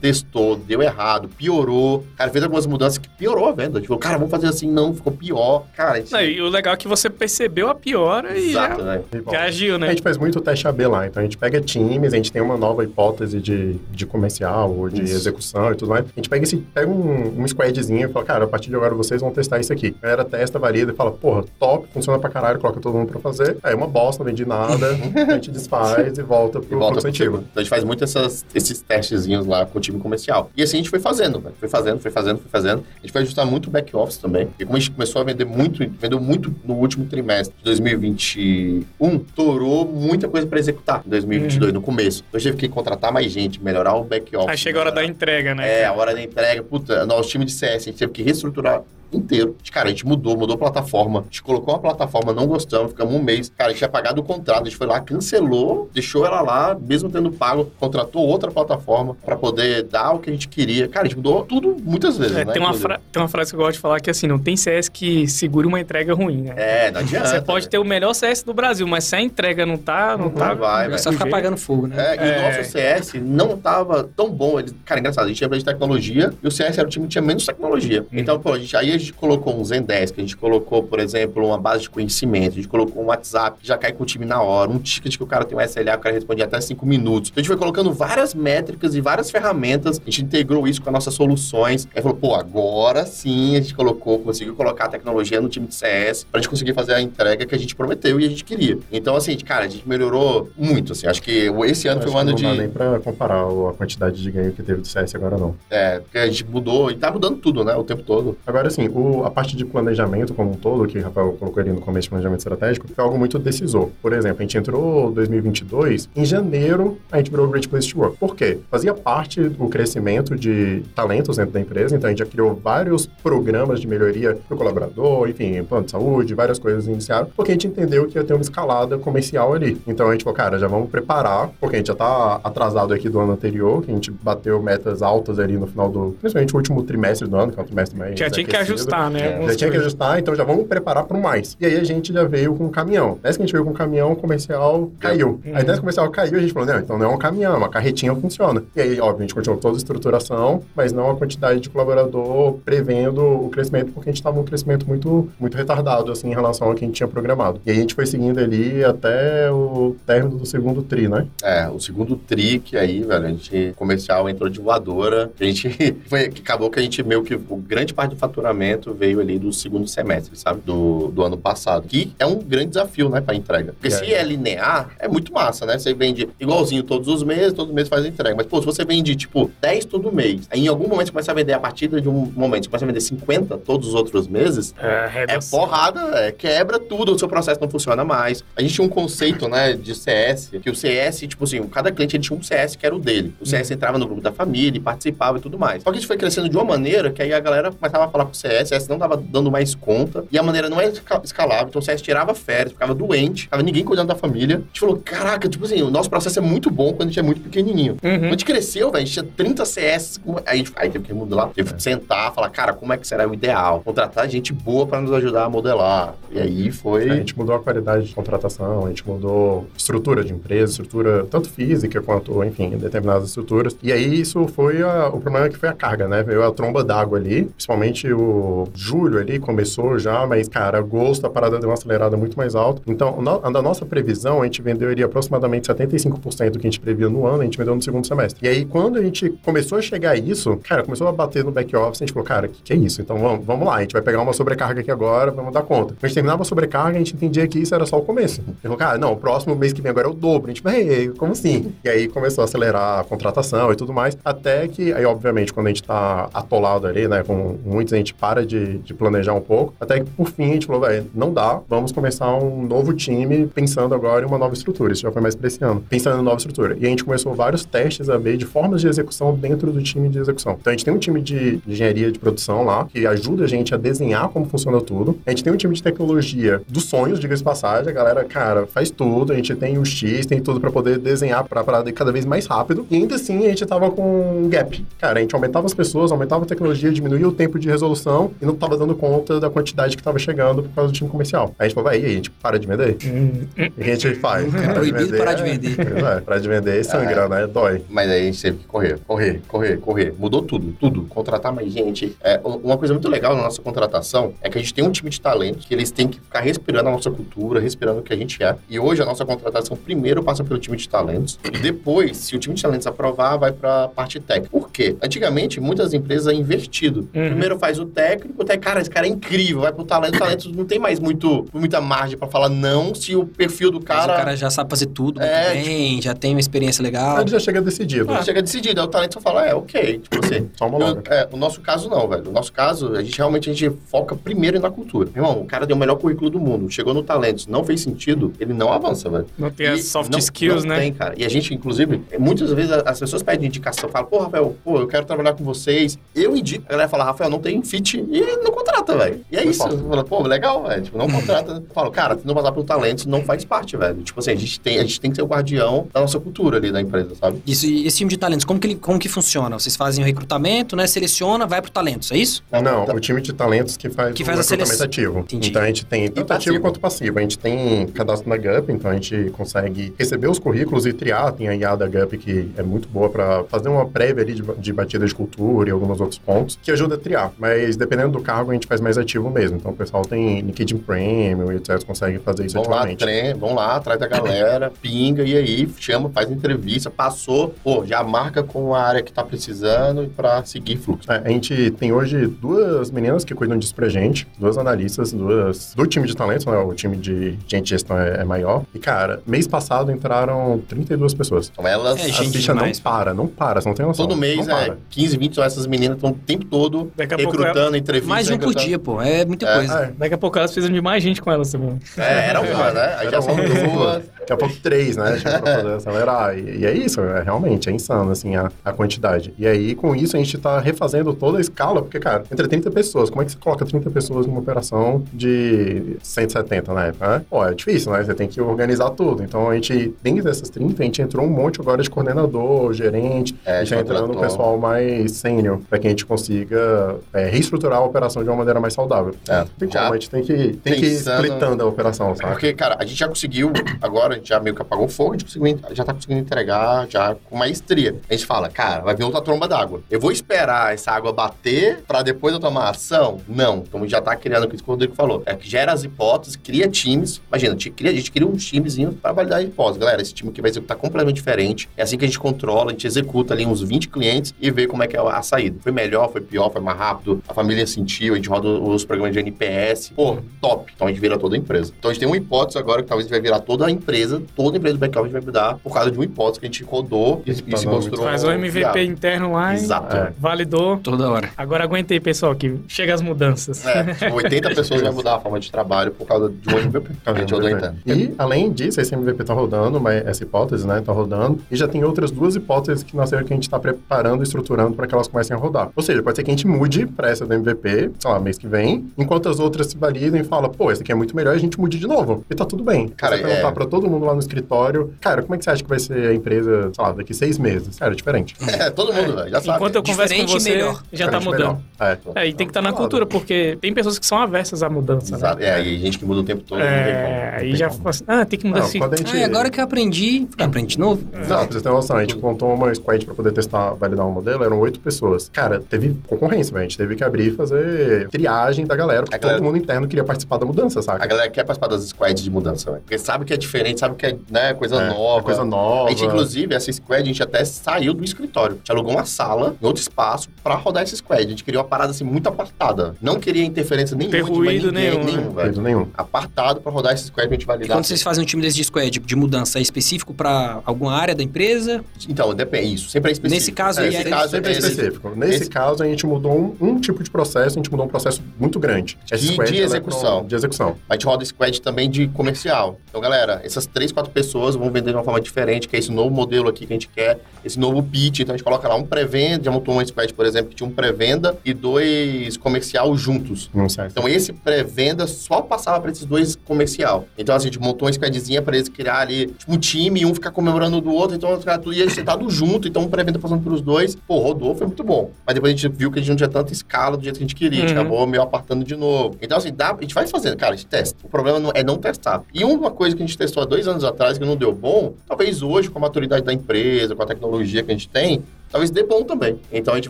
testou, 0.01 0.55
deu 0.55 0.81
errado, 0.81 1.29
piorou. 1.29 2.05
Cara, 2.17 2.29
fez 2.29 2.43
algumas 2.43 2.65
mudanças 2.65 2.97
que 2.97 3.09
piorou 3.09 3.47
a 3.47 3.51
venda. 3.51 3.81
Tipo, 3.81 3.97
cara, 3.97 4.17
vamos 4.17 4.31
fazer 4.31 4.47
assim, 4.47 4.69
não, 4.69 4.93
ficou 4.93 5.11
pior. 5.11 5.65
Cara, 5.75 5.99
isso... 5.99 6.13
Não, 6.13 6.21
e 6.21 6.41
o 6.41 6.49
legal 6.49 6.73
é 6.73 6.77
que 6.77 6.87
você 6.87 7.09
percebeu 7.09 7.69
a 7.69 7.75
piora 7.75 8.37
e 8.37 8.49
Exato, 8.49 8.81
já, 8.81 8.85
né? 8.85 9.01
Bom, 9.23 9.31
já 9.31 9.43
agiu, 9.43 9.75
A 9.75 9.79
né? 9.79 9.89
gente 9.89 10.01
faz 10.01 10.17
muito 10.17 10.39
teste 10.41 10.67
AB 10.67 10.87
lá, 10.87 11.07
então 11.07 11.21
a 11.21 11.23
gente 11.23 11.37
pega 11.37 11.61
times, 11.61 12.13
a 12.13 12.15
gente 12.15 12.31
tem 12.31 12.41
uma 12.41 12.57
nova 12.57 12.83
hipótese 12.83 13.39
de, 13.39 13.75
de 13.91 14.05
comercial 14.05 14.73
ou 14.75 14.89
de 14.89 15.03
Isso. 15.03 15.15
execução 15.15 15.71
e 15.71 15.75
tudo 15.75 15.89
mais. 15.89 16.05
A 16.05 16.13
gente 16.15 16.29
pega, 16.29 16.43
esse, 16.43 16.57
pega 16.57 16.89
um, 16.89 17.41
um 17.41 17.47
squadzinho 17.47 18.09
e 18.09 18.11
fala, 18.11 18.25
cara, 18.25 18.45
a 18.45 18.47
partir 18.47 18.69
de 18.69 18.75
agora 18.75 18.93
vocês 18.93 19.21
vão 19.21 19.31
testar 19.31 19.59
isso 19.59 19.71
aqui. 19.71 19.95
A 19.99 20.01
galera 20.01 20.25
testa, 20.25 20.59
valida 20.59 20.91
e 20.91 20.95
fala, 20.95 21.11
porra, 21.11 21.43
top, 21.59 21.87
funciona 21.93 22.19
pra 22.19 22.29
caralho, 22.29 22.59
coloca 22.59 22.79
todo 22.79 22.95
mundo 22.95 23.09
pra 23.09 23.19
fazer. 23.19 23.30
Aí 23.63 23.73
uma 23.75 23.87
bosta, 23.87 24.23
não 24.23 24.29
vende 24.29 24.45
nada, 24.45 24.87
a 25.29 25.33
gente 25.33 25.51
desfaz 25.51 26.17
e 26.17 26.21
volta 26.21 26.59
E 26.59 26.61
pro 26.61 26.79
volta 26.79 27.01
fluxo 27.01 27.01
pro 27.01 27.09
antigo. 27.09 27.37
Então 27.37 27.51
a 27.55 27.59
gente 27.61 27.69
faz 27.69 27.83
muito 27.83 28.03
essas- 28.03 28.45
esses 28.53 28.81
testezinhos 28.81 29.45
lá 29.45 29.65
com 29.65 29.77
o 29.77 29.81
time 29.81 29.99
comercial. 29.99 30.49
E 30.55 30.63
assim 30.63 30.77
a 30.77 30.79
gente 30.79 30.89
foi 30.89 30.99
fazendo, 30.99 31.39
velho. 31.39 31.55
Foi 31.59 31.69
fazendo, 31.69 31.99
foi 31.99 32.11
fazendo, 32.11 32.39
foi 32.39 32.49
fazendo. 32.49 32.83
A 32.97 33.01
gente 33.01 33.11
foi 33.11 33.21
ajustar 33.21 33.45
muito 33.45 33.67
o 33.67 33.69
back 33.71 33.95
office 33.95 34.17
também. 34.17 34.47
E 34.59 34.65
como 34.65 34.75
a 34.77 34.79
gente 34.79 34.91
começou 34.91 35.21
a 35.21 35.25
vender 35.25 35.45
muito, 35.45 35.79
vendeu 35.99 36.19
muito 36.19 36.53
no 36.65 36.73
último 36.75 37.05
trimestre 37.05 37.55
de 37.57 37.63
2021, 37.63 39.19
torou 39.35 39.85
muita 39.85 40.27
coisa 40.27 40.47
pra 40.47 40.59
executar 40.59 41.01
em 41.05 41.09
2022, 41.09 41.73
no 41.73 41.81
começo. 41.81 42.23
Então 42.27 42.37
a 42.37 42.41
gente 42.41 42.51
teve 42.53 42.67
que 42.67 42.73
contratar 42.73 43.11
mais 43.11 43.31
gente, 43.31 43.61
melhorar 43.63 43.95
o 43.95 44.03
back 44.03 44.35
office. 44.35 44.49
Aí 44.49 44.57
chega 44.57 44.79
a 44.79 44.81
hora 44.81 44.91
da 44.91 45.03
entrega, 45.03 45.55
né? 45.55 45.81
É, 45.81 45.85
a 45.85 45.93
hora 45.93 46.13
da 46.13 46.21
entrega. 46.21 46.63
Puta, 46.63 47.05
nosso 47.05 47.29
time 47.29 47.45
de 47.45 47.51
CS, 47.51 47.83
a 47.83 47.85
gente 47.91 47.97
teve 47.97 48.11
que 48.11 48.21
reestruturar 48.23 48.81
inteiro. 49.17 49.55
Cara, 49.71 49.87
a 49.87 49.91
gente 49.91 50.05
mudou, 50.05 50.37
mudou 50.37 50.55
a 50.55 50.57
plataforma. 50.59 51.21
A 51.21 51.23
gente 51.23 51.41
colocou 51.43 51.73
uma 51.73 51.79
plataforma, 51.79 52.33
não 52.33 52.45
gostamos, 52.47 52.91
ficamos 52.91 53.13
um 53.13 53.21
mês. 53.21 53.51
Cara, 53.57 53.69
a 53.69 53.71
gente 53.71 53.79
tinha 53.79 53.89
pagado 53.89 54.21
o 54.21 54.23
contrato, 54.23 54.61
a 54.61 54.65
gente 54.65 54.75
foi 54.77 54.87
lá, 54.87 54.99
cancelou, 54.99 55.89
deixou 55.93 56.25
ela 56.25 56.41
lá, 56.41 56.77
mesmo 56.79 57.09
tendo 57.09 57.31
pago, 57.31 57.71
contratou 57.79 58.25
outra 58.27 58.51
plataforma 58.51 59.15
pra 59.23 59.35
poder 59.35 59.83
dar 59.83 60.11
o 60.13 60.19
que 60.19 60.29
a 60.29 60.33
gente 60.33 60.47
queria. 60.47 60.87
Cara, 60.87 61.05
a 61.05 61.07
gente 61.07 61.17
mudou 61.17 61.43
tudo 61.45 61.75
muitas 61.81 62.17
vezes, 62.17 62.35
É, 62.35 62.45
né? 62.45 62.53
tem, 62.53 62.61
uma 62.61 62.73
fra- 62.73 62.99
tem 63.11 63.21
uma 63.21 63.27
frase 63.29 63.51
que 63.51 63.55
eu 63.55 63.59
gosto 63.59 63.73
de 63.73 63.79
falar 63.79 63.99
que 63.99 64.09
assim, 64.09 64.27
não 64.27 64.39
tem 64.39 64.55
CS 64.57 64.89
que 64.89 65.27
segure 65.27 65.67
uma 65.67 65.79
entrega 65.79 66.13
ruim, 66.13 66.41
né? 66.43 66.53
É, 66.57 66.91
não 66.91 66.99
adianta. 67.01 67.27
Você 67.27 67.41
pode 67.41 67.65
né? 67.65 67.69
ter 67.71 67.77
o 67.77 67.83
melhor 67.85 68.13
CS 68.13 68.43
do 68.43 68.53
Brasil, 68.53 68.85
mas 68.87 69.03
se 69.05 69.15
a 69.15 69.21
entrega 69.21 69.65
não 69.65 69.77
tá, 69.77 70.17
não 70.17 70.29
tá. 70.29 70.49
Não 70.49 70.57
vai, 70.57 70.85
É 70.85 70.89
velho. 70.89 70.99
só 71.01 71.11
ficar 71.11 71.25
jeito. 71.25 71.35
apagando 71.35 71.57
fogo, 71.57 71.87
né? 71.87 71.95
É, 71.97 72.15
e 72.15 72.19
o 72.19 72.23
É. 72.33 72.41
nosso 72.57 72.71
CS 72.71 73.13
não 73.21 73.57
tava 73.57 74.03
tão 74.15 74.29
bom. 74.29 74.59
Ele, 74.59 74.71
cara, 74.85 74.99
engraçado, 74.99 75.25
a 75.25 75.27
gente 75.27 75.37
tinha 75.37 75.49
de 75.51 75.65
tecnologia 75.65 76.33
e 76.41 76.47
o 76.47 76.51
CS 76.51 76.77
era 76.77 76.87
o 76.87 76.89
time 76.89 77.05
que 77.05 77.11
tinha 77.11 77.21
menos 77.21 77.45
tecnologia. 77.45 78.05
Então, 78.11 78.39
pô, 78.39 78.53
a 78.53 78.59
gente, 78.59 78.75
aí 78.75 78.91
a 78.91 78.97
gente 79.01 79.13
colocou 79.13 79.59
um 79.59 79.63
Zen 79.63 79.81
10, 79.81 80.11
que 80.11 80.21
a 80.21 80.23
gente 80.23 80.37
colocou, 80.37 80.83
por 80.83 80.99
exemplo, 80.99 81.45
uma 81.45 81.57
base 81.57 81.83
de 81.83 81.89
conhecimento, 81.89 82.53
a 82.53 82.55
gente 82.55 82.67
colocou 82.67 83.03
um 83.03 83.07
WhatsApp 83.07 83.59
que 83.59 83.67
já 83.67 83.77
cai 83.77 83.91
com 83.91 84.03
o 84.03 84.05
time 84.05 84.25
na 84.25 84.41
hora, 84.41 84.71
um 84.71 84.79
ticket 84.79 85.17
que 85.17 85.23
o 85.23 85.27
cara 85.27 85.43
tem 85.45 85.57
um 85.57 85.61
SLA, 85.61 85.95
o 85.95 85.99
cara 85.99 86.15
responde 86.15 86.41
até 86.41 86.59
5 86.59 86.85
minutos. 86.85 87.29
Então, 87.29 87.41
a 87.41 87.43
gente 87.43 87.47
foi 87.47 87.57
colocando 87.57 87.91
várias 87.91 88.33
métricas 88.33 88.95
e 88.95 89.01
várias 89.01 89.29
ferramentas, 89.29 89.99
a 89.99 90.05
gente 90.05 90.23
integrou 90.23 90.67
isso 90.67 90.81
com 90.81 90.89
as 90.89 90.93
nossas 90.93 91.13
soluções. 91.13 91.87
Aí 91.95 92.01
falou, 92.01 92.17
pô, 92.17 92.35
agora 92.35 93.05
sim 93.05 93.55
a 93.55 93.61
gente 93.61 93.75
colocou, 93.75 94.19
conseguiu 94.19 94.55
colocar 94.55 94.85
a 94.85 94.89
tecnologia 94.89 95.41
no 95.41 95.49
time 95.49 95.67
de 95.67 95.75
CS 95.75 96.23
pra 96.23 96.39
gente 96.39 96.49
conseguir 96.49 96.73
fazer 96.73 96.93
a 96.93 97.01
entrega 97.01 97.45
que 97.45 97.55
a 97.55 97.57
gente 97.57 97.75
prometeu 97.75 98.19
e 98.19 98.25
a 98.25 98.29
gente 98.29 98.43
queria. 98.43 98.77
Então, 98.91 99.15
assim, 99.15 99.35
cara, 99.37 99.65
a 99.65 99.67
gente 99.67 99.87
melhorou 99.87 100.49
muito, 100.57 100.93
assim. 100.93 101.07
Acho 101.07 101.21
que 101.21 101.51
esse 101.65 101.87
ano 101.87 102.01
foi 102.01 102.11
um 102.11 102.17
ano 102.17 102.33
de... 102.33 102.43
Não 102.43 102.51
dá 102.51 102.61
nem 102.61 102.69
pra 102.69 102.99
comparar 102.99 103.41
a 103.43 103.73
quantidade 103.73 104.21
de 104.21 104.31
ganho 104.31 104.51
que 104.51 104.61
teve 104.61 104.81
do 104.81 104.87
CS 104.87 105.15
agora, 105.15 105.37
não. 105.37 105.55
É, 105.69 105.99
porque 105.99 106.17
a 106.17 106.27
gente 106.27 106.45
mudou 106.45 106.91
e 106.91 106.95
tá 106.95 107.11
mudando 107.11 107.37
tudo, 107.37 107.63
né? 107.63 107.75
O 107.75 107.83
tempo 107.83 108.03
todo. 108.03 108.37
Agora, 108.45 108.67
assim, 108.67 108.87
o- 108.93 109.23
a 109.25 109.31
parte 109.31 109.55
de 109.55 109.65
planejamento 109.65 110.33
como 110.33 110.51
um 110.51 110.55
todo, 110.55 110.87
que 110.87 110.97
o 110.99 111.03
Rafael 111.03 111.33
colocou 111.39 111.61
ali 111.61 111.71
no 111.71 111.81
começo 111.81 112.03
de 112.03 112.09
planejamento 112.09 112.39
estratégico, 112.39 112.87
foi 112.93 113.03
algo 113.03 113.17
muito 113.17 113.37
decisor. 113.39 113.89
Por 114.01 114.13
exemplo, 114.13 114.37
a 114.39 114.41
gente 114.43 114.57
entrou 114.57 115.09
em 115.09 115.13
2022, 115.13 116.09
em 116.15 116.25
janeiro 116.25 116.97
a 117.11 117.17
gente 117.17 117.29
virou 117.31 117.47
Great 117.47 117.67
Place 117.67 117.89
to 117.91 117.99
Work. 117.99 118.17
Por 118.17 118.35
quê? 118.35 118.59
Fazia 118.69 118.93
parte 118.93 119.41
do 119.49 119.67
crescimento 119.67 120.35
de 120.35 120.83
talentos 120.95 121.37
dentro 121.37 121.51
da 121.53 121.59
empresa, 121.59 121.95
então 121.95 122.07
a 122.07 122.11
gente 122.11 122.19
já 122.19 122.25
criou 122.25 122.53
vários 122.61 123.05
programas 123.05 123.79
de 123.79 123.87
melhoria 123.87 124.33
do 124.49 124.55
colaborador, 124.55 125.29
enfim, 125.29 125.63
plano 125.63 125.85
de 125.85 125.91
saúde, 125.91 126.33
várias 126.33 126.59
coisas 126.59 126.87
iniciaram, 126.87 127.27
porque 127.35 127.51
a 127.51 127.53
gente 127.53 127.67
entendeu 127.67 128.07
que 128.07 128.17
ia 128.17 128.23
ter 128.23 128.33
uma 128.33 128.41
escalada 128.41 128.97
comercial 128.97 129.53
ali. 129.53 129.79
Então 129.87 130.07
a 130.09 130.11
gente 130.11 130.23
falou, 130.23 130.35
cara, 130.37 130.57
já 130.59 130.67
vamos 130.67 130.89
preparar, 130.89 131.49
porque 131.59 131.75
a 131.75 131.79
gente 131.79 131.87
já 131.87 131.95
tá 131.95 132.39
atrasado 132.43 132.93
aqui 132.93 133.09
do 133.09 133.19
ano 133.19 133.33
anterior, 133.33 133.81
que 133.81 133.91
a 133.91 133.93
gente 133.93 134.11
bateu 134.11 134.61
metas 134.61 135.01
altas 135.01 135.39
ali 135.39 135.57
no 135.57 135.67
final 135.67 135.89
do, 135.89 136.15
principalmente 136.19 136.53
o 136.53 136.57
último 136.57 136.83
trimestre 136.83 137.27
do 137.27 137.35
ano, 137.35 137.51
que 137.51 137.59
é 137.59 137.63
um 137.63 137.65
trimestre 137.65 137.97
mais 137.97 138.19
Já 138.19 138.29
tinha 138.29 138.45
que 138.45 138.55
aquecido. 138.55 138.77
Ajustar, 138.81 139.09
né? 139.09 139.43
É, 139.43 139.47
Já 139.47 139.55
tinha 139.55 139.71
que 139.71 139.77
ajustar, 139.77 140.19
então 140.19 140.35
já 140.35 140.43
vamos 140.43 140.67
preparar 140.67 141.05
para 141.05 141.17
mais. 141.17 141.57
E 141.59 141.65
aí 141.65 141.77
a 141.77 141.83
gente 141.83 142.13
já 142.13 142.23
veio 142.23 142.55
com 142.55 142.65
um 142.65 142.69
caminhão. 142.69 143.19
Nessa 143.23 143.37
que 143.37 143.43
a 143.43 143.45
gente 143.45 143.53
veio 143.53 143.65
com 143.65 143.71
um 143.71 143.75
caminhão, 143.75 144.11
o 144.11 144.15
comercial 144.15 144.91
caiu. 144.99 145.41
Uhum. 145.45 145.55
Aí 145.55 145.63
nessa 145.63 145.73
que 145.73 145.77
o 145.77 145.81
comercial 145.81 146.09
caiu, 146.09 146.37
a 146.37 146.41
gente 146.41 146.53
falou, 146.53 146.67
não, 146.67 146.79
então 146.79 146.97
não 146.97 147.05
é 147.05 147.09
um 147.15 147.17
caminhão, 147.17 147.53
é 147.53 147.57
uma 147.57 147.69
carretinha 147.69 148.15
funciona. 148.15 148.63
E 148.75 148.81
aí, 148.81 148.99
óbvio, 148.99 149.19
a 149.19 149.21
gente 149.21 149.35
continuou 149.35 149.59
toda 149.59 149.75
a 149.75 149.77
estruturação, 149.77 150.63
mas 150.75 150.91
não 150.91 151.11
a 151.11 151.15
quantidade 151.15 151.59
de 151.59 151.69
colaborador 151.69 152.53
prevendo 152.63 153.21
o 153.23 153.49
crescimento, 153.49 153.91
porque 153.91 154.09
a 154.09 154.11
gente 154.11 154.19
estava 154.19 154.37
num 154.37 154.43
crescimento 154.43 154.87
muito, 154.87 155.29
muito 155.39 155.57
retardado, 155.57 156.11
assim, 156.11 156.29
em 156.29 156.33
relação 156.33 156.67
ao 156.67 156.75
que 156.75 156.83
a 156.83 156.87
gente 156.87 156.97
tinha 156.97 157.07
programado. 157.07 157.59
E 157.65 157.71
aí 157.71 157.77
a 157.77 157.81
gente 157.81 157.95
foi 157.95 158.05
seguindo 158.05 158.39
ali 158.39 158.83
até 158.83 159.51
o 159.51 159.95
término 160.05 160.37
do 160.37 160.45
segundo 160.45 160.81
tri, 160.81 161.07
né? 161.07 161.27
É, 161.43 161.67
o 161.67 161.79
segundo 161.79 162.15
tri 162.15 162.59
que 162.59 162.77
aí, 162.77 163.01
velho, 163.01 163.25
a 163.25 163.29
gente 163.29 163.73
comercial 163.75 164.29
entrou 164.29 164.49
de 164.49 164.59
voadora. 164.59 165.31
A 165.39 165.43
gente 165.43 165.69
foi, 166.07 166.29
que 166.29 166.41
acabou 166.41 166.69
que 166.69 166.79
a 166.79 166.81
gente 166.81 167.01
meio 167.03 167.23
que 167.23 167.35
o 167.35 167.57
grande 167.57 167.93
parte 167.93 168.11
do 168.11 168.17
faturamento 168.17 168.70
crescimento 168.71 168.93
veio 168.93 169.19
ali 169.19 169.37
do 169.39 169.51
segundo 169.51 169.87
semestre, 169.87 170.37
sabe? 170.37 170.61
Do, 170.65 171.09
do 171.09 171.23
ano 171.23 171.37
passado. 171.37 171.87
Que 171.87 172.13
é 172.19 172.25
um 172.25 172.35
grande 172.39 172.67
desafio, 172.69 173.09
né, 173.09 173.21
pra 173.21 173.35
entrega. 173.35 173.73
Porque 173.73 173.87
É. 173.87 173.97
se 173.97 174.13
é 174.13 174.23
linear, 174.23 174.89
é 174.99 175.07
muito 175.07 175.33
massa, 175.33 175.65
né? 175.65 175.77
Você 175.77 175.93
vende 175.93 176.27
igualzinho 176.39 176.83
todos 176.83 177.07
os 177.07 177.23
meses, 177.23 177.53
todo 177.53 177.73
mês 177.73 177.87
faz 177.87 178.05
entrega. 178.05 178.35
Mas, 178.35 178.45
pô, 178.45 178.59
se 178.59 178.65
você 178.65 178.83
vende, 178.85 179.15
tipo, 179.15 179.51
10 179.61 179.85
todo 179.85 180.11
mês, 180.11 180.47
aí 180.49 180.65
em 180.65 180.67
algum 180.67 180.87
momento 180.87 181.07
você 181.07 181.11
começa 181.11 181.31
a 181.31 181.35
vender, 181.35 181.53
a 181.53 181.59
partir 181.59 181.87
de 182.01 182.07
um 182.09 182.31
momento, 182.35 182.63
você 182.63 182.69
começa 182.69 182.85
a 182.85 182.87
vender 182.87 183.01
50 183.01 183.57
todos 183.59 183.87
os 183.89 183.93
outros 183.95 184.27
meses, 184.27 184.73
É, 184.77 184.87
é 184.87 185.07
redação. 185.07 185.59
porrada, 185.59 185.99
é, 186.19 186.31
quebra 186.31 186.79
tudo, 186.79 187.13
o 187.13 187.19
seu 187.19 187.27
processo 187.27 187.59
não 187.61 187.69
funciona 187.69 188.03
mais. 188.03 188.43
A 188.55 188.61
gente 188.61 188.73
tinha 188.73 188.85
um 188.85 188.89
conceito, 188.89 189.47
né, 189.47 189.73
de 189.73 189.93
CS, 189.95 190.49
que 190.61 190.69
o 190.69 190.75
CS, 190.75 191.21
tipo 191.27 191.43
assim, 191.43 191.61
cada 191.67 191.91
cliente 191.91 192.17
tinha 192.19 192.37
um 192.37 192.43
CS 192.43 192.75
que 192.75 192.85
era 192.85 192.95
o 192.95 192.99
dele. 192.99 193.33
O 193.39 193.45
CS 193.45 193.71
entrava 193.71 193.97
no 193.97 194.05
grupo 194.05 194.21
da 194.21 194.31
família, 194.31 194.79
participava 194.81 195.37
e 195.37 195.41
tudo 195.41 195.57
mais. 195.57 195.83
Só 195.83 195.89
que 195.91 195.97
a 195.97 195.99
gente 195.99 196.07
foi 196.07 196.17
crescendo 196.17 196.49
de 196.49 196.55
uma 196.55 196.63
maneira 196.65 197.11
que 197.11 197.21
aí 197.21 197.33
a 197.33 197.39
galera 197.39 197.71
começava 197.71 198.05
a 198.05 198.07
falar 198.07 198.25
com 198.25 198.31
o 198.31 198.35
CS, 198.51 198.63
o 198.63 198.67
CS 198.69 198.87
não 198.87 198.97
tava 198.99 199.17
dando 199.17 199.49
mais 199.51 199.73
conta, 199.75 200.23
e 200.31 200.37
a 200.37 200.43
maneira 200.43 200.69
não 200.69 200.79
era 200.79 200.91
esca- 200.91 201.21
escalável, 201.23 201.67
então 201.69 201.79
o 201.79 201.83
CS 201.83 202.01
tirava 202.01 202.33
férias, 202.33 202.71
ficava 202.73 202.93
doente, 202.93 203.43
ficava 203.43 203.63
ninguém 203.63 203.83
cuidando 203.83 204.07
da 204.09 204.15
família. 204.15 204.57
A 204.57 204.59
gente 204.59 204.79
falou, 204.79 205.01
caraca, 205.03 205.47
tipo 205.49 205.65
assim, 205.65 205.81
o 205.81 205.89
nosso 205.89 206.09
processo 206.09 206.39
é 206.39 206.41
muito 206.41 206.69
bom 206.69 206.93
quando 206.93 207.03
a 207.09 207.11
gente 207.11 207.19
é 207.19 207.23
muito 207.23 207.41
pequenininho. 207.41 207.97
Quando 207.99 208.13
a 208.13 208.17
Uhum. 208.25 208.29
gente 208.31 208.45
cresceu, 208.45 208.91
velho, 208.91 209.03
a 209.03 209.05
gente 209.05 209.13
tinha 209.13 209.25
30 209.35 209.65
CS. 209.65 210.19
Aí, 210.45 210.53
a 210.53 210.55
gente- 210.55 210.71
aí 210.75 210.89
teve 210.89 211.05
que 211.05 211.13
mudar 211.13 211.35
lá. 211.35 211.47
Teve 211.47 211.73
que 211.73 211.81
sentar, 211.81 212.33
falar, 212.33 212.49
cara, 212.49 212.73
como 212.73 212.91
é 212.93 212.97
que 212.97 213.07
será 213.07 213.27
o 213.27 213.33
ideal? 213.33 213.81
Contratar 213.83 214.27
gente 214.29 214.53
boa 214.53 214.85
pra 214.85 215.01
nos 215.01 215.11
ajudar 215.13 215.45
a 215.45 215.49
modelar. 215.49 216.15
E 216.31 216.39
aí 216.39 216.71
foi. 216.71 217.09
A 217.09 217.15
gente 217.15 217.37
mudou 217.37 217.55
a 217.55 217.59
qualidade 217.59 218.07
de 218.07 218.15
contratação, 218.15 218.85
a 218.85 218.89
gente 218.89 219.07
mudou 219.07 219.67
estrutura 219.77 220.23
de 220.23 220.33
empresa, 220.33 220.71
estrutura 220.71 221.25
tanto 221.29 221.49
física 221.49 222.01
quanto, 222.01 222.43
enfim, 222.43 222.69
determinadas 222.77 223.29
estruturas. 223.29 223.75
E 223.83 223.91
aí 223.91 224.19
isso 224.21 224.47
foi 224.47 224.81
a- 224.81 225.07
o 225.09 225.19
problema 225.19 225.49
que 225.49 225.57
foi 225.57 225.69
a 225.69 225.73
carga, 225.73 226.07
né? 226.07 226.23
Veio 226.23 226.43
a 226.43 226.51
tromba 226.51 226.83
d'água 226.83 227.17
ali, 227.17 227.43
principalmente 227.45 228.11
o 228.11 228.40
julho 228.73 229.19
ali 229.19 229.39
começou 229.39 229.97
já, 229.99 230.25
mas, 230.25 230.47
cara, 230.47 230.77
agosto 230.77 231.25
a 231.25 231.29
parada 231.29 231.59
deu 231.59 231.69
uma 231.69 231.73
acelerada 231.73 232.15
muito 232.17 232.37
mais 232.37 232.55
alta. 232.55 232.81
Então, 232.87 233.21
no, 233.21 233.39
da 233.51 233.61
nossa 233.61 233.85
previsão, 233.85 234.41
a 234.41 234.45
gente 234.45 234.61
vendeu 234.61 234.89
ali 234.89 235.03
aproximadamente 235.03 235.69
75% 235.69 236.51
do 236.51 236.59
que 236.59 236.67
a 236.67 236.69
gente 236.69 236.79
previa 236.79 237.09
no 237.09 237.25
ano, 237.25 237.41
a 237.41 237.43
gente 237.43 237.57
vendeu 237.57 237.75
no 237.75 237.81
segundo 237.81 238.05
semestre. 238.05 238.45
E 238.45 238.49
aí, 238.49 238.65
quando 238.65 238.97
a 238.97 239.01
gente 239.01 239.29
começou 239.43 239.77
a 239.77 239.81
chegar 239.81 240.11
a 240.11 240.17
isso, 240.17 240.57
cara, 240.57 240.83
começou 240.83 241.07
a 241.07 241.11
bater 241.11 241.43
no 241.43 241.51
back 241.51 241.75
office, 241.75 242.01
a 242.01 242.05
gente 242.05 242.13
falou, 242.13 242.27
cara, 242.27 242.47
o 242.47 242.49
que, 242.49 242.61
que 242.61 242.73
é 242.73 242.75
isso? 242.75 243.01
Então 243.01 243.17
vamos, 243.17 243.45
vamos 243.45 243.65
lá, 243.65 243.75
a 243.75 243.81
gente 243.81 243.93
vai 243.93 244.01
pegar 244.01 244.21
uma 244.21 244.33
sobrecarga 244.33 244.81
aqui 244.81 244.91
agora, 244.91 245.31
vamos 245.31 245.53
dar 245.53 245.63
conta. 245.63 245.95
A 246.01 246.07
gente 246.07 246.13
terminava 246.15 246.41
a 246.41 246.45
sobrecarga, 246.45 246.95
a 246.95 246.99
gente 246.99 247.15
entendia 247.15 247.47
que 247.47 247.59
isso 247.59 247.73
era 247.73 247.85
só 247.85 247.97
o 247.97 248.01
começo. 248.01 248.41
Ele 248.41 248.55
falou, 248.63 248.77
cara, 248.77 248.97
não, 248.97 249.13
o 249.13 249.17
próximo 249.17 249.55
mês 249.55 249.73
que 249.73 249.81
vem 249.81 249.89
agora 249.89 250.07
é 250.07 250.09
o 250.09 250.13
dobro. 250.13 250.51
A 250.51 250.53
gente, 250.53 250.67
"Ei, 250.67 251.09
como 251.09 251.31
assim? 251.31 251.73
E 251.83 251.89
aí 251.89 252.07
começou 252.07 252.41
a 252.41 252.45
acelerar 252.45 252.99
a 252.99 253.03
contratação 253.03 253.71
e 253.71 253.75
tudo 253.75 253.93
mais, 253.93 254.17
até 254.23 254.67
que, 254.67 254.93
aí 254.93 255.05
obviamente, 255.05 255.53
quando 255.53 255.67
a 255.67 255.69
gente 255.69 255.83
tá 255.83 256.29
atolado 256.33 256.87
ali, 256.87 257.07
né, 257.07 257.23
com 257.23 257.57
muitos, 257.65 257.93
a 257.93 257.97
gente 257.97 258.13
para 258.13 258.30
de, 258.39 258.77
de 258.79 258.93
planejar 258.93 259.33
um 259.33 259.41
pouco, 259.41 259.73
até 259.79 259.99
que 259.99 260.09
por 260.11 260.29
fim 260.29 260.49
a 260.49 260.53
gente 260.53 260.65
falou, 260.65 260.81
velho, 260.81 261.05
não 261.13 261.33
dá, 261.33 261.59
vamos 261.67 261.91
começar 261.91 262.33
um 262.35 262.65
novo 262.65 262.93
time 262.93 263.47
pensando 263.47 263.93
agora 263.93 264.25
em 264.25 264.27
uma 264.27 264.37
nova 264.37 264.53
estrutura. 264.53 264.93
Isso 264.93 265.01
já 265.01 265.11
foi 265.11 265.21
mais 265.21 265.35
pra 265.35 265.47
esse 265.47 265.63
ano, 265.63 265.83
pensando 265.89 266.19
em 266.19 266.23
nova 266.23 266.37
estrutura. 266.37 266.77
E 266.79 266.85
a 266.85 266.89
gente 266.89 267.03
começou 267.03 267.33
vários 267.33 267.65
testes 267.65 268.09
a 268.09 268.17
ver 268.17 268.37
de 268.37 268.45
formas 268.45 268.81
de 268.81 268.87
execução 268.87 269.35
dentro 269.35 269.71
do 269.71 269.81
time 269.81 270.09
de 270.09 270.19
execução. 270.19 270.57
Então 270.59 270.71
a 270.71 270.75
gente 270.75 270.85
tem 270.85 270.93
um 270.93 270.97
time 270.97 271.21
de 271.21 271.59
engenharia 271.67 272.11
de 272.11 272.19
produção 272.19 272.63
lá, 272.63 272.85
que 272.85 273.05
ajuda 273.05 273.43
a 273.43 273.47
gente 273.47 273.73
a 273.73 273.77
desenhar 273.77 274.29
como 274.29 274.45
funciona 274.45 274.79
tudo. 274.81 275.19
A 275.25 275.29
gente 275.31 275.43
tem 275.43 275.51
um 275.51 275.57
time 275.57 275.73
de 275.73 275.83
tecnologia 275.83 276.61
dos 276.67 276.85
sonhos, 276.85 277.19
diga-se 277.19 277.43
passagem. 277.43 277.89
A 277.89 277.93
galera, 277.93 278.23
cara, 278.23 278.65
faz 278.67 278.89
tudo. 278.89 279.33
A 279.33 279.35
gente 279.35 279.53
tem 279.55 279.77
o 279.77 279.85
X, 279.85 280.25
tem 280.25 280.41
tudo 280.41 280.59
pra 280.59 280.71
poder 280.71 280.97
desenhar 280.97 281.43
pra 281.43 281.63
parada 281.63 281.91
cada 281.91 282.11
vez 282.11 282.25
mais 282.25 282.45
rápido. 282.45 282.85
E 282.89 282.95
ainda 282.95 283.15
assim 283.15 283.45
a 283.45 283.49
gente 283.49 283.65
tava 283.65 283.89
com 283.91 284.43
um 284.43 284.49
gap. 284.49 284.85
Cara, 284.99 285.19
a 285.19 285.21
gente 285.21 285.33
aumentava 285.33 285.65
as 285.65 285.73
pessoas, 285.73 286.11
aumentava 286.11 286.43
a 286.43 286.47
tecnologia, 286.47 286.91
diminuía 286.91 287.27
o 287.27 287.31
tempo 287.31 287.59
de 287.59 287.67
resolução 287.67 288.20
e 288.41 288.45
não 288.45 288.55
tava 288.55 288.77
dando 288.77 288.95
conta 288.95 289.39
da 289.39 289.49
quantidade 289.49 289.95
que 289.95 290.03
tava 290.03 290.19
chegando 290.19 290.63
por 290.63 290.75
causa 290.75 290.91
do 290.91 290.95
time 290.95 291.09
comercial. 291.09 291.55
Aí 291.57 291.65
a 291.65 291.69
gente 291.69 291.75
falou, 291.75 291.89
vai, 291.89 291.99
e 291.99 292.05
aí, 292.05 292.11
a 292.11 292.15
gente 292.15 292.29
para 292.29 292.59
de 292.59 292.67
vender? 292.67 292.97
Hum, 293.05 293.47
que 293.55 293.81
a 293.81 293.95
gente 293.95 294.15
faz? 294.15 294.53
É 294.53 294.73
proibido 294.73 295.17
parar 295.17 295.33
de 295.33 295.43
vender. 295.43 295.71
É, 296.01 296.19
parar 296.21 296.39
de 296.39 296.49
vender 296.49 296.83
sangra, 296.83 297.29
né? 297.29 297.47
Dói. 297.47 297.83
Mas 297.87 298.09
aí 298.09 298.21
a 298.21 298.25
gente 298.25 298.41
teve 298.41 298.57
que 298.57 298.65
correr, 298.65 298.97
correr, 299.05 299.41
correr, 299.47 299.77
correr. 299.77 300.13
Mudou 300.17 300.41
tudo, 300.41 300.73
tudo. 300.79 301.03
Contratar 301.03 301.53
mais 301.53 301.71
gente. 301.71 302.15
É, 302.23 302.39
uma 302.43 302.77
coisa 302.77 302.93
muito 302.93 303.07
legal 303.07 303.35
na 303.35 303.43
nossa 303.43 303.61
contratação 303.61 304.33
é 304.41 304.49
que 304.49 304.57
a 304.57 304.61
gente 304.61 304.73
tem 304.73 304.83
um 304.83 304.91
time 304.91 305.09
de 305.09 305.21
talentos 305.21 305.65
que 305.65 305.73
eles 305.73 305.91
têm 305.91 306.07
que 306.07 306.19
ficar 306.19 306.39
respirando 306.39 306.89
a 306.89 306.91
nossa 306.91 307.11
cultura, 307.11 307.59
respirando 307.59 307.99
o 307.99 308.03
que 308.03 308.13
a 308.13 308.17
gente 308.17 308.41
é. 308.41 308.55
E 308.69 308.79
hoje 308.79 309.01
a 309.01 309.05
nossa 309.05 309.25
contratação 309.25 309.77
primeiro 309.77 310.23
passa 310.23 310.43
pelo 310.43 310.59
time 310.59 310.77
de 310.77 310.87
talentos 310.89 311.39
e 311.45 311.51
depois, 311.59 312.17
se 312.17 312.35
o 312.35 312.39
time 312.39 312.55
de 312.55 312.61
talentos 312.61 312.87
aprovar, 312.87 313.37
vai 313.37 313.51
pra 313.51 313.87
parte 313.89 314.19
técnica. 314.19 314.49
Por 314.49 314.69
quê? 314.71 314.95
Antigamente, 315.01 315.59
muitas 315.59 315.93
empresas 315.93 316.27
é 316.27 316.33
invertido. 316.33 317.01
Uhum. 317.13 317.29
Primeiro 317.29 317.57
faz 317.59 317.79
o 317.79 317.85
técnico, 317.85 318.10
até, 318.39 318.57
cara, 318.57 318.81
esse 318.81 318.89
cara 318.89 319.05
é 319.07 319.09
incrível, 319.09 319.61
vai 319.61 319.71
pro 319.71 319.83
talento, 319.83 320.15
o 320.15 320.19
talento 320.19 320.51
não 320.55 320.65
tem 320.65 320.79
mais 320.79 320.99
muito, 320.99 321.45
muita 321.53 321.79
margem 321.81 322.17
pra 322.17 322.27
falar 322.27 322.49
não 322.49 322.93
se 322.95 323.15
o 323.15 323.25
perfil 323.25 323.71
do 323.71 323.77
Mas 323.77 323.85
cara... 323.87 324.13
o 324.13 324.15
cara 324.17 324.35
já 324.35 324.49
sabe 324.49 324.69
fazer 324.69 324.87
tudo 324.87 325.19
muito 325.19 325.31
É, 325.31 325.53
bem, 325.53 326.01
já 326.01 326.13
tem 326.13 326.33
uma 326.33 326.39
experiência 326.39 326.81
legal. 326.83 327.17
Aí 327.17 327.23
ele 327.23 327.31
já 327.31 327.39
chega 327.39 327.61
decidido. 327.61 328.11
Ah, 328.11 328.23
chega 328.23 328.41
decidido, 328.41 328.79
aí 328.81 328.85
o 328.87 328.89
talento 328.89 329.13
só 329.15 329.21
fala, 329.21 329.45
é, 329.45 329.53
ok, 329.53 329.99
tipo 329.99 330.25
assim. 330.25 330.49
Só 330.57 330.67
uma 330.67 330.77
logo. 330.77 331.01
Eu- 331.07 331.13
é, 331.13 331.27
o 331.31 331.37
nosso 331.37 331.61
caso 331.61 331.89
não, 331.89 332.07
velho. 332.07 332.29
O 332.29 332.31
nosso 332.31 332.51
caso, 332.51 332.95
a 332.95 333.03
gente 333.03 333.17
realmente 333.17 333.49
a 333.49 333.53
gente 333.53 333.71
foca 333.87 334.15
primeiro 334.15 334.59
na 334.59 334.69
cultura. 334.69 335.09
Irmão, 335.15 335.41
o 335.41 335.45
cara 335.45 335.65
tem 335.67 335.75
o 335.75 335.79
melhor 335.79 335.95
currículo 335.97 336.29
do 336.29 336.39
mundo, 336.39 336.69
chegou 336.69 336.93
no 336.93 337.03
talentos, 337.03 337.47
não 337.47 337.63
fez 337.63 337.81
sentido, 337.81 338.33
ele 338.39 338.53
não 338.53 338.71
avança, 338.71 339.09
velho. 339.09 339.25
Não 339.37 339.49
tem 339.49 339.67
E 339.67 339.69
as 339.69 339.85
soft 339.85 340.11
não- 340.11 340.19
skills, 340.19 340.63
não 340.63 340.75
né? 340.75 340.81
tem, 340.81 340.93
cara. 340.93 341.13
E 341.17 341.23
a 341.25 341.29
gente, 341.29 341.53
inclusive, 341.53 342.01
muitas 342.19 342.51
vezes 342.51 342.71
as 342.71 342.99
pessoas 342.99 343.21
pedem 343.23 343.47
indicação, 343.47 343.89
falam, 343.89 344.07
pô, 344.07 344.19
Rafael, 344.19 344.55
pô, 344.63 344.79
eu 344.79 344.87
quero 344.87 345.05
trabalhar 345.05 345.33
com 345.33 345.43
vocês. 345.43 345.97
Eu 346.15 346.35
indico, 346.35 346.65
a 346.67 346.71
galera 346.71 346.89
fala, 346.89 347.03
Rafael, 347.05 347.29
não 347.29 347.39
tem 347.39 347.61
fit 347.63 348.00
e 348.09 348.37
não 348.43 348.51
contrata, 348.51 348.97
velho. 348.97 349.21
E 349.31 349.37
é 349.37 349.45
isso. 349.45 349.59
falo, 349.59 350.03
pô, 350.03 350.21
legal, 350.23 350.63
velho. 350.67 350.81
Tipo, 350.83 350.97
não 350.97 351.07
contrata. 351.11 351.51
Eu 351.53 351.63
falo, 351.73 351.91
cara, 351.91 352.17
se 352.17 352.25
não 352.25 352.33
passar 352.33 352.51
pelo 352.51 352.65
talento, 352.65 353.07
não 353.09 353.23
faz 353.23 353.43
parte, 353.45 353.75
velho. 353.77 354.01
Tipo 354.03 354.19
assim, 354.19 354.31
a 354.31 354.35
gente 354.35 354.59
tem, 354.59 354.77
a 354.79 354.81
gente 354.81 354.99
tem 354.99 355.11
que 355.11 355.15
ser 355.15 355.21
o 355.23 355.27
guardião 355.27 355.87
da 355.93 356.01
nossa 356.01 356.19
cultura 356.19 356.57
ali 356.57 356.71
da 356.71 356.81
empresa, 356.81 357.15
sabe? 357.15 357.41
Isso, 357.45 357.65
e 357.65 357.85
esse 357.87 357.97
time 357.97 358.09
de 358.09 358.17
talentos, 358.17 358.45
como 358.45 358.59
que, 358.59 358.67
ele, 358.67 358.75
como 358.75 358.97
que 358.99 359.09
funciona? 359.09 359.57
Vocês 359.59 359.75
fazem 359.75 360.03
o 360.03 360.07
recrutamento, 360.07 360.75
né? 360.75 360.87
Seleciona, 360.87 361.45
vai 361.45 361.61
pro 361.61 361.71
talentos, 361.71 362.11
é 362.11 362.17
isso? 362.17 362.43
Não, 362.51 362.85
tá- 362.85 362.93
o 362.93 362.99
time 362.99 363.21
de 363.21 363.33
talentos 363.33 363.77
que 363.77 363.89
faz, 363.89 364.13
Que 364.13 364.23
o 364.23 364.25
faz 364.25 364.37
recrutamento 364.39 364.67
seleção. 364.67 364.85
ativo. 364.85 365.19
Entendi. 365.19 365.49
Então 365.49 365.61
a 365.61 365.65
gente 365.67 365.85
tem 365.85 366.07
tanto 366.09 366.27
passivo. 366.27 366.51
ativo 366.51 366.61
quanto 366.63 366.79
passivo. 366.79 367.19
A 367.19 367.21
gente 367.21 367.37
tem 367.39 367.87
cadastro 367.87 368.29
na 368.29 368.37
GUP, 368.37 368.71
então 368.71 368.91
a 368.91 368.93
gente 368.93 369.29
consegue 369.31 369.93
receber 369.97 370.27
os 370.27 370.39
currículos 370.39 370.85
e 370.85 370.93
triar. 370.93 371.31
Tem 371.33 371.47
a 371.47 371.55
IA 371.55 371.75
da 371.75 371.87
GUP 371.87 372.17
que 372.17 372.51
é 372.57 372.63
muito 372.63 372.87
boa 372.87 373.09
para 373.09 373.43
fazer 373.45 373.69
uma 373.69 373.85
prévia 373.85 374.23
ali 374.23 374.33
de, 374.33 374.41
de 374.57 374.73
batida 374.73 375.05
de 375.05 375.13
cultura 375.15 375.69
e 375.69 375.71
alguns 375.71 375.99
outros 375.99 376.19
pontos, 376.19 376.57
que 376.61 376.71
ajuda 376.71 376.95
a 376.95 376.97
triar. 376.97 377.31
Mas 377.37 377.75
dependendo 377.91 378.17
do 378.17 378.23
cargo, 378.23 378.51
a 378.51 378.53
gente 378.53 378.67
faz 378.67 378.79
mais 378.79 378.97
ativo 378.97 379.29
mesmo. 379.29 379.57
Então 379.57 379.71
o 379.71 379.75
pessoal 379.75 380.03
tem 380.03 380.39
LinkedIn 380.39 380.77
Premium 380.77 381.51
e 381.51 381.57
etc. 381.57 381.83
consegue 381.83 382.19
fazer 382.19 382.45
isso 382.45 382.55
Vão 382.55 382.63
lá, 382.69 382.83
ativamente. 382.83 382.99
trem, 382.99 383.33
vão 383.33 383.53
lá, 383.53 383.75
atrás 383.75 383.99
da 383.99 384.07
galera, 384.07 384.71
pinga, 384.81 385.23
e 385.23 385.35
aí 385.35 385.69
chama, 385.77 386.09
faz 386.09 386.31
entrevista, 386.31 386.89
passou, 386.89 387.53
pô, 387.63 387.85
já 387.85 388.01
marca 388.01 388.43
com 388.43 388.73
a 388.73 388.81
área 388.81 389.03
que 389.03 389.11
tá 389.11 389.23
precisando 389.23 390.03
e 390.03 390.07
pra 390.07 390.43
seguir 390.45 390.77
fluxo. 390.77 391.11
É, 391.11 391.21
a 391.25 391.29
gente 391.29 391.71
tem 391.71 391.91
hoje 391.91 392.27
duas 392.27 392.89
meninas 392.89 393.25
que 393.25 393.35
cuidam 393.35 393.57
disso 393.57 393.75
pra 393.75 393.89
gente, 393.89 394.25
duas 394.39 394.57
analistas, 394.57 395.11
duas 395.11 395.73
do 395.75 395.85
time 395.85 396.07
de 396.07 396.15
talentos, 396.15 396.45
né? 396.45 396.57
O 396.57 396.73
time 396.73 396.95
de 396.95 397.37
gente 397.47 397.63
de 397.63 397.69
gestão 397.71 397.99
é, 397.99 398.21
é 398.21 398.23
maior. 398.23 398.63
E, 398.73 398.79
cara, 398.79 399.21
mês 399.27 399.47
passado 399.47 399.91
entraram 399.91 400.61
32 400.67 401.13
pessoas. 401.13 401.51
Então 401.51 401.67
elas, 401.67 401.99
É, 401.99 402.03
A 402.03 402.07
gente 402.07 402.31
ficha 402.31 402.53
não 402.53 402.71
para, 402.81 403.13
não 403.13 403.27
para, 403.27 403.61
você 403.61 403.67
não 403.67 403.75
tem 403.75 403.85
noção. 403.85 404.07
todo 404.07 404.17
mês 404.17 404.47
é 404.47 404.51
para. 404.51 404.77
15, 404.89 405.17
20, 405.17 405.35
são 405.35 405.43
essas 405.43 405.67
meninas 405.67 405.97
estão 405.97 406.11
o 406.11 406.13
tempo 406.13 406.45
todo 406.45 406.91
Daqui 406.95 407.13
a 407.13 407.17
recrutando, 407.17 407.75
entrevista. 407.81 408.09
Mais 408.09 408.25
de 408.27 408.33
um 408.33 408.37
por 408.37 408.47
recrutando. 408.47 408.67
dia, 408.67 408.79
pô. 408.79 409.01
É 409.01 409.25
muita 409.25 409.45
É. 409.47 409.55
coisa. 409.55 409.79
É, 409.79 409.91
Daqui 409.97 410.13
a 410.13 410.17
pouco 410.17 410.37
elas 410.37 410.51
precisam 410.51 410.73
de 410.73 410.81
mais 410.81 411.03
gente 411.03 411.21
com 411.21 411.31
elas 411.31 411.51
também. 411.51 411.77
É, 411.97 412.29
era 412.29 412.39
uma, 412.41 412.71
né? 412.71 412.95
Aí 412.99 413.09
já 413.09 413.21
são 413.21 413.35
duas. 413.35 414.03
Daqui 414.21 414.33
a 414.33 414.37
pouco 414.37 414.55
três, 414.61 414.95
né? 414.97 415.17
Tipo, 415.17 415.29
pra 415.41 415.55
poder 415.57 415.73
acelerar. 415.75 416.37
E, 416.37 416.59
e 416.59 416.65
é 416.65 416.73
isso, 416.73 417.01
é 417.01 417.21
realmente, 417.23 417.69
é 417.69 417.71
insano, 417.73 418.11
assim, 418.11 418.35
a, 418.35 418.51
a 418.63 418.71
quantidade. 418.71 419.33
E 419.37 419.45
aí, 419.47 419.75
com 419.75 419.95
isso, 419.95 420.15
a 420.15 420.19
gente 420.19 420.37
tá 420.37 420.59
refazendo 420.59 421.13
toda 421.13 421.37
a 421.37 421.41
escala, 421.41 421.81
porque, 421.81 421.99
cara, 421.99 422.23
entre 422.31 422.47
30 422.47 422.71
pessoas, 422.71 423.09
como 423.09 423.21
é 423.21 423.25
que 423.25 423.31
você 423.31 423.37
coloca 423.37 423.65
30 423.65 423.89
pessoas 423.89 424.25
numa 424.27 424.39
operação 424.39 425.03
de 425.11 425.97
170 426.03 426.73
na 426.73 426.85
época, 426.87 427.07
né? 427.07 427.25
Pô, 427.29 427.45
é 427.45 427.53
difícil, 427.53 427.91
né? 427.91 428.03
Você 428.03 428.13
tem 428.13 428.27
que 428.27 428.39
organizar 428.41 428.89
tudo. 428.91 429.23
Então, 429.23 429.49
a 429.49 429.55
gente, 429.55 429.93
dentro 430.01 430.23
dessas 430.23 430.49
30, 430.49 430.81
a 430.81 430.85
gente 430.85 431.01
entrou 431.01 431.25
um 431.25 431.29
monte 431.29 431.59
agora 431.59 431.81
de 431.81 431.89
coordenador, 431.89 432.73
gerente, 432.73 433.35
É, 433.45 433.57
a 433.59 433.63
gente 433.63 433.73
tá 433.75 433.81
entrando 433.81 434.15
um 434.17 434.19
pessoal 434.21 434.57
mais 434.57 435.11
sênior, 435.13 435.59
para 435.69 435.79
que 435.79 435.87
a 435.87 435.89
gente 435.89 436.05
consiga 436.05 436.95
é, 437.13 437.25
reestruturar 437.27 437.79
a 437.79 437.83
operação 437.83 438.23
de 438.23 438.29
uma 438.29 438.37
maneira 438.37 438.59
mais 438.59 438.73
saudável. 438.73 439.15
É, 439.27 439.45
Tem 439.57 439.69
já 439.71 439.81
como, 439.83 439.93
a 439.93 439.97
gente 439.97 440.09
tem 440.09 440.23
que, 440.23 440.33
tem 440.57 440.73
que 440.75 440.85
ir 440.85 440.89
pensando- 440.97 441.25
splitando 441.25 441.63
a 441.63 441.65
operação, 441.65 442.15
sabe? 442.15 442.31
Porque, 442.31 442.53
cara, 442.53 442.77
a 442.79 442.85
gente 442.85 442.97
já 442.97 443.07
conseguiu 443.07 443.51
agora 443.81 444.10
agora 444.11 444.15
a 444.15 444.17
gente 444.17 444.29
já 444.29 444.39
meio 444.39 444.55
que 444.55 444.61
apagou 444.61 444.85
o 444.85 444.89
fogo, 444.89 445.15
a 445.15 445.17
gente 445.17 445.75
já 445.75 445.83
tá 445.83 445.93
conseguindo 445.93 446.19
entregar 446.19 446.87
já 446.89 447.15
com 447.15 447.37
maestria. 447.37 447.95
A 448.09 448.13
gente 448.13 448.25
fala, 448.25 448.49
cara, 448.49 448.81
vai 448.81 448.95
vir 448.95 449.03
outra 449.03 449.21
tromba 449.21 449.47
d'água. 449.47 449.81
Eu 449.89 449.99
vou 449.99 450.11
esperar 450.11 450.73
essa 450.73 450.91
água 450.91 451.11
bater 451.13 451.81
pra 451.87 452.01
depois 452.01 452.33
eu 452.33 452.39
tomar 452.39 452.69
ação? 452.69 453.19
Não. 453.27 453.63
Então 453.67 453.87
já 453.87 454.01
tá 454.01 454.15
criando 454.15 454.45
o 454.45 454.49
que 454.49 454.55
o 454.55 454.65
Rodrigo 454.65 454.95
falou. 454.95 455.23
É 455.25 455.35
que 455.35 455.49
gera 455.49 455.71
as 455.71 455.83
hipóteses, 455.83 456.35
cria 456.35 456.67
times. 456.67 457.21
Imagina, 457.27 457.53
a 457.53 457.57
gente 457.57 457.69
cria, 457.71 457.91
a 457.91 457.93
gente 457.93 458.11
cria 458.11 458.27
uns 458.27 458.45
timezinhos 458.45 458.95
pra 458.95 459.11
validar 459.11 459.39
a 459.39 459.43
hipótese. 459.43 459.79
Galera, 459.79 460.01
esse 460.01 460.13
time 460.13 460.29
aqui 460.29 460.41
vai 460.41 460.49
executar 460.49 460.77
completamente 460.77 461.15
diferente. 461.15 461.69
É 461.77 461.83
assim 461.83 461.97
que 461.97 462.05
a 462.05 462.07
gente 462.07 462.19
controla, 462.19 462.71
a 462.71 462.73
gente 462.73 462.87
executa 462.87 463.33
ali 463.33 463.45
uns 463.45 463.61
20 463.61 463.89
clientes 463.89 464.33
e 464.39 464.51
vê 464.51 464.67
como 464.67 464.83
é 464.83 464.87
que 464.87 464.97
é 464.97 464.99
a 464.99 465.21
saída. 465.21 465.57
Foi 465.61 465.71
melhor, 465.71 466.11
foi 466.11 466.21
pior, 466.21 466.51
foi 466.51 466.61
mais 466.61 466.77
rápido, 466.77 467.21
a 467.27 467.33
família 467.33 467.65
sentiu, 467.65 468.13
a 468.13 468.17
gente 468.17 468.29
roda 468.29 468.47
os 468.47 468.83
programas 468.83 469.13
de 469.13 469.19
NPS. 469.19 469.91
Pô, 469.95 470.17
top. 470.39 470.71
Então 470.75 470.87
a 470.87 470.89
gente 470.89 470.99
vira 470.99 471.17
toda 471.17 471.35
a 471.35 471.37
empresa. 471.37 471.73
Então 471.77 471.89
a 471.89 471.93
gente 471.93 471.99
tem 471.99 472.07
uma 472.07 472.17
hipótese 472.17 472.57
agora 472.57 472.81
que 472.81 472.87
talvez 472.87 473.09
vai 473.09 473.19
virar 473.21 473.39
toda 473.39 473.65
a 473.65 473.71
empresa, 473.71 474.00
toda 474.35 474.55
a 474.55 474.59
empresa 474.59 474.75
do 474.77 474.79
back-office 474.79 475.11
vai 475.11 475.21
mudar 475.21 475.57
por 475.63 475.73
causa 475.73 475.91
de 475.91 475.97
uma 475.97 476.05
hipótese 476.05 476.39
que 476.39 476.45
a 476.45 476.49
gente 476.49 476.63
rodou 476.63 477.21
e, 477.25 477.31
e 477.31 477.57
se 477.57 477.67
mostrou. 477.67 478.03
Faz 478.03 478.23
o 478.23 478.31
MVP 478.31 478.51
viável. 478.59 478.83
interno 478.83 479.33
lá 479.33 479.53
Exato. 479.53 479.95
e 479.95 480.13
validou. 480.19 480.77
Toda 480.77 481.09
hora. 481.09 481.29
Agora 481.37 481.63
aguentei, 481.63 481.99
pessoal, 481.99 482.35
que 482.35 482.57
chega 482.67 482.93
as 482.93 483.01
mudanças. 483.01 483.65
É, 483.65 483.93
tipo, 483.93 484.15
80 484.15 484.49
pessoas 484.55 484.81
vai 484.81 484.91
mudar 484.91 485.15
a 485.15 485.19
forma 485.19 485.39
de 485.39 485.51
trabalho 485.51 485.91
por 485.91 486.05
causa 486.07 486.29
de 486.29 486.53
um 486.55 486.57
MVP 486.59 486.89
que 487.03 487.09
a 487.09 487.13
gente 487.13 487.33
rodou 487.33 487.49
interno. 487.49 487.77
E, 487.85 488.13
além 488.17 488.51
disso, 488.51 488.79
esse 488.81 488.93
MVP 488.95 489.23
tá 489.23 489.33
rodando, 489.33 489.79
mas 489.79 490.05
essa 490.05 490.23
hipótese, 490.23 490.65
né, 490.67 490.81
tá 490.85 490.91
rodando. 490.91 491.39
E 491.49 491.55
já 491.55 491.67
tem 491.67 491.83
outras 491.83 492.11
duas 492.11 492.35
hipóteses 492.35 492.83
que 492.83 492.95
nasceram 492.95 493.23
que 493.25 493.33
a 493.33 493.35
gente 493.35 493.49
tá 493.49 493.59
preparando 493.59 494.21
e 494.21 494.23
estruturando 494.23 494.75
para 494.75 494.87
que 494.87 494.93
elas 494.93 495.07
comecem 495.07 495.35
a 495.35 495.39
rodar. 495.39 495.69
Ou 495.75 495.83
seja, 495.83 496.01
pode 496.03 496.15
ser 496.15 496.23
que 496.23 496.31
a 496.31 496.33
gente 496.33 496.47
mude 496.47 496.85
para 496.85 497.09
essa 497.09 497.25
do 497.25 497.33
MVP, 497.33 497.91
sei 497.99 498.11
lá, 498.11 498.19
mês 498.19 498.37
que 498.37 498.47
vem, 498.47 498.85
enquanto 498.97 499.29
as 499.29 499.39
outras 499.39 499.67
se 499.67 499.77
validam 499.77 500.19
e 500.19 500.23
falam, 500.23 500.49
pô, 500.49 500.71
essa 500.71 500.81
aqui 500.81 500.91
é 500.91 500.95
muito 500.95 501.15
melhor, 501.15 501.33
e 501.33 501.37
a 501.37 501.39
gente 501.39 501.59
mude 501.59 501.77
de 501.79 501.87
novo. 501.87 502.25
E 502.29 502.35
tá 502.35 502.45
tudo 502.45 502.63
bem. 502.63 502.87
Cara, 502.89 503.17
Você 503.17 503.23
perguntar 503.23 503.47
é- 503.49 503.51
pra 503.51 503.65
todo 503.65 503.89
mundo 503.91 504.05
lá 504.05 504.13
no 504.13 504.19
escritório, 504.19 504.93
cara, 505.01 505.21
como 505.21 505.35
é 505.35 505.37
que 505.37 505.43
você 505.43 505.49
acha 505.49 505.63
que 505.63 505.69
vai 505.69 505.79
ser 505.79 506.07
a 506.09 506.13
empresa, 506.13 506.71
sei 506.73 506.83
lá, 506.85 506.91
daqui 506.91 507.13
seis 507.13 507.37
meses? 507.37 507.77
Cara, 507.77 507.91
é 507.93 507.95
diferente. 507.95 508.35
É, 508.61 508.69
todo 508.69 508.93
mundo, 508.93 509.15
velho, 509.15 509.29
já 509.29 509.41
sabe. 509.41 509.55
Enquanto 509.57 509.75
eu 509.75 509.83
converso 509.83 510.13
com 510.13 510.25
Diferente 510.25 510.37
e 510.37 510.39
você, 510.43 510.49
melhor. 510.51 510.83
já 510.93 511.05
tá 511.09 511.17
Diferente, 511.17 511.25
mudando. 511.41 511.63
melhor. 511.79 511.97
É. 512.15 512.21
É, 512.23 512.27
e 512.27 512.33
tem 512.33 512.45
que 512.45 512.51
estar 512.51 512.61
na 512.61 512.71
cultura, 512.73 513.05
porque 513.05 513.57
tem 513.59 513.73
pessoas 513.73 513.97
que 513.97 514.05
são 514.05 514.17
aversas 514.19 514.61
à 514.61 514.69
mudança, 514.69 515.11
né? 515.11 515.17
Exato. 515.17 515.41
É, 515.41 515.61
e 515.61 515.79
gente 515.79 515.97
que 515.97 516.05
muda 516.05 516.19
o 516.21 516.23
tempo 516.23 516.43
todo, 516.43 516.61
É, 516.61 517.37
aí 517.39 517.55
já 517.55 517.69
fala 517.69 517.89
assim, 517.89 518.03
ah, 518.07 518.23
tem 518.25 518.37
que 518.39 518.45
mudar 518.45 518.59
Não, 518.59 518.65
assim. 518.67 518.79
a 518.83 518.95
gente... 518.95 519.15
Ah, 519.15 519.19
e 519.19 519.23
agora 519.23 519.49
que 519.49 519.59
eu 519.59 519.63
aprendi, 519.63 520.27
ah, 520.37 520.45
aprendi 520.45 520.75
de 520.75 520.79
novo. 520.79 521.01
Não, 521.11 521.21
pra 521.25 521.37
vocês 521.47 521.61
terem 521.63 521.75
noção, 521.75 521.97
a 521.97 522.01
gente 522.01 522.17
montou 522.17 522.53
uma 522.53 522.73
squad 522.75 523.03
pra 523.05 523.15
poder 523.15 523.31
testar, 523.31 523.73
validar 523.73 524.05
um 524.05 524.11
modelo, 524.11 524.43
eram 524.43 524.59
oito 524.59 524.79
pessoas. 524.79 525.29
Cara, 525.29 525.59
teve 525.59 525.95
concorrência, 526.07 526.53
velho. 526.53 526.65
A 526.65 526.67
gente 526.67 526.77
teve 526.77 526.95
que 526.95 527.03
abrir 527.03 527.27
e 527.29 527.31
fazer 527.31 528.07
triagem 528.09 528.65
da 528.65 528.75
galera, 528.75 529.03
porque 529.03 529.15
A 529.15 529.17
galera- 529.17 529.39
todo 529.39 529.45
mundo 529.47 529.57
interno 529.57 529.87
queria 529.87 530.03
participar 530.03 530.37
da 530.37 530.45
mudança, 530.45 530.79
A 530.79 530.83
saca? 530.83 531.05
galera 531.07 531.29
quer 531.29 531.43
participar 531.43 531.67
das 531.67 531.83
squads 531.85 532.23
de 532.23 532.29
mudança, 532.29 532.69
velho. 532.71 532.83
Porque 532.83 532.97
sabe 532.99 533.25
que 533.25 533.33
é 533.33 533.37
diferente, 533.37 533.79
sabe 533.81 533.95
que 533.95 534.05
é 534.05 534.15
né, 534.29 534.53
coisa 534.53 534.75
É, 534.75 534.89
nova. 534.89 535.23
Coisa 535.23 535.43
nova. 535.43 535.87
A 535.87 535.89
gente, 535.91 536.05
inclusive, 536.05 536.55
essa 536.55 536.71
squad, 536.71 537.01
a 537.01 537.05
gente 537.05 537.21
até 537.21 537.43
saiu 537.43 537.93
do 537.93 538.03
escritório. 538.03 538.55
A 538.55 538.57
gente 538.59 538.71
alugou 538.71 538.93
uma 538.93 539.05
sala 539.05 539.55
em 539.61 539.65
outro 539.65 539.81
espaço 539.81 540.29
pra 540.43 540.55
rodar 540.55 540.83
essa 540.83 540.95
squad. 540.95 541.21
A 541.25 541.29
gente 541.29 541.43
queria 541.43 541.59
uma 541.59 541.65
parada 541.67 541.91
assim 541.91 542.03
muito 542.03 542.27
apartada. 542.27 542.95
Não 543.01 543.19
queria 543.19 543.43
interferência 543.43 543.95
nenhuma 543.97 544.11
Ter 544.15 544.21
ruído 544.21 544.71
ninguém, 544.71 544.91
nenhum, 544.91 545.03
né? 545.03 545.11
nenhum, 545.11 545.29
velho. 545.31 545.47
Ruído 545.47 545.61
nenhum. 545.61 545.87
Apartado 545.95 546.61
pra 546.61 546.71
rodar 546.71 546.93
essa 546.93 547.05
squad 547.05 547.27
pra 547.27 547.35
gente 547.35 547.43
E 547.43 547.47
validar. 547.47 547.77
quando 547.77 547.85
vocês 547.85 548.01
fazem 548.01 548.23
um 548.23 548.25
time 548.25 548.41
desse 548.41 548.55
de 548.57 548.63
squad 548.63 548.99
de 548.99 549.15
mudança, 549.15 549.59
é 549.59 549.61
específico 549.61 550.13
pra 550.13 550.61
alguma 550.65 550.93
área 550.93 551.15
da 551.15 551.23
empresa? 551.23 551.83
Então, 552.07 552.33
depende. 552.33 552.75
Isso 552.75 552.89
sempre 552.89 553.09
é 553.09 553.13
específico. 553.13 553.35
Nesse 553.39 553.51
caso 553.51 553.79
é, 553.79 553.83
aí, 553.83 553.89
esse 553.89 554.07
é 554.07 554.09
caso 554.09 554.29
Sempre 554.31 554.53
é 554.53 554.57
esse- 554.57 554.67
específico. 554.69 555.09
Nesse 555.15 555.33
esse- 555.41 555.49
caso, 555.49 555.83
a 555.83 555.85
gente 555.87 556.05
mudou 556.05 556.31
um, 556.31 556.55
um 556.67 556.79
tipo 556.79 557.03
de 557.03 557.09
processo, 557.09 557.57
a 557.57 557.59
gente 557.59 557.71
mudou 557.71 557.85
um 557.85 557.89
processo 557.89 558.21
muito 558.39 558.59
grande. 558.59 558.97
De- 559.05 559.17
squad, 559.17 559.49
de 559.51 559.57
ela 559.57 559.63
é 559.63 559.65
execução. 559.65 560.19
pra- 560.19 560.27
de 560.27 560.35
execução. 560.35 560.77
A 560.89 560.93
gente 560.93 561.05
roda 561.05 561.25
squad 561.25 561.61
também 561.61 561.89
de 561.89 562.07
comercial. 562.09 562.79
Então, 562.89 563.01
galera, 563.01 563.41
essas 563.43 563.65
três, 563.73 563.91
quatro 563.91 564.11
pessoas 564.11 564.55
vão 564.55 564.69
vender 564.69 564.91
de 564.91 564.97
uma 564.97 565.03
forma 565.03 565.19
diferente, 565.21 565.67
que 565.67 565.75
é 565.75 565.79
esse 565.79 565.91
novo 565.91 566.13
modelo 566.13 566.47
aqui 566.49 566.65
que 566.65 566.73
a 566.73 566.75
gente 566.75 566.87
quer, 566.89 567.19
esse 567.43 567.59
novo 567.59 567.81
pitch. 567.83 568.19
Então, 568.19 568.33
a 568.33 568.37
gente 568.37 568.43
coloca 568.43 568.67
lá 568.67 568.75
um 568.75 568.83
pré-venda, 568.83 569.43
já 569.45 569.51
montou 569.51 569.73
uma 569.75 569.85
squad, 569.85 570.13
por 570.13 570.25
exemplo, 570.25 570.49
que 570.49 570.55
tinha 570.55 570.67
um 570.67 570.71
pré-venda 570.71 571.37
e 571.45 571.53
dois 571.53 572.37
comercial 572.37 572.95
juntos. 572.95 573.49
Não 573.53 573.67
sei. 573.69 573.85
Então, 573.85 574.07
esse 574.07 574.33
pré-venda 574.33 575.07
só 575.07 575.41
passava 575.41 575.79
para 575.81 575.91
esses 575.91 576.05
dois 576.05 576.35
comercial. 576.35 577.05
Então, 577.17 577.35
assim, 577.35 577.47
a 577.47 577.51
gente 577.51 577.59
montou 577.61 577.87
uma 577.87 577.93
squadzinha 577.93 578.41
para 578.41 578.55
eles 578.55 578.69
criar 578.69 578.99
ali 578.99 579.27
tipo, 579.27 579.51
um 579.51 579.57
time 579.57 580.01
e 580.01 580.05
um 580.05 580.13
ficar 580.13 580.31
comemorando 580.31 580.79
do 580.81 580.91
outro. 580.93 581.15
Então, 581.15 581.33
os 581.37 581.43
caras 581.43 581.63
tudo 581.63 581.73
ia 581.75 581.89
sentado 581.89 582.29
junto. 582.29 582.67
Então, 582.67 582.83
um 582.83 582.87
pré-venda 582.89 583.19
passando 583.19 583.43
pelos 583.43 583.61
dois. 583.61 583.95
Pô, 583.95 584.19
rodou, 584.19 584.55
foi 584.55 584.67
muito 584.67 584.83
bom. 584.83 585.11
Mas 585.25 585.33
depois 585.35 585.53
a 585.53 585.55
gente 585.55 585.67
viu 585.69 585.91
que 585.91 585.99
a 585.99 586.01
gente 586.01 586.09
não 586.09 586.15
tinha 586.17 586.29
tanta 586.29 586.51
escala 586.53 586.97
do 586.97 587.03
jeito 587.03 587.17
que 587.17 587.23
a 587.23 587.27
gente 587.27 587.35
queria. 587.35 587.59
A 587.63 587.67
gente 587.67 587.75
Uhum. 587.75 587.81
acabou 587.81 588.07
meio 588.07 588.23
apartando 588.23 588.63
de 588.63 588.75
novo. 588.75 589.15
Então, 589.21 589.37
assim, 589.37 589.53
dá, 589.53 589.71
a 589.77 589.81
gente 589.81 589.93
vai 589.93 590.07
fazendo. 590.07 590.37
Cara, 590.37 590.53
a 590.53 590.55
gente 590.55 590.67
testa. 590.67 590.97
O 591.03 591.09
problema 591.09 591.39
não- 591.39 591.51
é 591.53 591.63
não 591.63 591.77
testar. 591.77 592.23
E 592.33 592.43
uma 592.43 592.71
coisa 592.71 592.95
que 592.95 593.03
a 593.03 593.05
gente 593.05 593.17
testou 593.17 593.43
há 593.43 593.45
dois 593.45 593.60
anos 593.67 593.83
atrás 593.83 594.17
que 594.17 594.25
não 594.25 594.35
deu 594.35 594.51
bom, 594.51 594.93
talvez 595.07 595.41
hoje, 595.41 595.69
com 595.69 595.77
a 595.77 595.81
maturidade 595.81 596.23
da 596.23 596.33
empresa, 596.33 596.95
com 596.95 597.03
a 597.03 597.05
tecnologia 597.05 597.63
que 597.63 597.71
a 597.71 597.73
gente 597.73 597.89
tem, 597.89 598.23
talvez 598.51 598.69
dê 598.69 598.83
bom 598.83 599.03
também. 599.03 599.39
Então, 599.51 599.73
a 599.73 599.77
gente 599.77 599.89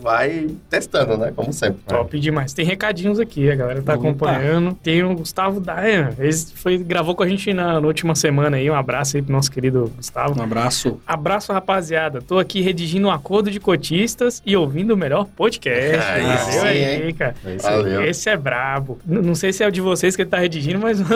vai 0.00 0.48
testando, 0.70 1.16
né? 1.18 1.32
Como 1.34 1.52
sempre. 1.52 1.80
Top 1.86 2.18
demais. 2.18 2.52
Tem 2.52 2.64
recadinhos 2.64 3.18
aqui, 3.20 3.50
a 3.50 3.54
galera 3.56 3.82
tá 3.82 3.94
Opa. 3.94 4.02
acompanhando. 4.08 4.74
Tem 4.82 5.02
o 5.02 5.14
Gustavo 5.14 5.60
Dayan, 5.60 6.10
ele 6.18 6.32
foi, 6.54 6.78
gravou 6.78 7.14
com 7.14 7.22
a 7.22 7.28
gente 7.28 7.52
na, 7.52 7.80
na 7.80 7.86
última 7.86 8.14
semana 8.14 8.56
aí. 8.56 8.70
Um 8.70 8.74
abraço 8.74 9.16
aí 9.16 9.22
pro 9.22 9.32
nosso 9.32 9.50
querido 9.50 9.92
Gustavo. 9.96 10.38
Um 10.40 10.42
abraço. 10.42 11.00
Abraço, 11.06 11.52
rapaziada. 11.52 12.22
Tô 12.22 12.38
aqui 12.38 12.60
redigindo 12.60 13.08
um 13.08 13.10
acordo 13.10 13.50
de 13.50 13.58
cotistas 13.60 14.42
e 14.46 14.56
ouvindo 14.56 14.92
o 14.94 14.96
melhor 14.96 15.26
podcast. 15.26 15.72
É, 16.12 16.20
Valeu 16.22 16.48
isso 16.48 16.64
aí, 16.64 16.84
hein? 17.06 17.14
cara. 17.14 17.34
Isso 17.56 17.66
aí. 17.66 17.76
Valeu. 17.76 18.04
Esse 18.04 18.28
é 18.30 18.36
brabo. 18.36 18.98
N- 19.06 19.22
não 19.22 19.34
sei 19.34 19.52
se 19.52 19.62
é 19.64 19.68
o 19.68 19.72
de 19.72 19.80
vocês 19.80 20.14
que 20.14 20.22
ele 20.22 20.30
tá 20.30 20.38
redigindo, 20.38 20.78
mas. 20.78 20.98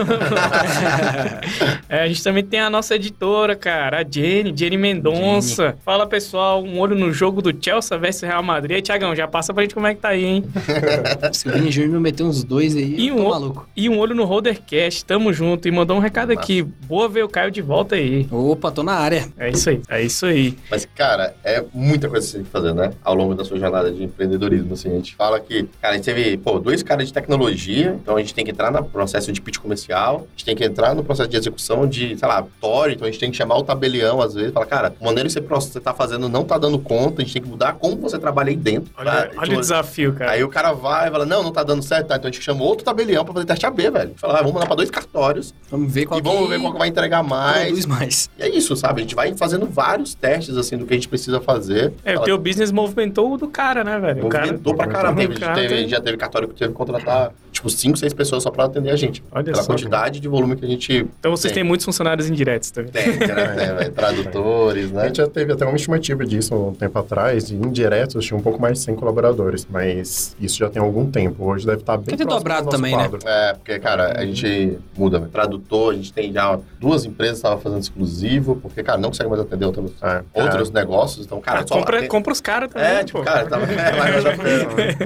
É, 1.89 2.03
a 2.03 2.09
gente 2.09 2.23
também 2.23 2.45
tem 2.45 2.61
a 2.61 2.69
nossa 2.71 2.97
editora, 2.97 3.55
cara, 3.55 4.01
a 4.01 4.05
Jenny, 4.09 4.53
Jenny 4.57 4.77
Mendonça. 4.77 5.77
Fala, 5.85 6.07
pessoal, 6.07 6.63
um 6.63 6.79
olho 6.81 6.97
no 6.97 7.13
jogo 7.13 7.36
do 7.43 7.55
Chelsea 7.61 7.97
versus 7.99 8.23
Real 8.23 8.43
Madrid. 8.43 8.85
Tiagão, 8.85 9.15
já 9.15 9.27
passa 9.27 9.53
pra 9.53 9.63
gente 9.63 9.75
como 9.75 9.87
é 9.87 9.95
que 9.95 10.01
tá 10.01 10.09
aí, 10.09 10.25
hein? 10.25 10.45
Se 11.33 11.49
o 11.49 11.53
Vini 11.53 11.71
Júnior 11.71 12.01
meteu 12.01 12.27
uns 12.27 12.45
dois 12.45 12.77
aí, 12.77 12.95
E 12.99 13.13
um 13.13 13.29
maluco. 13.29 13.69
E 13.77 13.89
um 13.89 13.99
olho 13.99 14.15
no 14.15 14.25
Holdercast, 14.25 15.05
tamo 15.05 15.33
junto. 15.33 15.69
E 15.69 15.71
mandou 15.71 15.97
um 15.97 16.01
recado 16.01 16.31
aqui. 16.31 16.63
Boa 16.63 17.09
ver 17.09 17.25
o 17.25 17.29
Caio 17.29 17.51
de 17.51 17.63
volta 17.63 17.97
aí. 17.97 18.27
Opa, 18.31 18.71
tô 18.71 18.83
na 18.83 18.95
área. 18.95 19.29
É 19.39 19.51
isso 19.51 19.71
aí, 19.71 19.81
é 19.89 20.03
isso 20.03 20.27
aí. 20.27 20.57
Mas, 20.71 20.87
cara, 20.95 21.35
é 21.45 21.65
muita 21.73 22.09
coisa 22.09 22.25
que 22.27 22.31
você 22.31 22.39
tem 22.39 22.45
que 22.45 22.51
fazer, 22.51 22.75
né? 22.75 22.93
Ao 23.03 23.15
longo 23.15 23.35
da 23.35 23.45
sua 23.45 23.59
jornada 23.59 23.91
de 23.91 24.05
empreendedorismo, 24.05 24.75
assim. 24.75 24.91
A 24.91 24.95
gente 24.95 25.15
fala 25.15 25.41
que, 25.41 25.69
cara, 25.81 25.95
a 25.95 25.97
gente 25.97 26.05
teve, 26.05 26.37
pô, 26.37 26.59
dois 26.59 26.83
caras 26.83 27.07
de 27.07 27.13
tecnologia, 27.13 27.97
então 28.01 28.17
a 28.17 28.21
gente 28.21 28.35
tem 28.35 28.45
que 28.45 28.51
entrar 28.51 28.71
no 28.71 28.85
processo 28.85 29.33
de 29.33 29.41
pitch 29.41 29.59
comercial, 29.59 30.27
a 30.27 30.31
gente 30.31 30.45
tem 30.45 30.57
que 30.57 30.65
entrar 30.65 30.95
no 30.95 31.05
processo 31.05 31.29
de 31.29 31.37
execução 31.37 31.87
de, 31.87 32.17
sei 32.17 32.29
lá, 32.29 32.45
Tori, 32.61 32.95
então 32.95 33.07
a 33.07 33.11
gente 33.11 33.21
tem 33.21 33.31
que 33.31 33.37
chamar 33.37 33.57
o 33.57 33.63
tabelião, 33.63 34.21
às 34.21 34.35
vezes, 34.35 34.53
falar, 34.53 34.67
cara, 34.67 34.95
o 35.01 35.05
maneiro 35.05 35.29
que 35.29 35.33
você, 35.33 35.41
você 35.41 35.81
tá 35.81 35.93
fazendo 35.93 36.29
não 36.29 36.45
tá 36.45 36.59
dando 36.59 36.79
conta, 36.79 37.23
gente 37.27 37.35
tem 37.35 37.43
que 37.43 37.49
mudar 37.49 37.75
como 37.75 37.97
você 37.97 38.19
trabalha 38.19 38.51
aí 38.51 38.57
dentro. 38.57 38.91
Olha, 38.97 39.11
tá? 39.11 39.19
olha 39.37 39.47
Então, 39.47 39.57
o 39.59 39.61
desafio, 39.61 40.13
cara. 40.15 40.31
Aí 40.33 40.43
o 40.45 40.49
cara 40.49 40.73
vai 40.73 41.09
e 41.09 41.11
fala, 41.11 41.25
não, 41.27 41.43
não 41.43 41.53
tá 41.53 41.63
dando 41.63 41.83
certo, 41.83 42.09
tá? 42.09 42.17
Então 42.17 42.29
a 42.29 42.33
gente 42.33 42.43
chamou 42.43 42.67
outro 42.69 42.85
tabelião 42.85 43.25
pra 43.25 43.35
fazer 43.35 43.47
teste 43.47 43.67
AB, 43.67 43.91
velho. 43.91 44.13
Fala, 44.17 44.35
ah, 44.35 44.39
vamos 44.39 44.53
mandar 44.55 44.67
pra 44.67 44.77
dois 44.77 44.91
cartórios 44.91 45.55
Vamos 45.71 45.93
ver 45.93 46.07
qual 46.07 46.19
e 46.21 46.23
vamos 46.23 46.49
ver 46.49 46.61
qual 46.61 46.73
que 46.73 46.79
vai 46.79 46.89
entregar 46.89 47.23
mais. 47.23 47.67
produz 47.67 47.87
mais. 47.87 48.31
E 48.39 48.43
é 48.43 48.49
isso, 48.49 48.75
sabe? 48.77 49.01
A 49.01 49.03
gente 49.03 49.15
vai 49.15 49.35
fazendo 49.35 49.67
vários 49.67 50.15
testes, 50.15 50.57
assim, 50.57 50.77
do 50.77 50.87
que 50.87 50.95
a 50.95 50.97
gente 50.97 51.09
precisa 51.09 51.41
fazer. 51.41 51.93
É, 52.05 52.13
o 52.13 52.15
Fala, 52.15 52.27
teu 52.27 52.39
business 52.39 52.71
movimentou 52.73 53.33
o 53.33 53.37
do 53.37 53.49
cara, 53.49 53.83
né, 53.85 53.99
velho? 53.99 54.25
O 54.27 54.29
cara. 54.29 54.45
Movimentou 54.47 54.75
pra 54.75 54.87
caramba. 54.87 55.13
o 55.21 55.27
Teve, 55.27 55.41
cara 55.41 55.55
teve- 55.55 55.75
tem- 55.75 55.89
já 55.89 56.01
teve 56.01 56.17
cartório 56.17 56.49
que 56.49 56.55
teve 56.55 56.71
que 56.73 56.77
contratar, 56.77 57.33
tipo, 57.53 57.69
cinco, 57.71 57.97
seis 57.97 58.13
pessoas 58.15 58.43
só 58.43 58.51
pra 58.51 58.65
atender 58.65 58.91
a 58.91 58.97
gente. 58.97 59.23
Olha 59.33 59.45
Pela 59.45 59.57
só. 59.63 59.67
quantidade 59.73 60.21
de 60.21 60.29
volume 60.29 60.57
que 60.57 60.65
a 60.65 60.69
gente 60.69 61.07
Então 61.19 61.31
vocês 61.31 61.53
Tem. 61.53 61.63
têm 61.63 61.69
muitos 61.69 61.85
funcionários 61.85 62.29
indiretos 62.29 62.71
também. 62.71 62.91
tem, 62.93 63.07
né? 63.17 63.27
Tem, 63.27 63.75
velho, 63.75 63.93
Tradutores, 63.97 64.91
A 64.93 64.95
né? 64.95 65.07
gente 65.07 65.17
já 65.17 65.27
teve 65.27 65.53
até 65.53 65.65
uma 65.65 65.77
estimativa 65.77 66.25
disso 66.25 66.55
um 66.55 66.75
tempo 66.75 66.99
atrás, 66.99 67.16
de 67.47 67.55
indiretos 67.55 68.25
tinha 68.25 68.37
um 68.39 68.43
pouco 68.43 68.61
mais 68.61 68.79
de 68.79 68.85
100 68.85 68.95
colaboradores, 68.97 69.67
mas 69.71 70.37
isso 70.41 70.59
já 70.59 70.69
tem 70.69 70.81
algum 70.83 71.11
tempo. 71.11 71.45
Hoje 71.51 71.65
deve 71.67 71.81
estar 71.81 71.97
bem 71.97 72.07
Deve 72.07 72.19
ter 72.19 72.25
próximo 72.25 72.39
dobrado 72.41 72.69
também, 72.71 72.97
né? 72.97 73.09
quadro. 73.09 73.19
É, 73.29 73.53
porque, 73.55 73.79
cara, 73.79 74.19
a 74.21 74.25
gente 74.27 74.79
muda, 74.97 75.19
velho. 75.19 75.31
Tradutor, 75.31 75.93
a 75.93 75.97
gente 75.97 76.13
tem 76.13 76.33
já 76.33 76.59
duas 76.81 77.05
empresas 77.05 77.35
que 77.37 77.39
estavam 77.39 77.59
fazendo 77.61 77.81
exclusivo, 77.81 78.57
porque, 78.57 78.83
cara, 78.83 78.99
não 78.99 79.09
consegue 79.11 79.29
mais 79.31 79.41
atender 79.43 79.65
outros, 79.67 79.93
É, 80.03 80.23
outros 80.35 80.71
negócios. 80.71 81.25
Então, 81.27 81.41
cara, 81.41 81.59
Cara, 81.59 81.69
só 81.69 81.75
compra, 81.79 81.97
atende- 81.97 82.11
compra 82.11 82.33
os 82.33 82.41
caras 82.41 82.71
também. 82.73 82.87
É, 82.89 83.05
tipo, 83.05 83.19
pô. 83.19 83.25
cara, 83.25 83.47
tava 83.47 83.67
feira. 83.67 84.97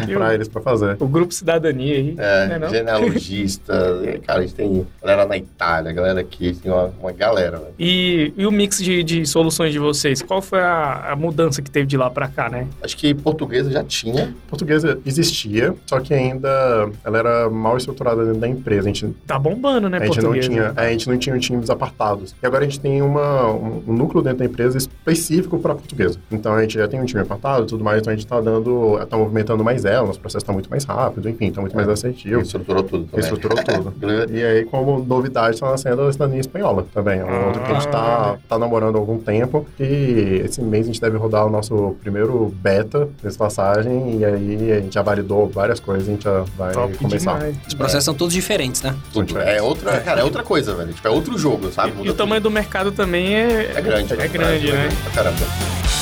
comprar 0.06 0.34
eles 0.34 0.48
pra 0.48 0.60
fazer. 0.62 0.96
O 1.00 1.06
grupo 1.06 1.32
Cidadania 1.34 1.96
aí. 1.96 2.14
É, 2.18 2.58
né, 2.58 2.68
genealogista, 2.68 3.72
cara, 4.26 4.40
a 4.40 4.42
gente 4.42 4.54
tem 4.54 4.86
galera 5.02 5.26
na 5.26 5.36
Itália, 5.36 5.92
galera 5.92 6.20
aqui, 6.20 6.54
tem 6.54 6.70
uma, 6.70 6.92
uma 7.00 7.12
galera, 7.12 7.58
velho. 7.58 7.74
E, 7.78 8.32
e 8.36 8.46
o 8.46 8.50
mix 8.52 8.78
de, 8.78 9.02
de 9.02 9.26
soluções 9.26 9.72
de 9.72 9.78
vocês? 9.78 10.22
Qual 10.22 10.40
foi 10.42 10.60
a, 10.60 10.91
a 11.12 11.16
mudança 11.16 11.60
que 11.62 11.70
teve 11.70 11.86
de 11.86 11.96
lá 11.96 12.10
pra 12.10 12.28
cá, 12.28 12.48
né? 12.48 12.66
Acho 12.82 12.96
que 12.96 13.14
portuguesa 13.14 13.70
já 13.70 13.82
tinha. 13.84 14.34
Portuguesa 14.48 14.98
existia, 15.06 15.74
só 15.86 16.00
que 16.00 16.12
ainda 16.14 16.90
ela 17.04 17.18
era 17.18 17.50
mal 17.50 17.76
estruturada 17.76 18.24
dentro 18.24 18.40
da 18.40 18.48
empresa. 18.48 18.82
A 18.88 18.92
gente, 18.92 19.14
Tá 19.26 19.38
bombando, 19.38 19.88
né, 19.88 19.98
a 19.98 20.04
gente 20.06 20.16
não 20.16 20.30
português? 20.32 20.48
tinha, 20.48 20.72
é, 20.76 20.86
a 20.86 20.90
gente 20.90 21.08
não 21.08 21.18
tinha 21.18 21.38
times 21.38 21.70
apartados. 21.70 22.34
E 22.42 22.46
agora 22.46 22.64
a 22.64 22.68
gente 22.68 22.80
tem 22.80 23.00
uma, 23.02 23.50
um, 23.50 23.82
um 23.88 23.92
núcleo 23.92 24.22
dentro 24.22 24.38
da 24.38 24.44
empresa 24.44 24.78
específico 24.78 25.58
para 25.58 25.74
portuguesa. 25.74 26.18
Então 26.30 26.52
a 26.54 26.62
gente 26.62 26.74
já 26.74 26.86
tem 26.88 27.00
um 27.00 27.04
time 27.04 27.20
apartado 27.22 27.64
e 27.64 27.66
tudo 27.66 27.82
mais, 27.84 28.00
então 28.00 28.12
a 28.12 28.16
gente 28.16 28.26
tá 28.26 28.40
dando, 28.40 28.98
tá 29.06 29.16
movimentando 29.16 29.62
mais 29.64 29.84
ela, 29.84 30.06
nosso 30.06 30.20
processo 30.20 30.44
tá 30.44 30.52
muito 30.52 30.70
mais 30.70 30.84
rápido. 30.84 31.28
enfim, 31.28 31.50
tá 31.50 31.60
muito 31.60 31.74
mais 31.76 31.88
assertivo. 31.88 32.40
Estruturou 32.40 32.82
tudo 32.82 33.04
também. 33.04 33.20
Estruturou 33.20 33.58
tudo. 33.62 34.32
e 34.32 34.42
aí, 34.44 34.64
como 34.64 35.02
novidade, 35.04 35.58
tá 35.58 35.70
nascendo 35.70 36.02
a 36.02 36.12
cidadania 36.12 36.40
espanhola 36.40 36.86
também. 36.92 37.20
É 37.20 37.24
um 37.24 37.46
outro 37.46 37.62
que 37.62 37.70
a 37.70 37.74
gente 37.74 37.88
tá, 37.88 38.36
tá 38.48 38.58
namorando 38.58 38.96
há 38.96 38.98
algum 38.98 39.18
tempo. 39.18 39.66
E 39.78 40.42
esse 40.44 40.60
mês 40.62 40.81
a 40.82 40.86
gente 40.86 41.00
deve 41.00 41.16
rodar 41.16 41.46
o 41.46 41.50
nosso 41.50 41.96
primeiro 42.00 42.54
beta 42.56 43.08
dessa 43.22 43.38
passagem. 43.38 44.18
E 44.18 44.24
aí 44.24 44.72
a 44.72 44.80
gente 44.80 44.94
já 44.94 45.02
validou 45.02 45.48
várias 45.48 45.80
coisas, 45.80 46.08
a 46.08 46.10
gente 46.10 46.24
já 46.24 46.44
vai 46.56 46.72
Top 46.72 46.96
começar. 46.96 47.34
demais. 47.34 47.56
Os 47.66 47.74
processos 47.74 48.04
são 48.04 48.14
todos 48.14 48.34
diferentes, 48.34 48.82
né? 48.82 48.94
Tudo. 49.12 49.38
É 49.38 49.60
outra, 49.62 50.00
cara, 50.00 50.20
é 50.20 50.24
outra 50.24 50.42
coisa, 50.42 50.74
velho. 50.74 50.92
Tipo, 50.92 51.08
é 51.08 51.10
outro 51.10 51.38
jogo, 51.38 51.70
sabe? 51.72 51.92
E 51.92 51.94
Muda 51.96 52.10
o 52.10 52.14
tamanho 52.14 52.40
do 52.40 52.50
mercado 52.50 52.92
também 52.92 53.34
é, 53.34 53.72
é 53.76 53.80
grande. 53.80 54.12
É 54.12 54.28
grande, 54.28 54.72
né? 54.72 54.88
Pra 55.04 55.12
caramba. 55.22 56.01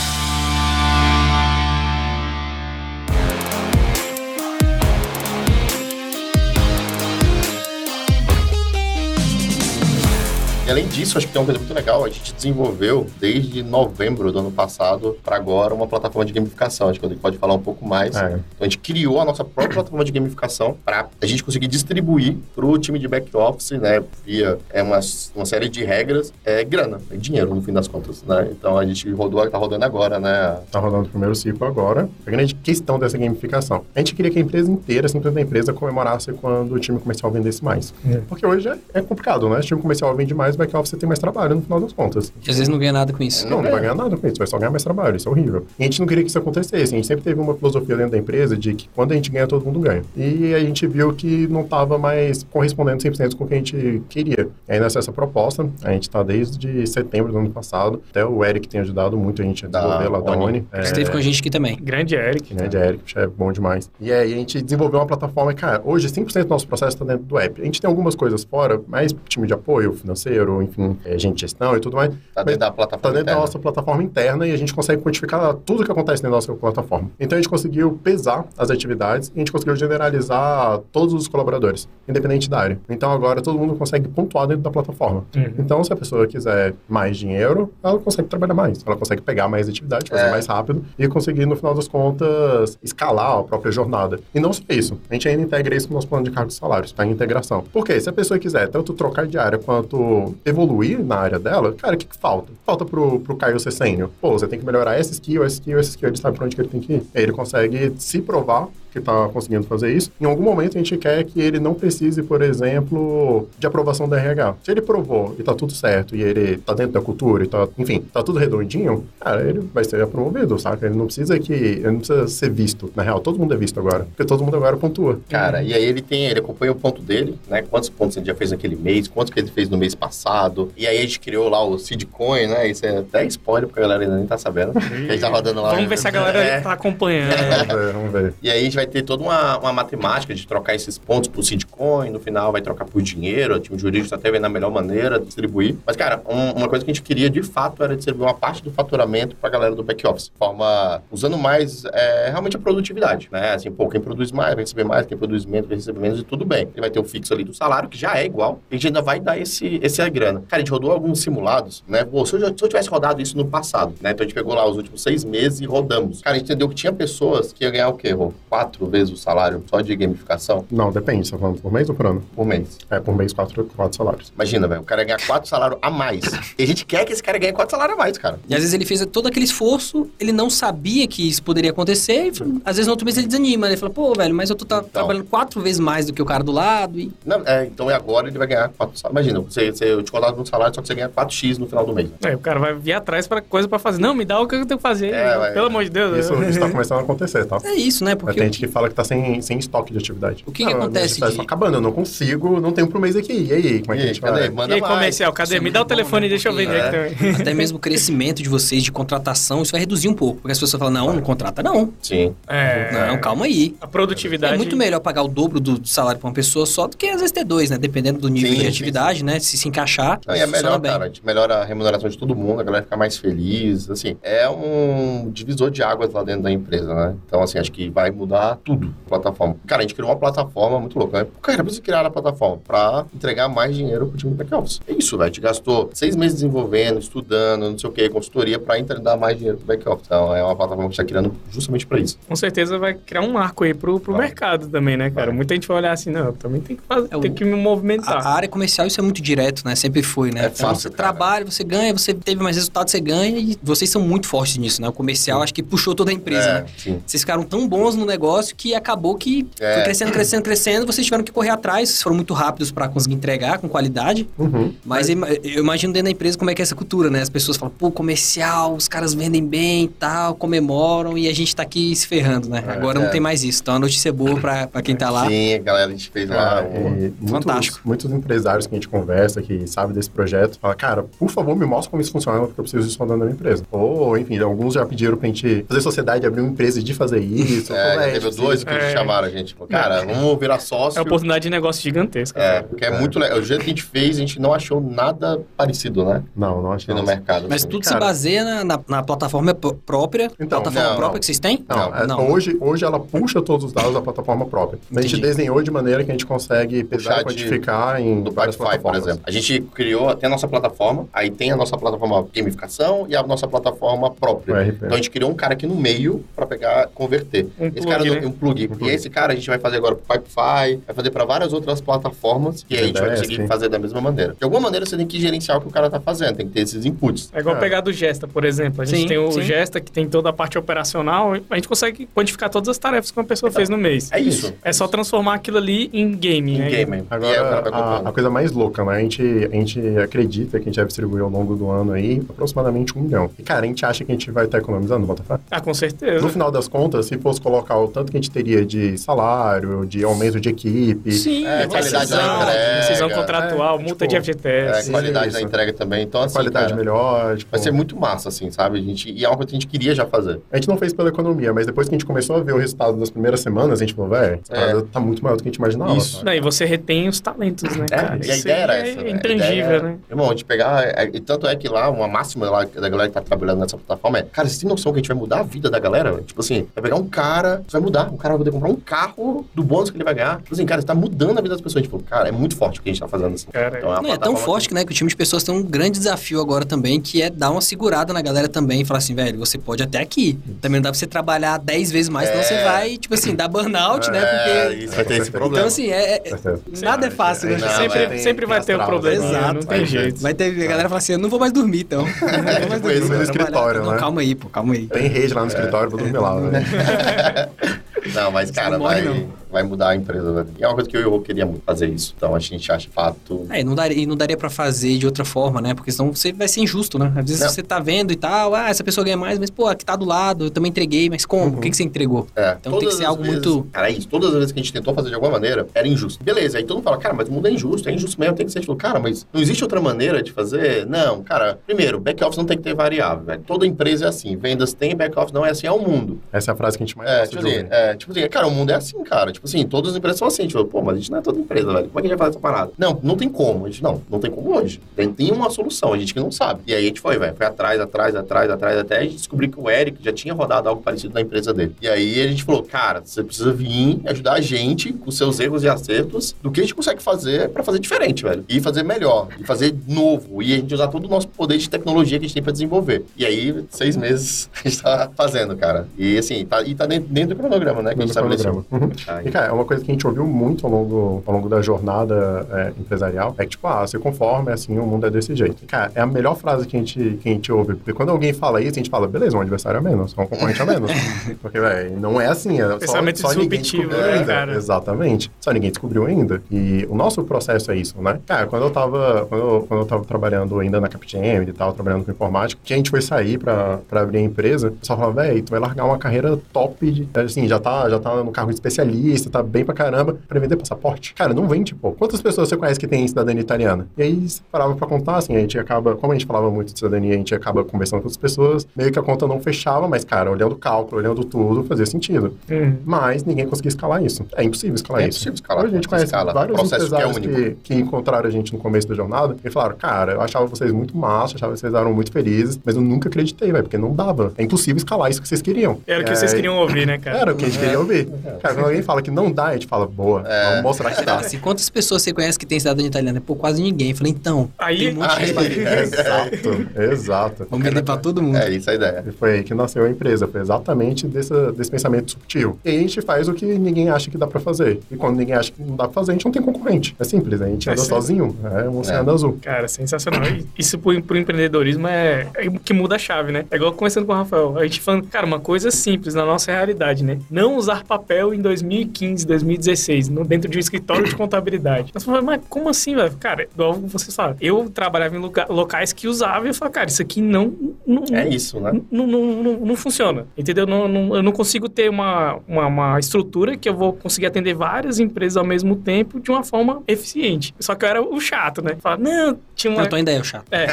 E 10.70 10.72
além 10.72 10.86
disso, 10.86 11.18
acho 11.18 11.26
que 11.26 11.32
tem 11.32 11.42
uma 11.42 11.46
coisa 11.46 11.58
muito 11.58 11.74
legal. 11.74 12.04
A 12.04 12.08
gente 12.08 12.32
desenvolveu 12.32 13.04
desde 13.18 13.60
novembro 13.60 14.30
do 14.30 14.38
ano 14.38 14.52
passado 14.52 15.18
para 15.24 15.34
agora 15.34 15.74
uma 15.74 15.88
plataforma 15.88 16.24
de 16.24 16.32
gamificação. 16.32 16.88
Acho 16.88 17.00
que 17.00 17.06
a 17.06 17.08
gente 17.08 17.18
pode 17.18 17.38
falar 17.38 17.54
um 17.54 17.58
pouco 17.58 17.84
mais. 17.84 18.14
É. 18.14 18.26
Então 18.26 18.60
a 18.60 18.64
gente 18.64 18.78
criou 18.78 19.20
a 19.20 19.24
nossa 19.24 19.44
própria 19.44 19.74
plataforma 19.74 20.04
de 20.04 20.12
gamificação 20.12 20.76
para 20.84 21.08
a 21.20 21.26
gente 21.26 21.42
conseguir 21.42 21.66
distribuir 21.66 22.36
para 22.54 22.64
o 22.64 22.78
time 22.78 23.00
de 23.00 23.08
back 23.08 23.36
office, 23.36 23.72
né, 23.72 24.00
via 24.24 24.58
é 24.70 24.80
uma, 24.80 25.00
uma 25.34 25.44
série 25.44 25.68
de 25.68 25.82
regras, 25.82 26.32
é 26.44 26.62
grana, 26.62 27.00
é 27.10 27.16
dinheiro 27.16 27.52
no 27.52 27.60
fim 27.60 27.72
das 27.72 27.88
contas, 27.88 28.22
né? 28.22 28.50
Então 28.52 28.78
a 28.78 28.86
gente 28.86 29.10
rodou, 29.10 29.50
tá 29.50 29.58
rodando 29.58 29.84
agora, 29.84 30.20
né? 30.20 30.56
Tá 30.70 30.78
rodando 30.78 31.06
o 31.06 31.08
primeiro 31.08 31.34
ciclo 31.34 31.66
agora. 31.66 32.08
A 32.24 32.30
grande 32.30 32.54
questão 32.54 32.96
dessa 32.96 33.18
gamificação. 33.18 33.84
A 33.92 33.98
gente 33.98 34.14
queria 34.14 34.30
que 34.30 34.38
a 34.38 34.42
empresa 34.42 34.70
inteira, 34.70 35.08
simplesmente 35.08 35.46
a 35.46 35.46
empresa, 35.48 35.72
comemorasse 35.72 36.32
quando 36.34 36.72
o 36.72 36.78
time 36.78 37.00
comercial 37.00 37.32
vendesse 37.32 37.64
mais. 37.64 37.92
É. 38.08 38.18
Porque 38.28 38.46
hoje 38.46 38.68
é, 38.68 38.78
é 38.94 39.00
complicado, 39.00 39.48
né? 39.48 39.58
O 39.58 39.62
time 39.62 39.80
comercial 39.80 40.14
vende 40.14 40.32
mais, 40.32 40.59
o 40.60 40.64
back 40.64 40.76
office 40.76 40.92
tem 40.98 41.06
mais 41.08 41.18
trabalho 41.18 41.56
no 41.56 41.62
final 41.62 41.80
das 41.80 41.92
contas. 41.92 42.32
E 42.46 42.50
às 42.50 42.56
vezes 42.56 42.68
não 42.68 42.78
ganha 42.78 42.92
nada 42.92 43.12
com 43.12 43.22
isso. 43.22 43.48
Não, 43.48 43.62
não 43.62 43.70
vai 43.70 43.80
ganhar 43.80 43.94
nada 43.94 44.16
com 44.16 44.26
isso, 44.26 44.36
vai 44.38 44.46
só 44.46 44.58
ganhar 44.58 44.70
mais 44.70 44.82
trabalho, 44.84 45.16
isso 45.16 45.28
é 45.28 45.32
horrível. 45.32 45.66
E 45.78 45.82
a 45.82 45.84
gente 45.84 46.00
não 46.00 46.06
queria 46.06 46.22
que 46.22 46.30
isso 46.30 46.38
acontecesse, 46.38 46.92
a 46.94 46.96
gente 46.96 47.06
sempre 47.06 47.24
teve 47.24 47.40
uma 47.40 47.54
filosofia 47.54 47.96
dentro 47.96 48.12
da 48.12 48.18
empresa 48.18 48.56
de 48.56 48.74
que 48.74 48.88
quando 48.94 49.12
a 49.12 49.14
gente 49.14 49.30
ganha, 49.30 49.46
todo 49.46 49.64
mundo 49.64 49.80
ganha. 49.80 50.02
E 50.16 50.54
a 50.54 50.60
gente 50.60 50.86
viu 50.86 51.12
que 51.12 51.46
não 51.48 51.62
estava 51.62 51.98
mais 51.98 52.42
correspondendo 52.44 52.98
100% 53.02 53.34
com 53.36 53.44
o 53.44 53.46
que 53.48 53.54
a 53.54 53.56
gente 53.56 54.02
queria. 54.08 54.48
E 54.68 54.72
aí 54.72 54.80
nessa 54.80 54.98
essa 54.98 55.12
proposta, 55.12 55.68
a 55.82 55.92
gente 55.92 56.02
está 56.02 56.22
desde 56.22 56.86
setembro 56.86 57.32
do 57.32 57.38
ano 57.38 57.50
passado, 57.50 58.02
até 58.10 58.24
o 58.24 58.44
Eric 58.44 58.68
tem 58.68 58.80
ajudado 58.80 59.16
muito 59.16 59.40
a 59.40 59.44
gente 59.44 59.64
a 59.64 59.68
Da 59.68 59.80
desenvolver 59.80 60.08
lá 60.08 60.20
da 60.20 60.38
Oni. 60.38 60.66
É, 60.72 60.80
Esteve 60.82 61.10
com 61.10 61.16
a 61.16 61.20
gente 61.20 61.40
aqui 61.40 61.48
também. 61.50 61.78
Grande 61.80 62.14
Eric. 62.14 62.54
né, 62.54 62.68
de 62.68 62.76
Eric, 62.76 63.18
é 63.18 63.26
bom 63.26 63.50
demais. 63.50 63.90
E 64.00 64.12
aí 64.12 64.32
a 64.32 64.36
gente 64.36 64.60
desenvolveu 64.60 65.00
uma 65.00 65.06
plataforma, 65.06 65.54
cara, 65.54 65.80
hoje 65.84 66.08
100% 66.08 66.44
do 66.44 66.48
nosso 66.48 66.66
processo 66.68 66.96
está 66.96 67.04
dentro 67.04 67.24
do 67.24 67.38
app. 67.38 67.60
A 67.60 67.64
gente 67.64 67.80
tem 67.80 67.88
algumas 67.88 68.14
coisas 68.14 68.44
fora, 68.44 68.80
mais 68.86 69.14
time 69.28 69.46
de 69.46 69.54
apoio 69.54 69.92
financeiro, 69.94 70.49
enfim, 70.62 70.96
é, 71.04 71.18
gente 71.18 71.40
gestão 71.40 71.76
e 71.76 71.80
tudo 71.80 71.96
mais. 71.96 72.12
Tá 72.34 72.42
dentro 72.42 72.60
da 72.60 72.70
plataforma. 72.70 73.02
Tá 73.02 73.08
dentro 73.08 73.14
da 73.26 73.32
interna. 73.32 73.40
nossa 73.40 73.58
plataforma 73.58 74.02
interna 74.02 74.46
e 74.46 74.52
a 74.52 74.56
gente 74.56 74.74
consegue 74.74 75.02
quantificar 75.02 75.54
tudo 75.54 75.84
que 75.84 75.90
acontece 75.92 76.22
dentro 76.22 76.30
da 76.32 76.36
nossa 76.36 76.52
plataforma. 76.54 77.10
Então 77.18 77.36
a 77.36 77.40
gente 77.40 77.48
conseguiu 77.50 77.98
pesar 78.02 78.44
as 78.58 78.70
atividades 78.70 79.28
e 79.28 79.32
a 79.36 79.38
gente 79.38 79.52
conseguiu 79.52 79.76
generalizar 79.76 80.78
todos 80.92 81.14
os 81.14 81.28
colaboradores, 81.28 81.88
independente 82.08 82.48
da 82.48 82.58
área. 82.58 82.78
Então 82.88 83.10
agora 83.12 83.40
todo 83.42 83.58
mundo 83.58 83.74
consegue 83.74 84.08
pontuar 84.08 84.46
dentro 84.46 84.62
da 84.62 84.70
plataforma. 84.70 85.24
Uhum. 85.36 85.54
Então 85.58 85.82
se 85.84 85.92
a 85.92 85.96
pessoa 85.96 86.26
quiser 86.26 86.74
mais 86.88 87.16
dinheiro, 87.16 87.72
ela 87.82 87.98
consegue 87.98 88.28
trabalhar 88.28 88.54
mais. 88.54 88.82
Ela 88.86 88.96
consegue 88.96 89.22
pegar 89.22 89.48
mais 89.48 89.68
atividade, 89.68 90.08
fazer 90.10 90.22
É. 90.26 90.30
mais 90.30 90.46
rápido 90.46 90.84
e 90.98 91.06
conseguir, 91.08 91.46
no 91.46 91.56
final 91.56 91.74
das 91.74 91.88
contas, 91.88 92.78
escalar 92.82 93.38
a 93.38 93.42
própria 93.42 93.70
jornada. 93.72 94.18
E 94.34 94.40
não 94.40 94.52
só 94.52 94.62
isso. 94.68 94.98
A 95.10 95.14
gente 95.14 95.28
ainda 95.28 95.42
integra 95.42 95.74
isso 95.74 95.88
com 95.88 95.94
o 95.94 95.96
nosso 95.96 96.08
plano 96.08 96.24
de 96.24 96.30
cargos 96.30 96.54
e 96.54 96.58
salários, 96.58 96.92
tá? 96.92 97.06
Integração. 97.06 97.64
Porque 97.72 97.98
se 98.00 98.08
a 98.08 98.12
pessoa 98.12 98.38
quiser 98.38 98.68
tanto 98.68 98.92
trocar 98.94 99.26
de 99.26 99.38
área 99.38 99.58
quanto 99.58 100.29
evoluir 100.44 101.02
na 101.04 101.16
área 101.16 101.38
dela, 101.38 101.72
cara, 101.72 101.94
o 101.94 101.98
que, 101.98 102.06
que 102.06 102.16
falta? 102.16 102.52
Falta 102.64 102.84
pro, 102.84 103.20
pro 103.20 103.36
Caio 103.36 103.58
ser 103.60 103.72
sênior. 103.72 104.10
Pô, 104.20 104.32
você 104.32 104.46
tem 104.46 104.58
que 104.58 104.64
melhorar 104.64 104.98
essa 104.98 105.12
skill, 105.12 105.44
essa 105.44 105.54
skill, 105.56 105.78
essa 105.78 105.90
skill. 105.90 106.08
Ele 106.08 106.16
sabe 106.18 106.36
pra 106.36 106.46
onde 106.46 106.56
que 106.56 106.62
ele 106.62 106.68
tem 106.68 106.80
que 106.80 106.92
ir. 106.94 107.02
Aí 107.14 107.22
ele 107.22 107.32
consegue 107.32 107.92
se 107.98 108.20
provar 108.20 108.68
que 108.90 108.98
está 108.98 109.28
conseguindo 109.28 109.64
fazer 109.64 109.92
isso. 109.94 110.10
Em 110.20 110.24
algum 110.24 110.42
momento 110.42 110.76
a 110.76 110.78
gente 110.78 110.96
quer 110.96 111.22
que 111.24 111.40
ele 111.40 111.58
não 111.58 111.74
precise, 111.74 112.22
por 112.22 112.42
exemplo, 112.42 113.48
de 113.58 113.66
aprovação 113.66 114.08
da 114.08 114.18
RH. 114.18 114.56
Se 114.64 114.70
ele 114.70 114.82
provou 114.82 115.34
e 115.38 115.42
tá 115.42 115.54
tudo 115.54 115.72
certo 115.72 116.14
e 116.16 116.22
ele 116.22 116.56
tá 116.58 116.74
dentro 116.74 116.92
da 116.92 117.00
cultura 117.00 117.44
e 117.44 117.46
tá, 117.46 117.66
enfim, 117.78 118.00
tá 118.12 118.22
tudo 118.22 118.38
redondinho, 118.38 119.04
cara, 119.20 119.42
ele 119.48 119.60
vai 119.72 119.84
ser 119.84 120.06
promovido, 120.06 120.58
saca? 120.58 120.86
Ele 120.86 120.96
não 120.96 121.06
precisa 121.06 121.38
que, 121.38 121.52
ele 121.52 121.86
não 121.90 121.98
precisa 121.98 122.26
ser 122.28 122.50
visto. 122.50 122.90
Na 122.94 123.02
real, 123.02 123.20
todo 123.20 123.38
mundo 123.38 123.54
é 123.54 123.56
visto 123.56 123.78
agora, 123.78 124.04
porque 124.04 124.24
todo 124.24 124.42
mundo 124.44 124.56
agora 124.56 124.76
pontua. 124.76 125.20
Cara, 125.28 125.62
e 125.62 125.72
aí 125.74 125.84
ele 125.84 126.00
tem, 126.02 126.26
ele 126.26 126.40
acompanha 126.40 126.72
o 126.72 126.74
ponto 126.74 127.00
dele, 127.02 127.38
né? 127.48 127.62
Quantos 127.62 127.88
pontos 127.88 128.16
ele 128.16 128.26
já 128.26 128.34
fez 128.34 128.50
naquele 128.50 128.76
mês, 128.76 129.08
quantos 129.08 129.32
que 129.32 129.40
ele 129.40 129.50
fez 129.50 129.68
no 129.68 129.76
mês 129.78 129.94
passado. 129.94 130.70
E 130.76 130.86
aí 130.86 130.98
a 130.98 131.00
gente 131.02 131.20
criou 131.20 131.48
lá 131.48 131.62
o 131.64 131.78
Seedcoin, 131.78 132.46
né? 132.46 132.68
Isso 132.68 132.84
é 132.86 132.98
até 132.98 133.24
spoiler, 133.26 133.66
porque 133.68 133.80
a 133.80 133.82
galera 133.82 134.02
ainda 134.04 134.16
nem 134.16 134.26
tá 134.26 134.36
sabendo. 134.38 134.72
a 134.76 134.80
gente 134.80 135.20
tá 135.20 135.28
rodando 135.28 135.60
lá. 135.62 135.70
Vamos 135.74 135.88
ver 135.88 135.98
se 135.98 136.08
a 136.08 136.10
galera 136.10 136.38
É. 136.38 136.60
tá 136.60 136.72
acompanhando. 136.72 137.30
Vamos 137.30 137.84
ver, 137.84 137.92
vamos 137.92 138.12
ver. 138.12 138.34
E 138.42 138.50
aí 138.50 138.60
a 138.60 138.64
gente 138.64 138.79
vai 138.80 138.86
ter 138.86 139.02
toda 139.02 139.22
uma, 139.22 139.58
uma 139.58 139.72
matemática 139.72 140.34
de 140.34 140.46
trocar 140.46 140.74
esses 140.74 140.96
pontos 140.96 141.28
por 141.28 141.42
Seedcoin, 141.44 142.08
no 142.10 142.18
final 142.18 142.50
vai 142.50 142.62
trocar 142.62 142.86
por 142.86 143.02
dinheiro, 143.02 143.54
o 143.56 143.60
time 143.60 143.78
jurídico 143.78 144.08
tá 144.08 144.16
até 144.16 144.30
vendo 144.30 144.46
a 144.46 144.48
melhor 144.48 144.70
maneira 144.70 145.18
de 145.18 145.26
distribuir. 145.26 145.76
Mas, 145.86 145.96
cara, 145.96 146.22
um- 146.26 146.52
uma 146.52 146.68
coisa 146.68 146.82
que 146.84 146.90
a 146.90 146.94
gente 146.94 147.02
queria 147.02 147.28
de 147.28 147.42
fato 147.42 147.82
era 147.84 147.94
distribuir 147.94 148.26
uma 148.26 148.34
parte 148.34 148.62
do 148.62 148.70
faturamento 148.70 149.36
pra 149.36 149.50
galera 149.50 149.74
do 149.74 149.82
back 149.82 150.06
office. 150.06 150.32
Forma, 150.38 151.02
usando 151.10 151.36
mais 151.36 151.84
é, 151.92 152.30
realmente 152.30 152.56
a 152.56 152.58
produtividade, 152.58 153.28
né? 153.30 153.52
Assim, 153.52 153.70
pô, 153.70 153.88
quem 153.88 154.00
produz 154.00 154.32
mais 154.32 154.54
vai 154.54 154.64
receber 154.64 154.84
mais, 154.84 155.06
quem 155.06 155.18
produz 155.18 155.44
menos 155.44 155.68
vai 155.68 155.76
receber 155.76 156.00
menos 156.00 156.20
e 156.20 156.24
tudo 156.24 156.44
bem. 156.46 156.62
Ele 156.72 156.80
vai 156.80 156.90
ter 156.90 156.98
o 157.00 157.04
fixo 157.04 157.34
ali 157.34 157.44
do 157.44 157.52
salário, 157.52 157.88
que 157.88 157.98
já 157.98 158.16
é 158.18 158.24
igual, 158.24 158.60
e 158.70 158.74
a 158.74 158.76
gente 158.78 158.86
ainda 158.86 159.02
vai 159.02 159.20
dar 159.20 159.38
esse, 159.38 159.78
esse 159.82 160.00
grana. 160.10 160.40
Cara, 160.48 160.56
a 160.56 160.58
gente 160.60 160.70
rodou 160.72 160.90
alguns 160.90 161.20
simulados, 161.20 161.84
né? 161.86 162.02
Pô, 162.04 162.24
se 162.24 162.34
eu, 162.34 162.40
se 162.40 162.46
eu 162.46 162.68
tivesse 162.68 162.88
rodado 162.88 163.20
isso 163.20 163.36
no 163.36 163.44
passado, 163.44 163.94
né? 164.00 164.12
Então 164.12 164.24
a 164.24 164.26
gente 164.26 164.34
pegou 164.34 164.54
lá 164.54 164.66
os 164.66 164.76
últimos 164.78 165.02
seis 165.02 165.22
meses 165.24 165.60
e 165.60 165.66
rodamos. 165.66 166.22
Cara, 166.22 166.36
a 166.36 166.38
gente 166.38 166.46
entendeu 166.48 166.68
que 166.68 166.74
tinha 166.74 166.92
pessoas 166.92 167.52
que 167.52 167.64
iam 167.64 167.72
ganhar 167.72 167.88
o 167.88 167.94
quê, 167.94 168.10
Rô? 168.12 168.32
Quatro 168.70 168.86
vezes 168.86 169.12
o 169.12 169.16
salário 169.16 169.62
só 169.68 169.80
de 169.80 169.94
gamificação 169.96 170.64
Não, 170.70 170.92
depende, 170.92 171.26
você 171.26 171.32
tá 171.32 171.38
falando 171.38 171.60
por 171.60 171.72
mês 171.72 171.88
ou 171.88 171.94
por 171.94 172.06
ano? 172.06 172.22
por 172.36 172.46
mês. 172.46 172.78
É, 172.88 173.00
por 173.00 173.16
mês, 173.16 173.32
quatro, 173.32 173.64
quatro 173.76 173.96
salários. 173.96 174.32
Imagina, 174.34 174.68
velho, 174.68 174.80
o 174.80 174.84
cara 174.84 175.02
ia 175.02 175.06
ganhar 175.06 175.26
quatro 175.26 175.48
salários 175.48 175.78
a 175.82 175.90
mais. 175.90 176.20
E 176.58 176.62
a 176.62 176.66
gente 176.66 176.84
quer 176.86 177.04
que 177.04 177.12
esse 177.12 177.22
cara 177.22 177.38
ganhe 177.38 177.52
quatro 177.52 177.70
salários 177.72 177.96
a 177.96 177.98
mais, 177.98 178.16
cara. 178.16 178.38
E 178.48 178.54
às 178.54 178.60
vezes 178.60 178.72
ele 178.74 178.84
fez 178.84 179.04
todo 179.06 179.26
aquele 179.26 179.44
esforço, 179.44 180.08
ele 180.20 180.32
não 180.32 180.48
sabia 180.48 181.06
que 181.08 181.28
isso 181.28 181.42
poderia 181.42 181.70
acontecer, 181.70 182.26
e 182.26 182.60
às 182.64 182.76
vezes 182.76 182.86
no 182.86 182.92
outro 182.92 183.04
mês 183.04 183.16
ele 183.18 183.26
desanima. 183.26 183.66
Ele 183.66 183.76
fala, 183.76 183.92
pô, 183.92 184.12
velho, 184.14 184.34
mas 184.34 184.50
eu 184.50 184.56
tô 184.56 184.64
tra- 184.64 184.82
trabalhando 184.82 185.24
quatro 185.24 185.60
vezes 185.60 185.80
mais 185.80 186.06
do 186.06 186.12
que 186.12 186.22
o 186.22 186.24
cara 186.24 186.44
do 186.44 186.52
lado. 186.52 186.98
E... 187.00 187.10
Não, 187.24 187.42
é, 187.44 187.66
então 187.66 187.90
é 187.90 187.94
agora 187.94 188.28
ele 188.28 188.38
vai 188.38 188.46
ganhar 188.46 188.68
quatro 188.68 188.96
salários. 188.98 189.26
Imagina, 189.26 189.40
você, 189.50 189.72
você, 189.72 189.84
eu 189.92 190.02
te 190.02 190.12
contrato 190.12 190.40
um 190.40 190.46
salário, 190.46 190.74
só 190.74 190.80
que 190.80 190.86
você 190.86 190.94
ganha 190.94 191.08
4x 191.08 191.58
no 191.58 191.66
final 191.66 191.84
do 191.84 191.92
mês. 191.94 192.08
né? 192.10 192.32
É, 192.32 192.36
o 192.36 192.38
cara 192.38 192.58
vai 192.60 192.74
vir 192.74 192.92
atrás 192.92 193.26
pra 193.26 193.40
coisa 193.40 193.66
pra 193.66 193.78
fazer. 193.78 194.00
Não, 194.00 194.14
me 194.14 194.24
dá 194.24 194.38
o 194.40 194.46
que 194.46 194.54
eu 194.54 194.64
tenho 194.66 194.78
que 194.78 194.82
fazer. 194.82 195.12
É, 195.12 195.36
vai. 195.36 195.52
Pelo 195.52 195.66
amor 195.66 195.84
de 195.84 195.90
Deus. 195.90 196.18
Isso, 196.24 196.34
isso 196.44 196.60
tá 196.60 196.70
começando 196.70 196.98
a 196.98 197.02
acontecer, 197.02 197.44
tá? 197.46 197.58
É 197.64 197.74
isso, 197.74 198.04
né? 198.04 198.10
Mas 198.14 198.20
Porque 198.20 198.40
tem 198.40 198.48
o 198.48 198.52
gente 198.52 198.59
que 198.60 198.68
fala 198.68 198.88
que 198.88 198.94
tá 198.94 199.02
sem, 199.04 199.40
sem 199.42 199.58
estoque 199.58 199.92
de 199.92 199.98
atividade. 199.98 200.44
O 200.46 200.52
que 200.52 200.64
acontece 200.64 201.18
Tá 201.18 201.28
de- 201.28 201.36
só 201.36 201.42
acabando, 201.42 201.74
eu 201.76 201.80
não 201.80 201.92
consigo, 201.92 202.60
não 202.60 202.72
tenho 202.72 202.86
pro 202.88 203.00
mês 203.00 203.16
aqui. 203.16 203.32
E 203.48 203.52
aí, 203.52 203.80
como 203.80 203.94
é 203.94 203.96
que 203.96 204.02
E 204.02 204.04
a 204.04 204.06
gente 204.08 204.20
cadê? 204.20 204.40
vai? 204.40 204.50
Manda 204.50 204.72
E 204.72 204.74
aí, 204.76 204.80
comercial, 204.80 205.32
cadê? 205.32 205.56
É 205.56 205.60
Me 205.60 205.70
dá 205.70 205.82
o 205.82 205.84
telefone, 205.84 206.26
né? 206.26 206.28
deixa 206.30 206.48
eu 206.48 206.54
vender 206.54 206.76
é. 206.76 207.06
aqui 207.06 207.14
também. 207.16 207.34
até 207.40 207.54
mesmo 207.54 207.78
o 207.78 207.80
crescimento 207.80 208.42
de 208.42 208.48
vocês 208.48 208.82
de 208.82 208.92
contratação, 208.92 209.62
isso 209.62 209.72
vai 209.72 209.80
reduzir 209.80 210.08
um 210.08 210.14
pouco. 210.14 210.40
Porque 210.40 210.52
as 210.52 210.58
pessoas 210.58 210.78
falam, 210.78 210.92
não, 210.94 211.12
não 211.14 211.20
contrata 211.20 211.62
não. 211.62 211.92
Sim. 212.02 212.34
É, 212.46 213.06
Não, 213.08 213.18
calma 213.18 213.46
aí. 213.46 213.74
A 213.80 213.86
produtividade. 213.86 214.54
É 214.54 214.56
muito 214.56 214.76
melhor 214.76 215.00
pagar 215.00 215.22
o 215.22 215.28
dobro 215.28 215.58
do 215.60 215.86
salário 215.86 216.20
pra 216.20 216.28
uma 216.28 216.34
pessoa 216.34 216.66
só 216.66 216.86
do 216.86 216.96
que 216.96 217.06
às 217.06 217.16
vezes 217.16 217.32
ter 217.32 217.44
dois, 217.44 217.70
né? 217.70 217.78
Dependendo 217.78 218.18
do 218.20 218.28
nível 218.28 218.50
Sim, 218.50 218.56
de 218.56 218.62
sim, 218.62 218.68
atividade, 218.68 219.24
né? 219.24 219.38
Se 219.40 219.56
se 219.56 219.68
encaixar, 219.68 220.20
Não, 220.26 220.34
e 220.36 220.38
é 220.40 220.46
melhor, 220.46 220.78
bem. 220.78 220.90
cara. 220.90 221.04
A 221.04 221.08
gente 221.08 221.24
melhora 221.24 221.54
a 221.56 221.64
remuneração 221.64 222.08
de 222.08 222.16
todo 222.18 222.34
mundo, 222.34 222.60
a 222.60 222.62
galera 222.64 222.82
fica 222.84 222.96
mais 222.96 223.16
feliz. 223.16 223.88
Assim, 223.90 224.16
é 224.22 224.48
um 224.48 225.30
divisor 225.32 225.70
de 225.70 225.82
águas 225.82 226.12
lá 226.12 226.22
dentro 226.22 226.42
da 226.42 226.50
empresa, 226.50 226.94
né? 226.94 227.14
Então, 227.26 227.42
assim, 227.42 227.58
acho 227.58 227.70
que 227.72 227.88
vai 227.90 228.10
mudar 228.10 228.49
tudo 228.56 228.94
a 229.06 229.08
plataforma. 229.08 229.56
Cara, 229.66 229.80
a 229.80 229.82
gente 229.82 229.94
criou 229.94 230.10
uma 230.10 230.16
plataforma 230.16 230.78
muito 230.80 230.98
louca, 230.98 231.22
né? 231.22 231.26
Cara, 231.42 231.62
precisa 231.62 231.82
criar 231.82 232.04
a 232.06 232.10
plataforma 232.10 232.58
pra 232.66 233.04
entregar 233.14 233.48
mais 233.48 233.74
dinheiro 233.76 234.06
pro 234.06 234.16
time 234.18 234.32
do 234.32 234.36
back 234.36 234.54
office. 234.54 234.80
É 234.86 234.92
isso, 234.92 235.16
velho. 235.16 235.24
A 235.24 235.26
gente 235.28 235.40
gastou 235.40 235.90
seis 235.94 236.16
meses 236.16 236.34
desenvolvendo, 236.34 236.98
estudando, 236.98 237.70
não 237.70 237.78
sei 237.78 237.88
o 237.88 237.92
que, 237.92 238.08
consultoria 238.08 238.58
pra 238.58 238.78
entregar 238.78 239.16
mais 239.16 239.36
dinheiro 239.36 239.58
pro 239.58 239.66
back 239.66 239.88
office. 239.88 240.06
Então, 240.06 240.34
é 240.34 240.42
uma 240.42 240.56
plataforma 240.56 240.88
que 240.88 240.88
a 240.88 240.90
gente 240.90 240.96
tá 240.96 241.04
criando 241.04 241.34
justamente 241.50 241.86
pra 241.86 241.98
isso. 241.98 242.18
Com 242.28 242.36
certeza 242.36 242.78
vai 242.78 242.94
criar 242.94 243.22
um 243.22 243.32
marco 243.32 243.64
aí 243.64 243.74
pro, 243.74 243.98
pro 244.00 244.12
Vai. 244.14 244.26
mercado 244.26 244.68
também, 244.68 244.96
né, 244.96 245.10
cara? 245.10 245.26
Vai. 245.26 245.36
Muita 245.36 245.54
gente 245.54 245.66
vai 245.68 245.76
olhar 245.78 245.92
assim, 245.92 246.10
não, 246.10 246.26
eu 246.26 246.32
também 246.32 246.60
tem 246.60 246.76
que 246.76 246.82
fazer, 246.82 247.08
É 247.12 247.28
que 247.30 247.44
me 247.44 247.54
A, 247.54 247.56
movimentar. 247.56 248.26
a 248.26 248.30
área 248.30 248.48
comercial, 248.48 248.86
isso 248.86 249.00
é 249.00 249.02
muito 249.02 249.20
direto, 249.22 249.62
né? 249.64 249.74
Sempre 249.74 250.02
foi, 250.02 250.30
né? 250.30 250.44
É 250.44 250.46
Então, 250.46 250.68
fácil, 250.68 250.82
você 250.82 250.90
cara. 250.90 251.10
trabalha, 251.10 251.44
você 251.44 251.62
ganha, 251.64 251.92
você 251.92 252.12
teve 252.14 252.42
mais 252.42 252.56
resultado, 252.56 252.88
você 252.90 253.00
ganha 253.00 253.38
e 253.38 253.58
vocês 253.62 253.90
são 253.90 254.00
muito 254.02 254.26
fortes 254.26 254.56
nisso, 254.56 254.80
né? 254.82 254.88
O 254.88 254.92
comercial 254.92 255.42
acho 255.42 255.52
que 255.54 255.62
puxou 255.62 255.94
toda 255.94 256.10
a 256.10 256.14
empresa, 256.14 256.48
é, 256.48 256.52
né? 256.62 256.66
sim. 256.76 257.00
Vocês 257.06 257.22
ficaram 257.22 257.42
tão 257.42 257.68
bons 257.68 257.94
no 257.94 258.04
negócio 258.04 258.30
negócio 258.40 258.56
que 258.56 258.74
acabou 258.74 259.14
que 259.16 259.46
É. 259.60 259.74
foi 259.74 259.82
crescendo, 259.84 260.12
crescendo, 260.12 260.42
crescendo. 260.42 260.86
Vocês 260.86 261.04
tiveram 261.06 261.22
que 261.22 261.30
correr 261.30 261.50
atrás, 261.50 261.88
vocês 261.90 262.02
foram 262.02 262.16
muito 262.16 262.32
rápidos 262.34 262.70
pra 262.72 262.88
conseguir 262.88 263.14
entregar 263.14 263.58
com 263.58 263.68
qualidade. 263.68 264.28
Uhum. 264.38 264.72
Mas 264.84 265.08
eu 265.08 265.12
ima- 265.14 265.28
eu 265.28 265.62
imagino 265.62 265.92
dentro 265.92 266.04
da 266.06 266.10
empresa 266.10 266.38
como 266.38 266.50
é 266.50 266.54
que 266.54 266.62
é 266.62 266.64
essa 266.64 266.74
cultura, 266.74 267.10
né? 267.10 267.20
As 267.20 267.28
pessoas 267.28 267.56
falam, 267.56 267.74
pô, 267.78 267.90
comercial, 267.90 268.74
os 268.74 268.88
caras 268.88 269.12
vendem 269.14 269.44
bem 269.46 269.84
e 269.84 269.88
tal, 269.88 270.34
comemoram 270.34 271.16
e 271.18 271.28
a 271.28 271.34
gente 271.34 271.54
tá 271.54 271.62
aqui 271.62 271.94
se 271.94 272.06
ferrando, 272.06 272.48
né? 272.48 272.64
Agora 272.66 272.98
é. 272.98 273.02
não 273.02 273.10
tem 273.10 273.20
mais 273.20 273.44
isso. 273.44 273.60
Então 273.62 273.74
a 273.74 273.78
notícia 273.78 274.08
é 274.08 274.12
boa 274.12 274.38
pra 274.40 274.82
quem 274.82 274.96
tá 274.96 275.10
lá. 275.10 275.26
Sim, 275.28 275.54
a 275.54 275.58
galera, 275.58 275.88
a 275.88 275.92
gente 275.92 276.10
fez 276.10 276.28
lá. 276.28 276.36
Cara, 276.36 276.66
um- 276.68 276.88
e 276.96 277.00
muitos, 277.00 277.30
Fantástico. 277.30 277.80
Muitos 277.84 278.10
empresários 278.10 278.66
que 278.66 278.74
a 278.74 278.76
gente 278.76 278.88
conversa, 278.88 279.42
que 279.42 279.66
sabem 279.66 279.94
desse 279.94 280.10
projeto, 280.10 280.58
falam, 280.60 280.76
cara, 280.76 281.02
por 281.18 281.30
favor, 281.30 281.54
me 281.56 281.66
mostra 281.66 281.90
como 281.90 282.00
isso 282.02 282.12
funciona, 282.12 282.38
porque 282.40 282.60
eu 282.60 282.64
preciso 282.64 282.86
disso 282.86 283.04
na 283.04 283.16
minha 283.16 283.30
empresa. 283.30 283.64
Ou, 283.70 284.16
enfim, 284.16 284.38
alguns 284.38 284.74
já 284.74 284.84
pediram 284.86 285.16
pra 285.16 285.26
gente 285.26 285.64
fazer 285.68 285.80
sociedade, 285.80 286.26
abrir 286.26 286.40
uma 286.42 286.50
empresa 286.50 286.82
de 286.82 286.94
fazer 286.94 287.18
isso. 287.20 287.72
É, 287.74 287.94
Pô, 287.94 288.12
teve 288.12 288.26
dois 288.36 288.64
que 288.64 288.70
É. 288.72 288.92
chamaram 288.92 289.26
a 289.28 289.30
gente. 289.30 289.54
Falou, 289.54 289.68
cara, 289.68 290.04
vamos 290.04 290.38
virar 290.38 290.58
sócio. 290.58 290.98
É 290.98 291.00
uma 291.02 291.06
oportunidade 291.06 291.42
de 291.42 291.50
negócio 291.50 291.82
gigantesca. 291.82 292.40
É, 292.40 292.62
porque 292.62 292.84
é, 292.84 292.98
muito 292.98 293.18
legal. 293.18 293.38
O 293.38 293.42
jeito 293.42 293.60
que 293.60 293.66
a 293.66 293.70
gente 293.70 293.82
fez, 293.82 294.16
a 294.16 294.20
gente 294.20 294.40
não 294.40 294.52
achou 294.54 294.80
nada 294.80 295.40
parecido, 295.56 296.04
né? 296.04 296.22
Não, 296.36 296.60
não 296.62 296.72
achei 296.72 296.94
No 296.94 297.00
não. 297.00 297.06
mercado. 297.06 297.46
Mas 297.48 297.62
assim. 297.62 297.68
tudo 297.70 297.82
Cara. 297.84 297.96
se 297.96 298.00
baseia 298.00 298.44
na, 298.44 298.64
na, 298.64 298.80
na 298.88 299.02
plataforma 299.02 299.54
própria. 299.54 300.30
Então, 300.38 300.60
plataforma 300.60 300.88
não, 300.90 300.96
própria 300.96 301.14
não. 301.14 301.20
que 301.20 301.26
vocês 301.26 301.38
têm? 301.38 301.64
Não, 301.68 301.94
é, 301.94 302.06
Não. 302.06 302.30
Hoje, 302.30 302.56
hoje 302.60 302.84
ela 302.84 302.98
puxa 303.00 303.40
todos 303.42 303.66
os 303.66 303.72
dados 303.72 303.92
da 303.94 304.00
plataforma 304.00 304.46
própria. 304.46 304.78
A 304.94 305.00
gente 305.00 305.14
Entendi. 305.14 305.22
desenhou 305.28 305.60
de 305.62 305.70
maneira 305.70 306.04
que 306.04 306.10
a 306.10 306.14
gente 306.14 306.26
consegue 306.26 306.82
pesar 306.84 307.10
Puxar 307.10 307.20
e 307.20 307.24
de- 307.24 307.24
quantificar 307.44 308.00
em 308.00 308.22
do 308.22 308.30
várias 308.30 308.56
Pipefy, 308.56 308.78
por 308.78 308.94
exemplo. 308.94 309.20
A 309.26 309.30
gente 309.30 309.60
criou, 309.74 310.14
tem 310.14 310.26
a 310.26 310.30
nossa 310.30 310.46
plataforma, 310.48 311.06
aí 311.12 311.30
tem 311.30 311.50
a 311.50 311.56
nossa 311.56 311.76
plataforma 311.76 312.26
gamificação 312.34 313.06
e 313.08 313.16
a 313.16 313.22
nossa 313.22 313.46
plataforma 313.48 314.10
própria. 314.10 314.66
Então 314.68 314.88
a 314.92 314.96
gente 314.96 315.10
criou 315.10 315.30
um 315.30 315.34
cara 315.34 315.54
aqui 315.54 315.66
no 315.66 315.74
meio 315.74 316.24
pra 316.34 316.46
pegar, 316.46 316.88
converter. 316.94 317.46
Um 317.58 317.66
esse 317.74 317.86
cara 317.86 318.04
né? 318.04 318.19
É 318.24 318.28
um 318.28 318.32
plug. 318.32 318.60
Um 318.60 318.64
E 318.64 318.68
plug. 318.68 318.90
esse 318.92 319.08
cara 319.10 319.32
a 319.32 319.36
gente 319.36 319.48
vai 319.48 319.58
fazer 319.58 319.76
agora 319.76 319.94
pro 319.94 320.04
Pipefy, 320.18 320.80
vai 320.86 320.94
fazer 320.94 321.10
pra 321.10 321.24
várias 321.24 321.52
outras 321.52 321.80
plataformas 321.80 322.64
que 322.68 322.76
a 322.76 322.84
gente 322.86 323.00
vai 323.00 323.10
conseguir 323.16 323.46
fazer 323.46 323.68
da 323.68 323.78
mesma 323.78 324.00
maneira. 324.00 324.34
De 324.38 324.44
alguma 324.44 324.60
maneira 324.60 324.84
você 324.86 324.96
tem 324.96 325.06
que 325.06 325.20
gerenciar 325.20 325.58
o 325.58 325.60
que 325.60 325.68
o 325.68 325.70
cara 325.70 325.88
tá 325.90 326.00
fazendo, 326.00 326.36
tem 326.36 326.46
que 326.46 326.52
ter 326.52 326.60
esses 326.60 326.84
inputs. 326.84 327.30
É 327.32 327.40
igual 327.40 327.56
É. 327.56 327.58
pegar 327.60 327.80
do 327.80 327.92
Gesta, 327.92 328.26
por 328.26 328.44
exemplo. 328.44 328.82
A 328.82 328.84
gente 328.84 329.02
Sim, 329.02 329.06
tem 329.08 329.18
o 329.18 329.30
sim. 329.32 329.42
Gesta 329.42 329.80
que 329.80 329.90
tem 329.90 330.08
toda 330.08 330.28
a 330.30 330.32
parte 330.32 330.58
operacional, 330.58 331.32
a 331.50 331.54
gente 331.56 331.68
consegue 331.68 332.08
quantificar 332.14 332.48
todas 332.50 332.68
as 332.68 332.78
tarefas 332.78 333.10
que 333.10 333.18
uma 333.18 333.24
pessoa 333.24 333.50
fez 333.50 333.68
no 333.68 333.76
mês. 333.78 334.10
É 334.12 334.20
isso. 334.20 334.52
É 334.62 334.72
só 334.72 334.86
transformar 334.86 335.34
aquilo 335.34 335.58
ali 335.58 335.90
em 335.92 336.12
game, 336.12 336.54
Em 336.54 336.58
né? 336.58 336.70
game. 336.70 336.96
E 336.96 337.00
aí 337.00 337.06
Agora, 337.10 337.68
a, 337.70 338.08
a 338.08 338.12
coisa 338.12 338.30
mais 338.30 338.52
louca, 338.52 338.84
né? 338.84 338.92
A 338.96 339.00
gente, 339.00 339.22
a 339.22 339.54
gente 339.56 339.80
acredita 339.98 340.58
que 340.58 340.64
a 340.64 340.66
gente 340.70 340.76
vai 340.76 340.86
distribuir 340.86 341.22
ao 341.22 341.30
longo 341.30 341.54
do 341.56 341.70
ano 341.70 341.92
aí 341.92 342.22
aproximadamente 342.28 342.96
um 342.98 343.02
milhão. 343.02 343.30
E, 343.38 343.42
cara, 343.42 343.64
a 343.64 343.66
gente 343.66 343.84
acha 343.84 344.04
que 344.04 344.10
a 344.12 344.14
gente 344.14 344.30
vai 344.30 344.44
estar 344.46 344.58
economizando, 344.58 345.06
Botafé? 345.06 345.38
Ah, 345.50 345.60
com 345.60 345.72
certeza. 345.74 346.20
No 346.22 346.28
final 346.28 346.50
das 346.50 346.68
contas, 346.68 347.06
se 347.06 347.16
fosse 347.18 347.40
colocar 347.40 347.78
o 347.78 347.88
tanto 347.88 348.09
que 348.10 348.16
a 348.16 348.20
gente 348.20 348.30
teria 348.30 348.64
de 348.64 348.98
salário, 348.98 349.86
de 349.86 350.04
aumento 350.04 350.40
de 350.40 350.48
equipe, 350.48 351.12
Sim, 351.12 351.46
É, 351.46 351.66
qualidade 351.66 351.92
da 351.92 351.98
Decisão, 352.00 352.42
entrega. 352.42 352.76
decisão 352.80 353.10
contratual, 353.10 353.74
É, 353.76 353.82
multa 353.82 354.06
tipo, 354.06 354.08
de 354.08 354.16
É, 354.16 354.20
FGTS. 354.20 354.90
qualidade 354.90 355.28
isso. 355.28 355.36
da 355.38 355.42
entrega 355.42 355.72
também. 355.72 356.02
Então, 356.02 356.22
assim, 356.22 356.34
qualidade 356.34 356.66
cara, 356.70 356.76
melhor, 356.76 357.36
tipo, 357.36 357.50
vai 357.50 357.60
ser 357.60 357.70
muito 357.70 357.96
massa, 357.98 358.28
assim, 358.28 358.50
sabe? 358.50 358.78
A 358.78 358.82
gente, 358.82 359.10
e 359.10 359.24
é 359.24 359.28
coisa 359.28 359.46
que 359.46 359.50
a 359.56 359.58
gente 359.58 359.66
queria 359.66 359.94
já 359.94 360.04
fazer. 360.06 360.40
A 360.52 360.56
gente 360.56 360.68
não 360.68 360.76
fez 360.76 360.92
pela 360.92 361.08
economia, 361.08 361.52
mas 361.52 361.66
depois 361.66 361.88
que 361.88 361.94
a 361.94 361.98
gente 361.98 362.06
começou 362.06 362.36
a 362.36 362.40
ver 362.40 362.52
o 362.52 362.58
resultado 362.58 362.96
das 362.98 363.10
primeiras 363.10 363.40
semanas, 363.40 363.80
a 363.80 363.84
gente 363.84 363.94
falou, 363.94 364.10
velho, 364.10 364.40
É. 364.50 364.80
tá 364.92 365.00
muito 365.00 365.22
maior 365.22 365.36
do 365.36 365.42
que 365.42 365.48
a 365.48 365.52
gente 365.52 365.58
imaginava. 365.58 365.96
Isso. 365.96 366.24
Não, 366.24 366.32
e 366.32 366.40
você 366.40 366.64
retém 366.64 367.08
os 367.08 367.20
talentos, 367.20 367.76
né, 367.76 367.86
É, 367.90 367.96
cara? 367.96 368.20
e 368.26 368.30
a 368.30 368.36
ideia 368.36 368.56
era 368.56 368.72
aí 368.74 368.90
essa. 368.90 369.00
É 369.00 369.10
intangível, 369.10 369.54
ideia- 369.76 369.82
né? 369.82 369.96
Irmão, 370.10 370.26
a 370.26 370.30
gente 370.30 370.44
pegar. 370.44 370.84
é, 370.84 371.10
E 371.12 371.20
tanto 371.20 371.46
é 371.46 371.56
que 371.56 371.68
lá, 371.68 371.88
uma 371.90 372.06
máxima 372.08 372.48
lá 372.50 372.64
da 372.64 372.88
galera 372.88 373.08
que 373.08 373.14
tá 373.14 373.20
trabalhando 373.20 373.60
nessa 373.60 373.76
plataforma 373.76 374.18
é: 374.18 374.22
cara, 374.22 374.48
você 374.48 374.60
tem 374.60 374.68
noção 374.68 374.92
que 374.92 374.98
a 374.98 375.00
gente 375.00 375.08
vai 375.08 375.16
mudar 375.16 375.40
a 375.40 375.42
vida 375.42 375.68
da 375.70 375.78
galera? 375.78 376.20
Tipo 376.24 376.40
assim, 376.40 376.66
vai 376.74 376.82
pegar 376.82 376.96
um 376.96 377.06
cara, 377.08 377.62
você 377.66 377.72
vai 377.72 377.80
mudar. 377.80 377.89
O 377.90 378.16
cara 378.16 378.34
vai 378.34 378.38
poder 378.38 378.50
comprar 378.50 378.68
um 378.70 378.76
carro 378.76 379.46
do 379.54 379.62
bônus 379.62 379.90
que 379.90 379.96
ele 379.96 380.04
vai 380.04 380.14
ganhar. 380.14 380.38
Tipo 380.42 380.54
assim, 380.54 380.64
cara, 380.66 380.80
você 380.80 380.86
tá 380.86 380.94
mudando 380.94 381.38
a 381.38 381.42
vida 381.42 381.54
das 381.54 381.60
pessoas. 381.60 381.82
Tipo, 381.82 381.98
cara, 382.02 382.28
é 382.28 382.32
muito 382.32 382.56
forte 382.56 382.80
o 382.80 382.82
que 382.82 382.90
a 382.90 382.92
gente 382.92 383.00
tá 383.00 383.08
fazendo 383.08 383.34
assim. 383.34 383.46
Cara, 383.52 383.78
Então, 383.78 383.92
a 383.92 384.02
Não, 384.02 384.12
é 384.12 384.16
tão 384.18 384.36
forte 384.36 384.68
que, 384.68 384.74
né, 384.74 384.84
que 384.84 384.92
o 384.92 384.94
time 384.94 385.08
de 385.10 385.16
pessoas 385.16 385.42
tem 385.42 385.54
um 385.54 385.62
grande 385.62 385.98
desafio 385.98 386.40
agora 386.40 386.64
também, 386.64 387.00
que 387.00 387.20
é 387.22 387.30
dar 387.30 387.50
uma 387.50 387.60
segurada 387.60 388.12
na 388.12 388.22
galera 388.22 388.48
também 388.48 388.80
e 388.82 388.84
falar 388.84 388.98
assim, 388.98 389.14
velho, 389.14 389.38
você 389.38 389.58
pode 389.58 389.82
até 389.82 389.98
aqui. 389.98 390.38
Também 390.60 390.78
não 390.80 390.82
dá 390.84 390.90
pra 390.90 390.98
você 390.98 391.06
trabalhar 391.06 391.58
10 391.58 391.90
vezes 391.90 392.08
mais, 392.08 392.28
senão 392.28 392.40
É. 392.40 392.44
você 392.44 392.64
vai, 392.64 392.96
tipo 392.96 393.14
assim, 393.14 393.34
dar 393.34 393.48
burnout, 393.48 394.10
né? 394.10 394.18
É, 394.20 394.64
Porque. 394.66 394.84
isso 394.84 394.94
vai 394.96 395.04
ter 395.04 395.14
esse 395.14 395.28
Então, 395.28 395.40
problema. 395.40 395.56
Então, 395.58 395.66
assim, 395.68 395.88
é, 395.90 396.16
é- 396.16 396.34
nada 396.82 397.06
é 397.06 397.10
fácil, 397.10 397.50
né? 397.50 397.58
Não, 397.58 397.68
sempre, 397.68 397.98
é, 397.98 398.18
sempre 398.18 398.46
vai 398.46 398.60
ter 398.62 398.76
o 398.76 398.84
problema, 398.84 399.24
Exato. 399.26 399.54
não 399.54 399.62
tem 399.62 399.84
jeito. 399.86 400.20
Vai 400.20 400.34
ter 400.34 400.44
a 400.44 400.66
galera 400.68 400.88
fala 400.88 400.98
assim, 400.98 401.12
eu 401.12 401.18
não 401.18 401.28
vou 401.28 401.38
mais 401.40 401.52
dormir, 401.52 401.80
então. 401.80 402.00
Eu 402.00 402.06
não 402.20 402.42
vou 402.42 402.42
mais 402.44 402.64
tipo 402.74 402.80
dormir, 402.80 403.16
no 403.16 403.22
escritório, 403.22 403.82
Não, 403.82 403.90
né? 403.92 403.98
calma 403.98 404.20
aí, 404.20 404.34
pô, 404.34 404.48
calma 404.48 404.74
aí. 404.74 404.86
Tem 404.86 405.06
rede 405.08 405.34
lá 405.34 405.42
no 405.42 405.48
escritório, 405.48 405.90
vou 405.90 405.98
dormir 405.98 406.18
lá, 406.18 406.34
velho. 406.38 406.64
Não, 408.14 408.30
mas, 408.30 408.50
cara, 408.50 408.78
vai, 408.78 409.02
não. 409.02 409.39
Vai 409.50 409.62
mudar 409.62 409.90
a 409.90 409.96
empresa, 409.96 410.32
velho. 410.32 410.48
E 410.58 410.64
é 410.64 410.66
uma 410.66 410.74
coisa 410.74 410.88
que 410.88 410.96
eu 410.96 411.00
e 411.00 411.04
o 411.04 411.10
Rô 411.10 411.20
queria 411.20 411.44
muito 411.46 411.62
fazer 411.64 411.88
isso. 411.88 412.14
Então 412.16 412.34
a 412.34 412.38
gente 412.38 412.70
acha 412.70 412.88
fato. 412.90 413.46
É, 413.50 413.60
e 413.60 413.64
não 413.64 413.74
daria, 413.74 413.98
e 414.02 414.06
não 414.06 414.16
daria 414.16 414.36
pra 414.36 414.50
fazer 414.50 414.96
de 414.98 415.06
outra 415.06 415.24
forma, 415.24 415.60
né? 415.60 415.74
Porque 415.74 415.90
senão 415.92 416.14
você 416.14 416.32
vai 416.32 416.48
ser 416.48 416.60
injusto, 416.60 416.98
né? 416.98 417.12
Às 417.16 417.24
vezes 417.26 417.40
Não. 417.40 417.48
você 417.48 417.62
tá 417.62 417.78
vendo 417.78 418.12
e 418.12 418.16
tal, 418.16 418.54
ah, 418.54 418.68
essa 418.68 418.82
pessoa 418.84 419.04
ganha 419.04 419.16
mais, 419.16 419.38
mas, 419.38 419.50
pô, 419.50 419.66
aqui 419.66 419.84
tá 419.84 419.96
do 419.96 420.04
lado, 420.04 420.46
eu 420.46 420.50
também 420.50 420.70
entreguei, 420.70 421.08
mas 421.10 421.24
como? 421.26 421.58
O 421.58 421.60
que, 421.60 421.70
que 421.70 421.76
você 421.76 421.82
entregou? 421.82 422.26
É, 422.36 422.56
Então 422.60 422.78
tem 422.78 422.88
que 422.88 422.94
ser 422.94 423.04
algo 423.04 423.22
vezes- 423.22 423.44
muito- 423.44 423.66
Cara, 423.72 423.88
é 423.90 423.92
isso. 423.92 424.08
Todas 424.08 424.28
as 424.30 424.34
vezes 424.36 424.52
que 424.52 424.60
a 424.60 424.62
gente 424.62 424.72
tentou 424.72 424.94
fazer 424.94 425.08
de 425.08 425.14
alguma 425.14 425.32
maneira, 425.32 425.66
era 425.74 425.86
injusto. 425.86 426.22
Beleza, 426.22 426.58
aí 426.58 426.64
todo 426.64 426.76
mundo 426.76 426.84
fala, 426.84 426.98
cara, 426.98 427.14
mas 427.14 427.28
muda 427.28 427.48
é 427.48 427.52
injusto, 427.52 427.88
é 427.88 427.92
injusto 427.92 428.18
mesmo, 428.20 428.34
tem 428.36 428.46
que 428.46 428.52
ser. 428.52 428.60
Falou, 428.62 428.76
cara, 428.76 428.98
mas 429.00 429.26
não 429.32 429.40
existe 429.40 429.62
outra 429.64 429.80
maneira 429.80 430.22
de 430.22 430.32
fazer? 430.32 430.86
Não, 430.86 431.22
cara, 431.22 431.58
primeiro, 431.66 431.98
back-office 432.00 432.36
não 432.38 432.44
tem 432.44 432.56
que 432.56 432.62
ter 432.62 432.74
variável, 432.74 433.24
velho. 433.24 433.42
Toda 433.46 433.66
empresa 433.66 434.04
é 434.06 434.08
assim. 434.08 434.36
Vendas 434.36 434.72
tem, 434.72 434.94
back-office 434.94 435.32
não 435.32 435.44
é 435.44 435.50
assim, 435.50 435.66
é 435.66 435.72
o 435.72 435.78
mundo. 435.78 436.20
Essa 436.32 436.50
é 436.50 436.54
a 436.54 436.56
frase 436.56 436.76
que 436.76 436.84
a 436.84 436.86
gente 436.86 436.96
mais 436.96 437.10
É, 437.10 437.26
tipo 437.26 437.38
assim, 437.46 437.66
é, 437.70 437.94
tipo 437.96 438.12
assim, 438.12 438.28
cara, 438.28 438.46
o 438.46 438.50
mundo 438.50 438.70
é 438.70 438.74
assim, 438.74 439.02
cara. 439.04 439.32
Tipo 439.32 439.39
assim, 439.44 439.64
todas 439.66 439.92
as 439.92 439.96
empresas 439.96 440.18
são 440.18 440.28
assim. 440.28 440.46
Tipo, 440.46 440.64
pô, 440.64 440.82
mas 440.82 440.96
a 440.96 440.98
gente 440.98 441.10
não 441.10 441.18
é 441.18 441.22
toda 441.22 441.38
empresa, 441.38 441.72
velho. 441.72 441.88
Como 441.88 441.98
é 441.98 442.02
que 442.02 442.06
a 442.06 442.10
gente 442.10 442.18
vai 442.18 442.26
fazer 442.26 442.30
essa 442.30 442.40
parada? 442.40 442.72
Não, 442.78 442.98
não 443.02 443.16
tem 443.16 443.28
como. 443.28 443.66
A 443.66 443.70
gente, 443.70 443.82
não, 443.82 444.02
não 444.10 444.18
tem 444.18 444.30
como 444.30 444.54
hoje. 444.56 444.80
Tem, 444.96 445.12
tem 445.12 445.30
uma 445.32 445.50
solução, 445.50 445.92
a 445.92 445.98
gente 445.98 446.12
que 446.14 446.20
não 446.20 446.30
sabe. 446.30 446.60
E 446.66 446.74
aí 446.74 446.84
a 446.84 446.86
gente 446.88 447.00
foi, 447.00 447.18
velho. 447.18 447.34
Foi 447.36 447.46
atrás, 447.46 447.80
atrás, 447.80 448.14
atrás, 448.14 448.50
atrás, 448.50 448.78
até 448.78 448.98
a 448.98 449.02
gente 449.02 449.16
descobriu 449.16 449.50
que 449.50 449.60
o 449.60 449.68
Eric 449.70 449.98
já 450.02 450.12
tinha 450.12 450.34
rodado 450.34 450.68
algo 450.68 450.82
parecido 450.82 451.14
na 451.14 451.20
empresa 451.20 451.52
dele. 451.52 451.74
E 451.80 451.88
aí 451.88 452.20
a 452.22 452.28
gente 452.28 452.44
falou, 452.44 452.62
cara, 452.62 453.02
você 453.04 453.22
precisa 453.22 453.52
vir 453.52 454.00
ajudar 454.06 454.34
a 454.34 454.40
gente 454.40 454.92
com 454.92 455.10
seus 455.10 455.38
erros 455.40 455.62
e 455.64 455.68
acertos 455.68 456.34
do 456.42 456.50
que 456.50 456.60
a 456.60 456.62
gente 456.62 456.74
consegue 456.74 457.02
fazer 457.02 457.48
pra 457.50 457.62
fazer 457.62 457.78
diferente, 457.78 458.22
velho. 458.22 458.44
E 458.48 458.60
fazer 458.60 458.82
melhor, 458.82 459.28
e 459.38 459.44
fazer 459.44 459.74
novo. 459.88 460.42
E 460.42 460.52
a 460.52 460.56
gente 460.56 460.74
usar 460.74 460.88
todo 460.88 461.04
o 461.06 461.08
nosso 461.08 461.28
poder 461.28 461.58
de 461.58 461.68
tecnologia 461.68 462.18
que 462.18 462.24
a 462.24 462.28
gente 462.28 462.34
tem 462.34 462.42
pra 462.42 462.52
desenvolver. 462.52 463.04
E 463.16 463.24
aí, 463.24 463.64
seis 463.70 463.96
meses 463.96 464.50
a 464.64 464.68
gente 464.68 464.82
tá 464.82 465.10
fazendo, 465.16 465.56
cara. 465.56 465.86
E 465.98 466.18
assim, 466.18 466.44
tá, 466.44 466.62
e 466.62 466.74
tá 466.74 466.86
dentro, 466.86 467.08
dentro 467.08 467.34
do 467.34 467.38
cronograma, 467.40 467.82
né? 467.82 467.94
Que 467.94 468.02
a 468.02 468.06
gente 468.06 468.14
Dentro 468.14 468.28
do 468.28 468.34
estabeleceu. 468.34 468.64
cronograma. 468.68 468.92
Uhum. 468.94 469.00
Ah, 469.06 469.22
E, 469.30 469.32
cara, 469.32 469.46
é 469.46 469.52
uma 469.52 469.64
coisa 469.64 469.84
que 469.84 469.90
a 469.90 469.94
gente 469.94 470.04
ouviu 470.04 470.26
muito 470.26 470.66
ao 470.66 470.72
longo, 470.72 471.22
ao 471.24 471.34
longo 471.34 471.48
da 471.48 471.62
jornada 471.62 472.46
é, 472.50 472.72
empresarial. 472.76 473.32
É 473.38 473.44
que, 473.44 473.50
tipo, 473.50 473.64
ah, 473.68 473.86
se 473.86 473.96
conforma, 473.96 474.50
é 474.50 474.54
assim, 474.54 474.76
o 474.76 474.84
mundo 474.84 475.06
é 475.06 475.10
desse 475.10 475.36
jeito. 475.36 475.62
E, 475.62 475.66
cara, 475.66 475.92
é 475.94 476.00
a 476.00 476.06
melhor 476.06 476.36
frase 476.36 476.66
que 476.66 476.76
a 476.76 476.80
gente, 476.80 476.98
que 477.22 477.28
a 477.28 477.32
gente 477.32 477.52
ouve. 477.52 477.74
Porque 477.76 477.92
quando 477.92 478.08
alguém 478.08 478.32
fala 478.32 478.60
isso, 478.60 478.72
a 478.72 478.74
gente 478.74 478.90
fala, 478.90 479.06
beleza, 479.06 479.36
um 479.36 479.40
adversário 479.40 479.78
a 479.78 479.82
menos, 479.82 480.12
um 480.18 480.26
concorrente 480.26 480.60
a 480.60 480.66
menos. 480.66 480.90
porque, 481.40 481.60
velho, 481.60 481.96
não 482.00 482.20
é 482.20 482.26
assim. 482.26 482.60
É 482.60 482.68
só, 482.70 482.78
Pensamento 482.78 483.20
só 483.20 483.28
disruptivo, 483.28 483.92
né, 483.92 484.24
cara? 484.24 484.52
Exatamente. 484.54 485.30
Só 485.40 485.52
ninguém 485.52 485.70
descobriu 485.70 486.06
ainda. 486.06 486.42
E 486.50 486.84
o 486.90 486.96
nosso 486.96 487.22
processo 487.22 487.70
é 487.70 487.76
isso, 487.76 488.02
né? 488.02 488.18
Cara, 488.26 488.48
quando 488.48 488.64
eu 488.64 488.70
tava, 488.70 489.26
quando 489.28 489.40
eu, 489.40 489.66
quando 489.68 489.80
eu 489.82 489.86
tava 489.86 490.04
trabalhando 490.04 490.58
ainda 490.58 490.80
na 490.80 490.88
Capgemini 490.88 491.50
e 491.50 491.52
tal, 491.52 491.72
trabalhando 491.72 492.04
com 492.04 492.10
informática, 492.10 492.60
que 492.64 492.74
a 492.74 492.76
gente 492.76 492.90
foi 492.90 493.00
sair 493.00 493.38
pra, 493.38 493.78
pra 493.88 494.00
abrir 494.00 494.18
a 494.18 494.22
empresa, 494.22 494.68
o 494.68 494.72
pessoal 494.72 494.98
falava, 494.98 495.22
velho, 495.22 495.42
tu 495.42 495.50
vai 495.50 495.60
largar 495.60 495.84
uma 495.84 495.98
carreira 495.98 496.36
top, 496.52 496.90
de, 496.90 497.08
assim, 497.14 497.46
já 497.46 497.60
tá, 497.60 497.88
já 497.88 498.00
tá 498.00 498.16
no 498.16 498.32
cargo 498.32 498.50
de 498.50 498.56
especialista, 498.56 499.19
tá 499.28 499.42
bem 499.42 499.64
pra 499.64 499.74
caramba, 499.74 500.16
pra 500.28 500.38
vender 500.40 500.56
passaporte. 500.56 501.12
Cara, 501.14 501.34
não 501.34 501.46
vende, 501.48 501.74
pô. 501.74 501.92
Quantas 501.92 502.22
pessoas 502.22 502.48
você 502.48 502.56
conhece 502.56 502.78
que 502.78 502.86
tem 502.86 503.06
cidadania 503.06 503.40
italiana? 503.42 503.86
E 503.98 504.02
aí, 504.02 504.28
você 504.28 504.40
parava 504.50 504.74
pra 504.74 504.86
contar, 504.86 505.16
assim, 505.16 505.36
a 505.36 505.40
gente 505.40 505.58
acaba, 505.58 505.96
como 505.96 506.12
a 506.12 506.16
gente 506.16 506.26
falava 506.26 506.50
muito 506.50 506.72
de 506.72 506.78
cidadania, 506.78 507.14
a 507.14 507.16
gente 507.16 507.34
acaba 507.34 507.64
conversando 507.64 508.00
com 508.02 508.08
as 508.08 508.16
pessoas, 508.16 508.66
meio 508.76 508.90
que 508.92 508.98
a 508.98 509.02
conta 509.02 509.26
não 509.26 509.40
fechava, 509.40 509.86
mas, 509.88 510.04
cara, 510.04 510.30
olhando 510.30 510.52
o 510.52 510.56
cálculo, 510.56 510.98
olhando 511.00 511.24
tudo, 511.24 511.64
fazia 511.64 511.84
sentido. 511.86 512.34
Hum. 512.50 512.74
Mas 512.84 513.24
ninguém 513.24 513.46
conseguia 513.46 513.68
escalar 513.68 514.02
isso. 514.04 514.24
É 514.36 514.42
impossível 514.44 514.74
escalar 514.74 515.02
É 515.02 515.08
isso. 515.08 515.18
impossível 515.18 515.34
escalar. 515.34 515.64
A 515.64 515.68
gente 515.68 515.82
Não 515.84 515.88
conhece 515.90 516.04
escala. 516.06 516.32
vários 516.32 516.56
Processo 516.58 516.88
que 516.88 516.94
é 516.94 516.98
empresários 517.06 517.18
que, 517.18 517.56
que 517.62 517.74
encontraram 517.74 518.28
a 518.28 518.30
gente 518.30 518.52
no 518.52 518.58
começo 518.58 518.86
da 518.88 518.94
jornada 518.94 519.36
e 519.44 519.50
falaram, 519.50 519.76
cara, 519.76 520.12
eu 520.12 520.20
achava 520.20 520.46
vocês 520.46 520.70
muito 520.72 520.96
massa, 520.96 521.34
achava 521.36 521.52
que 521.54 521.60
vocês 521.60 521.72
eram 521.74 521.92
muito 521.92 522.12
felizes, 522.12 522.58
mas 522.64 522.76
eu 522.76 522.82
nunca 522.82 523.08
acreditei, 523.08 523.50
velho, 523.50 523.64
porque 523.64 523.78
não 523.78 523.94
dava. 523.94 524.32
É 524.36 524.42
impossível 524.42 524.76
escalar 524.76 525.10
isso 525.10 525.20
que 525.20 525.28
vocês 525.28 525.42
queriam. 525.42 525.78
Era 525.86 526.02
o 526.02 526.04
que 526.04 526.10
É, 526.12 526.14
vocês 526.14 526.32
queriam 526.32 526.56
ouvir, 526.58 526.86
né, 526.86 526.98
cara? 526.98 527.18
Era 527.20 527.32
o 527.32 527.36
que 527.36 527.44
a 527.44 527.48
gente 527.48 527.58
queria 527.58 527.78
ouvir. 527.78 528.06
Cara, 528.42 528.54
quando 528.54 528.66
alguém 528.66 528.82
fala 528.82 529.02
que 529.02 529.09
que 529.10 529.14
não 529.16 529.30
dá, 529.30 529.46
a 529.46 529.52
gente 529.54 529.66
fala, 529.66 529.86
boa, 529.86 530.24
É. 530.26 530.48
vamos 530.50 530.62
mostrar 530.62 530.92
que 530.92 531.04
dá. 531.04 531.16
assim, 531.16 531.38
quantas 531.38 531.68
pessoas 531.68 532.02
você 532.02 532.12
conhece 532.12 532.38
que 532.38 532.46
tem 532.46 532.58
cidadania 532.58 532.86
italiana? 532.88 533.20
Pô, 533.20 533.34
quase 533.34 533.62
ninguém. 533.62 533.90
Eu 533.90 533.96
falei, 533.96 534.12
então, 534.12 534.50
Aí- 534.58 534.78
tem 534.78 534.88
um 534.90 534.94
monte 535.00 535.18
de 535.18 535.26
gente 535.26 535.34
pra 535.34 535.44
exato, 535.82 536.66
exato. 536.78 537.46
Vamos 537.50 537.66
vender 537.66 537.82
pra 537.82 537.96
todo 537.96 538.22
mundo. 538.22 538.36
É 538.38 538.50
isso 538.50 538.70
a 538.70 538.74
ideia. 538.74 539.04
E 539.06 539.12
foi 539.12 539.32
aí 539.34 539.42
que 539.42 539.54
nasceu 539.54 539.84
a 539.84 539.90
empresa, 539.90 540.26
foi 540.26 540.40
exatamente 540.40 541.06
desse, 541.06 541.32
desse 541.52 541.70
pensamento 541.70 542.12
subtil. 542.12 542.58
E 542.64 542.70
aí 542.70 542.76
a 542.76 542.80
gente 542.80 543.00
faz 543.02 543.28
o 543.28 543.34
que 543.34 543.44
ninguém 543.46 543.90
acha 543.90 544.10
que 544.10 544.16
dá 544.18 544.26
pra 544.26 544.40
fazer. 544.40 544.80
E 544.90 544.96
quando 544.96 545.16
ninguém 545.16 545.34
acha 545.34 545.50
que 545.52 545.62
não 545.62 545.76
dá 545.76 545.84
pra 545.84 545.92
fazer, 545.94 546.12
a 546.12 546.14
gente 546.14 546.24
não 546.24 546.32
tem 546.32 546.42
concorrente. 546.42 546.94
É 546.98 547.04
simples, 547.04 547.40
a 547.42 547.46
gente 547.46 547.68
É 547.68 547.72
anda 547.72 547.80
sim. 547.82 547.88
sozinho, 547.88 548.36
é 548.44 548.68
um 548.68 548.78
oceano 548.78 549.10
azul. 549.12 549.38
Cara, 549.42 549.68
sensacional. 549.68 550.20
Isso 550.58 550.78
pro, 550.78 551.00
pro 551.02 551.16
empreendedorismo 551.18 551.86
é, 551.88 552.26
é 552.36 552.48
o 552.48 552.58
que 552.58 552.72
muda 552.72 552.96
a 552.96 552.98
chave, 552.98 553.32
né? 553.32 553.44
É 553.50 553.56
igual 553.56 553.72
conversando 553.72 554.06
com 554.06 554.12
o 554.12 554.16
Rafael. 554.16 554.58
A 554.58 554.62
gente 554.64 554.80
falando, 554.80 555.06
cara, 555.06 555.26
uma 555.26 555.40
coisa 555.40 555.70
simples 555.70 556.14
na 556.14 556.24
nossa 556.24 556.50
realidade, 556.52 557.02
né? 557.04 557.18
Não 557.30 557.56
usar 557.56 557.84
papel 557.84 558.32
em 558.34 558.40
2015, 558.40 558.99
2016, 559.08 560.08
no, 560.08 560.24
dentro 560.24 560.50
de 560.50 560.56
um 560.56 560.60
escritório 560.60 561.04
de 561.04 561.14
contabilidade. 561.16 561.90
Nós 561.94 562.04
falamos, 562.04 562.24
mas 562.26 562.40
como 562.48 562.68
assim, 562.68 562.94
velho? 562.94 563.12
Cara, 563.18 563.46
igual 563.52 563.74
vocês 563.74 564.14
falaram. 564.14 564.36
Eu 564.40 564.70
trabalhava 564.70 565.16
em 565.16 565.18
lugar- 565.18 565.48
locais 565.48 565.92
que 565.92 566.06
usava 566.08 566.46
e 566.46 566.50
eu 566.50 566.54
falava, 566.54 566.74
cara, 566.74 566.88
isso 566.88 567.02
aqui 567.02 567.20
não. 567.20 567.52
não 567.86 568.04
É 568.12 568.28
isso, 568.28 568.60
né? 568.60 568.72
não, 568.90 569.06
não, 569.06 569.22
não, 569.42 569.52
não 569.60 569.76
funciona, 569.76 570.26
entendeu? 570.36 570.66
Não, 570.66 570.86
não- 570.88 571.16
eu 571.16 571.22
não 571.22 571.32
consigo 571.32 571.68
ter 571.68 571.88
uma, 571.88 572.38
uma, 572.46 572.66
uma 572.66 572.98
estrutura 572.98 573.56
que 573.56 573.68
eu 573.68 573.74
vou 573.74 573.92
conseguir 573.92 574.26
atender 574.26 574.54
várias 574.54 574.98
empresas 574.98 575.36
ao 575.36 575.44
mesmo 575.44 575.76
tempo 575.76 576.20
de 576.20 576.30
uma 576.30 576.42
forma 576.44 576.82
eficiente. 576.86 577.54
Só 577.58 577.74
que 577.74 577.84
eu 577.84 577.88
era 577.88 578.02
o 578.02 578.20
chato, 578.20 578.62
né? 578.62 578.76
Falava, 578.80 579.02
não, 579.02 579.38
tinha 579.54 579.72
uma... 579.72 579.82
Eu 579.82 579.88
tô 579.88 579.96
ainda 579.96 580.10
é 580.12 580.20
o 580.20 580.24
chato. 580.24 580.46
É, 580.50 580.66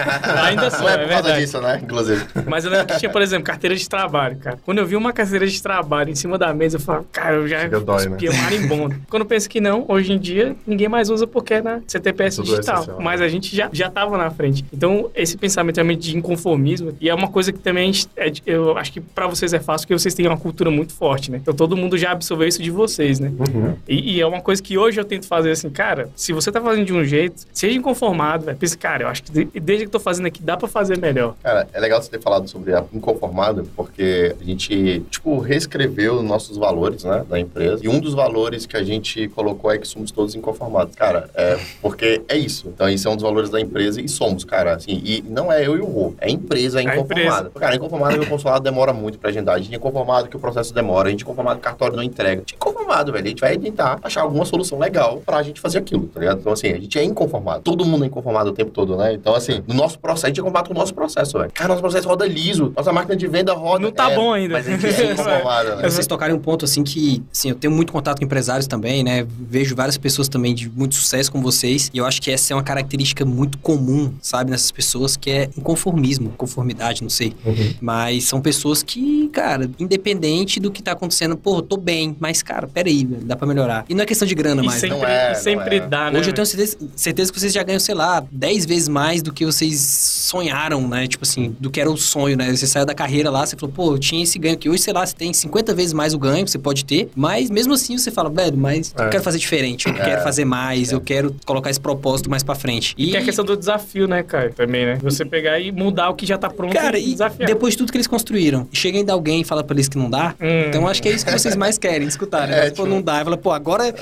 ainda 0.44 0.70
sou, 0.70 0.82
Não 0.82 0.90
é 0.90 0.94
é 0.94 0.98
por 0.98 1.08
causa 1.10 1.24
verdade. 1.24 1.40
disso, 1.42 1.62
né? 1.62 1.80
Inclusive. 1.84 2.26
Mas 2.46 2.66
eu 2.66 2.72
lembro 2.72 2.88
que 2.88 2.98
tinha, 3.00 3.12
por 3.12 3.22
exemplo, 3.22 3.46
carteira 3.46 3.76
de 3.76 3.88
trabalho, 3.88 4.38
cara. 4.38 4.58
Quando 4.66 4.80
eu 4.80 4.86
vi 4.86 4.96
uma 4.96 5.14
carteira 5.14 5.46
de 5.48 5.62
trabalho 5.62 6.10
em 6.12 6.16
cima 6.16 6.38
da 6.38 6.54
mesa, 6.54 6.78
eu 6.78 6.82
falava, 6.82 7.06
cara, 7.12 7.36
eu 7.36 7.48
já 7.48 7.60
Chega 7.62 7.80
dói, 7.80 8.08
né? 8.10 8.17
Cuspia 8.26 8.42
marimbondo. 8.42 8.96
Quando 9.10 9.22
eu 9.24 9.28
penso 9.28 9.50
que 9.50 9.60
não, 9.62 9.86
hoje 9.88 10.14
em 10.14 10.18
dia, 10.20 10.56
ninguém 10.66 10.88
mais 10.88 11.10
usa 11.10 11.26
porque 11.28 11.56
é 11.56 11.62
na 11.62 11.82
CTPS 11.88 12.38
Tudo 12.38 12.48
é 12.48 12.56
digital. 12.56 12.76
essencial. 12.76 13.02
Mas 13.02 13.22
a 13.22 13.28
gente 13.28 13.56
já, 13.56 13.70
já 13.72 13.90
tava 13.90 14.18
na 14.18 14.30
frente. 14.32 14.66
Então, 14.74 15.10
esse 15.16 15.38
pensamento 15.38 15.78
realmente 15.78 16.00
de 16.12 16.18
inconformismo, 16.18 16.94
e 17.00 17.10
é 17.10 17.14
uma 17.14 17.28
coisa 17.28 17.52
que 17.52 17.60
também 17.60 17.84
a 17.84 17.92
gente, 17.92 18.08
é 18.16 18.32
eu 18.46 18.78
acho 18.78 18.92
que 18.94 19.00
pra 19.02 19.28
vocês 19.28 19.54
é 19.54 19.60
fácil, 19.60 19.88
porque 19.88 20.00
vocês 20.00 20.14
têm 20.14 20.28
uma 20.28 20.38
cultura 20.38 20.70
muito 20.72 20.94
forte, 20.94 21.32
né? 21.32 21.38
Então, 21.42 21.54
todo 21.54 21.76
mundo 21.78 21.98
já 21.98 22.12
absorveu 22.12 22.48
isso 22.48 22.62
de 22.62 22.72
vocês, 22.72 23.20
né? 23.20 23.32
Uhum. 23.38 23.76
E, 23.88 24.16
e 24.16 24.22
é 24.22 24.26
uma 24.26 24.42
coisa 24.42 24.62
que 24.62 24.78
hoje 24.78 25.00
eu 25.00 25.06
tento 25.06 25.26
fazer 25.28 25.52
assim, 25.52 25.70
cara, 25.70 26.10
se 26.16 26.34
você 26.34 26.52
tá 26.52 26.62
fazendo 26.62 26.86
de 26.86 26.94
um 26.94 27.04
jeito, 27.04 27.44
seja 27.54 27.78
inconformado, 27.78 28.46
velho. 28.46 28.58
Pense, 28.58 28.78
cara, 28.78 29.04
eu 29.04 29.08
acho 29.08 29.24
que 29.24 29.32
de- 29.32 29.60
desde 29.60 29.86
que 29.86 29.88
eu 29.88 29.92
tô 29.92 30.00
fazendo 30.00 30.26
aqui, 30.26 30.42
dá 30.42 30.56
pra 30.58 30.68
fazer 30.68 30.98
melhor. 30.98 31.36
Cara, 31.44 31.68
é 31.74 31.80
legal 31.80 32.02
você 32.02 32.10
ter 32.10 32.22
falado 32.22 32.48
sobre 32.48 32.74
a 32.74 32.84
inconformado, 32.94 33.68
porque 33.76 34.36
a 34.40 34.44
gente, 34.44 35.02
tipo, 35.10 35.40
reescreveu 35.40 36.22
nossos 36.24 36.58
valores, 36.58 37.04
né, 37.04 37.24
da 37.30 37.40
empresa. 37.40 37.80
E 37.84 37.88
um 37.88 37.97
dos 38.00 38.14
valores 38.14 38.66
que 38.66 38.76
a 38.78 38.84
gente 38.84 39.28
colocou 39.30 39.72
é 39.72 39.78
que 39.78 39.88
somos 39.88 40.12
todos 40.12 40.36
inconformados. 40.36 40.96
Cara, 40.96 41.30
é 41.36 41.58
porque 41.82 42.22
é 42.28 42.38
isso. 42.38 42.68
Então, 42.74 42.88
isso 42.90 43.08
é 43.08 43.12
um 43.12 43.16
dos 43.16 43.24
valores 43.24 43.50
da 43.50 43.60
empresa 43.60 44.02
e 44.02 44.08
somos, 44.08 44.44
cara, 44.44 44.76
assim. 44.76 45.02
E 45.04 45.24
não 45.28 45.52
é 45.52 45.66
eu 45.66 45.78
e 45.78 45.82
o 45.82 45.86
Rô, 45.86 46.14
é 46.20 46.28
a 46.28 46.30
empresa 46.30 46.80
A 46.80 46.84
inconformada. 46.84 47.50
Cara, 47.52 47.76
inconformado 47.76 48.20
que 48.20 48.26
o 48.26 48.30
consulado 48.30 48.64
demora 48.64 48.94
muito 48.94 49.18
pra 49.18 49.30
agendar. 49.30 49.56
A 49.56 49.60
gente 49.60 49.74
é 49.74 49.78
inconformado 49.78 50.28
que 50.28 50.36
o 50.36 50.40
processo 50.40 50.74
demora. 50.74 51.08
A 51.08 51.12
gente 51.12 51.22
é 51.22 51.24
inconformado 51.24 51.60
que 51.60 51.68
o 51.68 51.70
cartório 51.70 51.96
não 51.96 52.04
entrega. 52.04 52.36
A 52.36 52.40
gente 52.40 52.54
é 52.54 52.56
inconformado, 52.56 53.12
velho. 53.12 53.26
A 53.26 53.30
gente 53.30 53.40
vai 53.42 53.58
tentar 53.58 54.00
achar 54.04 54.22
alguma 54.22 54.46
solução 54.46 54.80
legal 54.80 55.22
pra 55.26 55.42
gente 55.44 55.60
fazer 55.62 55.78
aquilo, 55.80 56.08
tá 56.08 56.20
ligado? 56.20 56.40
Então, 56.40 56.54
assim, 56.54 56.68
a 56.68 56.80
gente 56.80 56.98
é 56.98 57.04
inconformado. 57.04 57.62
Todo 57.64 57.86
mundo 57.86 58.04
é 58.04 58.08
inconformado 58.08 58.50
o 58.50 58.54
tempo 58.54 58.72
todo, 58.72 58.96
né? 58.96 59.14
Então, 59.14 59.36
assim, 59.36 59.64
no 59.68 59.74
nosso 59.74 60.00
processo, 60.00 60.26
a 60.26 60.30
gente 60.30 60.40
é 60.40 60.42
inconformado 60.42 60.70
com 60.70 60.76
o 60.76 60.78
nosso 60.78 60.94
processo, 60.94 61.38
velho. 61.38 61.52
Cara, 61.54 61.70
nosso 61.70 61.82
processo 61.82 62.08
roda 62.08 62.26
liso. 62.26 62.74
Nossa 62.76 62.92
máquina 62.92 63.16
de 63.16 63.28
venda 63.28 63.54
roda. 63.54 63.80
Não 63.84 63.92
tá 63.92 64.12
É, 64.12 64.16
bom 64.16 64.34
ainda. 64.34 64.54
Mas 64.54 64.68
a 64.68 64.72
gente 64.72 64.86
é 64.86 65.06
inconformado, 65.14 65.76
né? 65.78 65.90
Vocês 65.90 66.08
tocarem 66.08 66.36
um 66.36 66.40
ponto 66.40 66.66
assim 66.66 66.84
que, 66.84 67.24
assim, 67.32 67.50
eu 67.50 67.56
tenho 67.56 67.74
muito 67.74 67.87
contato 67.92 68.20
com 68.20 68.26
empresários 68.26 68.68
também, 68.68 69.04
né? 69.04 69.26
Vejo 69.50 69.76
várias 69.76 69.98
pessoas 69.98 70.28
também 70.28 70.54
de 70.54 70.70
muito 70.70 70.96
sucesso 70.96 71.32
com 71.32 71.42
vocês. 71.42 71.90
E 71.94 71.98
eu 71.98 72.06
acho 72.06 72.22
que 72.22 72.32
essa 72.32 72.54
é 72.54 72.56
uma 72.56 72.64
característica 72.64 73.26
muito 73.26 73.58
comum, 73.58 74.14
sabe, 74.22 74.52
nessas 74.52 74.72
pessoas, 74.72 75.16
que 75.18 75.30
é 75.30 75.50
inconformismo, 75.58 76.30
conformidade, 76.38 77.02
não 77.02 77.10
sei. 77.10 77.34
Uhum. 77.46 77.74
Mas 77.82 78.26
são 78.26 78.42
pessoas 78.42 78.84
que, 78.84 79.30
cara, 79.30 79.70
independente 79.80 80.60
do 80.60 80.72
que 80.72 80.82
tá 80.82 80.92
acontecendo, 80.94 81.36
pô, 81.38 81.58
eu 81.58 81.62
tô 81.62 81.78
bem, 81.78 82.16
mas, 82.20 82.42
cara, 82.44 82.68
peraí, 82.68 83.06
velho, 83.06 83.24
dá 83.26 83.36
pra 83.36 83.48
melhorar. 83.48 83.86
E 83.90 83.94
não 83.96 84.04
é 84.04 84.06
questão 84.06 84.28
de 84.28 84.36
grana 84.36 84.62
E 84.62 84.66
mais. 84.66 84.80
sempre, 84.80 84.98
Não 84.98 85.06
é, 85.08 85.34
sempre 85.34 85.80
não 85.80 85.86
é. 85.86 85.90
dá, 85.90 86.12
né? 86.12 86.20
Hoje 86.20 86.30
eu 86.30 86.34
tenho 86.34 86.46
certeza, 86.46 86.78
certeza 86.96 87.32
que 87.32 87.40
vocês 87.40 87.54
já 87.54 87.64
ganham, 87.64 87.80
sei 87.80 87.96
lá, 87.96 88.24
10 88.32 88.66
vezes 88.66 88.88
mais 88.88 89.22
do 89.22 89.32
que 89.34 89.46
vocês 89.46 89.80
sonharam, 89.80 90.88
né? 90.88 91.08
Tipo 91.08 91.24
assim, 91.24 91.56
do 91.60 91.70
que 91.70 91.80
era 91.80 91.90
o 91.90 91.98
sonho, 91.98 92.36
né? 92.36 92.54
Você 92.56 92.68
saiu 92.68 92.86
da 92.86 92.94
carreira 92.94 93.30
lá, 93.30 93.46
você 93.46 93.56
falou, 93.56 93.74
pô, 93.74 93.94
eu 93.94 94.00
tinha 94.00 94.24
esse 94.24 94.38
ganho 94.40 94.56
aqui. 94.56 94.70
Hoje, 94.70 94.82
sei 94.84 94.94
lá, 94.94 95.06
você 95.06 95.16
tem 95.16 95.32
50 95.34 95.74
vezes 95.74 95.94
mais 95.94 96.14
o 96.14 96.20
ganho 96.20 96.44
que 96.46 96.52
você 96.52 96.58
pode 96.60 96.86
ter, 96.86 97.10
mas 97.16 97.50
mesmo 97.50 97.77
assim 97.78 97.98
você 97.98 98.12
fala, 98.12 98.30
velho, 98.30 98.58
mas 98.58 98.94
eu 98.98 99.06
É. 99.06 99.10
quero 99.10 99.24
fazer 99.24 99.38
diferente, 99.40 99.88
eu 99.88 99.96
É. 99.96 100.00
quero 100.04 100.22
fazer 100.24 100.46
mais, 100.46 100.92
eu 100.92 101.00
quero 101.02 101.36
colocar 101.46 101.70
esse 101.70 101.80
propósito 101.80 102.30
mais 102.30 102.44
pra 102.44 102.56
frente. 102.56 102.94
E 102.98 103.12
que 103.12 103.18
é 103.18 103.20
a 103.20 103.24
questão 103.24 103.46
do 103.46 103.56
desafio, 103.56 104.08
né, 104.08 104.22
cara? 104.24 104.50
Também, 104.52 104.86
né? 104.86 104.98
Você 105.02 105.24
pegar 105.26 105.60
e 105.60 105.72
mudar 105.72 106.10
o 106.10 106.16
que 106.16 106.26
já 106.26 106.38
tá 106.38 106.50
pronto 106.50 106.74
Cara, 106.74 106.98
e 106.98 107.08
e 107.08 107.12
desafiar. 107.12 107.48
depois 107.48 107.74
de 107.74 107.78
tudo 107.80 107.92
que 107.92 107.98
eles 107.98 108.08
construíram, 108.08 108.68
chega 108.74 108.98
ainda 108.98 109.14
alguém 109.14 109.42
e 109.42 109.44
fala 109.44 109.64
pra 109.64 109.76
eles 109.76 109.88
que 109.88 109.98
não 109.98 110.10
dá, 110.10 110.36
Hum. 110.42 110.66
então 110.68 110.88
acho 110.88 111.02
que 111.02 111.10
é 111.10 111.12
isso 111.14 111.26
que 111.26 111.32
vocês 111.32 111.56
mais 111.56 111.78
querem 111.78 112.08
escutar, 112.08 112.48
né? 112.48 112.58
É, 112.58 112.62
Mas, 112.62 112.70
pô, 112.72 112.84
tipo- 112.84 112.88
não 112.88 113.02
dá. 113.02 113.24
Fala, 113.24 113.38
pô, 113.38 113.52
agora 113.52 113.94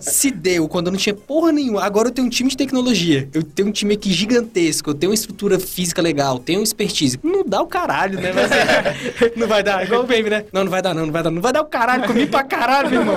se 0.00 0.30
deu, 0.30 0.68
quando 0.68 0.86
eu 0.86 0.92
não 0.92 0.98
tinha 0.98 1.14
porra 1.14 1.52
nenhuma. 1.52 1.82
Agora 1.84 2.08
eu 2.08 2.12
tenho 2.12 2.26
um 2.26 2.30
time 2.30 2.48
de 2.50 2.56
tecnologia. 2.56 3.28
Eu 3.32 3.42
tenho 3.42 3.68
um 3.68 3.72
time 3.72 3.94
aqui 3.94 4.12
gigantesco, 4.12 4.90
eu 4.90 4.94
tenho 4.94 5.10
uma 5.10 5.14
estrutura 5.14 5.58
física 5.58 6.00
legal, 6.02 6.38
tenho 6.38 6.62
expertise. 6.62 7.18
Não 7.22 7.44
dá 7.44 7.60
o 7.62 7.66
caralho, 7.66 8.20
né? 8.20 8.32
Mas, 8.32 8.50
é, 8.52 9.32
não 9.36 9.46
vai 9.46 9.62
dar, 9.62 9.84
igual 9.84 10.02
o 10.02 10.06
Baby, 10.06 10.30
né? 10.30 10.44
Não, 10.52 10.64
não 10.64 10.70
vai 10.70 10.82
dar, 10.82 10.94
não, 10.94 11.06
não 11.06 11.12
vai 11.12 11.22
dar. 11.22 11.30
Não 11.30 11.42
vai 11.42 11.52
dar 11.52 11.62
o 11.62 11.66
caralho, 11.66 12.04
comi 12.06 12.26
pra 12.26 12.42
caralho, 12.44 12.90
meu 12.90 13.00
irmão. 13.00 13.16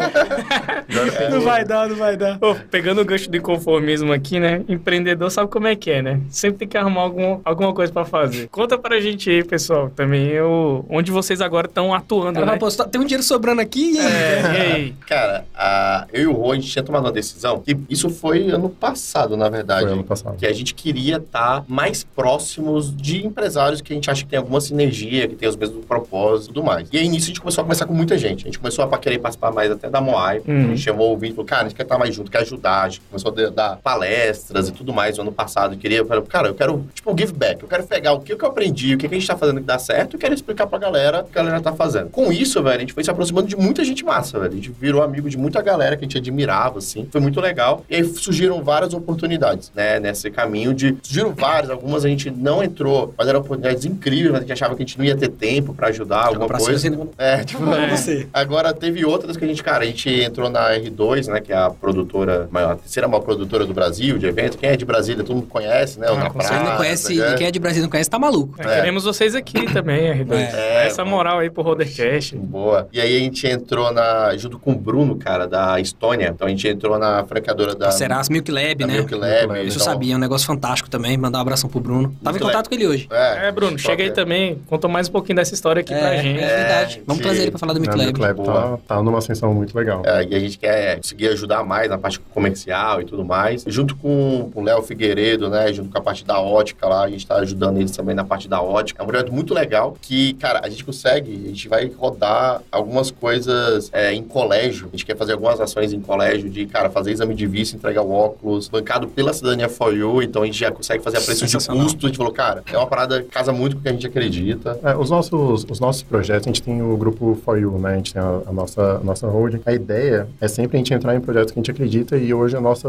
Não 1.31 1.41
vai 1.41 1.63
dar, 1.65 1.87
não 1.87 1.95
vai 1.95 2.15
dar. 2.17 2.39
Pô, 2.39 2.55
pegando 2.71 3.01
o 3.01 3.05
gancho 3.05 3.29
do 3.29 3.37
inconformismo 3.37 4.11
aqui, 4.13 4.39
né? 4.39 4.63
Empreendedor 4.67 5.29
sabe 5.31 5.49
como 5.49 5.67
é 5.67 5.75
que 5.75 5.89
é, 5.91 6.01
né? 6.01 6.19
Sempre 6.29 6.59
tem 6.59 6.67
que 6.67 6.77
arrumar 6.77 7.01
algum, 7.01 7.39
alguma 7.43 7.73
coisa 7.73 7.91
pra 7.91 8.05
fazer. 8.05 8.47
Conta 8.49 8.77
pra 8.77 8.99
gente 8.99 9.29
aí, 9.29 9.43
pessoal, 9.43 9.89
também 9.89 10.27
eu, 10.27 10.85
onde 10.89 11.11
vocês 11.11 11.41
agora 11.41 11.67
estão 11.67 11.93
atuando, 11.93 12.37
Ela 12.39 12.53
né? 12.53 12.59
fala, 12.59 12.71
pô, 12.71 12.83
tem 12.85 13.01
um 13.01 13.05
dinheiro 13.05 13.23
sobrando 13.23 13.61
aqui 13.61 13.93
e 13.93 13.99
aí? 13.99 14.07
É, 14.07 14.41
e 14.41 14.71
aí? 14.73 14.95
Cara, 15.07 15.45
a- 15.55 16.07
eu 16.13 16.21
e 16.23 16.27
o 16.27 16.33
Rô, 16.33 16.51
a 16.51 16.55
gente 16.55 16.67
tinha 16.67 16.83
tomado 16.83 17.05
uma 17.05 17.11
decisão, 17.11 17.59
que 17.59 17.77
isso 17.89 18.09
foi 18.09 18.49
ano 18.49 18.69
passado, 18.69 19.35
na 19.37 19.49
verdade. 19.49 19.83
Foi 19.83 19.93
ano 19.93 20.03
passado. 20.03 20.37
Que 20.37 20.45
a 20.45 20.53
gente 20.53 20.73
queria 20.73 21.17
estar 21.17 21.63
mais 21.67 22.03
próximos 22.03 22.95
de 22.95 23.25
empresários 23.25 23.81
que 23.81 23.93
a 23.93 23.95
gente 23.95 24.09
acha 24.09 24.23
que 24.23 24.29
tem 24.29 24.37
alguma 24.39 24.61
sinergia, 24.61 25.27
que 25.27 25.35
tem 25.35 25.47
os 25.47 25.55
mesmos 25.55 25.85
propósitos 25.85 26.45
e 26.45 26.47
tudo 26.53 26.63
mais. 26.63 26.87
E 26.91 26.97
aí, 26.97 27.07
nisso, 27.07 27.25
a 27.25 27.27
gente 27.27 27.41
começou 27.41 27.61
a 27.61 27.65
conversar 27.65 27.85
com 27.85 27.93
muita 27.93 28.17
gente. 28.17 28.41
A 28.43 28.45
gente 28.47 28.59
começou 28.59 28.83
a 28.85 28.97
querer 28.97 29.19
participar 29.19 29.51
mais 29.51 29.71
até 29.71 29.89
da 29.89 29.96
Moai. 30.01 30.41
Hum. 30.47 30.65
A 30.65 30.67
gente 30.69 30.81
chamou 30.81 31.13
o 31.13 31.17
vídeo 31.17 31.33
e 31.33 31.35
falou, 31.35 31.45
cara, 31.47 31.61
a 31.61 31.67
gente 31.67 31.75
quer 31.75 31.83
estar 31.83 31.97
mais 31.97 32.13
junto, 32.15 32.31
quer 32.31 32.39
ajudar. 32.41 32.83
A 32.83 32.89
gente 32.89 33.01
começou 33.01 33.31
a 33.31 33.49
dar- 33.49 33.77
palestras 33.77 34.69
e 34.69 34.71
tudo 34.71 34.93
mais 34.93 35.17
no 35.17 35.23
ano 35.23 35.31
passado. 35.31 35.73
E 35.73 35.77
queria, 35.77 35.99
eu 35.99 36.05
falei, 36.05 36.23
cara, 36.23 36.47
eu 36.47 36.55
quero, 36.55 36.85
tipo, 36.93 37.15
give 37.17 37.33
back. 37.33 37.61
Eu 37.63 37.69
quero 37.69 37.83
pegar 37.85 38.13
o 38.13 38.19
que 38.19 38.33
eu 38.33 38.47
aprendi, 38.47 38.95
o 38.95 38.97
que 38.97 39.07
que 39.07 39.15
a 39.15 39.17
gente 39.19 39.27
tá 39.27 39.37
fazendo 39.37 39.59
que 39.59 39.65
dá 39.65 39.79
certo 39.79 40.15
e 40.15 40.19
quero 40.19 40.33
explicar 40.33 40.67
pra 40.67 40.77
galera 40.79 41.21
o 41.21 41.23
que 41.25 41.37
a 41.37 41.43
galera 41.43 41.61
tá 41.61 41.73
fazendo. 41.73 42.09
Com 42.09 42.31
isso, 42.31 42.61
velho, 42.63 42.77
a 42.77 42.79
gente 42.79 42.93
foi 42.93 43.03
se 43.03 43.11
aproximando 43.11 43.47
de 43.47 43.55
muita 43.55 43.83
gente 43.83 44.03
massa, 44.05 44.39
velho. 44.39 44.51
A 44.51 44.55
gente 44.55 44.71
virou 44.71 45.01
amigo 45.01 45.29
de 45.29 45.37
muita 45.37 45.61
galera 45.61 45.95
que 45.95 46.03
a 46.03 46.07
gente 46.07 46.17
admirava, 46.17 46.79
assim. 46.79 47.07
Foi 47.11 47.21
muito 47.21 47.39
legal. 47.41 47.83
E 47.89 47.95
aí 47.95 48.03
surgiram 48.03 48.63
várias 48.63 48.93
oportunidades, 48.93 49.71
né, 49.75 49.99
nesse 49.99 50.29
caminho 50.31 50.73
de... 50.73 50.95
Surgiram 51.01 51.33
várias, 51.33 51.69
algumas 51.69 52.05
a 52.05 52.09
gente 52.09 52.29
não 52.31 52.63
entrou, 52.63 53.13
mas 53.17 53.27
eram 53.27 53.39
oportunidades 53.39 53.85
incríveis, 53.85 54.31
mas 54.31 54.37
a 54.37 54.41
gente 54.41 54.53
achava 54.53 54.75
que 54.75 54.83
a 54.83 54.85
gente 54.85 54.97
não 54.97 55.05
ia 55.05 55.15
ter 55.15 55.29
tempo 55.29 55.73
pra 55.73 55.87
ajudar, 55.87 56.25
alguma 56.27 56.47
pra 56.47 56.57
coisa. 56.59 56.77
cima, 56.79 57.07
É, 57.17 57.43
tipo... 57.43 57.63
É. 57.73 58.27
Agora, 58.33 58.73
teve 58.73 59.03
outras 59.05 59.35
que 59.37 59.43
a 59.43 59.47
gente, 59.47 59.63
cara, 59.63 59.85
gente 59.87 60.09
entrou 60.09 60.49
na 60.49 60.71
R2, 60.71 61.27
né, 61.27 61.41
que 61.41 61.51
é 61.51 61.57
a 61.57 61.69
produtora, 61.69 62.47
maior, 62.51 62.71
a 62.73 62.75
terceira 62.75 63.07
maior 63.07 63.21
produtora 63.21 63.65
do 63.65 63.73
Brasil, 63.73 64.17
de 64.17 64.25
evento. 64.27 64.57
Quem 64.57 64.69
é 64.69 64.77
de 64.77 64.85
Brasília, 64.85 65.23
todo 65.23 65.35
mundo 65.37 65.47
conhece, 65.47 65.99
né? 65.99 66.09
O 66.09 66.13
Ah, 66.13 66.17
Na 66.17 66.29
com 66.29 66.39
Quem 66.39 66.49
não 66.51 66.63
Praça, 66.63 66.77
conhece, 66.77 67.15
né? 67.15 67.35
quem 67.37 67.47
é 67.47 67.51
de 67.51 67.59
Brasília 67.59 67.83
não 67.83 67.89
conhece, 67.89 68.09
tá 68.09 68.19
maluco. 68.19 68.55
É, 68.61 68.75
Queremos 68.77 69.03
vocês 69.03 69.35
aqui 69.35 69.65
também, 69.73 70.11
R2. 70.23 70.33
É, 70.53 70.87
Essa 70.87 71.03
bom. 71.03 71.11
moral 71.11 71.39
aí 71.39 71.49
pro 71.49 71.63
Rodercast. 71.63 72.35
Boa. 72.35 72.87
E 72.93 72.99
aí 73.01 73.15
a 73.17 73.19
gente 73.19 73.47
entrou 73.47 73.91
na, 73.91 74.35
junto 74.37 74.57
com 74.59 74.71
o 74.71 74.75
Bruno, 74.75 75.15
cara, 75.15 75.47
da 75.47 75.79
Estônia. 75.79 76.27
Então 76.33 76.47
a 76.47 76.49
gente 76.49 76.67
entrou 76.67 76.97
na 76.99 77.23
franqueadora 77.25 77.75
da, 77.75 77.91
Serás 77.91 78.29
Milk 78.29 78.51
Lab, 78.51 78.75
da 78.75 78.87
né? 78.87 78.93
Milk 78.93 79.13
Lab. 79.15 79.31
Milk 79.31 79.47
Lab. 79.47 79.67
Isso 79.67 79.77
eu 79.77 79.81
então- 79.81 79.93
sabia, 79.93 80.13
é 80.13 80.17
um 80.17 80.19
negócio 80.19 80.45
fantástico 80.47 80.89
também. 80.89 81.17
Mandar 81.17 81.39
um 81.39 81.41
abração 81.41 81.69
pro 81.69 81.79
Bruno. 81.79 82.13
Tava 82.23 82.37
em 82.37 82.39
Muito 82.39 82.45
contato 82.51 82.67
com 82.69 82.75
ele 82.75 82.87
hoje. 82.87 83.07
É, 83.11 83.51
Bruno, 83.51 83.71
top, 83.71 83.81
chega 83.83 84.03
aí 84.03 84.09
é. 84.09 84.11
também. 84.11 84.61
Conta 84.67 84.87
mais 84.87 85.07
um 85.07 85.11
pouquinho 85.11 85.35
dessa 85.35 85.53
história 85.53 85.79
aqui 85.81 85.93
pra 85.93 86.13
é, 86.15 86.21
gente. 86.21 86.39
é 86.43 86.47
verdade. 86.57 86.97
É, 86.99 87.01
Vamos 87.05 87.21
trazer 87.23 87.41
ele 87.43 87.51
pra 87.51 87.59
falar 87.59 87.73
do 87.73 87.79
Milk 87.81 87.95
Né, 87.97 88.05
Lab. 88.05 88.19
Milk 88.19 88.39
Lab 88.49 88.77
tá, 88.87 88.95
tá 88.95 89.03
numa 89.03 89.17
ascensão 89.19 89.53
muito 89.53 89.73
legal. 89.77 90.01
É, 90.05 90.25
e 90.25 90.35
a 90.35 90.39
gente 90.39 90.57
quer 90.57 90.97
conseguir 90.97 91.27
ajudar 91.29 91.63
mais 91.63 91.89
na 91.89 91.97
parte 91.97 92.19
comercial 92.19 93.01
e 93.01 93.05
tudo 93.05 93.23
mais. 93.23 93.63
Junto 93.67 93.95
com 93.95 94.51
o 94.53 94.61
Léo 94.61 94.81
Figueiredo, 94.81 95.49
né? 95.49 95.71
Junto 95.71 95.89
com 95.89 95.97
a 95.97 96.01
parte 96.01 96.25
da 96.25 96.39
ótica 96.39 96.87
lá, 96.87 97.03
a 97.03 97.09
gente 97.09 97.25
tá 97.25 97.35
ajudando 97.35 97.77
eles 97.77 97.91
também 97.91 98.15
na 98.15 98.23
parte 98.23 98.47
da 98.47 98.61
ótica. 98.61 99.01
É 99.01 99.03
um 99.03 99.07
projeto 99.07 99.31
muito 99.31 99.53
legal 99.53 99.95
que, 100.01 100.33
cara, 100.33 100.61
a 100.63 100.69
gente 100.69 100.83
consegue, 100.83 101.31
a 101.45 101.47
gente 101.49 101.67
vai 101.67 101.87
rodar 101.87 102.61
algumas 102.71 103.11
coisas 103.11 103.89
é, 103.93 104.13
em 104.13 104.23
colégio. 104.23 104.87
A 104.87 104.91
gente 104.91 105.05
quer 105.05 105.15
fazer 105.15 105.33
algumas 105.33 105.59
ações 105.59 105.93
em 105.93 105.99
colégio 105.99 106.49
de, 106.49 106.65
cara, 106.65 106.89
fazer 106.89 107.11
exame 107.11 107.35
de 107.35 107.45
vista, 107.45 107.75
entregar 107.75 108.01
o 108.01 108.11
óculos, 108.11 108.67
bancado 108.67 109.07
pela 109.07 109.33
cidadania 109.33 109.69
for 109.69 109.95
you, 109.95 110.21
então 110.21 110.43
a 110.43 110.45
gente 110.45 110.59
já 110.59 110.71
consegue 110.71 111.03
fazer 111.03 111.17
a 111.17 111.21
preço 111.21 111.45
de 111.45 111.53
custo. 111.67 112.05
A 112.05 112.09
gente 112.09 112.17
falou, 112.17 112.33
cara, 112.33 112.63
é 112.71 112.77
uma 112.77 112.87
parada 112.87 113.21
que 113.21 113.29
casa 113.29 113.51
muito 113.51 113.75
com 113.75 113.79
o 113.79 113.83
que 113.83 113.89
a 113.89 113.91
gente 113.91 114.07
acredita. 114.07 114.79
É, 114.83 114.95
os, 114.95 115.09
nossos, 115.09 115.65
os 115.69 115.79
nossos 115.79 116.03
projetos, 116.03 116.47
a 116.47 116.49
gente 116.49 116.61
tem 116.61 116.81
o 116.81 116.95
grupo 116.97 117.37
For 117.43 117.57
You, 117.59 117.77
né? 117.79 117.93
A 117.93 117.95
gente 117.95 118.13
tem 118.13 118.21
a, 118.21 118.41
a 118.45 118.51
nossa, 118.51 118.81
a 118.81 119.03
nossa 119.03 119.27
holding. 119.27 119.61
A 119.67 119.73
ideia 119.73 120.29
é 120.39 120.47
sempre 120.47 120.77
a 120.77 120.79
gente 120.79 120.93
entrar 120.93 121.13
em 121.13 121.19
projetos 121.19 121.51
que 121.51 121.59
a 121.59 121.61
gente 121.61 121.71
acredita 121.71 122.15
e 122.15 122.33
hoje 122.33 122.55
a 122.55 122.61
nossa 122.61 122.87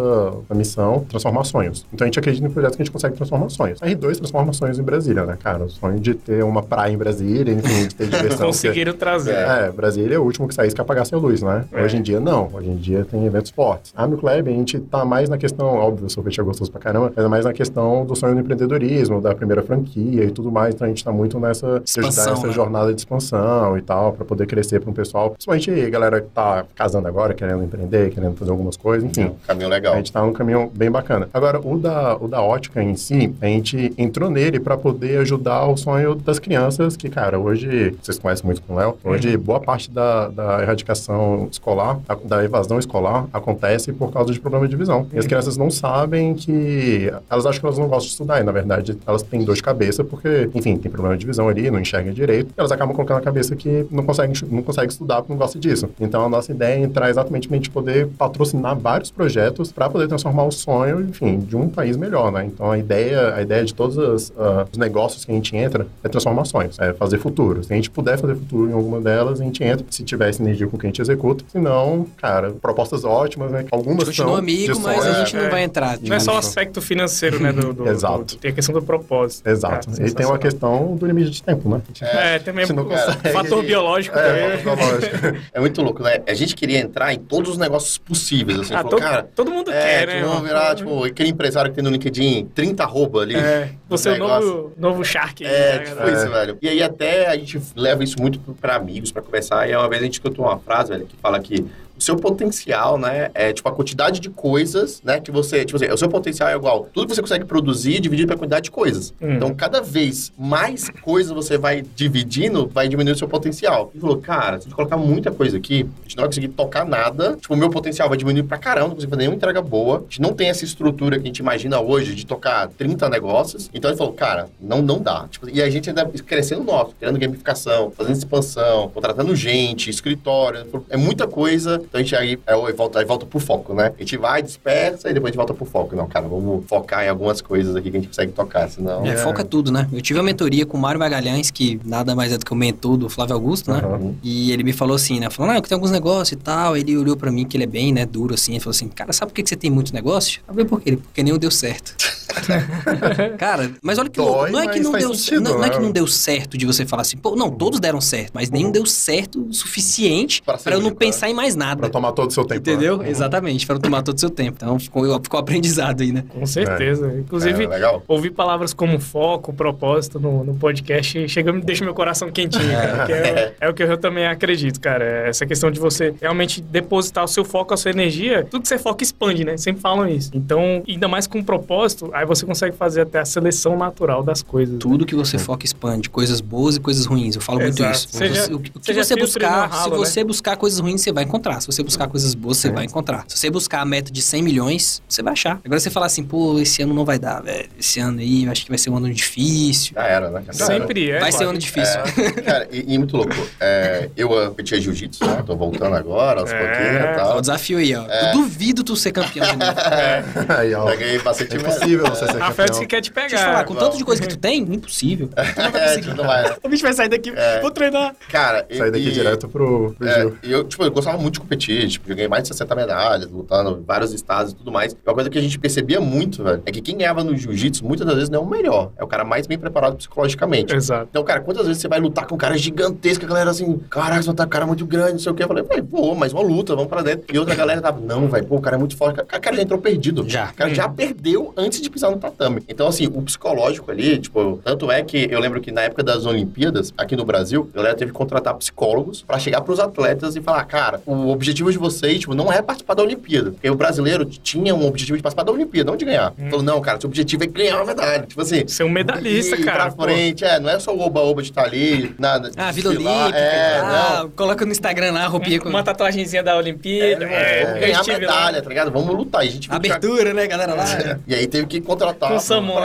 a 0.48 0.54
missão 0.54 1.04
é 1.06 1.10
transformar 1.10 1.42
sonhos. 1.42 1.84
Então 1.92 2.04
a 2.04 2.06
gente 2.06 2.20
acredita 2.20 2.46
em 2.46 2.50
projetos 2.50 2.76
que 2.76 2.82
a 2.82 2.84
gente 2.84 2.92
consegue 2.92 3.16
transformar 3.16 3.48
sonhos. 3.48 3.82
A 3.82 3.86
R2 3.86 4.18
transforma 4.18 4.52
sonhos 4.52 4.78
em 4.78 4.82
Brasília, 4.84 5.24
né, 5.24 5.36
cara? 5.42 5.64
O 5.64 5.68
sonho 5.68 5.98
de 5.98 6.14
ter 6.14 6.44
uma 6.44 6.62
praia 6.62 6.92
em 6.92 6.96
Brasília, 6.96 7.52
enfim, 7.52 7.88
de 7.88 7.96
ter 7.96 8.06
diversão. 8.08 8.46
Conseguiram 8.46 8.92
trazer. 8.92 9.34
É, 9.34 9.72
Brasília 9.72 10.14
é 10.14 10.18
o 10.20 10.22
último 10.22 10.46
que 10.46 10.54
saísse 10.54 10.72
que 10.72 10.80
apagasse 10.80 11.12
a 11.12 11.18
luz, 11.18 11.42
né? 11.42 11.64
É. 11.72 11.82
Hoje 11.82 11.96
em 11.96 12.02
dia, 12.02 12.20
não. 12.20 12.48
Hoje 12.54 12.68
em 12.68 12.76
dia 12.76 13.04
tem 13.04 13.26
eventos 13.26 13.50
fortes. 13.50 13.92
A 13.96 14.06
Lab, 14.06 14.48
a 14.48 14.52
gente 14.52 14.78
tá 14.78 15.04
mais 15.04 15.28
na 15.28 15.36
questão, 15.36 15.66
óbvio, 15.66 16.06
o 16.06 16.10
sorvete 16.10 16.40
é 16.40 16.44
gostoso 16.44 16.70
pra 16.70 16.80
caramba, 16.80 17.12
mas 17.16 17.24
é 17.24 17.28
mais 17.28 17.44
na 17.44 17.52
questão 17.52 18.06
do 18.06 18.14
sonho 18.14 18.34
do 18.34 18.40
empreendedorismo, 18.40 19.20
da 19.20 19.34
primeira 19.34 19.64
franquia 19.64 20.22
e 20.22 20.30
tudo 20.30 20.52
mais. 20.52 20.76
Então 20.76 20.86
a 20.86 20.88
gente 20.88 21.02
tá 21.02 21.10
muito 21.10 21.40
nessa, 21.40 21.66
ajudar 21.66 21.82
Expansão, 21.84 22.32
essa 22.34 22.46
né? 22.46 22.52
jornada 22.52 22.94
de 22.94 23.00
expansão 23.00 23.76
e 23.76 23.82
tal, 23.82 24.12
pra 24.12 24.24
poder 24.24 24.46
crescer 24.46 24.80
pra 24.80 24.90
um 24.90 24.94
pessoal. 24.94 25.30
Principalmente 25.30 25.70
a 25.70 25.90
galera 25.90 26.20
que 26.20 26.28
tá 26.28 26.57
casando 26.74 27.08
agora, 27.08 27.34
querendo 27.34 27.62
empreender, 27.64 28.10
querendo 28.10 28.36
fazer 28.36 28.50
algumas 28.50 28.76
coisas, 28.76 29.08
enfim. 29.08 29.32
Caminho 29.46 29.68
legal. 29.68 29.94
A 29.94 29.96
gente 29.96 30.12
tá 30.12 30.22
num 30.22 30.32
caminho 30.32 30.70
bem 30.74 30.90
bacana. 30.90 31.28
Agora, 31.32 31.60
o 31.60 31.78
da, 31.78 32.16
o 32.16 32.28
da 32.28 32.40
ótica 32.42 32.82
em 32.82 32.94
si, 32.96 33.34
a 33.40 33.46
gente 33.46 33.92
entrou 33.96 34.30
nele 34.30 34.58
para 34.60 34.76
poder 34.76 35.18
ajudar 35.20 35.66
o 35.66 35.76
sonho 35.76 36.14
das 36.14 36.38
crianças, 36.38 36.96
que, 36.96 37.08
cara, 37.08 37.38
hoje, 37.38 37.94
vocês 38.02 38.18
conhecem 38.18 38.44
muito 38.46 38.62
com 38.62 38.74
o 38.74 38.76
Léo, 38.76 38.96
hoje 39.04 39.36
boa 39.36 39.60
parte 39.60 39.90
da, 39.90 40.28
da 40.28 40.62
erradicação 40.62 41.48
escolar, 41.50 41.98
a- 42.08 42.16
da 42.24 42.44
evasão 42.44 42.78
escolar, 42.78 43.26
acontece 43.32 43.92
por 43.92 44.12
causa 44.12 44.32
de 44.32 44.40
problema 44.40 44.66
de 44.68 44.76
visão. 44.76 45.06
E 45.12 45.18
as 45.18 45.26
crianças 45.26 45.56
não 45.56 45.70
sabem 45.70 46.34
que. 46.34 47.12
Elas 47.30 47.46
acham 47.46 47.60
que 47.60 47.66
elas 47.66 47.78
não 47.78 47.86
gostam 47.88 48.06
de 48.06 48.10
estudar, 48.12 48.40
e 48.40 48.44
na 48.44 48.52
verdade 48.52 48.96
elas 49.06 49.22
têm 49.22 49.44
dor 49.44 49.54
de 49.54 49.62
cabeça 49.62 50.02
porque, 50.04 50.48
enfim, 50.54 50.76
tem 50.76 50.90
problema 50.90 51.16
de 51.16 51.26
visão 51.26 51.48
ali, 51.48 51.70
não 51.70 51.78
enxergam 51.80 52.12
direito, 52.12 52.48
e 52.50 52.52
elas 52.60 52.72
acabam 52.72 52.94
colocando 52.94 53.18
na 53.18 53.22
cabeça 53.24 53.54
que 53.56 53.86
não 53.90 54.04
conseguem, 54.04 54.34
não 54.50 54.62
conseguem 54.62 54.88
estudar 54.88 55.16
porque 55.16 55.32
não 55.32 55.38
gostam 55.38 55.60
disso. 55.60 55.88
Então 56.00 56.24
a 56.24 56.28
nossa 56.28 56.47
ideia 56.52 56.74
é 56.78 56.82
entrar 56.82 57.10
exatamente 57.10 57.48
pra 57.48 57.56
gente 57.56 57.70
poder 57.70 58.06
patrocinar 58.18 58.76
vários 58.76 59.10
projetos 59.10 59.72
para 59.72 59.88
poder 59.88 60.08
transformar 60.08 60.44
o 60.44 60.50
sonho, 60.52 61.00
enfim, 61.02 61.38
de 61.38 61.56
um 61.56 61.68
país 61.68 61.96
melhor, 61.96 62.30
né? 62.32 62.44
Então 62.46 62.70
a 62.70 62.78
ideia, 62.78 63.34
a 63.34 63.42
ideia 63.42 63.64
de 63.64 63.74
todos 63.74 63.98
as, 63.98 64.32
ah, 64.38 64.66
os 64.70 64.78
negócios 64.78 65.24
que 65.24 65.30
a 65.30 65.34
gente 65.34 65.56
entra 65.56 65.86
é 66.02 66.08
transformar 66.08 66.44
sonhos, 66.44 66.78
é 66.78 66.92
fazer 66.92 67.18
futuro. 67.18 67.62
Se 67.64 67.72
a 67.72 67.76
gente 67.76 67.90
puder 67.90 68.18
fazer 68.18 68.34
futuro 68.34 68.70
em 68.70 68.72
alguma 68.72 69.00
delas, 69.00 69.40
a 69.40 69.44
gente 69.44 69.62
entra, 69.62 69.84
se 69.90 70.02
tiver 70.02 70.32
sinergia 70.32 70.66
com 70.66 70.76
o 70.76 70.78
que 70.80 70.86
a 70.86 70.88
gente 70.88 71.00
executa. 71.00 71.44
Se 71.50 71.58
não, 71.58 72.06
cara, 72.16 72.50
propostas 72.52 73.04
ótimas, 73.04 73.50
né? 73.50 73.64
Algumas 73.70 74.04
Continua 74.04 74.28
são 74.28 74.36
amigo, 74.36 74.72
de 74.74 74.80
mas 74.80 74.96
sonho, 75.02 75.14
a 75.14 75.18
gente 75.24 75.36
é. 75.36 75.42
não 75.42 75.50
vai 75.50 75.62
entrar. 75.62 75.98
Não 76.02 76.16
é 76.16 76.20
só 76.20 76.34
o 76.34 76.38
aspecto 76.38 76.80
financeiro, 76.80 77.40
né? 77.40 77.52
Do, 77.52 77.72
do- 77.72 77.86
Exato. 77.88 78.18
do- 78.36 78.36
tem 78.36 78.50
a 78.50 78.54
questão 78.54 78.74
do 78.74 78.82
propósito. 78.82 79.46
Exato. 79.48 79.90
Cara, 79.90 80.06
e 80.08 80.12
tem 80.12 80.26
uma 80.26 80.38
questão 80.38 80.96
do 80.96 81.06
limite 81.06 81.30
de 81.30 81.42
tempo, 81.42 81.68
né? 81.68 81.80
É, 82.02 82.38
também 82.38 82.66
Se 82.66 82.72
não 82.72 82.84
Cara, 82.86 83.06
consegue. 83.14 83.28
fator 83.30 83.62
biológico 83.64 84.18
É, 84.18 84.56
também. 84.56 84.64
lógico. 84.76 85.18
É 85.52 85.60
muito 85.60 85.82
louco, 85.82 86.02
né? 86.02 86.20
A 86.38 86.40
gente 86.40 86.54
queria 86.54 86.78
entrar 86.78 87.12
em 87.12 87.18
todos 87.18 87.50
os 87.50 87.58
negócios 87.58 87.98
possíveis, 87.98 88.60
assim. 88.60 88.72
Ah, 88.74 88.78
falou, 88.82 88.90
to- 88.90 89.02
cara, 89.02 89.22
todo 89.34 89.50
mundo 89.50 89.72
é, 89.72 89.82
quer, 89.82 90.06
tipo, 90.08 90.12
né? 90.20 90.22
vamos 90.22 90.42
virar, 90.48 90.74
tipo, 90.76 91.04
aquele 91.04 91.30
empresário 91.30 91.70
que 91.70 91.74
tem 91.74 91.82
no 91.82 91.90
LinkedIn 91.90 92.46
30 92.54 92.84
arroba 92.84 93.22
ali. 93.22 93.34
É, 93.34 93.70
você 93.88 94.10
é 94.10 94.12
o 94.12 94.18
novo, 94.18 94.72
novo 94.76 95.04
Shark. 95.04 95.44
É, 95.44 95.48
né, 95.48 95.78
tipo 95.84 95.96
galera? 95.96 96.16
isso, 96.16 96.30
velho. 96.30 96.58
E 96.62 96.68
aí 96.68 96.80
até 96.82 97.26
a 97.26 97.36
gente 97.36 97.60
leva 97.74 98.04
isso 98.04 98.20
muito 98.20 98.38
pra 98.60 98.76
amigos, 98.76 99.10
pra 99.10 99.20
conversar. 99.20 99.68
E 99.68 99.74
uma 99.74 99.88
vez 99.88 100.00
a 100.00 100.04
gente 100.04 100.14
escutou 100.14 100.44
uma 100.44 100.58
frase, 100.60 100.90
velho, 100.90 101.06
que 101.06 101.16
fala 101.16 101.40
que 101.40 101.64
o 101.98 102.02
seu 102.02 102.16
potencial, 102.16 102.96
né, 102.96 103.30
é 103.34 103.52
tipo 103.52 103.68
a 103.68 103.72
quantidade 103.72 104.20
de 104.20 104.30
coisas, 104.30 105.02
né, 105.02 105.20
que 105.20 105.30
você, 105.30 105.64
tipo 105.64 105.76
assim, 105.76 105.92
o 105.92 105.96
seu 105.96 106.08
potencial 106.08 106.48
é 106.48 106.54
igual. 106.54 106.88
Tudo 106.92 107.08
que 107.08 107.14
você 107.14 107.20
consegue 107.20 107.44
produzir 107.44 108.00
dividido 108.00 108.28
pela 108.28 108.38
quantidade 108.38 108.64
de 108.64 108.70
coisas. 108.70 109.12
Hum. 109.20 109.34
Então, 109.34 109.54
cada 109.54 109.80
vez 109.80 110.32
mais 110.38 110.88
coisas 111.02 111.32
você 111.32 111.58
vai 111.58 111.82
dividindo, 111.96 112.68
vai 112.68 112.88
diminuindo 112.88 113.16
o 113.16 113.18
seu 113.18 113.28
potencial. 113.28 113.90
E 113.94 113.98
falou, 113.98 114.18
cara, 114.18 114.58
se 114.58 114.62
a 114.62 114.68
gente 114.68 114.74
colocar 114.74 114.96
muita 114.96 115.30
coisa 115.30 115.56
aqui, 115.56 115.88
a 116.00 116.02
gente 116.02 116.16
não 116.16 116.22
vai 116.22 116.28
conseguir 116.28 116.48
tocar 116.48 116.84
nada. 116.84 117.36
Tipo, 117.40 117.54
o 117.54 117.56
meu 117.56 117.70
potencial 117.70 118.08
vai 118.08 118.16
diminuir 118.16 118.44
pra 118.44 118.58
caramba, 118.58 118.88
não 118.88 118.94
consigo 118.94 119.10
fazer 119.10 119.22
nenhuma 119.22 119.36
entrega 119.36 119.60
boa. 119.60 119.98
A 119.98 120.02
gente 120.02 120.20
não 120.20 120.32
tem 120.32 120.48
essa 120.48 120.64
estrutura 120.64 121.16
que 121.16 121.22
a 121.22 121.26
gente 121.26 121.38
imagina 121.38 121.80
hoje 121.80 122.14
de 122.14 122.24
tocar 122.24 122.68
30 122.68 123.08
negócios. 123.08 123.68
Então, 123.74 123.90
ele 123.90 123.98
falou, 123.98 124.12
cara, 124.12 124.48
não, 124.60 124.80
não 124.80 125.00
dá. 125.00 125.26
Tipo, 125.28 125.48
e 125.50 125.60
a 125.60 125.68
gente 125.68 125.88
ainda 125.88 126.06
crescendo 126.06 126.62
nosso, 126.62 126.94
criando 126.94 127.18
gamificação, 127.18 127.90
fazendo 127.90 128.16
expansão, 128.16 128.88
contratando 128.88 129.34
gente, 129.34 129.90
escritório. 129.90 130.66
É 130.88 130.96
muita 130.96 131.26
coisa. 131.26 131.82
Então, 131.88 132.00
a 132.00 132.02
gente 132.02 132.14
aí, 132.14 132.38
aí, 132.46 132.72
volta, 132.72 132.98
aí 132.98 133.04
volta 133.04 133.24
pro 133.24 133.40
foco, 133.40 133.74
né? 133.74 133.92
A 133.96 134.00
gente 134.00 134.16
vai, 134.16 134.42
dispersa 134.42 135.08
e 135.10 135.14
depois 135.14 135.30
a 135.30 135.32
gente 135.32 135.36
volta 135.36 135.54
pro 135.54 135.64
foco. 135.64 135.96
Não, 135.96 136.06
cara, 136.06 136.28
vamos 136.28 136.64
focar 136.66 137.04
em 137.04 137.08
algumas 137.08 137.40
coisas 137.40 137.74
aqui 137.74 137.90
que 137.90 137.96
a 137.96 138.00
gente 138.00 138.08
consegue 138.08 138.32
tocar, 138.32 138.68
senão... 138.68 139.04
É, 139.06 139.16
foca 139.16 139.44
tudo, 139.44 139.72
né? 139.72 139.88
Eu 139.92 140.02
tive 140.02 140.18
uma 140.18 140.24
mentoria 140.24 140.66
com 140.66 140.76
o 140.76 140.80
Mário 140.80 141.00
Magalhães, 141.00 141.50
que 141.50 141.80
nada 141.84 142.14
mais 142.14 142.32
é 142.32 142.38
do 142.38 142.44
que 142.44 142.52
o 142.52 142.56
mentor 142.56 142.96
do 142.96 143.08
Flávio 143.08 143.34
Augusto, 143.34 143.72
né? 143.72 143.80
Aham. 143.82 144.14
E 144.22 144.52
ele 144.52 144.62
me 144.62 144.72
falou 144.72 144.96
assim, 144.96 145.18
né? 145.18 145.30
Falou, 145.30 145.50
ah, 145.50 145.56
eu 145.56 145.62
tenho 145.62 145.76
alguns 145.76 145.90
negócios 145.90 146.32
e 146.32 146.36
tal. 146.36 146.76
Ele 146.76 146.96
olhou 146.96 147.16
pra 147.16 147.30
mim, 147.30 147.44
que 147.44 147.56
ele 147.56 147.64
é 147.64 147.66
bem, 147.66 147.92
né, 147.92 148.04
duro 148.04 148.34
assim. 148.34 148.52
Ele 148.52 148.60
falou 148.60 148.74
assim, 148.74 148.88
cara, 148.88 149.12
sabe 149.12 149.32
por 149.32 149.36
que 149.36 149.48
você 149.48 149.56
tem 149.56 149.70
muito 149.70 149.92
negócio? 149.94 150.40
Eu 150.46 150.54
falei, 150.54 150.66
por 150.66 150.80
quê? 150.80 150.96
Porque 150.96 151.22
nenhum 151.22 151.38
deu 151.38 151.50
certo. 151.50 151.96
cara, 153.38 153.70
mas 153.82 153.98
olha 153.98 154.08
que 154.08 154.20
Dói. 154.20 154.50
Não 154.50 154.60
é 154.60 154.68
que 154.68 154.80
não 154.80 154.92
deu 154.92 155.14
sentido, 155.14 155.40
não, 155.42 155.58
não 155.58 155.64
é 155.64 155.70
que 155.70 155.78
né? 155.78 155.84
não 155.84 155.90
deu 155.90 156.06
certo 156.06 156.58
de 156.58 156.66
você 156.66 156.84
falar 156.84 157.02
assim, 157.02 157.16
pô, 157.16 157.34
não, 157.34 157.50
todos 157.50 157.80
deram 157.80 158.00
certo, 158.00 158.32
mas 158.34 158.50
nenhum 158.50 158.70
deu 158.70 158.84
certo 158.84 159.46
o 159.48 159.52
suficiente 159.52 160.42
ser 160.58 160.72
eu 160.72 160.80
não 160.80 160.90
né? 160.90 160.96
pensar 160.98 161.30
em 161.30 161.34
mais 161.34 161.56
Pra 161.76 161.77
nada. 161.82 161.92
tomar 161.92 162.12
todo 162.12 162.30
o 162.30 162.32
seu 162.32 162.44
tempo. 162.44 162.60
Entendeu? 162.60 162.98
né? 162.98 163.10
Exatamente, 163.10 163.66
para 163.66 163.74
não 163.76 163.80
tomar 163.82 164.02
todo 164.02 164.16
o 164.16 164.20
seu 164.20 164.30
tempo. 164.30 164.58
Então 164.60 164.78
ficou, 164.78 165.20
ficou 165.22 165.38
aprendizado 165.40 166.02
aí, 166.02 166.12
né? 166.12 166.24
Com 166.28 166.44
certeza. 166.46 167.12
Inclusive, 167.18 167.64
É, 167.64 168.00
ouvir 168.06 168.30
palavras 168.30 168.72
como 168.74 168.98
foco, 169.00 169.52
propósito 169.52 170.18
no, 170.20 170.44
no 170.44 170.54
podcast 170.54 171.28
chega 171.28 171.50
e 171.50 171.60
deixa 171.60 171.84
meu 171.84 171.94
coração 171.94 172.30
quentinho, 172.30 172.70
cara. 172.72 173.06
que 173.06 173.12
é, 173.12 173.54
é 173.60 173.68
o 173.68 173.74
que 173.74 173.82
eu 173.82 173.96
também 173.98 174.26
acredito, 174.26 174.80
cara. 174.80 175.04
É 175.04 175.28
Essa 175.28 175.46
questão 175.46 175.70
de 175.70 175.78
você 175.80 176.14
realmente 176.20 176.60
depositar 176.60 177.24
o 177.24 177.28
seu 177.28 177.44
foco, 177.44 177.74
a 177.74 177.76
sua 177.76 177.90
energia. 177.90 178.44
Tudo 178.44 178.62
que 178.62 178.68
você 178.68 178.78
foca 178.78 179.02
expande, 179.02 179.44
né? 179.44 179.56
Sempre 179.56 179.80
falam 179.80 180.06
isso. 180.08 180.30
Então, 180.34 180.82
ainda 180.88 181.08
mais 181.08 181.26
com 181.26 181.42
propósito, 181.42 182.10
aí 182.12 182.24
você 182.26 182.44
consegue 182.46 182.76
fazer 182.76 183.02
até 183.02 183.18
a 183.20 183.24
seleção 183.24 183.76
natural 183.76 184.22
das 184.22 184.42
coisas. 184.42 184.74
né? 184.74 184.80
Tudo 184.80 185.04
que 185.06 185.14
você 185.14 185.38
foca 185.38 185.64
expande, 185.64 186.08
coisas 186.10 186.40
boas 186.40 186.76
e 186.76 186.80
coisas 186.80 187.06
ruins. 187.06 187.34
Eu 187.36 187.40
falo 187.42 187.60
muito 187.60 187.78
Exato. 187.80 187.94
isso. 187.96 188.08
Seja- 188.10 188.42
Você- 188.42 188.54
o 188.54 188.58
que 188.60 188.70
o 188.70 188.80
que 188.80 188.86
seja 188.86 189.04
você 189.04 189.14
e 189.14 189.20
buscar, 189.20 189.66
ralo, 189.68 189.84
se 189.84 189.90
né? 189.90 189.96
você 189.96 190.24
buscar 190.24 190.56
coisas 190.56 190.78
ruins, 190.78 191.00
você 191.00 191.12
vai 191.12 191.24
encontrar. 191.24 191.60
Se 191.68 191.76
você 191.76 191.82
buscar 191.82 192.08
coisas 192.08 192.34
boas, 192.34 192.56
você 192.56 192.70
vai 192.70 192.84
encontrar. 192.86 193.24
Se 193.28 193.36
você 193.36 193.50
buscar 193.50 193.82
a 193.82 193.84
meta 193.84 194.10
de 194.10 194.22
100 194.22 194.42
milhões, 194.42 195.02
você 195.06 195.22
vai 195.22 195.34
achar. 195.34 195.60
Agora 195.62 195.78
você 195.78 195.90
falar 195.90 196.06
assim, 196.06 196.24
pô, 196.24 196.58
esse 196.58 196.80
ano 196.82 196.94
não 196.94 197.04
vai 197.04 197.18
dar, 197.18 197.42
velho. 197.42 197.68
Esse 197.78 198.00
ano 198.00 198.20
aí, 198.20 198.44
eu 198.46 198.50
acho 198.50 198.62
que 198.64 198.70
vai 198.70 198.78
ser 198.78 198.88
um 198.88 198.96
ano 198.96 199.12
difícil. 199.12 199.92
Já 199.94 200.02
era, 200.06 200.30
né? 200.30 200.42
Já 200.50 200.64
era. 200.64 200.64
Sempre 200.80 201.10
é. 201.10 201.20
vai 201.20 201.30
ser 201.30 201.44
um 201.46 201.50
ano 201.50 201.58
difícil. 201.58 202.00
É, 202.00 202.30
cara, 202.40 202.68
e, 202.72 202.94
e 202.94 202.96
muito 202.96 203.14
louco. 203.18 203.34
É, 203.60 204.08
eu 204.16 204.30
uh, 204.30 204.48
competi 204.48 204.80
jiu-jitsu, 204.80 205.22
né? 205.26 205.42
Tô 205.46 205.54
voltando 205.56 205.94
agora, 205.94 206.40
aos 206.40 206.50
É. 206.50 206.58
pouquinhos 206.58 207.02
e 207.04 207.06
Ó, 207.06 207.12
o 207.12 207.16
tal. 207.32 207.40
desafio 207.42 207.78
aí, 207.78 207.94
ó. 207.94 208.06
É. 208.08 208.28
Eu 208.30 208.32
duvido 208.38 208.82
tu 208.82 208.96
ser 208.96 209.12
campeão 209.12 209.44
de 209.46 209.56
novo. 209.56 209.72
Aí, 210.58 210.74
ó. 210.74 210.84
Ganhei 210.96 211.18
bastante 211.18 211.54
É 211.54 211.58
impossível 211.60 212.06
você 212.06 212.26
ser 212.26 212.42
A 212.42 212.50
Félix 212.50 212.56
campeão. 212.56 212.80
que 212.80 212.86
quer 212.86 213.00
te 213.02 213.12
pegar. 213.12 213.28
Deixa 213.28 213.44
eu 213.44 213.48
falar, 213.48 213.64
com 213.64 213.74
Não. 213.74 213.80
tanto 213.80 213.98
de 213.98 214.04
coisa 214.04 214.22
que 214.22 214.28
tu 214.28 214.38
tem, 214.38 214.62
impossível. 214.62 215.28
Tu 215.36 215.60
não 215.62 215.70
vai 215.70 215.82
É, 215.82 215.88
conseguir. 215.88 216.14
não 216.16 216.24
vai? 216.24 216.56
O 216.64 216.68
bicho 216.70 216.82
vai 216.82 216.92
sair 216.94 217.08
daqui, 217.10 217.30
É. 217.36 217.60
vou 217.60 217.70
treinar. 217.70 218.14
Cara, 218.30 218.66
e- 218.70 218.76
Sair 218.78 218.90
daqui 218.90 219.08
e- 219.08 219.12
direto 219.12 219.48
pro, 219.48 219.94
pro 219.98 220.08
É, 220.08 220.20
Gil. 220.20 220.38
e 220.42 220.50
eu, 220.52 220.64
tipo, 220.64 220.82
eu 220.84 220.90
gostava 220.90 221.18
muito 221.18 221.34
de 221.34 221.40
competir, 221.40 221.57
tipo, 221.58 222.08
joguei 222.08 222.28
mais 222.28 222.42
de 222.42 222.48
60 222.48 222.74
medalhas, 222.74 223.30
lutando 223.30 223.78
em 223.80 223.84
vários 223.84 224.12
estados 224.12 224.52
e 224.52 224.56
tudo 224.56 224.70
mais. 224.72 224.92
E 224.92 224.96
uma 225.06 225.14
coisa 225.14 225.28
que 225.30 225.38
a 225.38 225.42
gente 225.42 225.58
percebia 225.58 226.00
muito, 226.00 226.42
velho, 226.42 226.62
é 226.64 226.72
que 226.72 226.80
quem 226.80 226.96
ganhava 226.96 227.22
no 227.24 227.36
jiu-jitsu, 227.36 227.84
muitas 227.84 228.06
das 228.06 228.14
vezes, 228.14 228.30
não 228.30 228.40
é 228.40 228.42
o 228.42 228.46
melhor. 228.46 228.92
É 228.96 229.04
o 229.04 229.06
cara 229.06 229.24
mais 229.24 229.46
bem 229.46 229.58
preparado 229.58 229.96
psicologicamente. 229.96 230.74
Exato. 230.74 231.08
Então, 231.10 231.22
cara, 231.24 231.40
quantas 231.40 231.66
vezes 231.66 231.82
você 231.82 231.88
vai 231.88 232.00
lutar 232.00 232.26
com 232.26 232.34
um 232.34 232.38
cara 232.38 232.56
gigantesco, 232.56 233.24
a 233.24 233.28
galera 233.28 233.50
assim, 233.50 233.78
caraca, 233.90 234.22
você 234.22 234.32
com 234.32 234.42
um 234.42 234.46
cara 234.48 234.66
muito 234.66 234.86
grande, 234.86 235.12
não 235.12 235.18
sei 235.18 235.32
o 235.32 235.34
quê. 235.34 235.44
Eu 235.44 235.48
falei, 235.48 235.82
vou, 235.82 236.14
mais 236.14 236.32
uma 236.32 236.42
luta, 236.42 236.74
vamos 236.74 236.88
pra 236.88 237.02
dentro. 237.02 237.24
E 237.32 237.38
outra 237.38 237.54
galera 237.54 237.80
tava, 237.80 238.00
não, 238.00 238.28
velho, 238.28 238.46
pô, 238.46 238.56
o 238.56 238.60
cara 238.60 238.76
é 238.76 238.78
muito 238.78 238.96
forte. 238.96 239.20
O 239.20 239.24
cara 239.24 239.56
já 239.56 239.62
entrou 239.62 239.80
perdido. 239.80 240.28
Já. 240.28 240.50
O 240.50 240.54
cara 240.54 240.74
já 240.74 240.88
perdeu 240.88 241.52
antes 241.56 241.80
de 241.80 241.90
pisar 241.90 242.10
no 242.10 242.18
tatame. 242.18 242.62
Então, 242.68 242.86
assim, 242.86 243.06
o 243.06 243.22
psicológico 243.22 243.90
ali, 243.90 244.18
tipo, 244.18 244.60
tanto 244.64 244.90
é 244.90 245.02
que 245.02 245.28
eu 245.30 245.40
lembro 245.40 245.60
que 245.60 245.72
na 245.72 245.82
época 245.82 246.02
das 246.02 246.26
Olimpíadas, 246.26 246.92
aqui 246.96 247.16
no 247.16 247.24
Brasil, 247.24 247.68
a 247.72 247.76
galera 247.76 247.94
teve 247.96 248.12
que 248.12 248.16
contratar 248.16 248.54
psicólogos 248.54 249.22
pra 249.22 249.38
chegar 249.38 249.60
pros 249.60 249.80
atletas 249.80 250.36
e 250.36 250.40
falar, 250.40 250.64
cara, 250.64 251.00
o 251.06 251.30
objetivo 251.38 251.72
de 251.72 251.78
vocês, 251.78 252.20
tipo, 252.20 252.34
não 252.34 252.52
é 252.52 252.60
participar 252.60 252.94
da 252.94 253.02
Olimpíada. 253.02 253.52
Porque 253.52 253.70
o 253.70 253.74
brasileiro 253.74 254.24
tinha 254.24 254.74
um 254.74 254.86
objetivo 254.86 255.16
de 255.16 255.22
participar 255.22 255.44
da 255.44 255.52
Olimpíada, 255.52 255.90
não 255.90 255.96
de 255.96 256.04
ganhar. 256.04 256.32
Falou, 256.50 256.62
não, 256.62 256.80
cara, 256.80 257.00
seu 257.00 257.08
objetivo 257.08 257.44
é 257.44 257.46
ganhar 257.46 257.76
uma 257.76 257.86
medalha. 257.86 258.26
Tipo 258.26 258.42
assim, 258.42 258.66
Ser 258.66 258.84
um 258.84 258.88
medalhista, 258.88 259.56
ir 259.56 259.64
cara. 259.64 259.84
Pra 259.84 259.92
pô. 259.92 260.02
frente, 260.02 260.44
é, 260.44 260.58
não 260.60 260.68
é 260.68 260.78
só 260.78 260.94
o 260.94 261.00
oba-oba 261.00 261.42
de 261.42 261.50
estar 261.50 261.64
ali, 261.64 262.14
nada. 262.18 262.50
Ah, 262.56 262.70
Vida 262.72 262.88
Olímpica. 262.90 263.38
É, 263.38 263.78
ah, 263.78 264.20
não. 264.22 264.30
coloca 264.30 264.64
no 264.64 264.72
Instagram 264.72 265.12
lá 265.12 265.24
a 265.24 265.28
roupinha 265.28 265.60
com 265.60 265.68
Uma 265.68 265.82
tatuagenzinha 265.82 266.42
da 266.42 266.56
Olimpíada. 266.56 267.24
É, 267.24 267.62
É, 267.62 267.80
ganhar 267.80 268.04
medalha, 268.06 268.56
lá 268.56 268.62
tá 268.62 268.68
ligado? 268.68 268.90
Vamos 268.90 269.14
lutar. 269.14 269.44
E 269.44 269.48
a 269.48 269.50
gente 269.52 269.70
abertura, 269.70 270.34
né, 270.34 270.46
galera 270.46 270.74
lá. 270.74 270.84
E 271.26 271.34
aí 271.34 271.46
teve 271.46 271.66
que 271.66 271.80
contratar. 271.80 272.30
com 272.30 272.36
o 272.36 272.40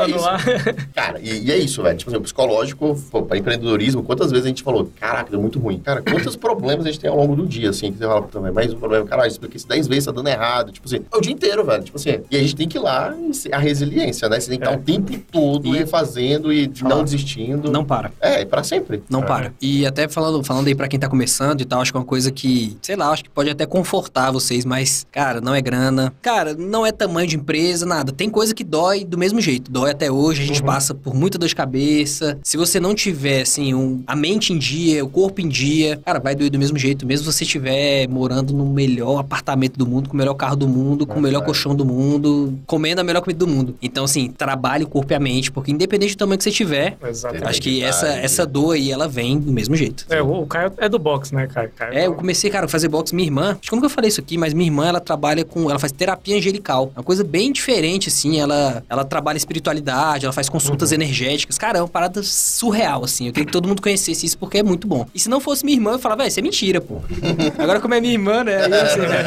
isso. 0.07 0.19
lá. 0.19 0.37
Cara, 0.93 1.19
e, 1.19 1.45
e 1.45 1.51
é 1.51 1.57
isso, 1.57 1.81
velho. 1.81 1.97
Tipo 1.97 2.11
assim, 2.11 2.17
o 2.17 2.21
psicológico, 2.21 3.01
pô, 3.11 3.23
pra 3.23 3.37
empreendedorismo, 3.37 4.03
quantas 4.03 4.31
vezes 4.31 4.45
a 4.45 4.49
gente 4.49 4.63
falou, 4.63 4.89
caraca, 4.99 5.31
deu 5.31 5.41
muito 5.41 5.59
ruim. 5.59 5.79
Cara, 5.79 6.01
quantos 6.01 6.35
problemas 6.37 6.85
a 6.85 6.89
gente 6.89 6.99
tem 6.99 7.09
ao 7.09 7.17
longo 7.17 7.35
do 7.35 7.45
dia, 7.45 7.69
assim, 7.69 7.91
que 7.91 7.97
você 7.97 8.05
fala, 8.05 8.21
velho. 8.43 8.55
Mas 8.55 8.73
o 8.73 8.77
problema, 8.77 9.05
caralho, 9.05 9.27
expliquei 9.29 9.57
isso 9.57 9.67
10 9.67 9.87
vezes, 9.87 10.05
tá 10.05 10.11
dando 10.11 10.27
errado. 10.27 10.71
Tipo 10.71 10.87
assim, 10.87 11.01
é 11.11 11.17
o 11.17 11.21
dia 11.21 11.31
inteiro, 11.33 11.63
velho. 11.65 11.83
Tipo 11.83 11.97
assim, 11.97 12.19
e 12.29 12.35
a 12.35 12.39
gente 12.39 12.55
tem 12.55 12.67
que 12.67 12.77
ir 12.77 12.81
lá 12.81 13.15
e 13.17 13.53
a 13.53 13.57
resiliência, 13.57 14.27
né? 14.29 14.39
Você 14.39 14.49
tem 14.49 14.59
que 14.59 14.65
estar 14.65 14.75
É. 14.75 14.79
o 14.79 14.81
tempo 14.83 15.17
todo 15.31 15.73
E- 15.75 15.77
refazendo 15.79 16.51
e 16.53 16.71
não 16.83 17.03
desistindo. 17.03 17.71
Não 17.71 17.83
para. 17.85 18.11
É, 18.21 18.41
e 18.41 18.45
pra 18.45 18.63
sempre. 18.63 19.03
Não 19.09 19.21
É. 19.21 19.25
para. 19.25 19.53
E 19.61 19.85
até 19.85 20.07
falando, 20.07 20.43
falando 20.43 20.67
aí 20.67 20.75
pra 20.75 20.87
quem 20.87 20.99
tá 20.99 21.07
começando 21.09 21.61
e 21.61 21.65
tal, 21.65 21.81
acho 21.81 21.91
que 21.91 21.97
é 21.97 21.99
uma 21.99 22.05
coisa 22.05 22.31
que, 22.31 22.77
sei 22.81 22.95
lá, 22.95 23.09
acho 23.09 23.23
que 23.23 23.29
pode 23.29 23.49
até 23.49 23.65
confortar 23.65 24.31
vocês, 24.31 24.65
mas, 24.65 25.05
cara, 25.11 25.39
não 25.41 25.53
é 25.55 25.61
grana. 25.61 26.13
Cara, 26.21 26.53
não 26.53 26.85
é 26.85 26.91
tamanho 26.91 27.27
de 27.27 27.35
empresa, 27.35 27.85
nada. 27.85 28.11
Tem 28.11 28.29
coisa 28.29 28.53
que 28.53 28.63
dói 28.63 29.03
do 29.05 29.17
mesmo 29.17 29.39
jeito. 29.41 29.71
Dói 29.71 29.91
até 29.91 30.11
hoje, 30.11 30.41
a 30.43 30.45
gente 30.45 30.61
passa 30.63 30.93
por 30.93 31.13
muita 31.13 31.37
dor 31.37 31.47
de 31.47 31.55
cabeça. 31.55 32.37
Se 32.43 32.57
você 32.57 32.79
não 32.79 32.93
tiver, 32.95 33.41
assim, 33.41 33.73
um- 33.73 34.03
a 34.07 34.15
mente 34.15 34.53
em 34.53 34.57
dia, 34.57 35.03
o 35.03 35.09
corpo 35.09 35.41
em 35.41 35.47
dia, 35.47 35.99
cara, 36.05 36.19
vai 36.19 36.35
doer 36.35 36.49
do 36.49 36.57
mesmo 36.59 36.77
jeito. 36.77 37.05
Mesmo 37.05 37.25
se 37.25 37.33
você 37.37 37.43
estiver 37.43 38.07
morando 38.07 38.32
no 38.41 38.65
melhor 38.65 39.19
apartamento 39.19 39.77
do 39.77 39.85
mundo, 39.85 40.09
com 40.09 40.15
o 40.15 40.17
melhor 40.17 40.33
carro 40.33 40.55
do 40.55 40.67
mundo, 40.67 41.05
com 41.05 41.19
o 41.19 41.21
melhor 41.21 41.41
É. 41.41 41.45
colchão 41.45 41.75
do 41.75 41.85
mundo, 41.85 42.57
comendo 42.65 43.01
a 43.01 43.03
melhor 43.03 43.21
comida 43.21 43.39
do 43.39 43.47
mundo. 43.47 43.75
Então, 43.81 44.05
assim, 44.05 44.29
trabalhe 44.29 44.83
o 44.83 44.87
corpo 44.87 45.11
e 45.13 45.15
a 45.15 45.19
mente, 45.19 45.51
porque 45.51 45.71
independente 45.71 46.15
do 46.15 46.17
tamanho 46.19 46.37
que 46.37 46.43
você 46.43 46.51
tiver, 46.51 46.97
Exatamente. 47.07 47.47
Acho 47.49 47.61
que 47.61 47.83
essa, 47.83 48.07
essa 48.07 48.45
dor 48.45 48.73
aí, 48.75 48.91
ela 48.91 49.07
vem 49.07 49.39
do 49.39 49.51
mesmo 49.51 49.75
jeito. 49.75 50.05
É, 50.09 50.21
o 50.21 50.45
Caio 50.45 50.71
é 50.77 50.87
do 50.89 50.97
boxe, 50.97 51.33
né, 51.35 51.47
Caio? 51.47 51.69
Caio 51.75 51.93
É, 51.93 52.07
eu 52.07 52.13
comecei, 52.15 52.49
cara, 52.49 52.65
a 52.65 52.69
fazer 52.69 52.87
boxe. 52.87 53.13
Minha 53.13 53.27
irmã, 53.27 53.51
acho 53.51 53.69
que 53.69 53.73
eu 53.73 53.75
nunca 53.75 53.89
falei 53.89 54.07
isso 54.09 54.19
aqui, 54.21 54.37
mas 54.37 54.53
minha 54.53 54.67
irmã, 54.67 54.87
ela 54.87 54.99
trabalha 54.99 55.43
com. 55.43 55.69
Ela 55.69 55.79
faz 55.79 55.91
terapia 55.91 56.35
angelical. 56.37 56.91
É 56.95 56.99
uma 56.99 57.03
coisa 57.03 57.23
bem 57.23 57.51
diferente, 57.51 58.09
assim. 58.09 58.39
Ela, 58.39 58.83
ela 58.89 59.03
trabalha 59.03 59.37
espiritualidade, 59.37 60.25
ela 60.25 60.33
faz 60.33 60.49
consultas 60.49 60.91
energéticas. 60.91 61.57
Cara, 61.57 61.79
é 61.79 61.81
uma 61.81 61.87
parada 61.87 62.21
surreal, 62.23 63.03
assim. 63.03 63.27
Eu 63.27 63.33
queria 63.33 63.45
que 63.45 63.51
todo 63.51 63.67
mundo 63.67 63.81
conhecesse 63.81 64.25
isso 64.25 64.37
porque 64.37 64.57
é 64.59 64.63
muito 64.63 64.87
bom. 64.87 65.05
E 65.13 65.19
se 65.19 65.29
não 65.29 65.39
fosse 65.39 65.65
minha 65.65 65.77
irmã, 65.77 65.91
eu 65.93 65.99
falava, 65.99 66.19
velho, 66.23 66.29
isso 66.29 66.39
é 66.39 66.43
mentira, 66.43 66.81
pô. 66.81 66.97
Agora, 67.57 67.79
como 67.79 67.93
é 67.93 68.01
minha 68.01 68.13
irmã, 68.13 68.22
né? 68.23 68.65
eu 68.65 68.87
sei, 68.89 69.07
né? 69.07 69.23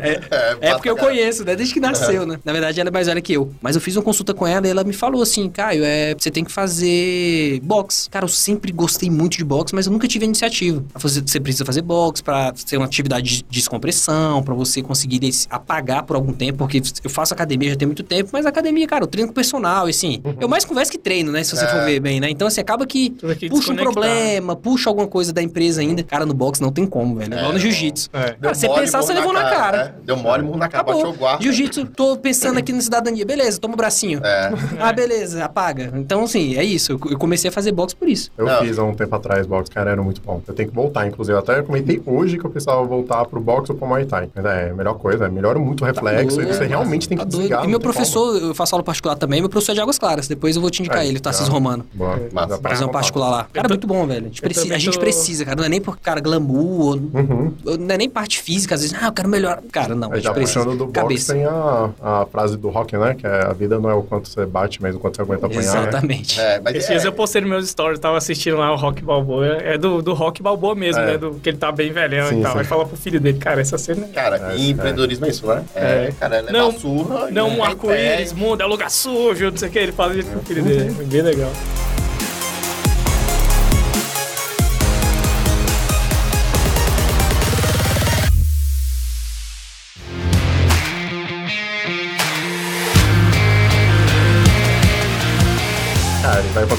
É, 0.60 0.70
é 0.70 0.72
porque 0.74 0.88
eu 0.88 0.96
conheço, 0.96 1.44
né? 1.44 1.54
Desde 1.56 1.74
que 1.74 1.80
nasceu, 1.80 2.26
né? 2.26 2.38
Na 2.44 2.52
verdade, 2.52 2.80
ela 2.80 2.88
é 2.88 2.92
mais 2.92 3.06
velha 3.06 3.20
que 3.20 3.32
eu. 3.32 3.52
Mas 3.60 3.74
eu 3.74 3.80
fiz 3.80 3.96
uma 3.96 4.02
consulta 4.02 4.32
com 4.32 4.46
ela 4.46 4.66
e 4.66 4.70
ela 4.70 4.84
me 4.84 4.92
falou 4.92 5.22
assim, 5.22 5.48
Caio, 5.48 5.82
é, 5.84 6.14
você 6.16 6.30
tem 6.30 6.44
que 6.44 6.50
fazer 6.52 7.60
boxe. 7.62 8.08
Cara, 8.08 8.24
eu 8.24 8.28
sempre 8.28 8.72
gostei 8.72 9.10
muito 9.10 9.36
de 9.36 9.44
boxe, 9.44 9.74
mas 9.74 9.86
eu 9.86 9.92
nunca 9.92 10.06
tive 10.08 10.24
a 10.24 10.26
iniciativa. 10.26 10.82
Você 10.94 11.40
precisa 11.40 11.64
fazer 11.64 11.82
boxe 11.82 12.22
pra 12.22 12.52
ser 12.54 12.76
uma 12.76 12.86
atividade 12.86 13.38
de 13.38 13.44
descompressão, 13.50 14.42
pra 14.42 14.54
você 14.54 14.82
conseguir 14.82 15.20
apagar 15.50 16.02
por 16.04 16.16
algum 16.16 16.32
tempo, 16.32 16.58
porque 16.58 16.80
eu 17.04 17.10
faço 17.10 17.34
academia 17.34 17.70
já 17.70 17.76
tem 17.76 17.86
muito 17.86 18.02
tempo, 18.02 18.30
mas 18.32 18.46
academia, 18.46 18.86
cara, 18.86 19.04
eu 19.04 19.08
treino 19.08 19.28
com 19.28 19.34
personal, 19.34 19.86
e 19.86 19.90
assim, 19.90 20.22
eu 20.40 20.48
mais 20.48 20.64
converso 20.64 20.90
que 20.90 20.98
treino, 20.98 21.30
né? 21.30 21.42
Se 21.44 21.54
você 21.56 21.64
É. 21.64 21.68
for 21.68 21.84
ver 21.84 22.00
bem, 22.00 22.20
né? 22.20 22.30
Então, 22.30 22.46
assim, 22.48 22.60
acaba 22.60 22.86
que 22.86 23.10
puxa 23.48 23.72
um 23.72 23.76
problema, 23.76 24.56
puxa 24.56 24.88
alguma 24.88 25.06
coisa 25.06 25.32
da 25.32 25.42
empresa 25.42 25.80
ainda. 25.80 26.02
Cara, 26.02 26.24
no 26.26 26.34
boxe 26.34 26.60
não 26.62 26.72
tem 26.72 26.86
como, 26.86 27.16
velho. 27.16 27.32
Igual 27.34 27.50
É, 27.50 27.52
no 27.52 27.58
jiu-jitsu. 27.58 28.08
É. 28.12 28.29
Cara, 28.40 28.54
você 28.54 28.66
mole, 28.68 28.80
pensar, 28.80 29.02
você 29.02 29.12
levou 29.12 29.32
na 29.32 29.50
cara. 29.50 29.84
né? 29.84 29.94
Deu 30.04 30.16
mole, 30.16 30.42
murro 30.42 30.58
na 30.58 30.68
cara, 30.68 30.82
Acabou. 30.82 31.02
baixou 31.02 31.14
o 31.14 31.18
guarda. 31.18 31.42
Jiu-jitsu, 31.42 31.86
tô 31.86 32.16
pensando 32.16 32.58
aqui 32.58 32.72
na 32.72 32.80
cidadania. 32.80 33.24
Beleza, 33.24 33.58
toma 33.60 33.74
o 33.74 33.76
bracinho. 33.76 34.20
É. 34.24 34.50
Ah, 34.80 34.92
beleza, 34.92 35.44
apaga. 35.44 35.92
Então, 35.94 36.24
assim, 36.24 36.56
é 36.56 36.64
isso. 36.64 36.92
Eu 36.92 37.00
eu 37.10 37.18
comecei 37.18 37.48
a 37.48 37.52
fazer 37.52 37.72
boxe 37.72 37.94
por 37.94 38.08
isso. 38.08 38.30
Eu 38.38 38.46
Não. 38.46 38.60
fiz 38.60 38.78
há 38.78 38.84
um 38.84 38.94
tempo 38.94 39.14
atrás 39.14 39.46
boxe, 39.46 39.70
cara, 39.70 39.90
era 39.90 40.02
muito 40.02 40.20
bom. 40.22 40.40
Eu 40.46 40.54
tenho 40.54 40.68
que 40.68 40.74
voltar, 40.74 41.06
inclusive. 41.06 41.34
Eu 41.34 41.38
até 41.40 41.60
comentei 41.62 42.00
hoje 42.06 42.38
que 42.38 42.44
eu 42.44 42.50
precisava 42.50 42.82
voltar 42.84 43.24
pro 43.26 43.40
boxe 43.40 43.72
ou 43.72 43.78
pro 43.78 43.86
Muay 43.86 44.04
Thai. 44.06 44.28
Mas 44.34 44.44
é 44.44 44.70
a 44.70 44.74
melhor 44.74 44.94
coisa, 44.94 45.28
melhora 45.28 45.58
muito 45.58 45.82
o 45.82 45.84
reflexo 45.86 46.40
e 46.40 46.44
doido, 46.44 46.54
você 46.56 46.66
realmente 46.66 47.08
tem 47.08 47.18
que 47.18 47.24
Tá 47.24 47.28
doido. 47.30 47.40
desligar. 47.42 47.64
E 47.64 47.68
meu 47.68 47.80
professor, 47.80 48.36
eu 48.40 48.54
faço 48.54 48.74
aula 48.74 48.82
particular 48.84 49.16
também, 49.16 49.40
meu 49.40 49.50
professor 49.50 49.72
é 49.72 49.74
de 49.74 49.80
Águas 49.80 49.98
Claras. 49.98 50.28
Depois 50.28 50.56
eu 50.56 50.62
vou 50.62 50.70
te 50.70 50.80
indicar 50.80 51.00
Aí, 51.00 51.08
ele, 51.08 51.20
Tarcísio 51.20 51.48
tá. 51.48 51.52
Romano. 51.52 51.84
como. 51.96 52.16
Boa. 52.30 52.58
Pra 52.58 52.70
Fazer 52.70 52.84
uma 52.84 52.92
particular 52.92 53.30
lá. 53.30 53.46
Cara, 53.52 53.68
tô- 53.68 53.74
muito 53.74 53.86
bom, 53.86 54.06
velho. 54.06 54.20
A 54.26 54.28
gente, 54.28 54.40
precisa, 54.40 54.64
também 54.66 54.76
a 54.76 54.80
gente 54.80 54.94
tô- 54.94 55.00
precisa, 55.00 55.44
cara. 55.44 55.56
Não 55.56 55.64
é 55.64 55.68
nem 55.68 55.80
por, 55.80 55.98
cara, 55.98 56.20
glamour, 56.20 56.96
Uhum. 56.96 57.52
ou- 57.66 57.78
não 57.78 57.94
é 57.94 57.98
nem 57.98 58.08
parte 58.20 58.42
física. 58.42 58.74
Às 58.74 58.82
vezes, 58.82 58.96
ah, 59.00 59.06
eu 59.06 59.12
quero 59.12 59.28
melhorar. 59.28 59.62
Cara, 59.72 59.94
não. 59.94 60.12
Gente 60.14 60.24
já 60.24 60.34
puxando 60.34 60.70
do 60.76 60.86
boxe, 60.86 60.92
Cabeça. 60.92 61.34
tem 61.34 61.44
a, 61.46 61.90
a 62.02 62.26
frase 62.26 62.56
do 62.56 62.68
rock, 62.68 62.96
né? 62.96 63.14
Que 63.14 63.26
é 63.26 63.46
a 63.46 63.52
vida 63.52 63.78
não 63.78 63.88
é 63.90 63.94
o 63.94 64.02
quanto 64.02 64.28
você 64.28 64.44
bate, 64.46 64.80
mas 64.82 64.94
o 64.94 64.98
quanto 64.98 65.16
você 65.16 65.22
aguenta 65.22 65.46
apanhar. 65.46 65.62
né? 65.62 65.80
Exatamente. 65.88 66.40
É, 66.40 66.60
mas 66.60 66.74
Esses 66.76 67.04
é, 67.04 67.08
eu 67.08 67.12
postei 67.12 67.40
nos 67.40 67.50
meus 67.50 67.68
stories, 67.68 67.98
tava 67.98 68.16
assistindo 68.18 68.56
lá 68.58 68.72
o 68.72 68.76
Rock 68.76 69.02
Balboa. 69.02 69.46
É 69.46 69.78
do, 69.78 70.02
do 70.02 70.12
Rock 70.12 70.42
Balboa 70.42 70.74
mesmo, 70.74 71.00
É. 71.02 71.06
né? 71.12 71.18
Do, 71.18 71.34
que 71.34 71.48
ele 71.48 71.58
tá 71.58 71.72
bem 71.72 71.92
velhão 71.92 72.28
Sim, 72.28 72.40
e 72.40 72.42
tal. 72.42 72.52
sim. 72.52 72.58
Aí 72.58 72.64
fala 72.64 72.84
pro 72.86 72.96
filho 72.96 73.18
dele, 73.20 73.38
cara, 73.38 73.60
essa 73.60 73.78
cena 73.78 74.04
é. 74.06 74.08
Cara, 74.14 74.52
É, 74.52 74.56
e 74.56 74.66
é. 74.66 74.70
empreendedorismo 74.70 75.26
é 75.26 75.28
isso, 75.30 75.46
né? 75.46 75.64
É, 75.74 76.12
cara, 76.18 76.36
é 76.46 76.52
Não- 76.52 76.72
surra. 76.72 77.30
Não 77.30 77.48
um 77.48 77.64
arco-íris, 77.64 78.32
mundo, 78.32 78.62
é 78.62 78.66
lugar 78.66 78.90
sujo, 78.90 79.50
não 79.50 79.56
sei 79.56 79.68
o 79.68 79.72
que. 79.72 79.78
Ele 79.78 79.92
fala 79.92 80.14
isso 80.14 80.28
pro 80.28 80.40
filho 80.40 80.62
dele. 80.62 80.94
É 81.00 81.04
bem 81.04 81.22
legal. 81.22 81.50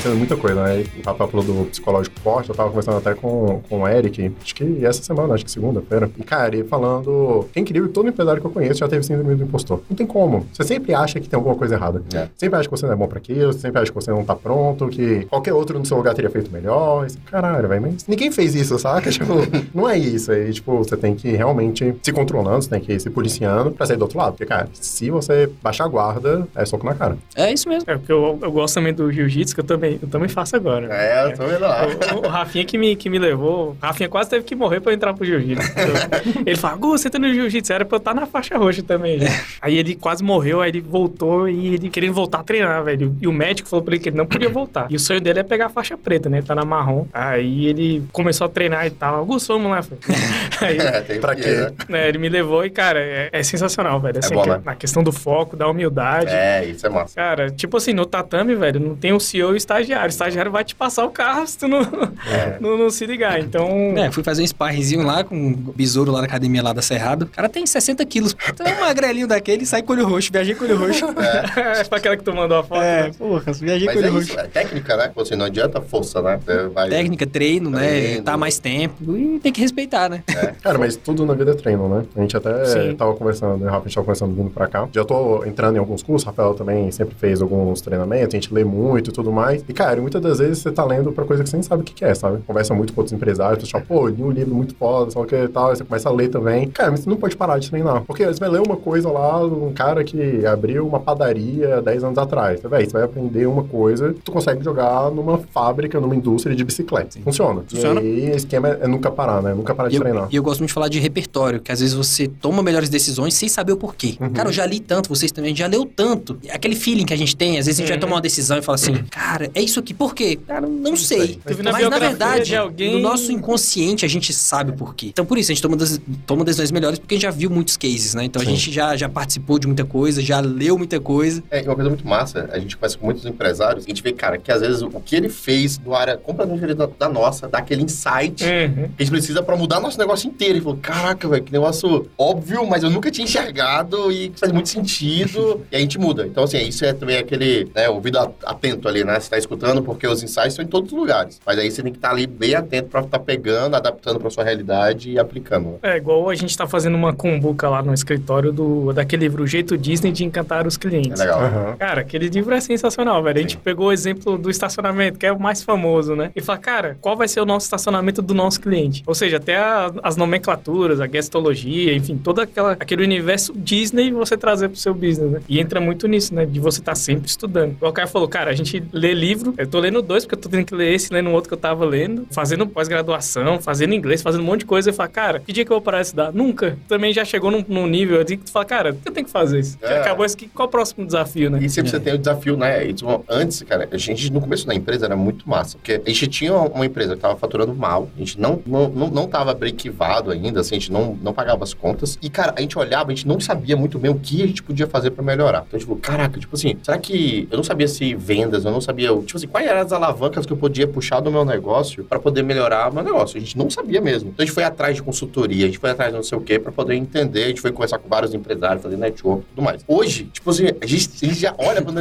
Acontecendo 0.01 0.17
muita 0.17 0.35
coisa, 0.35 0.63
né? 0.63 0.83
O 0.99 1.05
Rafa 1.05 1.27
falou 1.27 1.45
do 1.45 1.65
psicológico 1.69 2.19
forte, 2.19 2.49
eu 2.49 2.55
tava 2.55 2.69
conversando 2.69 2.97
até 2.97 3.13
com, 3.13 3.61
com 3.69 3.81
o 3.81 3.87
Eric, 3.87 4.31
acho 4.41 4.55
que 4.55 4.85
essa 4.85 5.03
semana, 5.03 5.33
acho 5.33 5.45
que 5.45 5.51
segunda-feira. 5.51 6.09
E, 6.17 6.23
cara, 6.23 6.55
ele 6.55 6.63
falando. 6.63 7.47
É 7.55 7.59
incrível 7.59 7.87
que 7.87 7.93
todo 7.93 8.09
empresário 8.09 8.41
que 8.41 8.47
eu 8.47 8.51
conheço 8.51 8.79
já 8.79 8.87
teve 8.87 9.03
síndrome 9.03 9.35
do 9.35 9.43
impostor. 9.43 9.81
Não 9.89 9.95
tem 9.95 10.05
como. 10.05 10.45
Você 10.51 10.63
sempre 10.63 10.93
acha 10.93 11.19
que 11.19 11.29
tem 11.29 11.37
alguma 11.37 11.55
coisa 11.55 11.75
errada. 11.75 12.01
É. 12.13 12.27
Sempre 12.35 12.59
acha 12.59 12.67
que 12.67 12.75
você 12.75 12.85
não 12.85 12.93
é 12.93 12.95
bom 12.95 13.07
pra 13.07 13.19
aquilo, 13.19 13.53
sempre 13.53 13.81
acha 13.81 13.91
que 13.91 13.95
você 13.95 14.11
não 14.11 14.23
tá 14.23 14.35
pronto, 14.35 14.87
que 14.87 15.25
qualquer 15.25 15.53
outro 15.53 15.77
no 15.77 15.85
seu 15.85 15.97
lugar 15.97 16.13
teria 16.13 16.29
feito 16.29 16.51
melhor. 16.51 17.05
Esse, 17.05 17.17
caralho, 17.19 17.67
velho, 17.67 17.81
mas 17.81 18.07
ninguém 18.07 18.31
fez 18.31 18.55
isso, 18.55 18.77
saca? 18.79 19.11
Tipo, 19.21 19.33
não 19.73 19.87
é 19.87 19.97
isso. 19.97 20.31
Aí, 20.31 20.51
tipo, 20.51 20.77
você 20.77 20.95
tem 20.97 21.13
que 21.13 21.29
realmente 21.31 21.93
se 22.01 22.11
controlando, 22.11 22.63
você 22.63 22.69
tem 22.69 22.79
que 22.79 22.93
ir 22.93 22.99
se 22.99 23.09
policiando 23.09 23.69
pra 23.71 23.85
sair 23.85 23.97
do 23.97 24.03
outro 24.03 24.17
lado. 24.17 24.31
Porque, 24.31 24.45
cara, 24.45 24.67
se 24.73 25.11
você 25.11 25.49
baixar 25.61 25.83
a 25.83 25.87
guarda, 25.87 26.47
é 26.55 26.65
soco 26.65 26.85
na 26.85 26.95
cara. 26.95 27.17
É 27.35 27.51
isso 27.51 27.67
mesmo. 27.67 27.91
É 27.91 27.97
porque 27.97 28.11
eu, 28.11 28.39
eu 28.41 28.51
gosto 28.51 28.75
também 28.75 28.93
do 28.93 29.11
jiu-jitsu, 29.11 29.53
que 29.53 29.61
eu 29.61 29.65
também, 29.65 29.90
eu 30.01 30.07
também 30.07 30.29
faço 30.29 30.55
agora. 30.55 30.87
É, 30.93 31.25
eu 31.25 31.33
tô 31.35 31.45
vendo 31.45 31.61
lá. 31.61 31.87
O, 32.15 32.27
o 32.27 32.29
Rafinha 32.29 32.63
que 32.65 32.77
me, 32.77 32.95
que 32.95 33.09
me 33.09 33.17
levou. 33.19 33.71
O 33.81 33.85
Rafinha 33.85 34.07
quase 34.09 34.29
teve 34.29 34.43
que 34.45 34.55
morrer 34.55 34.79
pra 34.79 34.91
eu 34.91 34.95
entrar 34.95 35.13
pro 35.13 35.25
jiu-jitsu. 35.25 35.71
Então, 35.71 36.43
ele 36.45 36.55
fala, 36.55 36.75
Gu, 36.77 36.89
você 36.97 37.09
tá 37.09 37.17
no 37.19 37.33
jiu-jitsu, 37.33 37.73
era 37.73 37.85
pra 37.85 37.95
eu 37.95 37.99
estar 37.99 38.13
na 38.13 38.25
faixa 38.25 38.57
roxa 38.57 38.83
também. 38.83 39.17
né? 39.17 39.27
Aí 39.61 39.77
ele 39.77 39.95
quase 39.95 40.23
morreu, 40.23 40.61
aí 40.61 40.69
ele 40.69 40.81
voltou 40.81 41.47
e 41.49 41.73
ele 41.75 41.89
querendo 41.89 42.13
voltar 42.13 42.39
a 42.39 42.43
treinar, 42.43 42.83
velho. 42.83 43.15
E 43.21 43.27
o 43.27 43.31
médico 43.33 43.67
falou 43.69 43.83
pra 43.83 43.93
ele 43.95 44.03
que 44.03 44.09
ele 44.09 44.17
não 44.17 44.25
podia 44.25 44.49
voltar. 44.49 44.87
E 44.89 44.95
o 44.95 44.99
sonho 44.99 45.21
dele 45.21 45.39
é 45.39 45.43
pegar 45.43 45.67
a 45.67 45.69
faixa 45.69 45.97
preta, 45.97 46.29
né? 46.29 46.37
Ele 46.39 46.45
tá 46.47 46.55
na 46.55 46.65
marrom. 46.65 47.05
Aí 47.13 47.65
ele 47.67 48.03
começou 48.11 48.45
a 48.45 48.49
treinar 48.49 48.85
e 48.85 48.91
tal. 48.91 49.15
Augusto, 49.15 49.53
vamos 49.53 49.71
lá. 49.71 49.81
Aí 50.61 50.77
É, 50.77 51.01
tem 51.01 51.19
Pra 51.19 51.35
quê? 51.35 51.41
né? 51.49 51.71
né, 51.89 52.07
ele 52.09 52.17
me 52.17 52.29
levou 52.29 52.65
e, 52.65 52.69
cara, 52.69 52.99
é, 52.99 53.29
é 53.31 53.43
sensacional, 53.43 53.99
velho. 53.99 54.19
Assim, 54.19 54.33
bom, 54.33 54.43
que- 54.43 54.49
né? 54.49 54.61
Na 54.63 54.75
questão 54.75 55.03
do 55.03 55.11
foco, 55.11 55.55
da 55.55 55.67
humildade. 55.67 56.29
É, 56.31 56.65
isso 56.65 56.85
é 56.85 56.89
massa. 56.89 57.15
Cara, 57.15 57.49
tipo 57.49 57.77
assim, 57.77 57.93
no 57.93 58.05
tatame, 58.05 58.55
velho, 58.55 58.79
não 58.79 58.95
tem 58.95 59.13
o 59.13 59.19
CEO 59.19 59.51
e 59.51 59.53
o 59.53 59.57
estagiário. 59.81 60.05
O 60.05 60.09
estagiário 60.09 60.51
vai 60.51 60.63
te 60.63 60.75
passar 60.75 61.05
o 61.05 61.09
carro 61.09 61.45
se 61.45 61.57
tu 61.57 61.67
não, 61.67 61.81
não, 62.59 62.77
não 62.77 62.89
se 62.89 63.05
ligar. 63.05 63.39
Então. 63.39 63.67
É, 63.97 64.11
fui 64.11 64.23
fazer 64.23 64.41
um 64.41 64.47
sparringzinho 64.47 65.03
lá 65.03 65.23
com 65.23 65.35
um 65.35 65.53
besouro 65.53 66.11
lá 66.11 66.19
na 66.19 66.25
academia 66.25 66.63
lá 66.63 66.73
da 66.73 66.81
Cerrado. 66.81 67.23
O 67.23 67.27
cara 67.27 67.49
tem 67.49 67.65
60 67.65 68.05
quilos. 68.05 68.35
Então 68.49 68.65
é 68.65 68.75
um 68.75 68.81
magrelinho 68.81 69.27
daquele 69.27 69.63
e 69.63 69.65
sai 69.65 69.81
com 69.81 69.93
olho 69.93 70.07
roxo. 70.07 70.31
Viajei 70.31 70.55
com 70.55 70.65
olho 70.65 70.77
roxo. 70.77 71.05
É, 71.05 71.83
pra 71.89 71.97
aquela 71.97 72.17
que 72.17 72.23
tu 72.23 72.33
mandou 72.33 72.57
a 72.57 72.63
foto. 72.63 72.81
É, 72.81 73.03
né? 73.03 73.11
porra, 73.17 73.53
viajei 73.53 73.87
Mas 73.87 73.95
com 73.95 74.01
olho 74.01 74.07
é 74.07 74.11
roxo. 74.11 74.29
isso, 74.29 74.39
é 74.39 74.43
técnica, 74.47 74.97
né? 74.97 75.11
Você 75.15 75.35
não 75.35 75.45
adianta 75.45 75.81
força, 75.81 76.21
né? 76.21 76.39
Vai... 76.73 76.89
Técnica, 76.89 77.25
treino, 77.27 77.69
né? 77.69 77.87
Treino. 77.87 78.23
Tá 78.23 78.37
mais 78.37 78.59
tempo. 78.59 79.15
E 79.15 79.39
tem 79.39 79.51
que 79.51 79.61
respeitar, 79.61 80.09
né? 80.09 80.23
Cara, 80.61 80.77
mas 80.77 80.95
tudo 80.95 81.25
na 81.25 81.33
vida 81.33 81.51
é 81.51 81.53
treino, 81.53 81.87
né? 81.89 82.05
A 82.15 82.21
gente 82.21 82.37
até 82.37 82.65
Sim. 82.65 82.95
tava 82.95 83.13
conversando, 83.15 83.63
o 83.63 83.65
Rafa, 83.65 83.77
a 83.77 83.81
gente 83.83 83.95
tava 83.95 84.05
conversando 84.05 84.35
vindo 84.35 84.49
pra 84.49 84.67
cá. 84.67 84.87
Já 84.91 85.03
tô 85.03 85.43
entrando 85.45 85.75
em 85.75 85.79
alguns 85.79 86.03
cursos, 86.03 86.25
o 86.25 86.29
Rafael 86.29 86.53
também 86.53 86.91
sempre 86.91 87.15
fez 87.15 87.41
alguns 87.41 87.81
treinamentos, 87.81 88.33
a 88.33 88.37
gente 88.37 88.53
lê 88.53 88.63
muito 88.63 89.09
e 89.09 89.13
tudo 89.13 89.31
mais. 89.31 89.63
E, 89.71 89.73
cara, 89.73 90.01
muitas 90.01 90.21
das 90.21 90.39
vezes 90.39 90.57
você 90.59 90.69
tá 90.69 90.83
lendo 90.83 91.13
pra 91.13 91.23
coisa 91.23 91.41
que 91.43 91.49
você 91.49 91.55
nem 91.55 91.63
sabe 91.63 91.81
o 91.81 91.85
que 91.85 92.03
é, 92.03 92.13
sabe? 92.13 92.43
Conversa 92.45 92.73
muito 92.73 92.91
com 92.91 92.99
outros 92.99 93.13
empresários, 93.13 93.63
você 93.63 93.71
fala, 93.71 93.85
pô, 93.87 94.05
li 94.09 94.21
um 94.21 94.29
livro 94.29 94.53
muito 94.53 94.75
foda, 94.75 95.09
só 95.11 95.23
que 95.23 95.33
e 95.33 95.47
tal, 95.47 95.69
aí 95.69 95.77
você 95.77 95.83
começa 95.85 96.09
a 96.09 96.11
ler 96.11 96.27
também. 96.27 96.67
Cara, 96.69 96.91
mas 96.91 96.99
você 96.99 97.09
não 97.09 97.15
pode 97.15 97.37
parar 97.37 97.57
de 97.57 97.69
treinar. 97.69 98.03
Porque 98.03 98.25
você 98.25 98.37
vai 98.37 98.49
ler 98.49 98.61
uma 98.61 98.75
coisa 98.75 99.09
lá, 99.09 99.45
um 99.45 99.71
cara 99.71 100.03
que 100.03 100.45
abriu 100.45 100.85
uma 100.85 100.99
padaria 100.99 101.81
10 101.81 102.03
anos 102.03 102.17
atrás. 102.17 102.59
Você, 102.59 102.67
véi, 102.67 102.85
você 102.85 102.91
vai 102.91 103.03
aprender 103.03 103.45
uma 103.45 103.63
coisa 103.63 104.13
que 104.13 104.19
tu 104.19 104.31
consegue 104.31 104.61
jogar 104.61 105.09
numa 105.09 105.37
fábrica, 105.37 106.01
numa 106.01 106.15
indústria 106.15 106.53
de 106.53 106.65
bicicleta. 106.65 107.17
Funciona. 107.23 107.63
Funciona. 107.65 108.01
E 108.01 108.25
aí, 108.25 108.31
o 108.33 108.35
esquema 108.35 108.67
é, 108.81 108.87
nunca 108.87 109.09
parar, 109.09 109.41
né? 109.41 109.53
Nunca 109.53 109.73
parar 109.73 109.87
de 109.87 109.95
eu, 109.95 110.01
treinar. 110.01 110.27
e 110.29 110.35
eu 110.35 110.43
gosto 110.43 110.59
muito 110.59 110.67
de 110.69 110.73
falar 110.73 110.89
de 110.89 110.99
repertório, 110.99 111.61
que 111.61 111.71
às 111.71 111.79
vezes 111.79 111.95
você 111.95 112.27
toma 112.27 112.61
melhores 112.61 112.89
decisões 112.89 113.33
sem 113.35 113.47
saber 113.47 113.71
o 113.71 113.77
porquê. 113.77 114.17
Uhum. 114.19 114.31
Cara, 114.31 114.49
eu 114.49 114.53
já 114.53 114.65
li 114.65 114.81
tanto, 114.81 115.07
vocês 115.07 115.31
também, 115.31 115.55
já 115.55 115.67
leu 115.67 115.85
tanto. 115.85 116.37
Aquele 116.51 116.75
feeling 116.75 117.05
que 117.05 117.13
a 117.13 117.17
gente 117.17 117.37
tem, 117.37 117.57
às 117.57 117.67
vezes 117.67 117.79
a 117.79 117.83
gente 117.83 117.87
vai 117.87 117.97
Uhum. 117.97 118.01
tomar 118.01 118.15
uma 118.15 118.21
decisão 118.21 118.57
e 118.57 118.61
fala 118.63 118.75
assim, 118.75 118.95
cara, 119.11 119.49
é 119.53 119.60
isso 119.63 119.79
aqui. 119.79 119.93
Por 119.93 120.13
quê? 120.15 120.37
Cara, 120.47 120.67
não 120.67 120.95
sei. 120.95 121.39
Viu 121.45 121.63
na 121.63 121.71
Mas 121.71 121.81
na 121.83 121.89
biografia 121.89 122.09
verdade, 122.09 122.45
de 122.45 122.55
alguém- 122.55 122.93
no 122.93 122.99
nosso 122.99 123.31
inconsciente, 123.31 124.05
a 124.05 124.07
gente 124.07 124.33
sabe 124.33 124.71
por 124.73 124.95
quê. 124.95 125.07
Então, 125.07 125.25
por 125.25 125.37
isso, 125.37 125.51
a 125.51 125.53
gente 125.55 125.61
toma, 125.61 125.75
des- 125.77 125.99
toma 126.25 126.43
decisões 126.43 126.71
melhores 126.71 126.99
porque 126.99 127.15
a 127.15 127.17
gente 127.17 127.23
já 127.23 127.31
viu 127.31 127.49
muitos 127.49 127.77
cases, 127.77 128.13
né? 128.13 128.23
Então, 128.23 128.41
a 128.41 128.45
Sim. 128.45 128.51
gente 128.55 128.71
já, 128.71 128.95
já 128.95 129.09
participou 129.09 129.59
de 129.59 129.67
muita 129.67 129.85
coisa, 129.85 130.21
já 130.21 130.39
leu 130.39 130.77
muita 130.77 130.99
coisa. 130.99 131.43
É 131.51 131.61
uma 131.61 131.75
coisa 131.75 131.89
muito 131.89 132.07
massa. 132.07 132.49
A 132.51 132.59
gente 132.59 132.75
conversa 132.75 132.97
com 132.97 133.05
muitos 133.05 133.25
empresários 133.25 133.83
e 133.85 133.87
a 133.87 133.89
gente 133.89 134.03
vê, 134.03 134.11
cara, 134.13 134.37
que 134.37 134.51
às 134.51 134.61
vezes 134.61 134.81
o 134.81 134.89
que 134.89 135.15
ele 135.15 135.29
fez 135.29 135.77
do 135.77 135.93
área 135.93 136.17
completamente 136.17 136.59
diferente 136.59 136.77
da, 136.77 136.85
da 137.07 137.09
nossa, 137.09 137.47
dá 137.47 137.59
aquele 137.59 137.83
insight 137.83 138.43
Uhum. 138.43 138.87
que 138.89 138.91
a 138.99 139.03
gente 139.03 139.11
precisa 139.11 139.41
pra 139.43 139.55
mudar 139.55 139.79
nosso 139.79 139.97
negócio 139.97 140.27
inteiro. 140.27 140.55
Ele 140.55 140.61
falou, 140.61 140.77
caraca, 140.81 141.27
velho, 141.27 141.43
que 141.43 141.51
negócio 141.51 142.07
óbvio, 142.17 142.65
mas 142.67 142.83
eu 142.83 142.89
nunca 142.89 143.09
tinha 143.11 143.25
enxergado 143.25 144.11
e 144.11 144.31
faz 144.35 144.51
muito 144.51 144.69
sentido. 144.69 145.61
e 145.71 145.75
a 145.75 145.79
gente 145.79 145.97
muda. 145.99 146.25
Então, 146.27 146.43
assim, 146.43 146.57
isso 146.67 146.83
é 146.85 146.93
também 146.93 147.17
aquele, 147.17 147.69
né, 147.75 147.89
ouvido 147.89 148.17
a- 148.19 148.31
atento 148.45 148.87
ali, 148.87 149.03
né? 149.03 149.19
Você 149.19 149.29
tá 149.29 149.37
escutando 149.51 149.83
porque 149.83 150.07
os 150.07 150.23
insights 150.23 150.53
estão 150.53 150.63
em 150.63 150.67
todos 150.67 150.91
os 150.91 150.97
lugares. 150.97 151.39
Mas 151.45 151.57
aí 151.59 151.69
você 151.69 151.83
tem 151.83 151.91
que 151.91 151.97
estar 151.97 152.11
ali 152.11 152.25
bem 152.25 152.55
atento 152.55 152.89
pra 152.89 153.01
estar 153.01 153.19
pegando, 153.19 153.75
adaptando 153.75 154.19
pra 154.19 154.29
sua 154.29 154.43
realidade 154.43 155.11
e 155.11 155.19
aplicando. 155.19 155.77
É 155.83 155.97
igual 155.97 156.29
a 156.29 156.35
gente 156.35 156.55
tá 156.57 156.65
fazendo 156.67 156.95
uma 156.95 157.13
cumbuca 157.13 157.67
lá 157.69 157.81
no 157.83 157.93
escritório 157.93 158.51
do, 158.51 158.93
daquele 158.93 159.23
livro 159.23 159.43
O 159.43 159.47
Jeito 159.47 159.77
Disney 159.77 160.11
de 160.11 160.23
Encantar 160.23 160.65
os 160.65 160.75
É 160.75 160.79
Clientes. 160.79 161.19
legal. 161.19 161.41
Aham. 161.41 161.75
Cara, 161.77 162.01
aquele 162.01 162.27
livro 162.29 162.53
é 162.53 162.61
sensacional, 162.61 163.21
velho. 163.23 163.37
A 163.37 163.41
gente 163.41 163.53
Sim. 163.53 163.59
pegou 163.63 163.87
o 163.87 163.91
exemplo 163.91 164.37
do 164.37 164.49
estacionamento, 164.49 165.19
que 165.19 165.25
é 165.25 165.31
o 165.31 165.39
mais 165.39 165.61
famoso, 165.63 166.15
né? 166.15 166.31
E 166.35 166.41
fala, 166.41 166.57
cara, 166.59 166.97
qual 167.01 167.15
vai 167.17 167.27
ser 167.27 167.41
o 167.41 167.45
nosso 167.45 167.65
estacionamento 167.65 168.21
do 168.21 168.33
nosso 168.33 168.59
cliente? 168.61 169.03
Ou 169.05 169.13
seja, 169.13 169.37
até 169.37 169.57
a- 169.57 169.91
as 170.03 170.15
nomenclaturas, 170.15 170.99
a 170.99 171.07
gestologia, 171.07 171.93
enfim, 171.95 172.17
todo 172.17 172.39
aquela, 172.41 172.73
aquele 172.73 173.03
universo 173.03 173.53
Disney 173.55 174.11
você 174.11 174.37
trazer 174.37 174.69
pro 174.69 174.77
seu 174.77 174.93
business, 174.93 175.31
né? 175.31 175.39
E 175.47 175.59
entra 175.59 175.79
muito 175.81 176.07
nisso, 176.07 176.33
né? 176.33 176.45
De 176.45 176.59
você 176.59 176.79
estar 176.79 176.95
sempre 176.95 177.27
estudando. 177.27 177.75
O 177.81 177.91
cara 177.91 178.07
falou, 178.07 178.27
cara, 178.27 178.51
a 178.51 178.53
gente 178.55 178.83
lê 178.91 179.13
livro, 179.13 179.40
eu 179.57 179.67
tô 179.67 179.79
lendo 179.79 180.01
dois, 180.01 180.25
porque 180.25 180.35
eu 180.35 180.39
tô 180.39 180.49
tendo 180.49 180.65
que 180.65 180.75
ler 180.75 180.93
esse, 180.93 181.13
lendo 181.13 181.31
outro 181.31 181.49
que 181.49 181.53
eu 181.53 181.57
tava 181.59 181.85
lendo, 181.85 182.27
fazendo 182.31 182.65
pós-graduação, 182.67 183.59
fazendo 183.59 183.93
inglês, 183.93 184.21
fazendo 184.21 184.41
um 184.41 184.45
monte 184.45 184.61
de 184.61 184.65
coisa. 184.65 184.89
E 184.89 184.93
fala, 184.93 185.09
cara, 185.09 185.39
que 185.39 185.53
dia 185.53 185.65
que 185.65 185.71
eu 185.71 185.75
vou 185.75 185.81
parar 185.81 186.01
de 186.01 186.07
estudar? 186.07 186.31
Nunca. 186.31 186.77
Também 186.87 187.13
já 187.13 187.25
chegou 187.25 187.51
num, 187.51 187.63
num 187.67 187.87
nível 187.87 188.21
assim 188.21 188.37
que 188.37 188.45
tu 188.45 188.51
fala, 188.51 188.65
cara, 188.65 188.91
o 188.91 188.95
que 188.95 189.07
eu 189.07 189.13
tenho 189.13 189.25
que 189.25 189.31
fazer 189.31 189.59
isso? 189.59 189.77
É. 189.81 189.99
Acabou 189.99 190.25
isso 190.25 190.35
aqui, 190.35 190.47
qual 190.47 190.67
o 190.67 190.71
próximo 190.71 191.05
desafio, 191.05 191.49
né? 191.49 191.59
E 191.61 191.69
sempre 191.69 191.91
você 191.91 191.99
tem 191.99 192.13
o 192.13 192.17
desafio, 192.17 192.57
né? 192.57 192.91
Tipo, 192.93 193.23
antes, 193.27 193.61
cara, 193.63 193.87
a 193.91 193.97
gente 193.97 194.31
no 194.31 194.41
começo 194.41 194.65
da 194.65 194.73
empresa 194.73 195.05
era 195.05 195.15
muito 195.15 195.47
massa. 195.47 195.77
Porque 195.77 196.01
a 196.05 196.09
gente 196.09 196.27
tinha 196.27 196.53
uma 196.53 196.85
empresa 196.85 197.15
que 197.15 197.21
tava 197.21 197.35
faturando 197.35 197.73
mal, 197.73 198.09
a 198.15 198.19
gente 198.19 198.39
não, 198.39 198.61
não, 198.65 198.89
não, 198.89 199.07
não 199.09 199.27
tava 199.27 199.53
brequivado 199.53 200.31
ainda, 200.31 200.61
assim, 200.61 200.75
a 200.75 200.79
gente 200.79 200.91
não, 200.91 201.17
não 201.21 201.33
pagava 201.33 201.63
as 201.63 201.73
contas. 201.73 202.17
E, 202.21 202.29
cara, 202.29 202.53
a 202.57 202.61
gente 202.61 202.77
olhava, 202.77 203.11
a 203.11 203.15
gente 203.15 203.27
não 203.27 203.39
sabia 203.39 203.75
muito 203.75 203.97
bem 203.97 204.11
o 204.11 204.15
que 204.15 204.43
a 204.43 204.47
gente 204.47 204.63
podia 204.63 204.87
fazer 204.87 205.11
pra 205.11 205.23
melhorar. 205.23 205.65
Então, 205.67 205.79
tipo, 205.79 205.95
caraca, 205.95 206.39
tipo 206.39 206.55
assim, 206.55 206.77
será 206.81 206.97
que 206.97 207.47
eu 207.49 207.57
não 207.57 207.63
sabia 207.63 207.87
se 207.87 208.13
vendas, 208.15 208.65
eu 208.65 208.71
não 208.71 208.81
sabia, 208.81 209.09
tipo 209.31 209.37
assim, 209.37 209.47
quais 209.47 209.65
eram 209.67 209.81
as 209.81 209.91
alavancas 209.93 210.45
que 210.45 210.51
eu 210.53 210.57
podia 210.57 210.85
puxar 210.87 211.19
do 211.21 211.31
meu 211.31 211.45
negócio 211.45 212.03
pra 212.03 212.19
poder 212.19 212.43
melhorar 212.43 212.89
o 212.91 212.93
meu 212.93 213.03
negócio? 213.03 213.37
A 213.37 213.39
gente 213.39 213.57
não 213.57 213.69
sabia 213.69 214.01
mesmo. 214.01 214.29
Então, 214.29 214.43
a 214.43 214.45
gente 214.45 214.53
foi 214.53 214.63
atrás 214.63 214.95
de 214.95 215.01
consultoria, 215.01 215.63
a 215.65 215.67
gente 215.67 215.79
foi 215.79 215.89
atrás 215.91 216.11
de 216.11 216.17
não 216.17 216.23
sei 216.23 216.37
o 216.37 216.41
quê 216.41 216.59
pra 216.59 216.71
poder 216.71 216.95
entender, 216.95 217.45
a 217.45 217.47
gente 217.47 217.61
foi 217.61 217.71
conversar 217.71 217.97
com 217.99 218.09
vários 218.09 218.33
empresários, 218.33 218.83
fazer 218.83 218.97
network 218.97 219.43
e 219.43 219.55
tudo 219.55 219.61
mais. 219.63 219.83
Hoje, 219.87 220.25
tipo 220.25 220.49
assim, 220.49 220.65
a 220.81 220.85
gente, 220.85 221.09
a 221.21 221.25
gente 221.25 221.39
já 221.39 221.55
olha 221.57 221.81
pra 221.81 221.91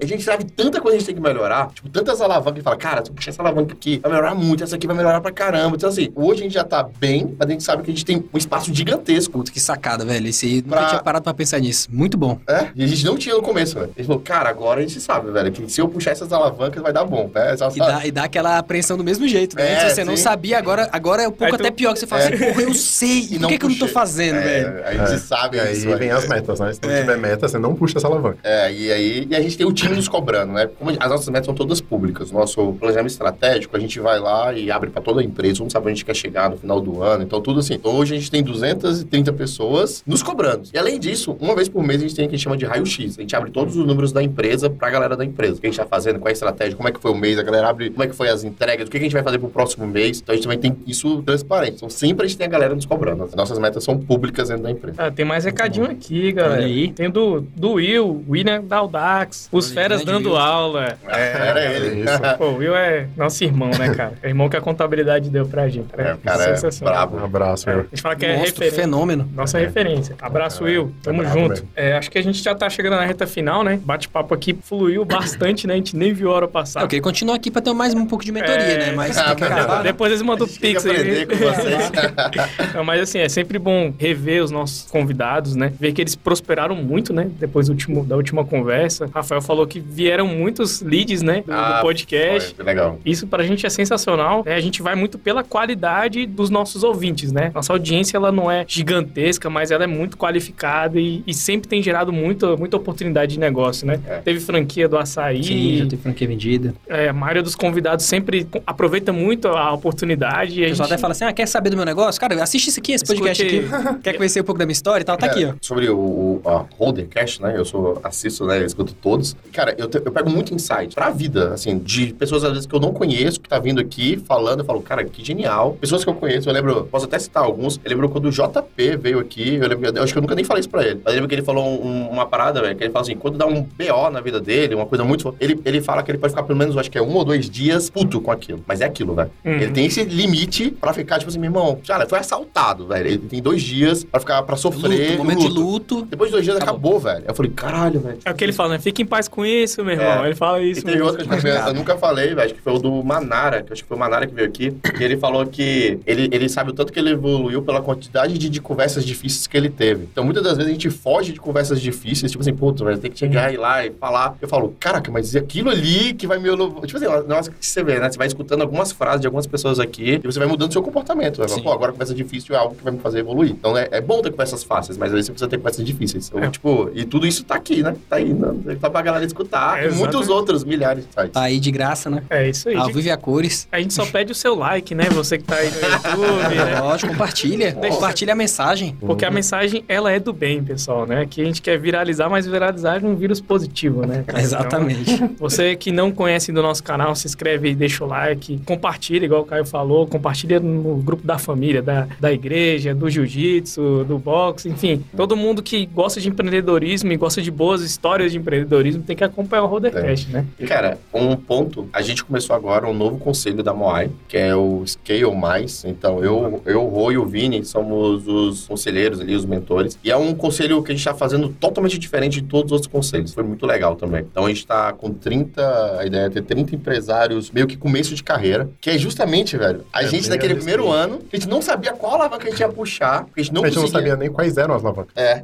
a 0.00 0.06
gente 0.06 0.22
sabe 0.22 0.44
tanta 0.44 0.80
coisa 0.80 0.96
que 0.96 0.96
a 0.96 0.98
gente 1.00 1.06
tem 1.06 1.14
que 1.14 1.20
melhorar, 1.20 1.70
tipo, 1.72 1.88
tantas 1.88 2.20
alavancas 2.20 2.60
e 2.60 2.62
fala, 2.62 2.76
cara, 2.76 3.02
se 3.04 3.10
eu 3.10 3.14
puxar 3.14 3.30
essa 3.30 3.42
alavanca 3.42 3.72
aqui, 3.72 3.98
vai 4.02 4.10
melhorar 4.12 4.34
muito, 4.34 4.62
essa 4.62 4.76
aqui 4.76 4.86
vai 4.86 4.96
melhorar 4.96 5.20
pra 5.20 5.32
caramba. 5.32 5.76
Então, 5.76 5.88
assim, 5.88 6.10
hoje 6.14 6.40
a 6.40 6.44
gente 6.44 6.54
já 6.54 6.64
tá 6.64 6.82
bem, 6.82 7.34
mas 7.38 7.48
a 7.48 7.52
gente 7.52 7.62
sabe 7.64 7.82
que 7.82 7.90
a 7.90 7.94
gente 7.94 8.04
tem 8.04 8.22
um 8.32 8.38
espaço 8.38 8.72
gigantesco. 8.74 9.32
Puta, 9.32 9.50
que 9.50 9.60
sacada, 9.60 10.04
velho. 10.04 10.28
Esse 10.28 10.46
aí, 10.46 10.54
nunca 10.62 10.68
Pra- 10.76 10.86
tinha 10.86 11.02
parado 11.02 11.24
pra 11.24 11.34
pensar 11.34 11.58
nisso. 11.60 11.88
Muito 11.90 12.16
bom. 12.16 12.38
É, 12.48 12.68
e 12.74 12.84
a 12.84 12.86
gente 12.86 13.04
não 13.04 13.16
tinha 13.16 13.34
no 13.34 13.42
começo, 13.42 13.74
velho. 13.74 13.90
A 13.94 13.98
gente 13.98 14.06
falou, 14.06 14.20
cara, 14.22 14.48
agora 14.48 14.80
a 14.80 14.82
gente 14.82 15.00
sabe, 15.00 15.30
velho, 15.30 15.50
que 15.52 15.70
se 15.70 15.80
eu 15.80 15.88
puxar 15.88 16.10
essas 16.12 16.32
alavancas 16.32 16.63
vai 16.70 16.92
dar 16.92 17.04
bom, 17.04 17.30
né? 17.34 17.56
Só 17.56 17.68
E 17.74 17.78
dá, 17.78 18.06
e 18.06 18.10
dá 18.10 18.24
aquela 18.24 18.58
apreensão 18.58 18.96
do 18.96 19.04
mesmo 19.04 19.26
jeito, 19.26 19.56
né? 19.56 19.72
É, 19.84 19.88
você 19.90 20.04
não 20.04 20.16
sim. 20.16 20.22
sabia, 20.22 20.58
agora, 20.58 20.88
agora 20.92 21.22
é 21.22 21.28
um 21.28 21.32
pouco 21.32 21.44
Aí 21.44 21.58
tu- 21.58 21.60
até 21.62 21.70
pior, 21.70 21.92
que 21.92 21.98
você 22.00 22.06
fala 22.06 22.22
É. 22.22 22.28
assim, 22.34 22.38
porra, 22.44 22.62
eu 22.62 22.74
sei. 22.74 23.28
E 23.30 23.38
por 23.38 23.48
que, 23.48 23.58
que 23.58 23.64
eu 23.66 23.70
não 23.70 23.78
tô 23.78 23.88
fazendo, 23.88 24.36
É, 24.36 24.40
velho? 24.42 24.84
A 24.86 24.92
gente 25.06 25.14
É. 25.14 25.18
sabe 25.18 25.56
E 25.56 25.60
aí 25.60 25.72
isso, 25.72 25.86
vem 25.86 25.96
velho. 25.96 26.16
as 26.16 26.28
metas, 26.28 26.60
né? 26.60 26.72
Se 26.72 26.80
não 26.82 26.90
É. 26.90 27.00
tiver 27.00 27.16
meta, 27.18 27.48
você 27.48 27.58
não 27.58 27.74
puxa 27.74 27.98
essa 27.98 28.06
alavanca. 28.06 28.38
É, 28.42 28.72
e 28.72 28.92
aí 28.92 29.26
e 29.30 29.34
a 29.36 29.40
gente 29.40 29.56
tem 29.56 29.66
o 29.66 29.72
time 29.72 29.94
nos 29.96 30.08
cobrando, 30.08 30.52
né? 30.52 30.68
Como 30.78 30.90
as 30.90 31.10
nossas 31.10 31.28
metas 31.28 31.46
são 31.46 31.54
todas 31.54 31.80
públicas. 31.80 32.30
Nosso 32.30 32.72
planejamento 32.74 33.10
estratégico, 33.12 33.76
a 33.76 33.80
gente 33.80 33.98
vai 34.00 34.18
lá 34.18 34.52
e 34.52 34.70
abre 34.70 34.90
para 34.90 35.02
toda 35.02 35.20
a 35.20 35.24
empresa, 35.24 35.54
todo 35.54 35.64
mundo 35.64 35.72
sabe 35.72 35.84
onde 35.86 35.92
a 35.92 35.94
gente 35.96 36.04
quer 36.04 36.14
chegar 36.16 36.50
no 36.50 36.56
final 36.56 36.80
do 36.80 37.02
ano. 37.02 37.22
Então, 37.22 37.40
tudo 37.40 37.60
assim. 37.60 37.78
Hoje 37.82 38.14
a 38.14 38.18
gente 38.18 38.30
tem 38.30 38.42
230 38.42 39.32
pessoas 39.32 40.02
nos 40.06 40.22
cobrando. 40.22 40.68
E 40.72 40.78
além 40.78 40.98
disso, 40.98 41.36
uma 41.40 41.54
vez 41.54 41.68
por 41.68 41.82
mês 41.82 42.00
a 42.00 42.06
gente 42.06 42.14
tem 42.16 42.24
o 42.26 42.28
que 42.28 42.34
a 42.34 42.38
gente 42.38 42.44
chama 42.44 42.56
de 42.56 42.64
raio-x. 42.64 43.18
A 43.18 43.20
gente 43.20 43.34
abre 43.36 43.50
todos 43.50 43.76
os 43.76 43.86
números 43.86 44.12
da 44.12 44.22
empresa 44.22 44.68
pra 44.70 44.90
galera 44.90 45.16
da 45.16 45.24
empresa. 45.24 45.54
O 45.54 45.60
que 45.60 45.66
a 45.66 45.70
gente 45.70 45.78
tá 45.78 45.86
fazendo, 45.86 46.18
qual 46.18 46.28
é 46.28 46.30
a 46.30 46.32
estratégia, 46.32 46.53
como 46.76 46.88
é 46.88 46.92
que 46.92 47.00
foi 47.00 47.10
o 47.10 47.14
mês, 47.14 47.38
a 47.38 47.42
galera 47.42 47.68
abre 47.68 47.90
como 47.90 48.02
é 48.02 48.06
que 48.06 48.14
foi 48.14 48.28
as 48.28 48.44
entregas, 48.44 48.88
o 48.88 48.90
que 48.90 48.96
a 48.96 49.00
gente 49.00 49.12
vai 49.12 49.22
fazer 49.22 49.38
pro 49.38 49.48
próximo 49.48 49.86
mês. 49.86 50.20
Então 50.20 50.32
a 50.32 50.36
gente 50.36 50.44
também 50.44 50.58
tem 50.58 50.76
isso 50.86 51.22
transparente. 51.22 51.76
Então 51.76 51.90
sempre 51.90 52.24
a 52.26 52.28
gente 52.28 52.38
tem 52.38 52.46
a 52.46 52.50
galera 52.50 52.74
nos 52.74 52.86
cobrando. 52.86 53.24
As 53.24 53.34
nossas 53.34 53.58
metas 53.58 53.82
são 53.84 53.98
públicas 53.98 54.48
dentro 54.48 54.64
da 54.64 54.70
empresa. 54.70 54.96
Ah, 55.06 55.10
tem 55.10 55.24
mais 55.24 55.44
recadinho 55.44 55.90
aqui, 55.90 56.32
galera. 56.32 56.54
Olha 56.62 56.66
aí. 56.66 56.92
Tem 56.92 57.10
do, 57.10 57.40
do 57.40 57.72
Will, 57.74 58.24
William 58.28 58.62
da 58.62 58.78
Audax, 58.78 59.48
os 59.52 59.66
Olha, 59.66 59.74
feras 59.74 60.04
dando 60.04 60.30
Will. 60.30 60.36
aula. 60.38 60.98
era 61.06 61.64
ele. 61.74 62.00
isso. 62.04 62.20
Pô, 62.38 62.46
o 62.50 62.56
Will 62.58 62.74
é 62.76 63.06
nosso 63.16 63.42
irmão, 63.44 63.70
né, 63.78 63.94
cara? 63.94 64.12
É 64.22 64.26
o 64.26 64.30
irmão 64.30 64.48
que 64.48 64.56
a 64.56 64.60
contabilidade 64.60 65.28
deu 65.30 65.46
pra 65.46 65.68
gente. 65.68 65.88
É, 65.96 66.14
o 66.14 66.18
cara 66.18 66.44
é 66.44 66.54
sensacional. 66.54 66.94
brabo. 66.94 67.16
Um 67.18 67.24
abraço, 67.24 67.68
É, 67.68 67.72
a 67.72 67.76
meu. 67.76 67.84
gente 67.90 68.02
fala 68.02 68.16
que 68.16 68.24
é 68.26 68.36
Monstro, 68.36 68.54
referência. 68.62 68.82
fenômeno. 68.82 69.28
Nossa 69.34 69.58
referência. 69.58 70.16
Abraço, 70.20 70.62
É, 70.64 70.66
Will. 70.70 70.92
Tamo 71.02 71.22
é 71.22 71.30
junto. 71.32 71.64
É, 71.74 71.92
acho 71.96 72.10
que 72.10 72.18
a 72.18 72.22
gente 72.22 72.42
já 72.42 72.54
tá 72.54 72.68
chegando 72.70 72.96
na 72.96 73.04
reta 73.04 73.26
final, 73.26 73.62
né? 73.62 73.78
Bate-papo 73.82 74.34
aqui 74.34 74.54
fluiu 74.62 75.04
bastante, 75.04 75.66
né? 75.66 75.74
A 75.74 75.76
gente 75.76 75.96
nem 75.96 76.12
viu 76.12 76.30
a 76.30 76.34
hora 76.34 76.43
É, 76.44 76.48
passar. 76.48 76.80
eu 76.82 76.88
queria 76.88 77.02
continuar 77.02 77.36
aqui 77.36 77.50
pra 77.50 77.60
ter 77.62 77.72
mais 77.72 77.94
um 77.94 78.06
pouco 78.06 78.24
de 78.24 78.32
mentoria, 78.32 78.54
É. 78.56 78.78
né? 78.86 78.92
Mas 78.92 79.16
Ah, 79.18 79.26
tem 79.34 79.36
que 79.36 79.44
acabar. 79.44 79.82
Depois 79.82 80.10
eles 80.12 80.22
mandam 80.22 80.46
que 80.46 80.58
pix 80.58 80.84
aí. 80.86 80.92
aprender 80.92 81.26
com 81.26 81.36
vocês. 81.36 81.92
Não, 82.74 82.84
mas 82.84 83.00
assim, 83.00 83.18
é 83.18 83.28
sempre 83.28 83.58
bom 83.58 83.92
rever 83.98 84.42
os 84.42 84.50
nossos 84.50 84.90
convidados, 84.90 85.54
né? 85.54 85.72
Ver 85.78 85.92
que 85.92 86.00
eles 86.00 86.14
prosperaram 86.14 86.74
muito, 86.76 87.12
né? 87.12 87.30
Depois 87.38 87.66
do 87.66 87.70
último, 87.72 88.04
da 88.04 88.16
última 88.16 88.44
conversa. 88.44 89.08
Rafael 89.14 89.40
falou 89.42 89.66
que 89.66 89.80
vieram 89.80 90.26
muitos 90.26 90.80
leads, 90.82 91.22
né? 91.22 91.36
Do, 91.40 91.46
do 91.46 91.52
Ah, 91.52 91.78
podcast. 91.82 92.54
Foi, 92.54 92.64
legal. 92.64 92.98
Isso 93.04 93.26
pra 93.26 93.42
gente 93.42 93.66
é 93.66 93.70
sensacional, 93.70 94.42
né? 94.44 94.54
A 94.54 94.60
gente 94.60 94.82
vai 94.82 94.94
muito 94.94 95.18
pela 95.18 95.42
qualidade 95.44 96.26
dos 96.26 96.50
nossos 96.50 96.82
ouvintes, 96.82 97.32
né? 97.32 97.50
Nossa 97.54 97.72
audiência, 97.72 98.16
ela 98.16 98.30
não 98.32 98.50
é 98.50 98.64
gigantesca, 98.66 99.48
mas 99.50 99.70
ela 99.70 99.84
é 99.84 99.86
muito 99.86 100.16
qualificada 100.16 100.98
e, 101.00 101.22
e 101.26 101.34
sempre 101.34 101.68
tem 101.68 101.82
gerado 101.82 102.12
muita, 102.12 102.56
muita 102.56 102.76
oportunidade 102.76 103.34
de 103.34 103.40
negócio, 103.40 103.86
né? 103.86 104.00
É. 104.06 104.18
Teve 104.18 104.40
franquia 104.40 104.88
do 104.88 104.96
açaí, 104.98 105.42
Sim, 105.42 105.76
já 105.78 105.86
tem 105.86 105.98
franquia 105.98 106.26
vendida. 106.34 106.74
é, 106.88 107.08
a 107.08 107.12
maioria 107.12 107.42
dos 107.42 107.54
convidados 107.54 108.04
sempre 108.04 108.46
aproveita 108.66 109.12
muito 109.12 109.48
a 109.48 109.72
oportunidade. 109.72 110.60
E 110.60 110.62
O 110.62 110.66
a 110.66 110.68
pessoal 110.70 110.86
gente... 110.88 110.94
até 110.94 111.00
fala 111.00 111.12
assim, 111.12 111.24
ah, 111.24 111.32
quer 111.32 111.46
saber 111.46 111.70
do 111.70 111.76
meu 111.76 111.84
negócio? 111.86 112.20
Cara, 112.20 112.42
assiste 112.42 112.68
isso 112.68 112.80
aqui, 112.80 112.92
esse 112.92 113.04
podcast 113.04 113.44
Escute- 113.44 113.74
aqui. 113.74 113.98
quer 114.02 114.12
conhecer 114.16 114.40
um 114.40 114.44
pouco 114.44 114.58
da 114.58 114.66
minha 114.66 114.72
história 114.72 115.02
e 115.02 115.04
tal? 115.04 115.16
Tá 115.16 115.26
É, 115.26 115.30
aqui, 115.30 115.44
ó. 115.46 115.52
Sobre 115.60 115.88
o, 115.88 115.96
o 115.98 116.42
a 116.44 116.64
Holdercast, 116.78 117.40
né? 117.42 117.54
Eu 117.56 117.64
sou 117.64 117.98
assisto, 118.02 118.46
né? 118.46 118.58
Eu 118.58 118.66
escuto 118.66 118.94
todos. 118.94 119.36
Cara, 119.52 119.74
eu, 119.78 119.88
te- 119.88 120.02
eu 120.04 120.12
pego 120.12 120.30
muito 120.30 120.52
insight 120.54 120.94
pra 120.94 121.10
vida, 121.10 121.52
assim, 121.54 121.78
de 121.78 122.12
pessoas 122.14 122.44
às 122.44 122.50
vezes 122.52 122.66
que 122.66 122.74
eu 122.74 122.80
não 122.80 122.92
conheço, 122.92 123.40
que 123.40 123.48
tá 123.48 123.58
vindo 123.58 123.80
aqui 123.80 124.22
falando, 124.26 124.60
eu 124.60 124.64
falo, 124.64 124.80
cara, 124.82 125.04
que 125.04 125.24
genial. 125.24 125.76
Pessoas 125.80 126.02
que 126.04 126.10
eu 126.10 126.14
conheço, 126.14 126.48
eu 126.48 126.52
lembro, 126.52 126.84
posso 126.90 127.04
até 127.06 127.18
citar 127.18 127.42
alguns. 127.44 127.80
Eu 127.84 127.90
lembro 127.90 128.08
quando 128.08 128.26
o 128.26 128.30
JP 128.30 128.96
veio 128.98 129.18
aqui, 129.18 129.54
eu 129.56 129.68
lembro, 129.68 129.86
eu 129.96 130.02
acho 130.02 130.12
que 130.12 130.18
eu 130.18 130.22
nunca 130.22 130.34
nem 130.34 130.44
falei 130.44 130.60
isso 130.60 130.70
pra 130.70 130.82
ele. 130.84 131.00
Mas 131.04 131.12
eu 131.12 131.14
lembro 131.14 131.28
que 131.28 131.34
ele 131.34 131.42
falou 131.42 131.64
um- 131.84 132.08
uma 132.10 132.26
parada, 132.26 132.60
velho, 132.60 132.76
que 132.76 132.84
ele 132.84 132.92
fala 132.92 133.02
assim, 133.04 133.16
quando 133.16 133.36
dá 133.38 133.46
um 133.46 133.62
BO 133.62 134.10
na 134.12 134.20
vida 134.20 134.40
dele, 134.40 134.74
uma 134.74 134.86
coisa 134.86 135.04
muito. 135.04 135.34
Ele, 135.40 135.60
ele 135.64 135.80
fala 135.80 136.02
que 136.02 136.10
ele 136.10 136.18
pode 136.24 136.32
ficar 136.32 136.42
pelo 136.44 136.58
menos, 136.58 136.76
acho 136.76 136.90
que 136.90 136.96
é 136.98 137.02
um 137.02 137.14
ou 137.14 137.24
dois 137.24 137.48
dias 137.50 137.90
puto 137.90 138.20
com 138.20 138.30
aquilo. 138.30 138.62
Mas 138.66 138.80
é 138.80 138.86
aquilo, 138.86 139.14
velho. 139.14 139.30
Uhum. 139.44 139.52
Ele 139.52 139.70
tem 139.70 139.86
esse 139.86 140.02
limite 140.04 140.70
pra 140.70 140.92
ficar, 140.92 141.18
tipo 141.18 141.28
assim, 141.28 141.38
meu 141.38 141.48
irmão, 141.48 141.78
cara, 141.86 142.08
foi 142.08 142.18
assaltado, 142.18 142.86
velho. 142.86 143.06
Ele 143.06 143.18
tem 143.18 143.42
dois 143.42 143.62
dias 143.62 144.04
pra 144.04 144.20
ficar, 144.20 144.42
pra 144.42 144.56
sofrer. 144.56 145.10
Luto, 145.10 145.18
momento 145.18 145.40
de 145.40 145.48
luto. 145.48 145.94
luto. 145.96 146.06
Depois 146.10 146.30
de 146.30 146.32
dois 146.32 146.44
dias 146.44 146.56
acabou, 146.56 146.96
Acabou. 146.96 147.00
velho. 147.00 147.24
Eu 147.28 147.34
falei, 147.34 147.52
caralho, 147.52 148.00
velho. 148.00 148.18
É 148.24 148.30
o 148.30 148.34
que 148.34 148.42
ele 148.44 148.52
fala, 148.52 148.70
né? 148.70 148.78
Fique 148.78 149.02
em 149.02 149.06
paz 149.06 149.28
com 149.28 149.44
isso, 149.44 149.84
meu 149.84 149.92
irmão. 149.94 150.24
É. 150.24 150.26
Ele 150.26 150.34
fala 150.34 150.60
E 150.62 150.70
isso 150.70 150.82
teve 150.82 150.96
mesmo. 150.96 151.10
outro 151.10 151.26
que 151.28 151.46
eu, 151.46 151.52
eu 151.52 151.74
nunca 151.74 151.96
falei, 151.96 152.28
velho, 152.28 152.40
acho 152.42 152.54
que 152.54 152.60
foi 152.60 152.72
o 152.72 152.78
do 152.78 153.04
Manara, 153.04 153.62
que 153.62 153.70
eu 153.70 153.72
acho 153.74 153.82
que 153.82 153.88
foi 153.88 153.96
o 153.96 154.00
Manara 154.00 154.26
que 154.26 154.34
veio 154.34 154.48
aqui, 154.48 154.74
e 154.98 155.04
ele 155.04 155.16
falou 155.16 155.44
que 155.46 155.98
ele, 156.06 156.28
ele 156.32 156.48
sabe 156.48 156.70
o 156.70 156.72
tanto 156.72 156.92
que 156.92 156.98
ele 156.98 157.10
evoluiu 157.10 157.62
pela 157.62 157.82
quantidade 157.82 158.38
de, 158.38 158.48
de 158.48 158.60
conversas 158.60 159.04
difíceis 159.04 159.46
que 159.46 159.56
ele 159.56 159.68
teve. 159.68 160.04
Então, 160.10 160.24
muitas 160.24 160.42
das 160.42 160.56
vezes 160.56 160.70
a 160.70 160.72
gente 160.72 160.88
foge 160.90 161.32
de 161.32 161.40
conversas 161.40 161.80
difíceis, 161.80 162.30
tipo 162.32 162.40
assim, 162.42 162.54
puta, 162.54 162.84
velho, 162.84 162.98
tem 162.98 163.10
que 163.10 163.18
chegar 163.18 163.50
e 163.50 163.54
ir 163.54 163.58
lá 163.58 163.84
e 163.84 163.90
falar. 163.90 164.36
Eu 164.40 164.48
falo, 164.48 164.74
caraca, 164.80 165.10
mas 165.10 165.34
e 165.34 165.38
aquilo 165.38 165.70
ali 165.70 166.13
que 166.14 166.26
vai 166.26 166.38
me... 166.38 166.48
Tipo 166.86 166.96
assim, 166.96 167.26
nossa, 167.28 167.50
que 167.50 167.64
você 167.66 167.82
vê, 167.82 167.98
né? 167.98 168.10
Você 168.10 168.18
vai 168.18 168.26
escutando 168.26 168.62
algumas 168.62 168.92
frases 168.92 169.20
de 169.20 169.26
algumas 169.26 169.46
pessoas 169.46 169.78
aqui 169.80 170.20
e 170.22 170.26
você 170.26 170.38
vai 170.38 170.48
mudando 170.48 170.72
seu 170.72 170.82
comportamento. 170.82 171.46
Sim. 171.48 171.62
Pô, 171.62 171.72
agora 171.72 171.92
conversa 171.92 172.14
difícil 172.14 172.54
é 172.54 172.58
algo 172.58 172.74
que 172.74 172.82
vai 172.84 172.92
me 172.92 172.98
fazer 173.00 173.18
evoluir. 173.20 173.50
Então, 173.52 173.76
é, 173.76 173.88
é 173.90 174.00
bom 174.00 174.20
ter 174.22 174.30
conversas 174.30 174.62
fáceis, 174.64 174.96
mas 174.98 175.08
às 175.08 175.14
vezes 175.14 175.26
você 175.26 175.32
precisa 175.32 175.48
ter 175.50 175.56
conversas 175.58 175.84
difíceis. 175.84 176.28
Então, 176.28 176.42
É. 176.42 176.50
tipo, 176.50 176.90
e 176.94 177.04
tudo 177.04 177.26
isso 177.26 177.44
tá 177.44 177.54
aqui, 177.54 177.82
né? 177.82 177.94
Tá 178.08 178.16
aí, 178.16 178.32
né? 178.32 178.76
Tá 178.80 178.88
pra 178.90 179.02
galera 179.02 179.24
escutar. 179.24 179.82
É, 179.82 179.88
e 179.88 179.92
muitos 179.92 180.28
outros, 180.28 180.64
milhares 180.64 181.04
de 181.06 181.12
sites. 181.12 181.32
Tá 181.32 181.42
aí 181.42 181.58
de 181.60 181.70
graça, 181.70 182.08
né? 182.10 182.22
É 182.30 182.48
isso 182.48 182.68
aí. 182.68 182.76
Ao 182.76 182.86
vivo 182.86 183.00
e 183.00 183.10
a 183.10 183.16
cores. 183.16 183.66
A 183.72 183.80
gente 183.80 183.94
só 183.94 184.04
pede 184.06 184.32
o 184.32 184.34
seu 184.34 184.54
like, 184.54 184.94
né? 184.94 185.04
Você 185.10 185.38
que 185.38 185.44
tá 185.44 185.56
aí 185.56 185.70
no 185.70 185.76
YouTube, 185.76 186.54
né? 186.56 186.80
Lógico, 186.80 187.12
compartilha. 187.12 187.72
Deixa- 187.72 187.94
Compartilha 187.94 188.32
a 188.32 188.36
mensagem. 188.36 188.96
Porque 189.00 189.24
a 189.24 189.30
mensagem, 189.30 189.84
ela 189.88 190.10
é 190.10 190.18
do 190.18 190.32
bem, 190.32 190.62
pessoal, 190.62 191.06
né? 191.06 191.26
Que 191.28 191.40
a 191.40 191.44
gente 191.44 191.60
quer 191.62 191.78
viralizar, 191.78 192.28
mas 192.28 192.46
viralizar 192.46 193.02
é 193.02 193.06
um 193.06 193.14
vírus 193.14 193.40
positivo, 193.40 194.06
né? 194.06 194.24
cara? 194.26 194.40
Exatamente. 194.42 195.12
Então, 195.12 195.30
você 195.38 195.76
que 195.76 195.90
não 195.92 196.03
não 196.04 196.12
conhecem 196.12 196.54
do 196.54 196.62
nosso 196.62 196.82
canal, 196.82 197.14
se 197.16 197.26
inscreve 197.26 197.68
aí, 197.68 197.74
deixa 197.74 198.04
o 198.04 198.06
like, 198.06 198.60
compartilha, 198.64 199.24
igual 199.24 199.42
o 199.42 199.44
Caio 199.44 199.64
falou, 199.64 200.06
compartilha 200.06 200.60
no 200.60 200.96
grupo 200.96 201.26
da 201.26 201.38
família, 201.38 201.82
da, 201.82 202.06
da 202.20 202.32
igreja, 202.32 202.94
do 202.94 203.08
jiu-jitsu, 203.08 204.04
do 204.04 204.18
boxe, 204.18 204.68
enfim. 204.68 205.02
Todo 205.16 205.36
mundo 205.36 205.62
que 205.62 205.86
gosta 205.86 206.20
de 206.20 206.28
empreendedorismo 206.28 207.12
e 207.12 207.16
gosta 207.16 207.40
de 207.40 207.50
boas 207.50 207.82
histórias 207.82 208.32
de 208.32 208.38
empreendedorismo 208.38 209.02
tem 209.02 209.16
que 209.16 209.24
acompanhar 209.24 209.64
o 209.64 209.66
Rodercast, 209.66 210.30
né? 210.30 210.44
E, 210.58 210.66
cara, 210.66 210.98
um 211.12 211.34
ponto, 211.36 211.88
a 211.92 212.02
gente 212.02 212.24
começou 212.24 212.54
agora 212.54 212.86
um 212.86 212.94
novo 212.94 213.18
conselho 213.18 213.62
da 213.62 213.72
Moai, 213.72 214.10
que 214.28 214.36
é 214.36 214.54
o 214.54 214.84
Scale 214.86 215.34
Mais. 215.34 215.84
Então, 215.84 216.22
eu, 216.22 216.62
eu, 216.66 216.84
o 216.84 216.88
Rô 216.88 217.12
e 217.12 217.18
o 217.18 217.24
Vini 217.24 217.64
somos 217.64 218.26
os 218.26 218.66
conselheiros 218.66 219.20
ali, 219.20 219.34
os 219.34 219.46
mentores. 219.46 219.98
E 220.04 220.10
é 220.10 220.16
um 220.16 220.34
conselho 220.34 220.82
que 220.82 220.92
a 220.92 220.94
gente 220.94 221.04
tá 221.04 221.14
fazendo 221.14 221.48
totalmente 221.48 221.98
diferente 221.98 222.40
de 222.40 222.48
todos 222.48 222.66
os 222.66 222.72
outros 222.72 222.92
conselhos. 222.92 223.32
Foi 223.32 223.42
muito 223.42 223.64
legal 223.66 223.96
também. 223.96 224.24
Então, 224.30 224.44
a 224.44 224.48
gente 224.48 224.66
tá 224.66 224.92
com 224.92 225.12
30, 225.12 225.93
a 225.98 226.06
ideia 226.06 226.26
é 226.26 226.30
ter 226.30 226.42
30 226.42 226.74
empresários 226.74 227.50
meio 227.50 227.66
que 227.66 227.76
começo 227.76 228.14
de 228.14 228.22
carreira, 228.22 228.68
que 228.80 228.90
é 228.90 228.98
justamente, 228.98 229.56
velho, 229.56 229.84
a 229.92 230.02
É 230.02 230.06
gente 230.08 230.28
naquele 230.28 230.54
primeiro 230.54 230.90
ano, 230.90 231.20
a 231.32 231.36
gente 231.36 231.48
não 231.48 231.60
sabia 231.62 231.92
qual 231.92 232.14
alavanca 232.14 232.46
a 232.46 232.50
gente 232.50 232.60
ia 232.60 232.68
puxar, 232.68 233.24
porque 233.24 233.40
a 233.40 233.44
gente 233.44 233.54
não 233.54 233.64
a 233.64 233.68
gente 233.68 233.78
não 233.78 233.88
sabia 233.88 234.16
nem 234.16 234.30
quais 234.30 234.56
eram 234.56 234.74
as 234.74 234.82
alavancas. 234.84 235.12
É, 235.16 235.42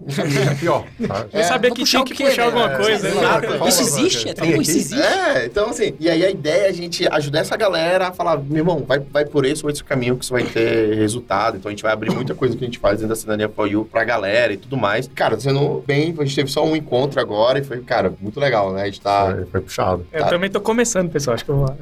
É 0.51 0.55
pior, 0.55 0.85
tá? 1.07 1.27
Eu 1.33 1.45
sabia 1.45 1.71
vou 1.71 1.77
que 1.77 1.83
puxar 1.83 1.99
tinha 1.99 2.05
que 2.05 2.15
quê, 2.15 2.25
puxar 2.25 2.45
alguma 2.45 2.73
É, 2.73 2.77
coisa, 2.77 3.09
né? 3.09 3.17
Exato. 3.21 3.59
qual 3.59 3.69
Isso 3.69 3.83
existe? 3.83 4.29
É, 4.29 4.35
Tem 4.35 4.61
isso 4.61 4.71
existe? 4.71 5.01
É, 5.01 5.47
então 5.47 5.71
assim, 5.71 5.95
e 5.99 6.09
aí 6.09 6.25
a 6.25 6.31
ideia 6.31 6.67
é 6.67 6.69
a 6.69 6.73
gente 6.73 7.07
ajudar 7.11 7.41
essa 7.41 7.57
galera 7.57 8.09
a 8.09 8.13
falar, 8.13 8.39
meu 8.39 8.59
irmão, 8.59 8.85
vai, 8.87 8.99
vai 8.99 9.25
por 9.25 9.45
esse 9.45 9.65
ou 9.65 9.71
esse 9.71 9.83
caminho 9.85 10.17
que 10.17 10.25
você 10.27 10.33
vai 10.33 10.43
ter 10.45 10.95
resultado. 10.97 11.57
Então 11.57 11.69
a 11.69 11.73
gente 11.73 11.83
vai 11.83 11.93
abrir 11.93 12.11
muita 12.13 12.35
coisa 12.35 12.57
que 12.57 12.65
a 12.65 12.67
gente 12.67 12.79
faz 12.79 12.99
dentro 12.99 13.09
da 13.11 13.17
Cidadania 13.17 13.49
For 13.49 13.67
You 13.71 13.85
pra 13.91 14.05
galera 14.05 14.53
e 14.53 14.57
tudo 14.57 14.77
mais. 14.77 15.09
Cara, 15.15 15.35
tá 15.37 15.41
sendo 15.43 15.83
bem, 15.87 16.15
a 16.19 16.25
gente 16.25 16.35
teve 16.37 16.51
só 16.51 16.65
um 16.65 16.75
encontro 16.77 17.21
agora 17.21 17.59
e 17.59 17.65
foi, 17.65 17.81
cara, 17.81 18.13
muito 18.21 18.39
legal, 18.41 18.73
né? 18.73 18.83
A 18.83 18.87
gente 18.87 19.01
tá. 19.01 19.27
Foi, 19.35 19.45
foi 19.47 19.61
puxado. 19.61 20.07
Tá. 20.13 20.30
Também 20.31 20.51
tô 20.51 20.61
começando, 20.61 21.11
pessoal, 21.11 21.35
acho 21.35 21.45
que 21.45 21.51
eu 21.51 21.57
vou... 21.57 21.77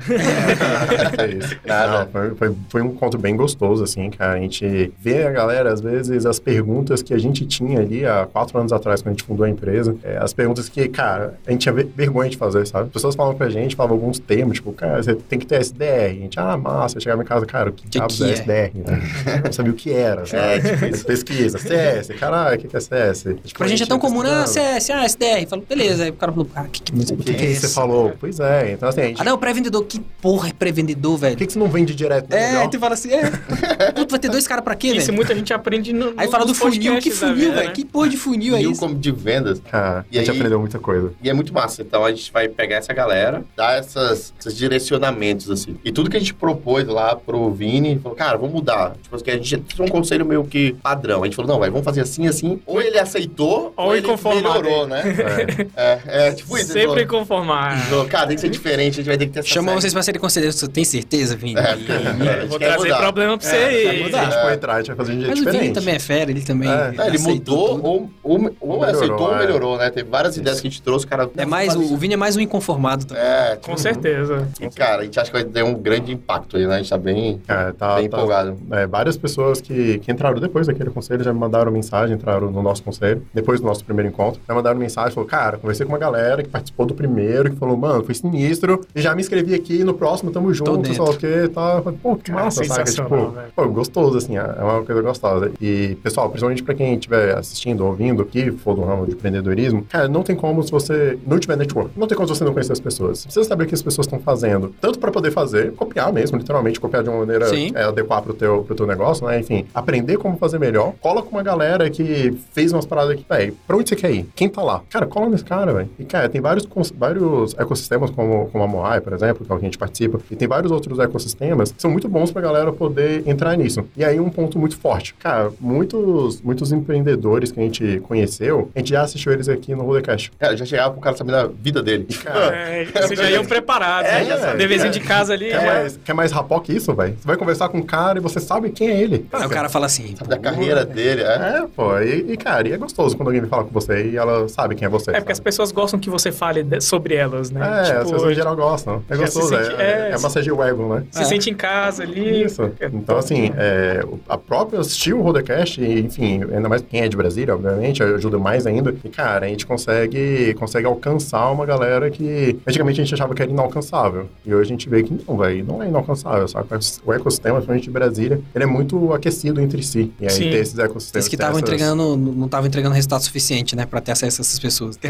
É 1.18 1.26
isso. 1.28 1.56
Nada. 1.66 1.98
Não, 2.00 2.06
foi, 2.10 2.34
foi, 2.34 2.54
foi 2.68 2.82
um 2.82 2.86
encontro 2.86 3.18
bem 3.18 3.36
gostoso, 3.36 3.82
assim, 3.84 4.10
cara. 4.10 4.34
A 4.34 4.40
gente 4.40 4.92
vê 5.00 5.24
a 5.26 5.30
galera, 5.30 5.72
às 5.72 5.80
vezes, 5.80 6.26
as 6.26 6.38
perguntas 6.38 7.02
que 7.02 7.12
a 7.14 7.18
gente 7.18 7.46
tinha 7.46 7.80
ali 7.80 8.04
há 8.04 8.26
quatro 8.30 8.58
anos 8.58 8.72
atrás, 8.72 9.02
quando 9.02 9.08
a 9.08 9.10
gente 9.12 9.24
fundou 9.24 9.44
a 9.44 9.48
empresa. 9.50 9.94
É, 10.02 10.18
as 10.18 10.32
perguntas 10.32 10.68
que, 10.68 10.88
cara, 10.88 11.34
a 11.46 11.50
gente 11.50 11.62
tinha 11.62 11.72
ve- 11.72 11.88
vergonha 11.94 12.30
de 12.30 12.36
fazer, 12.36 12.66
sabe? 12.66 12.86
As 12.86 12.92
pessoas 12.92 13.14
falavam 13.14 13.36
pra 13.36 13.48
gente, 13.48 13.76
falavam 13.76 13.96
alguns 13.96 14.18
termos, 14.18 14.54
tipo, 14.56 14.72
cara, 14.72 15.02
você 15.02 15.14
tem 15.14 15.38
que 15.38 15.46
ter 15.46 15.56
SDR. 15.60 16.06
A 16.06 16.08
gente, 16.08 16.40
ah, 16.40 16.56
massa. 16.56 16.96
Eu 16.98 17.00
chegava 17.02 17.22
em 17.22 17.26
casa, 17.26 17.46
cara, 17.46 17.70
o 17.70 17.72
que, 17.72 17.84
Que 17.88 18.00
que 18.06 18.24
é 18.24 18.28
é? 18.28 18.32
SDR? 18.32 18.70
Né? 18.74 19.02
Não 19.44 19.52
sabia 19.52 19.72
o 19.72 19.74
que 19.74 19.92
era, 19.92 20.26
sabe? 20.26 20.42
É, 20.42 20.60
tipo 20.60 20.84
isso. 20.86 21.04
Pesquisa, 21.06 21.58
CS, 21.58 22.08
caralho, 22.18 22.56
o 22.56 22.58
que 22.60 22.68
que 22.68 22.76
é 22.76 22.80
CS? 22.80 23.22
Tipo, 23.44 23.58
Pra 23.58 23.66
gente 23.68 23.82
é 23.82 23.86
tão 23.86 23.98
comum, 23.98 24.22
né? 24.22 24.28
pesquisando. 24.42 24.80
CS, 24.80 24.90
ah, 24.90 25.04
SDR. 25.04 25.46
Falo, 25.48 25.64
beleza. 25.68 26.04
Aí 26.04 26.10
o 26.10 26.14
cara 26.14 26.32
falou, 26.32 26.48
ah, 26.54 26.64
que, 26.70 26.82
que, 26.82 26.92
O 27.12 27.16
que, 27.16 27.34
que 27.34 27.44
é 27.44 27.54
você 27.54 27.66
esse? 27.66 27.74
falou? 27.74 28.12
Pois 28.18 28.37
é, 28.40 28.72
então 28.72 28.88
assim, 28.88 29.00
a 29.00 29.04
gente, 29.06 29.20
Ah, 29.20 29.24
não, 29.24 29.38
pré-vendedor. 29.38 29.84
Que 29.84 30.00
porra 30.20 30.48
é 30.48 30.52
pré-vendedor, 30.52 31.12
por 31.12 31.20
velho? 31.20 31.36
que, 31.36 31.46
que 31.46 31.52
você 31.52 31.58
não 31.58 31.68
vende 31.68 31.94
direto? 31.94 32.28
no 32.30 32.36
É, 32.36 32.48
melhor? 32.48 32.62
aí 32.62 32.70
tu 32.70 32.78
fala 32.78 32.94
assim, 32.94 33.10
é. 33.12 33.30
Puta, 33.94 34.10
vai 34.10 34.18
ter 34.18 34.28
dois 34.30 34.46
caras 34.46 34.64
pra 34.64 34.74
quê, 34.74 34.88
Isso 34.88 35.06
velho? 35.06 35.14
muita 35.16 35.34
gente 35.34 35.52
aprende 35.52 35.92
no, 35.92 36.12
Aí 36.16 36.28
fala 36.28 36.44
do 36.44 36.54
funil. 36.54 36.98
Que 36.98 37.10
funil, 37.10 37.52
velho? 37.52 37.54
né? 37.54 37.68
Que 37.72 37.84
porra 37.84 38.08
de 38.08 38.16
funil 38.16 38.54
é 38.54 38.58
Funil 38.58 38.70
isso? 38.72 38.80
como 38.80 38.94
de 38.94 39.10
vendas. 39.12 39.60
Cara, 39.70 40.04
E 40.10 40.16
a 40.18 40.20
gente 40.20 40.30
aí- 40.32 40.36
aprendeu 40.36 40.58
muita 40.60 40.78
coisa. 40.78 41.12
E 41.22 41.28
é 41.28 41.32
muito 41.32 41.52
massa. 41.52 41.82
Então 41.82 42.04
a 42.04 42.10
gente 42.10 42.30
vai 42.32 42.48
pegar 42.48 42.76
essa 42.76 42.92
galera, 42.92 43.42
dar 43.56 43.78
essas, 43.78 44.32
esses 44.38 44.56
direcionamentos, 44.56 45.50
assim. 45.50 45.76
E 45.84 45.92
tudo 45.92 46.10
que 46.10 46.16
a 46.16 46.20
gente 46.20 46.34
propôs 46.34 46.86
lá 46.86 47.14
pro 47.16 47.50
Vini, 47.50 47.98
falou, 47.98 48.16
cara, 48.16 48.36
vamos 48.38 48.54
mudar. 48.54 48.94
Tipo, 49.02 49.16
assim, 49.16 49.30
a 49.30 49.34
gente 49.34 49.56
tinha 49.58 49.84
um 49.84 49.88
conselho 49.88 50.24
meio 50.24 50.44
que 50.44 50.72
padrão. 50.82 51.22
A 51.22 51.26
gente 51.26 51.36
falou, 51.36 51.50
não, 51.52 51.58
vai, 51.58 51.70
vamos 51.70 51.84
fazer 51.84 52.00
assim, 52.00 52.26
assim. 52.26 52.60
Ou 52.66 52.80
ele 52.80 52.98
aceitou, 52.98 53.72
Ou 53.76 53.86
ou, 53.88 53.96
ele 53.96 54.06
melhorou, 54.06 54.86
né? 54.86 55.02
É. 55.76 55.98
É, 56.06 56.28
é 56.28 56.32
tipo 56.32 56.56
isso. 56.56 56.72
Sempre 56.72 57.04
falou, 57.06 57.06
conformar. 57.20 57.78
falou, 57.88 58.06
Cara, 58.06 58.27
tem 58.28 58.36
que 58.36 58.40
ser 58.42 58.48
diferente, 58.50 58.92
a 58.94 58.96
gente 58.96 59.06
vai 59.06 59.18
ter 59.18 59.26
que 59.26 59.32
ter 59.32 59.40
essa 59.40 59.48
Chamou 59.48 59.70
série." 59.70 59.80
vocês 59.82 59.92
pra 59.92 60.02
serem 60.02 60.20
conselheiros. 60.20 60.56
Você 60.58 60.68
tem 60.68 60.84
certeza, 60.84 61.36
Vini? 61.36 61.58
É, 61.58 61.62
é, 61.62 61.76
gente 61.76 62.46
Vou 62.48 62.58
trazer 62.58 62.78
mudar. 62.84 62.98
problema 62.98 63.38
pra 63.38 63.46
você 63.48 63.56
É, 63.56 63.66
aí. 63.66 63.84
vai 63.84 63.94
Se 63.96 64.00
a 64.00 64.04
mudar. 64.04 64.24
gente 64.30 64.42
for 64.42 64.52
entrar, 64.52 64.74
a 64.74 64.78
gente 64.78 64.86
vai 64.88 64.96
fazer 64.96 65.12
de 65.12 65.18
um 65.18 65.20
jeito 65.20 65.30
Mas 65.30 65.38
o 65.38 65.42
Vini 65.44 65.52
diferente. 65.52 65.74
também 65.74 65.94
é 65.94 65.98
fera, 65.98 66.30
ele 66.30 66.40
também. 66.42 66.68
É. 66.70 66.92
Não, 66.92 67.06
ele 67.06 67.18
mudou 67.18 67.68
tudo. 67.76 67.86
ou, 67.86 68.10
ou, 68.22 68.34
ou 68.34 68.40
Ou 68.60 68.80
melhorou, 68.80 68.84
aceitou 68.84 69.20
ou 69.28 69.34
é. 69.34 69.38
melhorou, 69.38 69.78
né? 69.78 69.90
Teve 69.90 70.08
várias 70.08 70.36
ideias 70.36 70.60
que 70.60 70.66
a 70.68 70.70
gente 70.70 70.82
trouxe, 70.82 71.04
o 71.06 71.08
cara... 71.08 71.28
É 71.36 71.46
mais, 71.46 71.74
o, 71.74 71.80
o 71.94 71.96
Vini 71.96 72.14
é 72.14 72.16
mais 72.16 72.36
um 72.36 72.40
inconformado 72.40 73.04
também. 73.06 73.22
É, 73.22 73.58
Com 73.62 73.76
certeza. 73.76 74.46
e, 74.60 74.68
cara, 74.70 75.02
a 75.02 75.04
gente 75.04 75.18
acha 75.18 75.30
que 75.30 75.36
vai 75.36 75.44
ter 75.44 75.62
um 75.64 75.74
grande 75.74 76.12
impacto 76.12 76.56
aí, 76.56 76.66
né? 76.66 76.74
A 76.76 76.78
gente 76.78 76.90
tá 76.90 76.98
bem, 76.98 77.40
Cara, 77.46 77.72
tá, 77.72 77.96
bem 77.96 78.08
tá- 78.08 78.16
empolgado. 78.18 78.56
é, 78.72 78.86
várias 78.86 79.16
pessoas 79.16 79.60
que, 79.60 79.98
que 79.98 80.10
entraram 80.12 80.38
depois 80.40 80.66
daquele 80.66 80.90
conselho 80.90 81.22
já 81.24 81.32
me 81.32 81.38
mandaram 81.38 81.70
mensagem, 81.72 82.14
entraram 82.16 82.50
no 82.50 82.62
nosso 82.62 82.82
conselho, 82.82 83.22
depois 83.32 83.60
do 83.60 83.66
nosso 83.66 83.84
primeiro 83.84 84.08
encontro, 84.08 84.40
já 84.46 84.54
mandaram 84.54 84.78
mensagem, 84.78 85.12
falou, 85.12 85.28
cara, 85.28 85.58
conversei 85.58 85.84
com 85.86 85.92
uma 85.92 85.98
galera 85.98 86.42
que 86.42 86.48
participou 86.48 86.86
do 86.86 86.94
primeiro, 86.94 87.50
que 87.50 87.56
falou, 87.56 87.76
mano, 87.76 88.04
foi 88.04 88.14
sinistro, 88.18 88.80
e 88.94 89.00
já 89.00 89.14
me 89.14 89.20
inscrevi 89.20 89.54
aqui, 89.54 89.82
no 89.84 89.94
próximo 89.94 90.30
tamo 90.30 90.52
junto, 90.52 90.86
sei 90.86 90.98
lá 90.98 91.10
o 91.10 91.16
que, 91.16 91.48
tá, 91.48 91.82
pô, 92.02 92.16
que 92.16 92.30
Cara, 92.30 92.44
massa, 92.44 92.64
saca? 92.64 92.86
sensacional, 92.86 93.30
Tipo, 93.32 93.52
pô, 93.54 93.68
gostoso, 93.68 94.18
assim, 94.18 94.36
é 94.36 94.42
uma 94.42 94.82
coisa 94.82 95.02
gostosa. 95.02 95.50
E, 95.60 95.96
pessoal, 96.02 96.28
principalmente 96.28 96.62
pra 96.62 96.74
quem 96.74 96.94
estiver 96.94 97.36
assistindo, 97.36 97.84
ouvindo, 97.84 98.24
que 98.24 98.50
for 98.50 98.74
do 98.74 98.82
ramo 98.82 99.06
de 99.06 99.12
empreendedorismo, 99.12 99.84
cara, 99.88 100.08
não 100.08 100.22
tem 100.22 100.36
como 100.36 100.62
se 100.62 100.70
você 100.70 101.18
não 101.26 101.38
tiver 101.38 101.56
network, 101.56 101.90
não 101.96 102.06
tem 102.06 102.16
como 102.16 102.28
se 102.28 102.34
você 102.34 102.44
não 102.44 102.52
conhecer 102.52 102.72
as 102.72 102.80
pessoas. 102.80 103.18
Você 103.20 103.24
precisa 103.24 103.48
saber 103.48 103.64
o 103.64 103.66
que 103.66 103.74
as 103.74 103.82
pessoas 103.82 104.06
estão 104.06 104.18
fazendo, 104.18 104.74
tanto 104.80 104.98
pra 104.98 105.10
poder 105.10 105.30
fazer, 105.30 105.72
copiar 105.72 106.12
mesmo, 106.12 106.38
literalmente, 106.38 106.80
copiar 106.80 107.02
de 107.02 107.08
uma 107.08 107.18
maneira 107.18 107.46
é, 107.74 107.84
adequar 107.84 108.22
pro 108.22 108.34
teu, 108.34 108.64
pro 108.64 108.74
teu 108.74 108.86
negócio, 108.86 109.26
né? 109.26 109.40
Enfim, 109.40 109.66
aprender 109.74 110.16
como 110.18 110.36
fazer 110.36 110.58
melhor. 110.58 110.92
Cola 111.00 111.22
com 111.22 111.30
uma 111.30 111.42
galera 111.42 111.88
que 111.90 112.36
fez 112.52 112.72
umas 112.72 112.86
paradas 112.86 113.12
aqui, 113.12 113.24
velho, 113.28 113.56
pra 113.66 113.76
onde 113.76 113.88
você 113.88 113.96
quer 113.96 114.10
ir? 114.12 114.28
Quem 114.34 114.48
tá 114.48 114.62
lá? 114.62 114.82
Cara, 114.90 115.06
cola 115.06 115.28
nesse 115.28 115.44
cara, 115.44 115.72
velho. 115.72 115.88
E, 115.98 116.04
cara, 116.04 116.28
tem 116.28 116.40
vários, 116.40 116.66
vários 116.96 117.54
ecossistemas, 117.58 118.07
como, 118.10 118.46
como 118.50 118.64
a 118.64 118.66
Moai, 118.66 119.00
por 119.00 119.12
exemplo, 119.12 119.44
que 119.44 119.52
é 119.52 119.54
o 119.54 119.58
que 119.58 119.64
a 119.64 119.68
gente 119.68 119.78
participa, 119.78 120.18
e 120.30 120.36
tem 120.36 120.46
vários 120.48 120.70
outros 120.72 120.98
ecossistemas 120.98 121.72
que 121.72 121.80
são 121.80 121.90
muito 121.90 122.08
bons 122.08 122.30
pra 122.30 122.40
galera 122.42 122.72
poder 122.72 123.22
entrar 123.26 123.56
nisso. 123.56 123.84
E 123.96 124.04
aí, 124.04 124.18
um 124.20 124.30
ponto 124.30 124.58
muito 124.58 124.76
forte. 124.78 125.14
Cara, 125.14 125.50
muitos, 125.60 126.40
muitos 126.42 126.72
empreendedores 126.72 127.50
que 127.52 127.60
a 127.60 127.62
gente 127.62 128.00
conheceu, 128.00 128.70
a 128.74 128.78
gente 128.78 128.90
já 128.90 129.02
assistiu 129.02 129.32
eles 129.32 129.48
aqui 129.48 129.74
no 129.74 129.84
Rodecast. 129.84 130.30
Cara, 130.38 130.56
já 130.56 130.64
chegava 130.64 130.92
pro 130.92 131.00
cara 131.00 131.16
sabendo 131.16 131.36
a 131.36 131.46
vida 131.46 131.82
dele. 131.82 132.06
É, 132.58 132.84
vocês 133.02 133.18
já 133.18 133.30
iam 133.30 133.44
preparados. 133.44 134.08
É, 134.10 134.20
né? 134.20 134.24
já 134.24 134.38
sabia. 134.38 134.56
Deverzinho 134.56 134.92
de 134.92 135.00
casa 135.00 135.32
ali. 135.32 135.46
Quer 135.46 135.60
já- 135.60 135.66
mais, 135.66 136.00
quer 136.04 136.12
mais 136.14 136.32
rapó 136.32 136.60
que 136.60 136.72
isso, 136.72 136.94
velho? 136.94 137.16
Você 137.18 137.26
vai 137.26 137.36
conversar 137.36 137.68
com 137.68 137.78
um 137.78 137.82
cara 137.82 138.18
e 138.18 138.22
você 138.22 138.38
sabe 138.40 138.70
quem 138.70 138.88
é 138.90 139.00
ele. 139.00 139.26
Aí 139.32 139.46
o 139.46 139.50
cara 139.50 139.68
fala 139.68 139.86
assim, 139.86 140.14
Da 140.26 140.38
carreira 140.38 140.84
dele, 140.84 141.22
é. 141.22 141.58
É, 141.58 141.66
pô, 141.74 141.98
e, 141.98 142.32
e, 142.32 142.36
cara, 142.36 142.68
e 142.68 142.72
é 142.72 142.76
gostoso 142.76 143.16
quando 143.16 143.28
alguém 143.28 143.42
fala 143.46 143.64
com 143.64 143.70
você 143.70 144.10
e 144.10 144.16
ela 144.16 144.48
sabe 144.48 144.74
quem 144.74 144.86
é 144.86 144.88
você. 144.88 145.10
É 145.10 145.14
porque 145.14 145.32
as 145.32 145.38
sabe? 145.38 145.44
pessoas 145.44 145.72
gostam 145.72 145.98
que 145.98 146.08
você 146.10 146.30
fale 146.30 146.62
de- 146.62 146.80
sobre 146.80 147.14
elas, 147.14 147.50
né? 147.50 147.60
É, 147.90 147.97
as 148.00 148.10
pessoas 148.10 148.32
em 148.32 148.34
geral 148.34 148.56
gostam. 148.56 149.02
É 149.08 149.16
já 149.16 149.26
se 149.26 149.38
gostoso, 149.38 149.62
sente- 149.64 149.80
é, 149.80 150.10
é, 150.10 150.10
é, 150.14 150.18
massagear 150.18 150.56
o 150.56 150.62
ego, 150.62 150.94
né? 150.94 151.04
se 151.10 151.22
É. 151.22 151.24
sente 151.24 151.50
em 151.50 151.54
casa 151.54 152.02
ali. 152.02 152.44
Isso. 152.44 152.62
É 152.80 152.86
Então, 152.86 153.16
assim, 153.18 153.52
é, 153.56 154.02
o- 154.04 154.18
a 154.28 154.36
própria 154.38 154.80
assistir 154.80 155.12
o 155.14 155.22
Rodecast, 155.22 155.80
e, 155.80 156.00
enfim, 156.00 156.42
ainda 156.52 156.68
mais 156.68 156.82
quem 156.82 157.00
é 157.02 157.08
de 157.08 157.16
Brasília, 157.16 157.54
obviamente, 157.54 158.02
ajuda 158.02 158.38
mais 158.38 158.66
ainda. 158.66 158.94
E, 159.04 159.08
cara, 159.08 159.46
a 159.46 159.48
gente 159.48 159.66
consegue, 159.66 160.54
consegue 160.54 160.86
alcançar 160.86 161.50
uma 161.50 161.64
galera 161.66 162.10
que 162.10 162.58
antigamente 162.66 163.00
a 163.00 163.04
gente 163.04 163.14
achava 163.14 163.34
que 163.34 163.42
era 163.42 163.50
inalcançável. 163.50 164.28
E 164.44 164.54
hoje 164.54 164.62
a 164.70 164.72
gente 164.72 164.88
vê 164.88 165.02
que 165.02 165.18
não, 165.26 165.36
velho, 165.36 165.64
não 165.64 165.82
é 165.82 165.88
inalcançável, 165.88 166.46
sabe? 166.48 166.66
O 167.04 167.12
ecossistema, 167.12 167.54
principalmente 167.56 167.84
de 167.84 167.90
Brasília, 167.90 168.40
ele 168.54 168.64
é 168.64 168.66
muito 168.66 169.12
aquecido 169.12 169.60
entre 169.60 169.82
si. 169.82 170.12
E 170.20 170.24
aí 170.24 170.30
Sim. 170.30 170.50
ter 170.50 170.56
esses 170.56 170.78
ecossistemas. 170.78 171.24
Vocês 171.24 171.28
que 171.28 171.34
estavam 171.36 171.58
essas- 171.58 171.68
entregando, 171.68 172.16
não 172.16 172.46
estavam 172.46 172.66
entregando 172.66 172.94
resultado 172.94 173.22
suficiente, 173.22 173.74
né? 173.76 173.86
Pra 173.86 174.00
ter 174.00 174.12
acesso 174.12 174.40
a 174.40 174.42
essas 174.42 174.58
pessoas. 174.58 174.98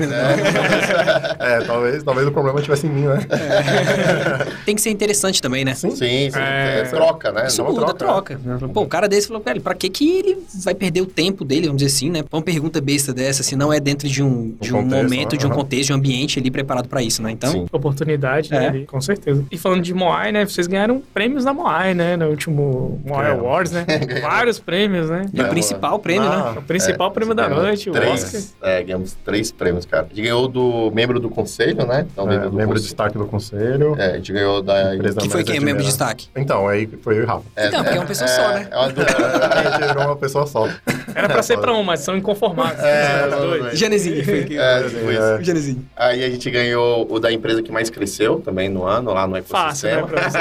É, 1.39 1.61
talvez, 1.67 2.03
talvez 2.03 2.27
o 2.27 2.33
problema 2.33 2.61
estivesse 2.79 2.87
em 2.87 2.91
mim, 2.91 3.07
né? 3.07 3.19
Tem 4.65 4.75
que 4.75 4.81
ser 4.81 4.91
interessante 4.91 5.41
também, 5.41 5.65
né? 5.65 5.75
Sim. 5.75 5.91
Sim, 5.91 5.97
sim. 6.31 6.39
É. 6.39 6.81
É, 6.81 6.83
troca, 6.85 7.33
né? 7.33 7.47
Isso 7.47 7.63
Não 7.63 7.71
muda, 7.73 7.95
troca. 7.95 8.39
troca. 8.39 8.69
Pô, 8.69 8.83
um 8.83 8.89
cara 8.89 9.09
desse 9.09 9.29
falou, 9.29 9.43
velho, 9.43 9.61
pra 9.61 9.75
que 9.75 9.89
que 9.89 10.19
ele 10.19 10.39
vai 10.63 10.75
perder 10.75 11.01
o 11.01 11.07
tempo 11.07 11.45
dele, 11.45 11.67
vamos 11.67 11.83
dizer 11.83 11.95
assim, 11.95 12.11
né? 12.11 12.23
Uma 12.33 12.43
pergunta 12.43 12.81
besta 12.81 13.13
dessa, 13.13 13.43
se 13.43 13.57
não 13.57 13.73
é 13.73 13.81
dentro 13.81 14.09
de 14.09 14.23
um, 14.23 14.55
de 14.61 14.73
um 14.75 14.83
contexto, 14.83 15.03
momento, 15.03 15.37
de 15.37 15.47
um 15.47 15.51
contexto, 15.51 15.87
de 15.89 15.93
um 15.93 15.97
ambiente 15.97 16.39
ali 16.39 16.51
preparado 16.51 16.89
pra 16.89 17.03
isso, 17.03 17.23
né? 17.23 17.31
Então, 17.31 17.51
Sim. 17.51 17.67
Oportunidade, 17.73 18.51
né? 18.51 18.65
É. 18.65 18.69
ali, 18.69 18.87
com 18.87 19.01
certeza. 19.01 19.45
E 19.51 19.57
falando 19.59 19.83
de 19.83 19.95
Moai, 19.95 20.33
né? 20.33 20.45
Vocês 20.45 20.67
ganharam 20.67 21.03
prêmios 21.15 21.45
na 21.45 21.53
Moai, 21.53 21.95
né? 21.95 22.17
No 22.17 22.27
último 22.29 23.01
Moai. 23.05 23.31
Awards, 23.31 23.73
né? 23.73 23.85
Vários 24.23 24.59
prêmios, 24.59 25.09
né? 25.09 25.27
e 25.33 25.41
o 25.41 25.47
É, 25.47 25.49
principal 25.49 25.99
prêmio, 25.99 26.29
Ah, 26.29 26.53
né? 26.53 26.59
O 26.59 26.63
principal 26.63 27.11
prêmio 27.11 27.35
da 27.35 27.49
noite, 27.49 27.89
o 27.91 27.93
Oscar. 27.93 28.07
três, 28.31 28.55
É, 28.63 28.83
ganhamos 28.83 29.17
três 29.25 29.51
prêmios, 29.53 29.85
cara. 29.85 30.05
A 30.05 30.09
gente 30.09 30.23
ganhou 30.23 30.49
do 30.49 30.91
membro 30.95 31.19
do 31.21 31.29
conselho, 31.29 31.87
né? 31.87 32.07
Então, 32.11 32.27
É, 32.31 32.35
dentro 32.35 32.51
do 32.51 32.57
membro 32.69 32.79
de 32.81 32.85
destaque 32.85 33.19
do 33.19 33.27
conselho. 33.27 33.95
É, 33.99 34.13
a 34.13 34.17
gente 34.17 34.33
ganhou 34.33 34.63
da... 34.63 34.95
Empresa 34.95 35.21
Que 35.21 35.29
foi 35.29 35.39
mais 35.41 35.47
quem 35.49 35.57
é 35.57 35.61
membro 35.61 35.83
de 35.83 35.89
destaque? 35.89 36.29
Então, 36.37 36.69
aí 36.69 36.87
foi 37.03 37.17
eu 37.17 37.21
e 37.21 37.25
o 37.25 37.27
Rafa. 37.27 37.45
Então, 37.57 37.83
porque 37.83 37.97
é 37.97 38.01
uma 38.01 38.07
pessoa 38.07 38.29
só, 38.29 38.49
né? 38.53 38.69
É 38.71 38.77
a 38.77 39.71
gente 39.71 39.87
virou 39.89 40.05
uma 40.05 40.17
pessoa 40.17 40.47
só. 40.47 40.69
Era 41.15 41.29
pra 41.29 41.43
ser 41.43 41.59
pra 41.59 41.73
um, 41.73 41.83
mas 41.83 42.01
são 42.01 42.17
inconformados. 42.17 42.83
É, 42.83 43.29
dois. 43.29 43.63
não, 43.65 43.75
Janezinho. 43.75 44.25
foi 44.25 44.45
que- 44.45 44.59
É, 44.59 44.83
tipo 44.83 45.11
isso. 45.11 45.23
O 45.41 45.45
Janezinho. 45.45 45.85
Aí 45.97 46.25
a 46.25 46.31
gente 46.31 46.51
ganhou 46.51 47.07
o 47.11 47.19
da 47.19 47.33
empresa 47.33 47.63
que 47.63 47.73
mais 47.73 47.91
cresceu 47.91 48.41
também 48.41 48.69
no 48.69 48.85
ano, 48.85 49.13
lá 49.13 49.27
no 49.27 49.43
Fácil, 49.43 49.89
né? 49.89 49.95
ecossistema. 49.99 50.07
Pra 50.07 50.31
você. 50.31 50.39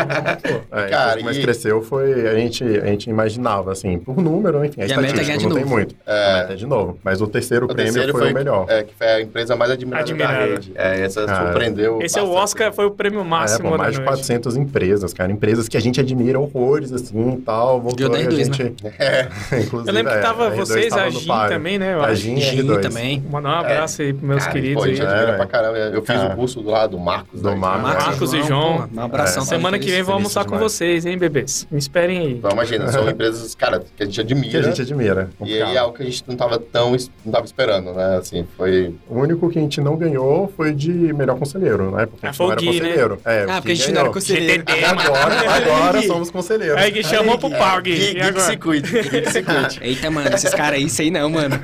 Pô. 0.54 0.58
É, 0.78 0.88
Cara, 0.90 1.14
então, 1.14 1.26
mas 1.26 1.38
e- 1.38 1.42
cresceu 1.42 1.82
foi. 1.82 2.28
A 2.28 2.36
gente, 2.36 2.64
a 2.64 2.86
gente 2.86 3.10
imaginava, 3.10 3.72
assim, 3.72 3.98
por 3.98 4.18
número, 4.18 4.64
enfim, 4.64 4.82
a 4.82 4.86
E 4.86 4.94
a 4.94 4.98
meta 4.98 5.08
é 5.20 5.22
estatística 5.22 5.44
não 5.50 5.56
tem 5.56 5.64
novo. 5.64 5.76
muito. 5.76 5.96
A 6.06 6.34
meta 6.38 6.54
é 6.54 6.56
de 6.56 6.66
novo. 6.66 7.00
Mas 7.04 7.22
o 7.22 7.28
terceiro 7.28 7.66
O 7.66 7.70
prêmio 7.74 7.94
terceiro 7.94 8.18
foi, 8.18 8.32
o 8.32 8.34
melhor. 8.34 8.66
É, 8.70 8.84
que 8.84 8.94
foi 8.94 9.08
a 9.08 9.22
empresa 9.22 9.56
mais 9.56 9.72
admirada 9.72 10.04
Admirada. 10.04 10.34
da 10.40 10.46
rede. 10.46 10.72
É, 10.76 11.02
essa 11.02 11.26
Cara, 11.26 11.46
surpreendeu 11.46 12.00
Esse 12.02 12.17
o 12.22 12.32
Oscar 12.32 12.68
né? 12.68 12.74
foi 12.74 12.86
o 12.86 12.92
prêmio 12.92 13.22
É, 13.22 13.24
máximo 13.24 13.66
pô, 13.70 13.72
da 13.72 13.78
mais 13.78 13.92
de 13.94 14.00
noite. 14.00 14.08
400 14.10 14.58
empresas, 14.58 15.14
cara. 15.14 15.32
Empresas 15.32 15.68
que 15.68 15.78
a 15.78 15.80
gente 15.80 16.00
admira 16.00 16.40
horrores, 16.40 16.92
assim, 16.92 17.34
e 17.34 17.38
tal. 17.42 17.82
Voltou 17.82 18.10
Deu 18.10 18.20
e 18.20 18.26
a 18.26 18.30
10-2, 18.30 18.36
gente... 18.36 18.64
Inclusive, 19.66 19.90
Eu 19.90 19.94
lembro 19.94 20.12
que 20.12 20.18
é, 20.18 20.22
tava 20.22 20.52
R2 20.52 20.56
vocês, 20.56 20.90
tava 20.90 21.04
a 21.06 21.10
Gin 21.10 21.28
também, 21.50 21.78
né? 21.80 21.94
Eu 21.94 22.04
A. 22.04 22.14
Gin 22.14 22.36
a 22.36 22.40
Gin 22.40 22.64
R2. 22.64 22.82
também. 22.82 23.24
Mandar 23.30 23.50
um 23.50 23.60
abraço 23.60 24.02
aí 24.02 24.14
pros 24.14 24.28
meus 24.28 24.40
Cara, 24.44 24.52
queridos 24.54 24.76
pô, 24.76 24.84
a 24.84 24.86
aí. 24.86 24.96
gente 24.96 25.06
admira 25.08 25.32
É. 25.32 25.36
pra 25.36 25.46
caramba. 25.46 25.78
Eu 25.78 26.02
fiz 26.02 26.22
o 26.22 26.30
curso 26.36 26.62
lá 26.62 26.88
do 26.88 26.98
Marcos. 27.00 27.42
Do 27.42 27.50
né? 27.50 27.56
Marcos. 27.56 28.06
Marcos 28.06 28.34
e 28.34 28.44
João, 28.44 28.88
pô, 28.88 29.00
Um 29.00 29.04
abração. 29.04 29.44
É. 29.44 29.46
Semana 29.46 29.80
que 29.80 29.90
vem 29.92 30.04
vamos 30.04 30.34
feliz 30.34 30.38
almoçar 30.38 30.46
com 30.46 30.58
vocês, 30.58 31.06
hein, 31.06 31.18
bebês? 31.18 31.68
Me 31.72 31.78
esperem 31.78 32.20
aí. 32.20 32.34
Então 32.34 32.52
imagina, 32.52 32.92
são 32.92 33.08
empresas, 33.10 33.54
cara, 33.56 33.82
que 33.96 34.04
a 34.04 34.06
gente 34.06 34.20
admira. 34.22 34.50
Que 34.50 34.58
a 34.58 34.62
gente 34.62 34.82
admira. 34.82 35.30
E 35.44 35.62
aí 35.62 35.76
é 35.76 35.78
algo 35.80 35.96
que 35.96 36.04
a 36.04 36.06
gente 36.06 36.24
não 36.28 36.36
tava 36.36 36.58
tão 36.60 36.96
não 37.26 37.32
tava 37.32 37.46
esperando, 37.46 37.94
né? 37.94 38.18
Assim, 38.18 38.46
foi. 38.58 38.96
O 39.10 39.20
único 39.20 39.50
que 39.50 39.60
a 39.60 39.62
gente 39.62 39.80
não 39.82 39.96
ganhou 39.96 40.52
foi 40.56 40.74
de 40.74 40.92
melhor 41.14 41.38
conselheiro, 41.38 41.92
né? 41.92 41.97
Porque 42.06 42.26
Ah, 42.26 42.30
a 42.30 42.32
gente 42.32 42.40
não 42.40 42.52
era 42.52 42.62
né? 42.62 42.68
conselheiro. 42.68 43.20
É, 43.26 43.46
o 43.46 43.50
Ah, 43.52 43.56
porque 43.56 43.72
a 43.72 43.76
gente 43.76 43.92
não 43.92 44.02
era 44.02 44.10
conselheiro. 44.12 44.64
GTD, 44.68 44.86
Agora, 44.86 45.36
agora 45.56 46.02
somos 46.04 46.30
conselheiros. 46.30 46.78
Aí, 46.78 46.92
Gui, 46.92 47.04
chamou 47.04 47.38
pro 47.40 47.50
pau, 47.50 47.82
Gui. 47.82 47.96
Gui, 47.96 48.04
E 48.10 48.14
Gui 48.14 48.34
que 48.34 48.40
se 48.42 48.52
agora? 48.52 48.58
cuide, 48.60 48.92
Gui 48.92 49.22
que 49.22 49.32
se 49.32 49.44
cuide. 49.44 49.80
Eita, 49.82 50.12
mano, 50.12 50.30
esses 50.36 50.54
caras 50.54 50.78
aí, 50.80 50.86
isso 50.86 51.02
aí 51.02 51.10
não, 51.10 51.30
mano. 51.30 51.60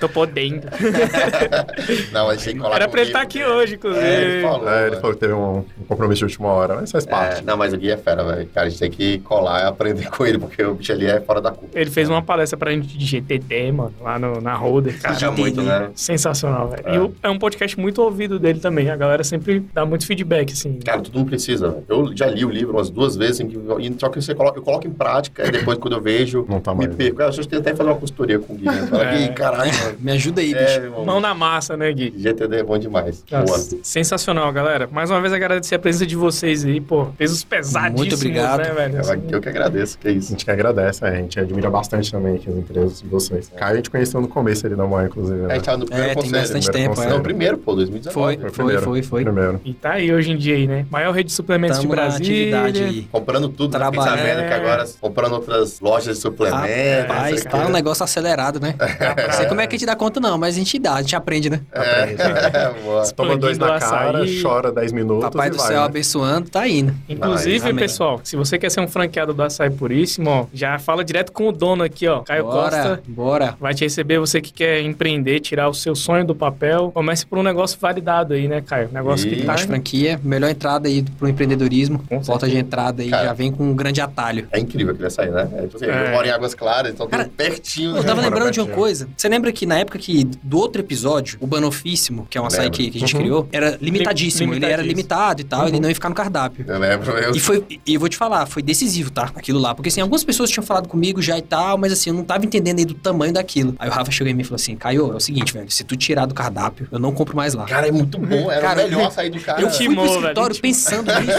Tô 0.00 0.08
podendo. 0.08 0.66
Não, 2.12 2.28
a 2.30 2.34
gente 2.34 2.44
tem 2.44 2.54
que 2.54 2.60
colar 2.60 2.76
Era 2.76 2.88
pra 2.88 3.00
ele 3.00 3.10
Gui, 3.10 3.16
estar 3.16 3.22
aqui 3.22 3.44
hoje, 3.44 3.74
inclusive. 3.74 4.04
É, 4.04 4.20
ele 4.22 4.42
falou. 4.42 4.68
É, 4.68 4.82
ele 4.86 4.94
né? 4.94 5.00
falou 5.00 5.14
que 5.14 5.20
teve 5.20 5.32
um, 5.32 5.58
um 5.58 5.84
compromisso 5.86 6.18
de 6.20 6.24
última 6.24 6.48
hora, 6.48 6.76
mas 6.76 6.90
faz 6.90 7.04
parte. 7.06 7.40
É, 7.40 7.42
não, 7.42 7.56
mas 7.56 7.72
o 7.72 7.76
Gui 7.76 7.90
é 7.90 7.96
fera, 7.96 8.24
velho. 8.24 8.48
Cara, 8.54 8.66
a 8.66 8.70
gente 8.70 8.78
tem 8.78 8.90
que 8.90 9.18
colar 9.20 9.62
e 9.62 9.66
aprender 9.66 10.08
com 10.10 10.24
ele, 10.24 10.38
porque 10.38 10.62
o 10.64 10.74
bicho 10.74 10.92
ali 10.92 11.06
é 11.06 11.20
fora 11.20 11.40
da 11.40 11.50
curva. 11.50 11.68
Ele 11.78 11.90
fez 11.90 12.08
uma 12.08 12.22
palestra 12.22 12.56
pra 12.58 12.70
gente 12.72 12.96
de 12.96 13.04
GTD, 13.04 13.72
mano, 13.72 13.92
lá 14.00 14.18
no, 14.18 14.40
na 14.40 14.54
Holder, 14.54 14.98
cara. 15.00 15.14
Cara, 15.16 15.32
muito, 15.32 15.62
né? 15.62 15.90
Sensacional, 15.94 16.68
velho. 16.68 16.82
É. 16.86 16.94
E 16.94 16.98
o- 16.98 17.14
é 17.22 17.28
um 17.28 17.38
podcast 17.38 17.78
muito 17.78 18.02
ouvido 18.02 18.38
dele 18.38 18.60
também. 18.60 18.90
A 18.90 18.96
galera 18.96 19.22
sempre 19.24 19.59
dá 19.72 19.84
muito 19.86 20.06
feedback, 20.06 20.52
assim. 20.52 20.78
Cara, 20.84 21.00
tudo 21.00 21.18
não 21.18 21.26
precisa. 21.26 21.78
Eu 21.88 22.14
já 22.16 22.26
li 22.26 22.44
o 22.44 22.50
livro 22.50 22.76
umas 22.76 22.90
duas 22.90 23.16
vezes, 23.16 23.40
e 23.40 23.94
só 23.98 24.08
que 24.08 24.20
você 24.20 24.34
coloca, 24.34 24.58
eu 24.58 24.62
coloco 24.62 24.86
em 24.86 24.90
prática, 24.90 25.46
e 25.46 25.50
depois 25.50 25.78
quando 25.78 25.94
eu 25.94 26.00
vejo, 26.00 26.44
Não 26.48 26.60
tá 26.60 26.72
me 26.74 26.84
mais. 26.86 26.94
perco. 26.96 27.22
Eu 27.22 27.28
acho 27.28 27.40
que 27.40 27.48
tem 27.48 27.58
até 27.58 27.70
que 27.72 27.76
fazer 27.76 27.90
uma 27.90 27.96
consultoria 27.98 28.38
com 28.38 28.52
o 28.54 28.56
Gui. 28.56 28.64
Né? 28.66 28.86
Fala, 28.88 29.04
É. 29.04 29.18
Gui, 29.18 29.34
caralho, 29.34 29.72
mano. 29.84 29.96
Me 30.00 30.12
ajuda 30.12 30.40
aí, 30.40 30.54
É, 30.54 30.80
bicho. 30.80 31.04
Mão 31.04 31.20
na 31.20 31.34
massa, 31.34 31.76
né, 31.76 31.92
Gui? 31.92 32.12
GTD 32.16 32.56
é 32.56 32.62
bom 32.62 32.78
demais. 32.78 33.24
Boa. 33.30 33.42
Nossa, 33.42 33.76
sensacional, 33.82 34.52
galera. 34.52 34.88
Mais 34.90 35.10
uma 35.10 35.20
vez 35.20 35.32
agradecer 35.32 35.74
a 35.74 35.78
presença 35.78 36.06
de 36.06 36.16
vocês 36.16 36.64
aí, 36.64 36.80
pô. 36.80 37.06
Pesos 37.16 37.44
pesadíssimos, 37.44 38.00
Muito 38.00 38.14
obrigado. 38.14 38.60
né, 38.60 38.70
velho? 38.72 38.94
Eu, 38.96 39.00
Assim, 39.00 39.22
eu 39.30 39.40
que 39.40 39.48
agradeço, 39.48 39.98
que 39.98 40.08
é 40.08 40.10
A 40.10 40.14
isso. 40.14 40.30
gente 40.30 40.44
que 40.44 40.50
agradece, 40.50 41.02
né? 41.04 41.10
a 41.10 41.14
gente 41.16 41.38
admira 41.40 41.70
bastante 41.70 42.10
também 42.12 42.36
aqui 42.36 42.48
as 42.48 42.56
empresas 42.56 43.00
de 43.02 43.08
vocês. 43.08 43.50
Caio 43.56 43.72
a 43.72 43.76
gente 43.76 43.90
conheceu 43.90 44.20
no 44.20 44.28
começo 44.28 44.66
ali 44.66 44.74
da 44.76 44.86
manhã, 44.86 45.06
inclusive. 45.08 45.44
A 45.44 45.48
Né? 45.48 45.54
gente 45.54 45.64
tava 45.64 45.78
no 45.78 45.86
primeiro 45.86 46.10
É, 46.10 46.14
tem 46.14 46.22
conselho. 46.22 46.40
bastante 46.42 46.64
primeiro 46.70 46.82
tempo, 46.88 46.94
conselho. 46.96 47.10
Não, 47.10 47.16
é. 47.16 47.20
o 47.20 47.22
primeiro, 47.22 47.58
pô, 47.58 47.74
2019. 47.74 48.14
Foi, 48.14 48.34
Foi 48.36 48.42
foi, 48.42 48.50
primeiro. 48.52 48.82
foi, 48.82 49.02
foi. 49.02 49.24
Primeiro. 49.24 49.49
E 49.64 49.72
tá 49.72 49.92
aí 49.92 50.12
hoje 50.12 50.32
em 50.32 50.36
dia 50.36 50.56
aí, 50.56 50.66
né? 50.66 50.86
Maior 50.90 51.12
rede 51.12 51.28
de 51.28 51.32
suplementos 51.32 51.78
Tamo 51.78 51.94
de 52.20 52.54
aí. 52.54 53.08
Comprando 53.10 53.48
tudo, 53.48 53.72
né? 53.72 53.78
Trabalhando. 53.78 54.18
sabendo 54.18 54.48
que 54.48 54.54
agora 54.54 54.84
comprando 55.00 55.32
outras 55.32 55.80
lojas 55.80 56.16
de 56.16 56.22
suplementos. 56.22 57.08
Rapaz, 57.08 57.44
né? 57.44 57.50
tá 57.50 57.66
um 57.66 57.70
negócio 57.70 58.04
acelerado, 58.04 58.60
né? 58.60 58.74
Não 59.28 59.34
sei 59.34 59.46
como 59.46 59.60
é 59.60 59.66
que 59.66 59.76
a 59.76 59.78
gente 59.78 59.86
dá 59.86 59.96
conta, 59.96 60.20
não, 60.20 60.38
mas 60.38 60.54
a 60.54 60.58
gente 60.58 60.78
dá, 60.78 60.94
a 60.94 61.02
gente 61.02 61.16
aprende, 61.16 61.50
né? 61.50 61.60
É, 61.72 62.70
boa. 62.84 63.10
Toma 63.12 63.36
dois 63.36 63.58
na 63.58 63.78
cara, 63.78 64.18
açaí. 64.18 64.42
chora 64.42 64.72
10 64.72 64.92
minutos 64.92 65.24
Papai 65.24 65.48
e 65.48 65.50
do 65.50 65.56
vai, 65.56 65.66
céu 65.66 65.80
né? 65.80 65.86
abençoando, 65.86 66.50
tá 66.50 66.66
indo. 66.68 66.94
Inclusive, 67.08 67.70
Amém. 67.70 67.76
pessoal, 67.76 68.20
se 68.22 68.36
você 68.36 68.58
quer 68.58 68.70
ser 68.70 68.80
um 68.80 68.88
franqueado 68.88 69.32
do 69.32 69.42
Açaí 69.42 69.70
Puríssimo, 69.70 70.30
ó, 70.30 70.46
já 70.52 70.78
fala 70.78 71.04
direto 71.04 71.32
com 71.32 71.48
o 71.48 71.52
dono 71.52 71.82
aqui, 71.82 72.06
ó. 72.06 72.20
Caio 72.20 72.44
bora, 72.44 72.70
Costa. 72.70 73.02
bora. 73.06 73.56
Vai 73.60 73.74
te 73.74 73.84
receber, 73.84 74.18
você 74.18 74.40
que 74.40 74.52
quer 74.52 74.80
empreender, 74.82 75.40
tirar 75.40 75.68
o 75.68 75.74
seu 75.74 75.94
sonho 75.94 76.24
do 76.24 76.34
papel. 76.34 76.90
Comece 76.92 77.26
por 77.26 77.38
um 77.38 77.42
negócio 77.42 77.78
validado 77.80 78.34
aí, 78.34 78.48
né, 78.48 78.60
Caio? 78.60 78.88
Negócio 78.92 79.28
que 79.28 79.39
Tá... 79.40 79.46
Baixo 79.48 79.66
franquia, 79.66 80.20
melhor 80.22 80.50
entrada 80.50 80.88
aí 80.88 81.02
pro 81.18 81.28
empreendedorismo. 81.28 81.98
Porta 82.26 82.48
de 82.48 82.56
entrada 82.56 83.02
aí, 83.02 83.10
Cara. 83.10 83.24
já 83.26 83.32
vem 83.32 83.50
com 83.52 83.64
um 83.70 83.74
grande 83.74 84.00
atalho. 84.00 84.46
É 84.52 84.58
incrível 84.60 84.92
aquele 84.92 85.06
açaí, 85.08 85.30
né? 85.30 85.48
É, 85.54 85.62
tipo 85.62 85.76
assim, 85.76 85.86
É. 85.86 86.06
Eu 86.08 86.10
moro 86.12 86.26
em 86.26 86.30
Águas 86.30 86.54
Claras, 86.54 86.92
então 86.92 87.06
Cara, 87.08 87.30
pertinho. 87.36 87.96
Eu 87.96 88.04
tava 88.04 88.20
lembrando 88.20 88.50
de 88.50 88.60
uma 88.60 88.68
coisa. 88.68 89.08
Você 89.16 89.28
lembra 89.28 89.52
que 89.52 89.66
na 89.66 89.78
época 89.78 89.98
que 89.98 90.24
do 90.42 90.58
outro 90.58 90.80
episódio, 90.80 91.38
o 91.40 91.46
Banofíssimo, 91.46 92.26
que 92.28 92.36
é 92.38 92.40
um 92.40 92.46
açaí 92.46 92.70
que, 92.70 92.90
que 92.90 92.98
a 92.98 93.00
gente 93.00 93.14
Uhum. 93.14 93.20
criou, 93.20 93.48
era 93.52 93.76
limitadíssimo. 93.80 94.54
Ele 94.54 94.64
era 94.64 94.82
Limitadíssimo. 94.82 94.96
limitado 94.96 95.40
e 95.40 95.44
tal, 95.44 95.68
ele 95.68 95.80
não 95.80 95.88
ia 95.88 95.94
ficar 95.94 96.08
no 96.08 96.14
cardápio. 96.14 96.64
Eu 96.66 96.78
lembro, 96.78 97.10
eu... 97.12 97.34
E 97.34 97.40
foi, 97.40 97.64
e 97.86 97.94
eu 97.94 98.00
vou 98.00 98.08
te 98.08 98.16
falar, 98.16 98.46
foi 98.46 98.62
decisivo, 98.62 99.10
tá? 99.10 99.30
Aquilo 99.34 99.58
lá. 99.58 99.74
Porque 99.74 99.88
assim, 99.88 100.00
algumas 100.00 100.22
pessoas 100.24 100.50
tinham 100.50 100.64
falado 100.64 100.88
comigo 100.88 101.20
já 101.22 101.36
e 101.38 101.42
tal, 101.42 101.76
mas 101.78 101.92
assim, 101.92 102.10
eu 102.10 102.14
não 102.14 102.24
tava 102.24 102.44
entendendo 102.44 102.78
aí 102.78 102.84
do 102.84 102.94
tamanho 102.94 103.32
daquilo. 103.32 103.74
Aí 103.78 103.88
o 103.88 103.92
Rafa 103.92 104.10
chegou 104.10 104.30
em 104.30 104.34
mim 104.34 104.42
e 104.42 104.44
falou 104.44 104.56
assim: 104.56 104.76
Caio, 104.76 105.12
é 105.12 105.16
o 105.16 105.20
seguinte, 105.20 105.52
velho, 105.52 105.70
se 105.70 105.84
tu 105.84 105.96
tirar 105.96 106.26
do 106.26 106.34
cardápio, 106.34 106.86
eu 106.90 106.98
não 106.98 107.12
compro 107.12 107.36
mais 107.36 107.54
lá. 107.54 107.64
Cara, 107.64 107.88
é 107.88 107.92
muito 107.92 108.18
bom. 108.18 108.50
Era 108.50 108.60
Cara, 108.60 108.80
o 108.86 108.88
melhor 108.90 109.06
açaí 109.08 109.29
do 109.30 109.40
cara. 109.40 109.60
eu 109.62 109.70
fui 109.70 109.78
Timou, 109.86 110.04
pro 110.04 110.04
velho, 110.14 110.20
escritório 110.22 110.54
timou. 110.56 110.62
pensando 110.62 111.12
nisso. 111.20 111.38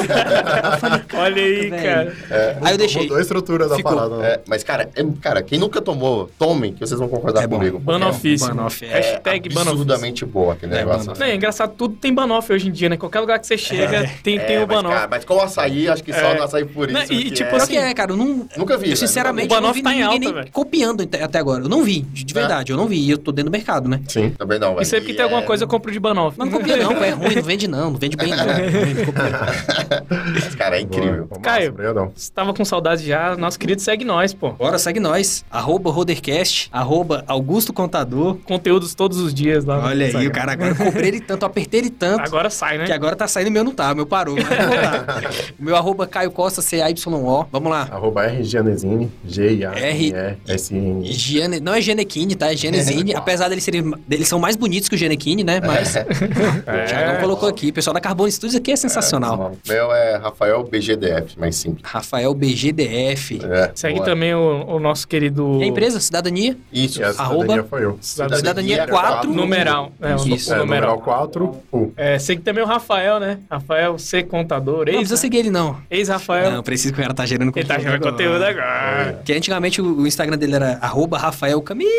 eu 0.73 0.77
falei, 0.79 1.01
Olha 1.13 1.43
aí, 1.43 1.69
velho. 1.69 1.83
cara. 1.83 2.57
Aí 2.61 2.73
eu 2.73 2.77
deixei. 2.77 3.01
Mudou 3.03 3.17
a 3.17 3.21
estrutura 3.21 3.67
da 3.67 3.75
Ficou. 3.75 3.93
parada. 3.95 4.17
né? 4.17 4.27
É, 4.31 4.39
mas, 4.47 4.63
cara, 4.63 4.89
é- 4.95 5.05
cara, 5.21 5.41
quem 5.41 5.59
nunca 5.59 5.81
tomou, 5.81 6.29
tomem, 6.37 6.73
que 6.73 6.79
vocês 6.79 6.99
vão 6.99 7.09
concordar 7.09 7.43
É 7.43 7.47
comigo. 7.47 7.79
Banoff, 7.79 8.27
é. 8.27 8.31
Hashtag 8.31 9.49
é 9.49 9.53
Banofíssimo. 9.53 9.59
absurdamente 9.71 10.25
boa 10.25 10.53
aquele 10.53 10.73
É, 10.73 10.77
negócio. 10.77 11.11
É 11.21 11.35
engraçado, 11.35 11.73
tudo 11.77 11.95
tem 11.95 12.13
Banoff 12.13 12.51
hoje 12.51 12.67
em 12.67 12.71
dia, 12.71 12.89
né? 12.89 12.97
Qualquer 12.97 13.19
lugar 13.19 13.39
que 13.39 13.47
você 13.47 13.57
chega, 13.57 14.09
tem, 14.23 14.39
tem 14.39 14.55
É, 14.57 14.63
o 14.63 14.67
mas, 14.67 14.77
Banoff. 14.77 14.95
cara, 14.95 15.07
mas 15.09 15.25
com 15.25 15.35
o 15.35 15.41
açaí, 15.41 15.87
acho 15.87 16.03
que 16.03 16.13
só 16.13 16.19
É. 16.19 16.37
no 16.37 16.43
açaí 16.43 16.65
por 16.65 16.89
isso. 16.89 16.97
Não, 16.97 17.03
e, 17.05 17.23
que 17.25 17.31
tipo 17.31 17.49
é... 17.53 17.57
Assim, 17.57 17.71
que 17.73 17.77
é, 17.77 17.93
cara, 17.93 18.11
eu 18.11 18.17
não. 18.17 18.47
Nunca 18.57 18.77
vi. 18.77 18.85
Eu 18.85 18.89
velho, 18.89 18.97
sinceramente 18.97 19.47
O 19.51 19.55
eu 19.55 19.61
não 19.61 19.71
Banoff 19.71 19.77
vi 19.79 19.83
tá 19.83 19.89
em 19.91 19.93
ninguém 19.93 20.07
alta, 20.07 20.19
nem 20.19 20.33
velho. 20.33 20.47
copiando 20.51 21.01
até 21.21 21.37
agora. 21.39 21.63
Eu 21.63 21.69
não 21.69 21.83
vi, 21.83 22.01
de 22.01 22.23
de 22.23 22.33
verdade, 22.33 22.71
eu 22.71 22.77
não 22.77 22.87
vi. 22.87 22.99
E 23.05 23.11
eu 23.11 23.17
tô 23.17 23.31
dentro 23.31 23.51
do 23.51 23.53
mercado, 23.53 23.89
né? 23.89 23.99
Sim. 24.07 24.29
Também 24.37 24.57
não, 24.59 24.69
velho. 24.69 24.81
Isso 24.81 24.95
aí 24.95 25.01
porque 25.01 25.13
E 25.13 25.15
tem 25.15 25.23
alguma 25.23 25.41
é- 25.41 25.45
coisa, 25.45 25.63
eu 25.63 25.67
compro 25.67 25.91
de 25.91 25.99
Banoff. 25.99 26.35
Mas 26.37 26.49
não 26.49 26.57
copia 26.57 26.77
não, 26.77 26.91
é 27.03 27.09
ruim, 27.11 27.35
não 27.35 27.41
vende 27.43 27.67
não, 27.67 27.80
não 27.89 27.97
vende 27.97 28.15
bem 28.15 28.29
não. 28.35 28.41
Não. 28.51 30.31
Mas, 30.33 30.55
cara, 30.55 30.77
é 30.77 30.81
incrível. 30.81 31.25
Boa, 31.25 31.41
Caio. 31.41 31.73
Você 32.15 32.31
tava 32.31 32.53
com 32.53 32.63
saudade 32.63 33.05
já, 33.05 33.35
nosso 33.35 33.57
querido 33.57 33.81
segue 33.81 34.05
nós, 34.05 34.33
pô. 34.33 34.51
Bora, 34.51 34.77
segue 34.77 34.99
nós. 34.99 35.43
Arroba 35.49 35.91
Rodercast, 35.91 36.69
arroba 36.71 37.23
Augusto 37.27 37.73
Contador. 37.73 38.37
Conteúdos 38.45 38.93
todos 38.93 39.19
os 39.19 39.33
dias 39.33 39.65
lá. 39.65 39.77
no 39.81 39.87
Olha 39.87 40.05
aí, 40.05 40.27
o 40.27 40.31
cara 40.31 40.51
agora 40.53 40.71
eu 40.71 40.75
cobrei 40.75 41.09
ele 41.09 41.21
tanto, 41.21 41.45
apertei 41.45 41.79
ele 41.79 41.89
tanto. 41.89 42.21
Agora 42.21 42.49
sai, 42.49 42.77
né? 42.77 42.85
Que 42.85 42.93
agora 42.93 43.15
tá 43.15 43.27
saindo, 43.27 43.51
meu 43.51 43.63
não 43.63 43.73
tá, 43.73 43.93
meu 43.93 44.05
parou, 44.05 44.35
o 45.59 45.63
meu 45.63 45.75
arroba 45.75 46.05
Caio 46.07 46.31
Costa, 46.31 46.61
C-A-Y-O. 46.61 47.45
Vamos 47.51 47.71
lá. 47.71 47.87
Arroba 47.91 48.25
R 48.25 48.43
Gianesini, 48.43 49.11
G-I-A-N-E-S-I-N. 49.25 51.11
Giane, 51.11 51.59
não 51.59 51.73
é 51.73 51.81
Genequine, 51.81 52.35
tá? 52.35 52.51
É 52.51 52.55
Genezine. 52.55 53.13
Apesar 53.21 53.47
deles 53.49 53.63
serem. 53.63 53.93
Eles 54.09 54.27
são 54.27 54.39
mais 54.39 54.55
bonitos 54.55 54.89
que 54.89 54.95
o 54.95 54.97
Genequine, 54.97 55.43
né? 55.43 55.59
Mas. 55.65 55.95
O 55.95 56.87
Thiagão 56.87 57.21
colocou 57.21 57.47
aqui. 57.47 57.70
Pessoal 57.71 57.93
da 57.93 58.01
Carbono 58.01 58.29
Studios 58.31 58.55
aqui 58.55 58.71
é 58.71 58.75
sensacional. 58.75 59.53
O 59.65 59.69
meu 59.71 59.91
é 59.93 60.17
Rafael 60.17 60.63
BGDF, 60.63 61.37
mais 61.39 61.55
simples. 61.55 61.81
Rafael 61.85 62.33
BGDF. 62.33 63.39
É, 63.43 63.71
Segue 63.75 63.95
boa. 63.95 64.05
também 64.05 64.33
o, 64.33 64.65
o 64.67 64.79
nosso 64.79 65.07
querido... 65.07 65.59
E 65.59 65.63
a 65.63 65.67
empresa? 65.67 65.99
Cidadania? 65.99 66.57
Isso. 66.73 66.99
E 66.99 67.03
a 67.03 67.09
Arroba- 67.09 67.41
cidadania 67.43 67.63
foi 67.63 67.83
eu. 67.85 67.97
Cidadania 68.01 68.87
4. 68.87 69.31
Numeral. 69.31 69.91
É, 70.01 70.15
Isso. 70.33 70.53
É, 70.53 70.57
numeral. 70.57 70.95
numeral 70.95 70.99
4, 71.01 71.55
U. 71.71 71.93
É, 71.95 72.17
segue 72.19 72.41
também 72.41 72.63
o 72.63 72.67
Rafael, 72.67 73.19
né? 73.19 73.39
Rafael 73.49 73.97
C. 73.99 74.23
Contador, 74.23 74.85
Não 74.85 74.93
ex, 74.93 74.95
precisa 74.97 75.17
seguir 75.17 75.37
ele, 75.37 75.49
não. 75.51 75.77
ex-Rafael. 75.89 76.51
Não, 76.51 76.63
preciso 76.63 76.93
que 76.93 76.99
o 76.99 77.03
cara 77.03 77.13
tá 77.13 77.25
gerando 77.25 77.49
Ele 77.49 77.51
conteúdo. 77.63 77.67
tá 77.67 77.79
gerando 77.79 78.01
conteúdo 78.01 78.43
agora. 78.43 78.65
agora. 78.65 79.21
Que 79.23 79.33
antigamente 79.33 79.81
o 79.81 79.91
o 80.01 80.07
Instagram 80.07 80.37
dele 80.37 80.55
era 80.55 80.77
arroba 80.81 81.17
Rafael 81.17 81.61
Camilo. 81.61 81.91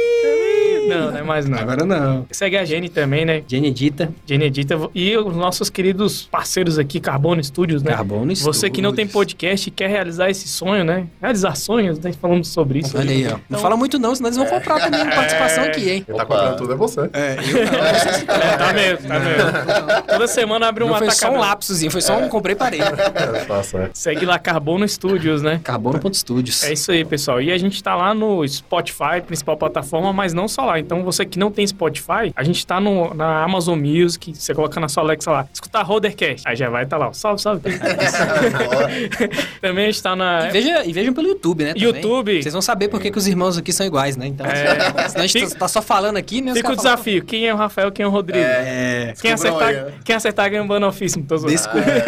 Não, 0.88 1.10
não 1.10 1.18
é 1.18 1.22
mais 1.22 1.48
não. 1.48 1.58
Agora 1.58 1.84
não. 1.84 2.26
Segue 2.30 2.56
a 2.56 2.64
Jenny 2.64 2.88
também, 2.88 3.24
né? 3.24 3.42
Jenny 3.46 3.68
Edita, 3.68 4.12
Jenny 4.26 4.44
Edita. 4.46 4.78
E 4.94 5.16
os 5.16 5.36
nossos 5.36 5.70
queridos 5.70 6.28
parceiros 6.30 6.78
aqui, 6.78 7.00
Carbono 7.00 7.42
Studios, 7.42 7.82
né? 7.82 7.92
Carbono 7.92 8.34
Você 8.34 8.68
que 8.70 8.80
não 8.82 8.90
tem 8.92 9.06
Studios. 9.06 9.12
podcast 9.34 9.68
e 9.68 9.70
quer 9.72 9.88
realizar 9.88 10.30
esse 10.30 10.48
sonho, 10.48 10.84
né? 10.84 11.06
Realizar 11.20 11.54
sonhos, 11.56 11.98
né? 11.98 12.12
Falamos 12.20 12.48
sobre 12.48 12.80
isso. 12.80 12.96
Olha 12.96 13.10
aí, 13.10 13.26
ó. 13.26 13.30
Não 13.30 13.40
Então- 13.48 13.60
fala 13.60 13.76
muito 13.76 13.98
não, 13.98 14.14
senão 14.14 14.28
eles 14.28 14.36
vão 14.38 14.46
comprar 14.46 14.80
também 14.80 15.04
participação 15.10 15.64
aqui, 15.64 15.90
hein? 15.90 16.02
Quem 16.06 16.14
tá 16.16 16.24
comprando 16.24 16.56
tudo 16.56 16.72
é 16.72 16.76
você. 16.76 17.00
É, 17.12 17.32
eu 17.32 17.36
não. 17.36 17.42
Que 17.42 18.32
É, 18.32 18.56
tá 18.56 18.72
mesmo, 18.72 19.08
tá 19.08 19.20
mesmo. 19.20 20.02
Toda 20.08 20.26
semana 20.26 20.68
abre 20.68 20.84
Não 20.84 20.90
uma 20.92 20.98
foi 20.98 21.10
só 21.10 21.26
um 21.26 21.30
atacada. 21.30 21.48
lapsozinho, 21.50 21.90
foi 21.90 22.00
só 22.00 22.18
um 22.18 22.28
comprei 22.28 22.54
parei. 22.54 22.80
É, 22.80 23.62
certo. 23.62 23.90
Segue 23.96 24.24
lá 24.26 24.38
Carbono 24.38 24.86
Studios, 24.88 25.42
né? 25.42 25.60
Carbono.studios. 25.62 26.62
É 26.64 26.72
isso 26.72 26.90
aí, 26.92 27.04
pessoal. 27.04 27.40
E 27.40 27.50
a 27.52 27.58
gente 27.58 27.82
tá 27.82 27.94
lá 27.94 28.14
no 28.14 28.46
Spotify, 28.46 29.20
principal 29.26 29.56
plataforma, 29.56 30.12
mas 30.12 30.32
não 30.32 30.48
só 30.48 30.64
lá. 30.64 30.71
Então, 30.78 31.02
você 31.02 31.24
que 31.24 31.38
não 31.38 31.50
tem 31.50 31.66
Spotify, 31.66 32.32
a 32.34 32.42
gente 32.42 32.66
tá 32.66 32.80
no, 32.80 33.14
na 33.14 33.42
Amazon 33.42 33.78
Music. 33.78 34.34
Você 34.34 34.54
coloca 34.54 34.78
na 34.80 34.88
sua 34.88 35.02
Alexa 35.02 35.30
lá, 35.30 35.46
escutar 35.52 35.82
Rodercast. 35.82 36.46
Aí 36.46 36.56
já 36.56 36.68
vai 36.68 36.84
estar 36.84 36.96
tá 36.98 37.04
lá. 37.04 37.08
ó. 37.08 37.12
Salve, 37.12 37.40
salve. 37.40 37.62
Também 39.60 39.84
a 39.86 39.90
gente 39.90 40.02
tá 40.02 40.16
na. 40.16 40.48
E, 40.48 40.52
veja, 40.52 40.84
e 40.84 40.92
vejam 40.92 41.14
pelo 41.14 41.28
YouTube, 41.28 41.64
né? 41.64 41.74
também. 41.74 41.82
YouTube. 41.82 42.42
Vocês 42.42 42.52
vão 42.52 42.62
saber 42.62 42.88
por 42.88 43.00
que, 43.00 43.10
que 43.10 43.18
os 43.18 43.26
irmãos 43.26 43.58
aqui 43.58 43.72
são 43.72 43.86
iguais, 43.86 44.16
né? 44.16 44.26
Então, 44.26 44.46
É. 44.46 45.08
senão 45.08 45.24
a 45.24 45.26
gente 45.26 45.46
Fica- 45.46 45.58
tá 45.58 45.68
só 45.68 45.82
falando 45.82 46.16
aqui, 46.16 46.40
né? 46.40 46.52
Fica 46.52 46.72
o 46.72 46.76
falam, 46.76 46.94
desafio. 46.94 47.24
Quem 47.24 47.46
é 47.46 47.54
o 47.54 47.56
Rafael, 47.56 47.90
quem 47.92 48.04
é 48.04 48.06
o 48.06 48.10
Rodrigo? 48.10 48.44
É. 48.44 49.14
Quem 49.20 49.32
acertar, 49.32 49.68
aí, 49.68 49.76
né? 49.76 49.92
quem 50.04 50.16
acertar 50.16 50.50
ganha 50.50 50.62
um. 50.62 50.68
Tô 50.68 51.36
zoando. 51.36 51.52
Descubra. 51.52 52.02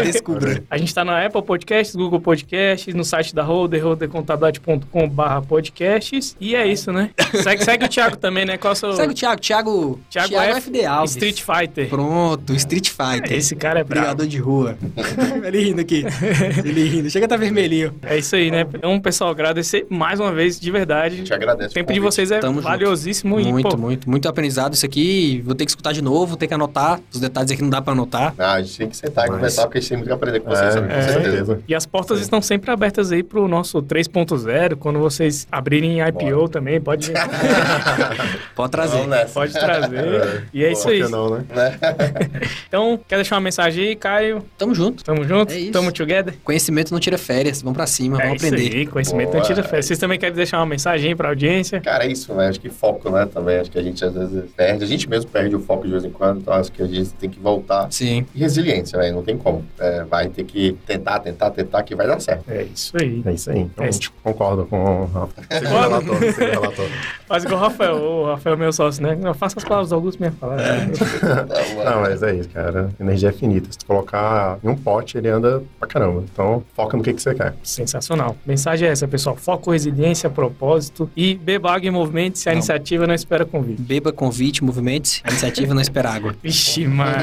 Descubra. 0.04 0.62
A 0.70 0.78
gente 0.78 0.94
tá 0.94 1.04
na 1.04 1.24
Apple 1.24 1.42
Podcasts, 1.42 1.94
Google 1.94 2.20
Podcasts, 2.20 2.94
no 2.94 3.04
site 3.04 3.34
da 3.34 3.42
Roder, 3.42 3.84
rodercontabilidade.com.br 3.84 5.46
podcasts. 5.48 6.36
E 6.40 6.54
é 6.54 6.66
isso, 6.66 6.92
né? 6.92 7.10
Segue, 7.42 7.64
segue 7.64 7.84
o 7.88 7.90
Thiago 7.90 8.16
também, 8.16 8.44
né? 8.44 8.56
Qual 8.56 8.72
é 8.72 8.74
seu... 8.74 8.92
Segue 8.92 9.12
o 9.12 9.14
Thiago. 9.14 9.40
Thiago, 9.40 10.00
Thiago 10.10 10.28
Thiago 10.28 10.50
F. 10.56 10.60
FD 10.68 10.84
Alves. 10.84 11.10
Street 11.12 11.42
Fighter. 11.42 11.88
Pronto, 11.88 12.54
Street 12.54 12.88
Fighter. 12.90 13.32
Esse 13.36 13.56
cara 13.56 13.80
é 13.80 13.84
brabo. 13.84 14.00
Brigador 14.00 14.26
de 14.26 14.38
rua. 14.38 14.76
Ele 15.44 15.60
rindo 15.64 15.80
aqui. 15.80 16.04
Ele 16.64 16.84
rindo. 16.88 17.10
Chega 17.10 17.26
a 17.26 17.28
tá 17.28 17.36
vermelhinho. 17.36 17.94
É 18.02 18.18
isso 18.18 18.34
aí, 18.36 18.50
né? 18.50 18.66
Então, 18.74 18.98
pessoal, 19.00 19.30
agradecer 19.30 19.86
mais 19.88 20.20
uma 20.20 20.32
vez, 20.32 20.58
de 20.60 20.70
verdade. 20.70 21.16
gente 21.16 21.32
agradece. 21.32 21.70
O 21.70 21.74
tempo 21.74 21.92
de 21.92 22.00
vocês 22.00 22.30
é 22.30 22.38
Tamo 22.38 22.56
junto. 22.56 22.64
valiosíssimo 22.64 23.40
e, 23.40 23.50
Muito, 23.52 23.68
pô, 23.68 23.76
muito. 23.76 24.08
Muito 24.10 24.28
aprendizado 24.28 24.74
isso 24.74 24.84
aqui. 24.86 25.42
Vou 25.44 25.54
ter 25.54 25.64
que 25.64 25.70
escutar 25.70 25.92
de 25.92 26.02
novo, 26.02 26.26
vou 26.26 26.36
ter 26.36 26.46
que 26.46 26.54
anotar. 26.54 27.00
Os 27.12 27.20
detalhes 27.20 27.50
aqui 27.50 27.62
não 27.62 27.70
dá 27.70 27.80
pra 27.80 27.92
anotar. 27.92 28.34
Ah, 28.38 28.54
a 28.54 28.62
gente 28.62 28.78
tem 28.78 28.88
que 28.88 28.96
sentar 28.96 29.26
e 29.26 29.28
Mas- 29.28 29.36
conversar, 29.36 29.62
porque 29.62 29.78
a 29.78 29.80
gente 29.80 29.88
tem 29.90 29.96
muito 29.98 30.08
que 30.08 30.14
aprender 30.14 30.40
com 30.40 30.50
vocês, 30.50 30.76
É, 30.76 30.80
né? 30.80 30.88
é. 30.90 30.96
com 30.96 31.02
certeza. 31.12 31.22
certeza. 31.36 31.60
E 31.68 31.74
as 31.74 31.86
portas 31.86 32.20
estão 32.20 32.40
sempre 32.42 32.70
abertas 32.70 33.12
aí 33.12 33.22
pro 33.22 33.46
nosso 33.48 33.80
3.0. 33.82 34.76
Quando 34.76 34.98
vocês 34.98 35.46
abrirem 35.50 36.00
IPO 36.00 36.48
também, 36.48 36.80
pode, 36.80 37.12
Pode 38.54 38.72
trazer. 38.72 38.98
Pode 39.32 39.52
trazer. 39.52 40.48
E 40.52 40.64
é 40.64 40.72
isso 40.72 40.82
Por 40.82 40.92
aí. 40.92 41.08
não, 41.08 41.30
né? 41.30 41.44
Então, 42.68 42.98
quer 43.06 43.16
deixar 43.16 43.36
uma 43.36 43.40
mensagem 43.42 43.88
aí, 43.88 43.96
Caio? 43.96 44.44
Tamo 44.56 44.74
junto. 44.74 45.04
Tamo 45.04 45.24
junto? 45.24 45.52
É 45.52 45.58
isso. 45.58 45.72
Tamo 45.72 45.92
together? 45.92 46.34
Conhecimento 46.44 46.92
não 46.92 47.00
tira 47.00 47.18
férias. 47.18 47.62
Vamos 47.62 47.76
pra 47.76 47.86
cima, 47.86 48.20
é 48.20 48.26
vamos 48.26 48.42
isso 48.42 48.54
aprender. 48.54 48.76
aí, 48.76 48.86
conhecimento 48.86 49.30
Boa. 49.30 49.38
não 49.40 49.46
tira 49.46 49.62
fé. 49.62 49.80
Vocês 49.82 49.98
também 49.98 50.18
querem 50.18 50.34
deixar 50.34 50.58
uma 50.58 50.66
mensagem 50.66 51.10
aí 51.10 51.14
pra 51.16 51.28
audiência? 51.28 51.80
Cara, 51.80 52.04
é 52.04 52.08
isso, 52.12 52.32
né? 52.34 52.48
Acho 52.48 52.60
que 52.60 52.68
foco, 52.68 53.10
né? 53.10 53.26
Também. 53.32 53.58
Acho 53.58 53.70
que 53.70 53.78
a 53.78 53.82
gente 53.82 54.04
às 54.04 54.12
vezes 54.14 54.44
perde. 54.56 54.84
A 54.84 54.86
gente 54.86 55.08
mesmo 55.08 55.30
perde 55.30 55.54
o 55.56 55.60
foco 55.60 55.84
de 55.86 55.92
vez 55.92 56.04
em 56.04 56.10
quando, 56.10 56.40
então 56.40 56.54
acho 56.54 56.70
que 56.72 56.82
a 56.82 56.86
gente 56.86 57.10
tem 57.10 57.30
que 57.30 57.38
voltar. 57.40 57.88
Sim. 57.90 58.26
E 58.34 58.40
resiliência, 58.40 58.98
né? 58.98 59.10
Não 59.12 59.22
tem 59.22 59.36
como. 59.36 59.64
É, 59.78 60.04
vai 60.04 60.28
ter 60.28 60.44
que 60.44 60.76
tentar, 60.86 61.20
tentar, 61.20 61.50
tentar, 61.50 61.82
que 61.82 61.94
vai 61.94 62.06
dar 62.06 62.20
certo. 62.20 62.44
É 62.48 62.62
isso 62.64 62.92
aí. 63.00 63.22
É 63.24 63.32
isso 63.32 63.50
aí. 63.50 63.60
Então, 63.60 63.84
É 63.84 63.88
a 63.88 63.90
gente 63.90 64.10
concorda 64.22 64.64
com 64.64 65.02
o 65.02 65.04
Rafa. 65.06 65.42
Segundo 65.50 65.68
relator, 65.80 66.18
segundo 66.32 66.50
relator. 66.50 66.86
Faz 67.26 67.44
igual 67.44 67.60
o 67.60 67.62
Rafael. 67.68 67.96
O 67.96 68.26
Rafael 68.26 68.54
é 68.54 68.58
meu 68.58 68.72
sócio, 68.72 69.02
né? 69.02 69.16
Não, 69.20 69.34
faça 69.34 69.58
as 69.58 69.64
palavras 69.64 69.90
do 69.90 69.94
Augusto 69.94 70.18
minha 70.18 70.32
palavra. 70.32 70.64
Não, 71.84 72.00
mas 72.00 72.22
é 72.22 72.34
isso, 72.34 72.48
cara. 72.48 72.90
Energia 73.00 73.28
é 73.28 73.32
finita. 73.32 73.70
Se 73.70 73.78
tu 73.78 73.86
colocar 73.86 74.58
em 74.62 74.68
um 74.68 74.76
pote, 74.76 75.16
ele 75.18 75.28
anda 75.28 75.62
pra 75.78 75.88
caramba. 75.88 76.24
Então, 76.32 76.62
foca 76.74 76.96
no 76.96 77.02
que, 77.02 77.12
que 77.12 77.22
você 77.22 77.34
quer. 77.34 77.54
Sensacional. 77.62 78.36
Mensagem 78.46 78.88
é 78.88 78.92
essa, 78.92 79.06
pessoal. 79.06 79.36
Foco, 79.36 79.70
resiliência, 79.70 80.28
propósito 80.28 81.10
e 81.16 81.34
beba 81.34 81.72
água 81.72 81.86
e 81.86 81.90
movimente-se. 81.90 82.48
A 82.48 82.52
Não. 82.52 82.58
iniciativa 82.58 83.06
não 83.06 83.14
espera 83.14 83.44
convite. 83.44 83.80
Beba, 83.80 84.12
convite, 84.12 84.62
movimentos. 84.64 85.20
A 85.24 85.30
iniciativa 85.30 85.74
não 85.74 85.80
espera 85.80 86.10
água. 86.10 86.34
Vixe, 86.42 86.86
Maria. 86.86 87.18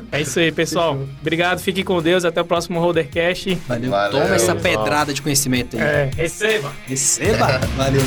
É 0.12 0.20
isso 0.20 0.38
aí, 0.38 0.50
pessoal. 0.50 0.98
Obrigado, 1.20 1.58
fique 1.60 1.84
com 1.84 2.00
Deus. 2.02 2.24
Até 2.24 2.40
o 2.40 2.44
próximo 2.44 2.80
Rodercast. 2.80 3.54
Valeu. 3.68 3.90
Valeu, 3.90 4.20
Toma 4.20 4.34
essa 4.34 4.54
pedrada 4.54 5.12
de 5.12 5.22
conhecimento 5.22 5.76
aí. 5.76 5.82
É, 5.82 6.10
receba! 6.16 6.72
Receba. 6.86 7.58
Valeu. 7.76 8.02